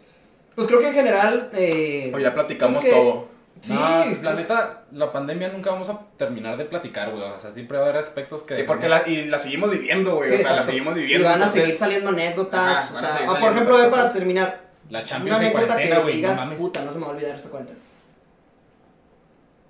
Pues 0.55 0.67
creo 0.67 0.81
que 0.81 0.89
en 0.89 0.95
general. 0.95 1.51
Eh, 1.55 2.13
o 2.15 2.19
ya 2.19 2.35
platicamos 2.35 2.79
que- 2.79 2.91
todo? 2.91 3.29
Sí, 3.61 3.73
No, 3.73 4.05
la 4.23 4.35
neta, 4.35 4.83
la 4.93 5.13
pandemia 5.13 5.49
nunca 5.51 5.71
vamos 5.71 5.89
a 5.89 6.01
terminar 6.17 6.57
de 6.57 6.65
platicar, 6.65 7.11
güey. 7.11 7.23
O 7.23 7.39
sea, 7.39 7.51
siempre 7.53 7.79
va 7.79 7.85
a 7.85 7.89
haber 7.91 8.01
aspectos 8.03 8.43
que. 8.43 8.61
Y 8.61 8.63
porque 8.65 8.89
la, 8.89 9.07
y 9.09 9.27
la 9.27 9.39
seguimos 9.39 9.71
viviendo, 9.71 10.17
güey. 10.17 10.31
Sí, 10.31 10.37
o 10.37 10.41
sea, 10.41 10.57
la 10.57 10.63
seguimos 10.63 10.97
Y 10.97 11.01
viviendo. 11.01 11.25
van 11.27 11.35
a 11.35 11.37
entonces- 11.45 11.63
seguir 11.63 11.77
saliendo 11.79 12.11
anécdotas. 12.11 12.77
Ajá, 12.79 12.91
o 12.91 12.95
van 12.95 13.05
a 13.05 13.09
sea, 13.09 13.17
seguir 13.17 13.29
o 13.29 13.33
por 13.33 13.41
saliendo 13.41 13.53
ejemplo, 13.61 13.77
a 13.77 13.81
ver, 13.83 13.91
para 13.91 14.13
terminar. 14.13 14.61
La 14.91 14.99
Una 15.01 15.09
Champions 15.09 15.41
de 15.41 15.47
anécdota 15.47 15.77
que. 15.77 15.89
No 15.95 16.05
digas, 16.07 16.37
mames. 16.39 16.59
puta, 16.59 16.83
no 16.83 16.93
se 16.93 16.99
me 16.99 17.05
va 17.05 17.11
a 17.11 17.15
olvidar 17.15 17.37
esa 17.37 17.49
cuarentena. 17.51 17.79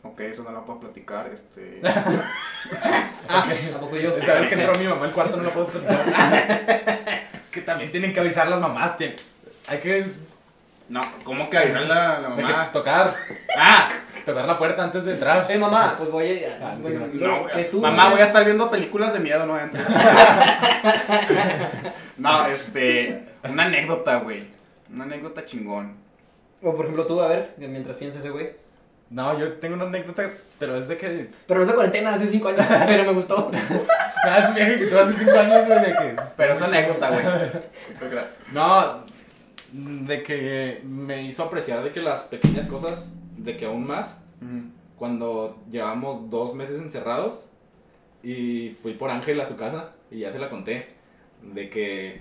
Ok, 0.03 0.21
eso 0.21 0.43
no 0.45 0.51
lo 0.53 0.65
puedo 0.65 0.81
platicar. 0.81 1.29
Este. 1.33 1.81
Ah, 3.29 3.47
¿a 3.77 3.79
poco 3.81 3.97
yo? 3.97 4.15
Sabes 4.25 4.49
que 4.49 4.55
entró 4.55 4.75
mi 4.79 4.85
mamá 4.87 5.05
al 5.07 5.13
cuarto, 5.13 5.37
no 5.37 5.45
lo 5.45 5.51
puedo 5.51 5.67
platicar. 5.69 7.29
es 7.33 7.49
que 7.51 7.61
también 7.63 7.91
tienen 7.93 8.13
que 8.13 8.21
avisar 8.21 8.49
las 8.49 8.61
mamás. 8.61 8.99
tien- 8.99 9.15
Hay 9.69 9.79
que, 9.79 10.05
No, 10.91 11.01
¿cómo 11.23 11.49
que 11.49 11.57
avisar 11.57 11.83
la, 11.83 12.19
la 12.19 12.35
que 12.35 12.43
mamá? 12.43 12.73
tocar, 12.73 13.15
Ah, 13.57 13.89
tocar 14.27 14.45
la 14.45 14.59
puerta 14.59 14.83
antes 14.83 15.05
de 15.05 15.13
entrar. 15.13 15.47
Eh, 15.49 15.57
mamá, 15.57 15.95
pues 15.97 16.11
voy 16.11 16.43
a. 16.45 16.59
Ah, 16.61 16.75
bueno, 16.81 17.07
no, 17.07 17.15
luego 17.15 17.47
que 17.47 17.63
tú. 17.65 17.81
mamá, 17.81 18.07
no 18.07 18.11
voy 18.11 18.21
a 18.21 18.25
estar 18.25 18.45
viendo 18.45 18.69
películas 18.69 19.13
de 19.13 19.21
miedo, 19.21 19.47
no 19.47 19.57
entres. 19.57 19.87
no, 22.19 22.45
este. 22.47 23.25
Una 23.49 23.67
anécdota, 23.67 24.17
güey. 24.17 24.49
Una 24.93 25.05
anécdota 25.05 25.45
chingón. 25.45 25.97
O 26.61 26.75
por 26.75 26.87
ejemplo, 26.87 27.07
tú, 27.07 27.21
a 27.21 27.29
ver, 27.29 27.55
mientras 27.57 27.97
piensa 27.97 28.19
ese 28.19 28.31
güey. 28.31 28.51
No, 29.11 29.39
yo 29.39 29.53
tengo 29.55 29.77
una 29.77 29.85
anécdota, 29.85 30.25
pero 30.59 30.77
es 30.77 30.89
de 30.89 30.97
que. 30.97 31.31
Pero 31.47 31.61
no 31.61 31.63
es 31.63 31.69
de 31.69 31.75
cuarentena, 31.75 32.15
hace 32.15 32.27
cinco 32.27 32.49
años, 32.49 32.67
pero 32.89 33.05
me 33.05 33.13
gustó. 33.13 33.49
Ah, 34.25 34.39
es 34.41 34.49
un 34.49 34.55
viaje 34.57 34.77
que 34.77 34.99
hace 34.99 35.13
5 35.13 35.39
años, 35.39 35.67
güey, 35.67 35.79
de 35.81 35.93
que. 35.93 36.17
Pero 36.37 36.53
es 36.53 36.63
anécdota, 36.63 37.11
güey. 37.11 37.25
No, 38.53 39.05
de 39.73 40.23
que 40.23 40.81
me 40.85 41.23
hizo 41.23 41.45
apreciar 41.45 41.83
de 41.85 41.93
que 41.93 42.01
las 42.01 42.23
pequeñas 42.25 42.67
cosas, 42.67 43.17
de 43.37 43.57
que 43.57 43.67
aún 43.67 43.87
más, 43.87 44.23
cuando 44.97 45.59
llevamos 45.71 46.29
dos 46.31 46.55
meses 46.55 46.81
encerrados 46.81 47.47
y 48.23 48.77
fui 48.83 48.95
por 48.95 49.11
Ángel 49.11 49.41
a 49.41 49.47
su 49.47 49.57
casa 49.57 49.93
y 50.11 50.21
ya 50.21 50.33
se 50.33 50.39
la 50.39 50.51
conté, 50.51 50.89
de 51.55 51.71
que 51.71 52.21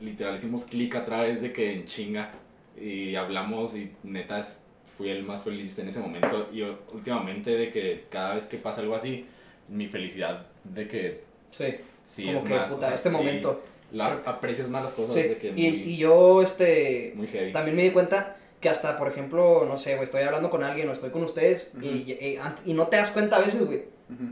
literal 0.00 0.34
hicimos 0.36 0.64
clic 0.64 0.94
a 0.96 1.04
través 1.04 1.42
de 1.42 1.52
que 1.52 1.72
en 1.72 1.84
chinga 1.86 2.32
y 2.80 3.14
hablamos 3.16 3.76
y 3.76 3.92
netas 4.02 4.60
fui 4.96 5.10
el 5.10 5.22
más 5.24 5.42
feliz 5.44 5.78
en 5.78 5.88
ese 5.88 6.00
momento 6.00 6.48
y 6.52 6.62
últimamente 6.62 7.50
de 7.50 7.70
que 7.70 8.06
cada 8.10 8.34
vez 8.34 8.46
que 8.46 8.56
pasa 8.56 8.80
algo 8.80 8.94
así, 8.96 9.26
mi 9.68 9.86
felicidad 9.86 10.46
de 10.64 10.88
que 10.88 11.24
Sí. 11.50 11.66
sí 12.04 12.26
como 12.26 12.38
es 12.38 12.44
que, 12.44 12.54
más, 12.54 12.70
o 12.70 12.74
puta, 12.74 12.86
sea, 12.88 12.94
este 12.96 13.10
sí, 13.10 13.16
momento. 13.16 13.62
La- 13.92 14.22
aprecias 14.26 14.68
más 14.68 14.82
las 14.84 14.92
cosas 14.92 15.14
Sí. 15.14 15.22
de 15.22 15.38
que 15.38 15.48
Y, 15.48 15.52
muy, 15.52 15.64
y 15.92 15.96
yo, 15.96 16.42
este. 16.42 17.12
muy 17.16 17.26
heavy. 17.26 17.52
También 17.52 17.76
me 17.76 17.82
di 17.84 17.90
cuenta 17.90 18.36
que 18.60 18.68
hasta, 18.68 18.96
por 18.96 19.08
ejemplo, 19.08 19.64
no 19.66 19.76
sé, 19.76 19.92
güey, 19.92 20.04
estoy 20.04 20.22
hablando 20.22 20.50
con 20.50 20.64
alguien 20.64 20.88
o 20.88 20.92
estoy 20.92 21.10
con 21.10 21.22
ustedes 21.24 21.70
Ujú. 21.76 21.84
y, 21.86 21.88
y, 22.12 22.38
y 22.66 22.74
no 22.74 22.88
te 22.88 22.96
das 22.96 23.10
cuenta 23.10 23.36
a 23.36 23.40
veces, 23.40 23.64
güey. 23.64 23.84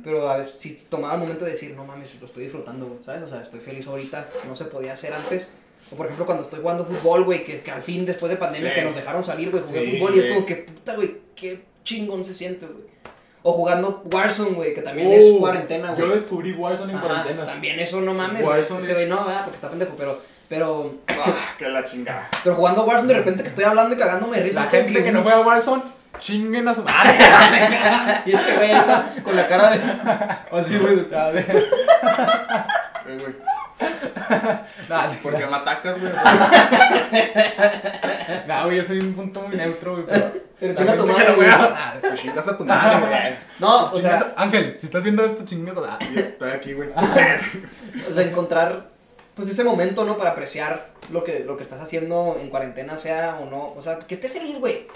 Pero 0.03 0.29
a 0.31 0.39
veces 0.39 0.55
si 0.59 0.73
tomaba 0.89 1.15
el 1.15 1.21
momento 1.21 1.45
de 1.45 1.51
decir, 1.51 1.73
no 1.77 1.85
mames, 1.85 2.17
lo 2.19 2.25
estoy 2.27 2.45
disfrutando, 2.45 2.87
güey, 2.87 2.99
¿sabes? 3.05 3.23
O 3.23 3.29
sea, 3.29 3.43
estoy 3.43 3.61
feliz 3.61 3.87
ahorita, 3.87 4.27
no 4.49 4.57
se 4.57 4.65
podía 4.65 4.95
hacer 4.95 5.13
antes. 5.13 5.51
O 5.93 5.97
por 5.97 6.07
ejemplo, 6.07 6.25
cuando 6.25 6.45
estoy 6.45 6.61
jugando 6.61 6.85
fútbol, 6.87 7.25
güey, 7.25 7.45
que, 7.45 7.61
que 7.61 7.71
al 7.71 7.83
fin, 7.83 8.07
después 8.07 8.31
de 8.31 8.37
pandemia, 8.37 8.71
Sí. 8.71 8.75
que 8.75 8.83
nos 8.85 8.95
dejaron 8.97 9.23
salir, 9.23 9.51
güey, 9.51 9.63
jugué 9.63 9.85
Sí, 9.91 9.99
fútbol 9.99 10.17
y 10.17 10.19
es 10.21 10.27
como 10.35 10.47
que, 10.47 10.57
puta, 10.57 10.97
güey, 10.97 11.17
qué 11.37 11.61
chingón 11.85 12.25
se 12.25 12.33
siente, 12.33 12.67
güey. 12.67 12.85
O 13.49 13.53
jugando 13.53 14.03
Warzone, 14.13 14.51
güey, 14.57 14.75
que 14.75 14.83
también 14.83 15.07
Uh, 15.07 15.13
es 15.13 15.39
cuarentena, 15.39 15.93
güey. 15.93 16.01
Yo 16.09 16.13
descubrí 16.15 16.53
Warzone 16.53 16.93
en 16.93 16.99
Ajá, 16.99 17.07
cuarentena. 17.07 17.45
También 17.45 17.79
eso, 17.79 18.01
no 18.01 18.13
mames, 18.13 18.43
Warzone 18.45 18.81
es- 18.83 18.93
güey 18.93 19.09
no, 19.09 19.25
¿verdad? 19.25 19.43
Porque 19.45 19.55
está 19.57 19.71
pendejo, 19.71 19.93
pero, 19.97 20.19
pero, 20.49 20.95
Ah, 21.07 21.33
que 21.57 21.69
la 21.69 21.85
chingada. 21.85 22.29
pero 22.43 22.57
jugando 22.57 22.85
Warzone 22.85 23.07
de 23.13 23.19
repente 23.21 23.43
que 23.43 23.49
estoy 23.49 23.63
hablando 23.65 23.95
y 23.95 23.99
cagándome 23.99 24.39
de 24.39 24.43
risa. 24.43 24.63
La 24.65 24.67
gente 24.67 25.05
que 25.05 25.13
no 25.13 25.21
uff, 25.21 25.27
juega 25.27 25.41
Warzone, 25.47 25.83
chinguen 26.19 26.67
a 26.67 26.75
su 26.75 26.83
madre. 26.83 27.17
Y 28.27 28.33
ese 28.35 28.57
güey 28.57 28.73
está 28.73 29.15
con 29.23 29.37
la 29.37 29.47
cara 29.47 29.71
de... 29.71 29.79
Así, 30.59 30.77
güey. 30.79 31.07
Nah, 34.89 35.13
¿Por 35.23 35.37
qué 35.37 35.47
me 35.47 35.57
atacas, 35.57 36.01
güey? 36.01 36.13
nah, 38.47 38.65
güey, 38.65 38.77
yo 38.79 38.85
soy 38.85 38.99
un 38.99 39.15
punto 39.15 39.41
muy 39.43 39.57
neutro, 39.57 40.03
güey. 40.03 40.07
Pero, 40.59 40.75
chinga 40.75 40.97
tu 40.97 41.07
madre, 41.07 41.35
güey. 41.35 41.49
juega- 41.49 41.99
Pues 42.01 42.21
chingas 42.21 42.49
a 42.49 42.57
tu 42.57 42.65
madre, 42.65 43.07
güey. 43.07 43.35
No, 43.61 43.85
o 43.85 43.97
Chingas 43.97 44.19
sea, 44.21 44.35
a- 44.37 44.43
Ángel, 44.43 44.77
si 44.79 44.87
estás 44.87 45.01
haciendo 45.01 45.25
esto, 45.25 45.45
chingas 45.45 45.77
a. 45.77 45.99
Yo 46.15 46.21
Estoy 46.21 46.51
aquí, 46.53 46.73
güey. 46.73 46.89
o 46.91 48.15
sea, 48.15 48.23
encontrar 48.23 48.91
pues 49.35 49.49
ese 49.49 49.65
momento, 49.65 50.05
¿no? 50.05 50.17
Para 50.17 50.31
apreciar 50.31 50.91
lo 51.11 51.23
que, 51.23 51.41
lo 51.41 51.57
que 51.59 51.63
estás 51.63 51.81
haciendo 51.81 52.39
en 52.41 52.49
cuarentena, 52.49 52.99
sea 52.99 53.39
o 53.41 53.51
no. 53.51 53.75
O 53.77 53.83
sea, 53.83 53.99
que 53.99 54.15
esté 54.15 54.29
feliz, 54.29 54.59
güey. 54.59 54.87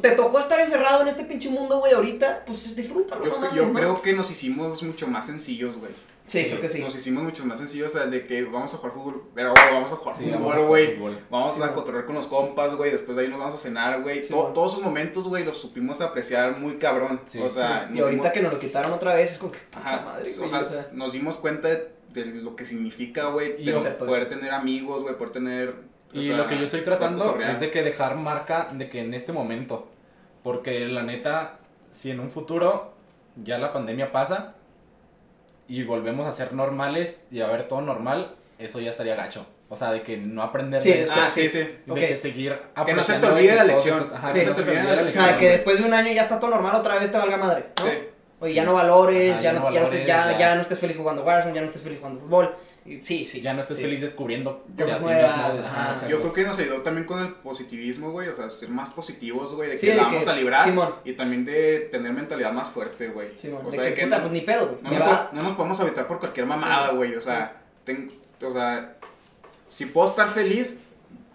Te 0.00 0.12
tocó 0.12 0.38
estar 0.38 0.58
encerrado 0.60 1.02
en 1.02 1.08
este 1.08 1.24
pinche 1.24 1.50
mundo, 1.50 1.80
güey, 1.80 1.92
ahorita, 1.92 2.44
pues 2.46 2.74
disfrútalo, 2.74 3.26
Yo, 3.26 3.32
no 3.32 3.38
mames, 3.38 3.52
yo 3.54 3.66
¿no? 3.66 3.72
creo 3.74 4.00
que 4.00 4.14
nos 4.14 4.30
hicimos 4.30 4.82
mucho 4.82 5.06
más 5.06 5.26
sencillos, 5.26 5.76
güey. 5.76 5.92
Sí, 6.26 6.44
creo 6.46 6.60
que 6.60 6.68
sí. 6.68 6.82
Nos 6.82 6.94
hicimos 6.96 7.22
mucho 7.22 7.44
más 7.46 7.58
sencillos, 7.58 7.94
o 7.94 7.98
sea, 7.98 8.06
de 8.06 8.26
que 8.26 8.42
vamos 8.44 8.74
a 8.74 8.78
jugar 8.78 8.92
fútbol. 8.94 9.22
Pero 9.34 9.54
vamos 9.54 9.92
a 9.92 9.96
jugar 9.96 10.16
Sí, 10.16 10.28
vamos 10.30 10.52
fútbol, 10.54 10.66
güey. 10.66 10.96
Vamos 11.30 11.54
Sí, 11.56 11.62
a 11.62 11.72
cotorrear 11.72 12.04
con 12.04 12.16
los 12.16 12.26
compas, 12.26 12.74
güey. 12.74 12.90
Después 12.90 13.16
de 13.16 13.22
ahí 13.24 13.28
nos 13.28 13.38
vamos 13.38 13.54
a 13.54 13.56
cenar, 13.58 14.02
güey. 14.02 14.22
Sí, 14.24 14.30
todos 14.30 14.72
esos 14.72 14.84
momentos, 14.84 15.24
güey, 15.28 15.44
los 15.44 15.56
supimos 15.56 16.00
apreciar 16.00 16.58
muy 16.58 16.74
cabrón. 16.78 17.20
Sí, 17.28 17.38
o 17.40 17.48
sea, 17.48 17.88
Y 17.94 18.00
ahorita 18.00 18.32
que 18.32 18.42
nos 18.42 18.52
lo 18.52 18.58
quitaron 18.58 18.92
otra 18.92 19.14
vez, 19.14 19.32
es 19.32 19.38
como 19.38 19.52
que 19.52 19.58
puta 19.60 19.78
Ajá, 19.84 20.04
madre, 20.04 20.30
o 20.30 20.48
sea, 20.48 20.60
o 20.60 20.64
sea. 20.64 20.88
nos 20.92 21.12
dimos 21.12 21.36
cuenta 21.38 21.68
de, 21.68 21.92
de 22.12 22.24
lo 22.26 22.56
que 22.56 22.64
significa, 22.64 23.26
güey, 23.26 23.56
poder 23.98 24.28
tener 24.28 24.50
amigos, 24.50 25.02
güey, 25.04 25.16
poder 25.16 25.32
tener... 25.32 25.74
o 26.12 26.18
Y 26.18 26.24
sea, 26.24 26.36
lo 26.38 26.48
que 26.48 26.58
yo 26.58 26.64
estoy 26.64 26.80
tratando 26.82 27.38
es 27.40 27.60
de 27.60 27.70
que 27.70 27.82
dejar 27.84 28.16
marca 28.16 28.68
de 28.72 28.88
que 28.88 28.98
en 29.00 29.14
este 29.14 29.32
momento. 29.32 29.88
Porque 30.42 30.86
la 30.86 31.02
neta, 31.04 31.60
si 31.92 32.10
en 32.10 32.18
un 32.18 32.30
futuro 32.32 32.94
ya 33.42 33.58
la 33.58 33.72
pandemia 33.72 34.10
pasa 34.10 34.55
y 35.68 35.82
volvemos 35.84 36.26
a 36.26 36.32
ser 36.32 36.52
normales 36.52 37.20
y 37.30 37.40
a 37.40 37.46
ver 37.48 37.68
todo 37.68 37.80
normal, 37.80 38.34
eso 38.58 38.80
ya 38.80 38.90
estaría 38.90 39.14
gacho. 39.14 39.46
O 39.68 39.76
sea, 39.76 39.90
de 39.90 40.02
que 40.02 40.16
no 40.16 40.42
aprender 40.42 40.80
Sí, 40.80 40.90
de 40.90 41.02
es 41.02 41.08
esto, 41.08 41.20
Ah, 41.20 41.30
sí, 41.30 41.50
sí. 41.50 41.58
de 41.86 41.94
que 41.94 42.16
seguir 42.16 42.56
Que 42.84 42.94
no 42.94 43.02
se 43.02 43.14
te 43.14 43.26
olvide 43.26 43.54
la 43.56 43.64
lección. 43.64 44.08
ajá, 44.14 44.30
Sí, 44.32 44.40
que 44.40 44.46
no 44.46 44.54
se 44.54 44.62
te 44.62 44.70
olvide 44.70 44.84
la 44.84 44.92
O 44.92 44.96
lección. 45.04 45.24
sea, 45.24 45.36
que 45.36 45.50
después 45.50 45.78
de 45.78 45.84
un 45.84 45.92
año 45.94 46.12
ya 46.12 46.22
está 46.22 46.38
todo 46.38 46.50
normal, 46.50 46.76
otra 46.76 46.94
vez 46.98 47.10
te 47.10 47.18
valga 47.18 47.36
madre, 47.36 47.66
¿no? 47.78 47.84
Sí. 47.84 47.90
Oye, 48.38 48.54
ya 48.54 48.64
no 48.64 48.74
valores, 48.74 49.32
Ajá, 49.32 49.40
ya, 49.42 49.52
ya 49.52 49.58
no, 49.58 49.64
no 49.66 49.72
ya, 49.74 49.80
no 49.80 49.86
estés, 49.86 50.06
valores, 50.06 50.26
ya, 50.26 50.32
ya. 50.32 50.38
ya 50.38 50.54
no 50.54 50.60
estés 50.60 50.78
feliz 50.78 50.96
jugando 50.96 51.24
Warzone, 51.24 51.54
ya 51.54 51.60
no 51.62 51.66
estés 51.66 51.82
feliz 51.82 51.98
jugando 51.98 52.20
fútbol. 52.20 52.54
Sí, 53.02 53.26
sí. 53.26 53.40
ya 53.40 53.52
no 53.54 53.60
estés 53.60 53.76
sí. 53.76 53.82
feliz 53.82 54.00
descubriendo 54.00 54.64
Cosas 54.78 55.00
nuevas, 55.00 55.54
mismo, 55.54 55.66
ajá. 55.68 55.92
ajá. 55.94 56.08
Yo 56.08 56.20
creo 56.20 56.32
que 56.32 56.42
nos 56.44 56.58
ayudó 56.58 56.82
también 56.82 57.06
con 57.06 57.20
el 57.20 57.32
positivismo, 57.34 58.10
güey, 58.10 58.28
o 58.28 58.34
sea, 58.36 58.50
ser 58.50 58.68
más 58.68 58.90
positivos, 58.90 59.52
güey, 59.54 59.68
de 59.68 59.74
que 59.74 59.80
Sí, 59.80 59.86
de 59.88 59.94
la 59.96 60.04
vamos 60.04 60.24
que- 60.24 60.30
a 60.30 60.34
librar 60.34 60.64
Simón. 60.64 60.94
y 61.04 61.12
también 61.12 61.44
de 61.44 61.80
tener 61.90 62.12
mentalidad 62.12 62.52
más 62.52 62.68
fuerte, 62.70 63.08
güey. 63.08 63.36
Simón, 63.36 63.62
o 63.66 63.70
de 63.70 63.76
sea, 63.76 63.84
que, 63.84 63.90
de 63.90 63.94
que 63.94 64.02
puta, 64.04 64.16
no, 64.16 64.22
pues 64.22 64.32
ni 64.32 64.40
pedo, 64.42 64.66
güey. 64.68 64.78
no 64.82 64.90
Me 64.90 64.98
nos, 64.98 65.08
va- 65.08 65.30
po- 65.30 65.36
no 65.36 65.42
nos 65.42 65.52
podemos 65.54 65.80
habitar 65.80 66.06
por 66.06 66.18
cualquier 66.20 66.46
mamada, 66.46 66.90
güey, 66.92 67.14
o 67.14 67.20
sea, 67.20 67.56
ten- 67.84 68.10
o 68.42 68.50
sea, 68.50 68.96
si 69.68 69.86
puedo 69.86 70.08
estar 70.08 70.28
feliz, 70.28 70.80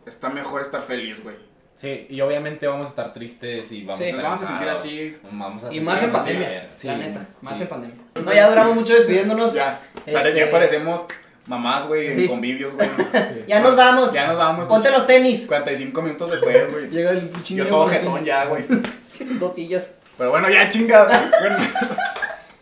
está 0.05 0.29
mejor 0.29 0.61
estar 0.61 0.81
feliz, 0.81 1.21
güey. 1.23 1.35
Sí, 1.75 2.05
y 2.09 2.21
obviamente 2.21 2.67
vamos 2.67 2.85
a 2.87 2.89
estar 2.91 3.11
tristes 3.11 3.71
y 3.71 3.83
vamos 3.83 3.97
Sí. 3.99 4.09
a 4.09 4.13
Nos 4.13 4.21
vamos 4.23 4.41
a 4.43 4.45
sentir 4.45 4.69
así. 4.69 5.17
Vamos 5.31 5.63
a 5.63 5.73
Y 5.73 5.79
más 5.79 5.99
en 6.03 6.09
así, 6.09 6.15
pandemia, 6.17 6.47
a 6.47 6.51
ver, 6.51 6.69
sí, 6.75 6.87
la 6.87 6.97
neta, 6.97 7.27
más 7.41 7.57
sí. 7.57 7.63
en 7.63 7.69
pandemia. 7.69 7.95
No, 8.23 8.33
ya 8.33 8.49
duramos 8.49 8.75
mucho 8.75 8.93
despidiéndonos. 8.93 9.53
Ya, 9.55 9.79
Este- 10.05 10.35
ya 10.35 10.51
parecemos 10.51 11.07
mamás, 11.51 11.87
güey, 11.87 12.09
Sí. 12.09 12.23
en 12.23 12.27
convivios, 12.29 12.73
güey. 12.73 12.89
Ya 13.47 13.59
nos 13.59 13.75
vamos. 13.75 14.11
Ya 14.13 14.25
nos 14.27 14.37
vamos. 14.37 14.67
Ponte 14.67 14.89
los 14.89 15.05
tenis. 15.05 15.45
45 15.47 16.01
minutos 16.01 16.31
después, 16.31 16.71
güey. 16.71 16.89
Llega 16.89 17.11
el 17.11 17.31
Yo 17.43 17.67
todo 17.67 17.87
jetón 17.87 18.25
ya, 18.25 18.45
güey. 18.45 18.65
Dos 19.39 19.53
sillas. 19.53 19.95
Pero 20.17 20.31
bueno, 20.31 20.49
ya 20.49 20.69
chinga. 20.69 21.07
Bueno, 21.39 21.57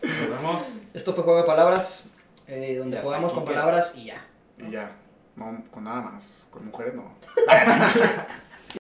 Nos 0.02 0.30
vemos. 0.38 0.64
Esto 0.94 1.14
fue 1.14 1.24
Juego 1.24 1.40
de 1.42 1.46
Palabras, 1.46 2.10
eh, 2.48 2.76
donde 2.80 2.98
Ya 2.98 3.04
jugamos 3.04 3.32
con 3.34 3.46
palabras 3.46 3.94
y 3.96 4.06
ya. 4.06 4.26
y 4.58 4.72
ya. 4.72 4.92
No, 5.36 5.64
con 5.72 5.84
nada 5.86 6.02
más. 6.02 6.48
Con 6.52 6.66
mujeres 6.66 6.96
no. 6.96 7.14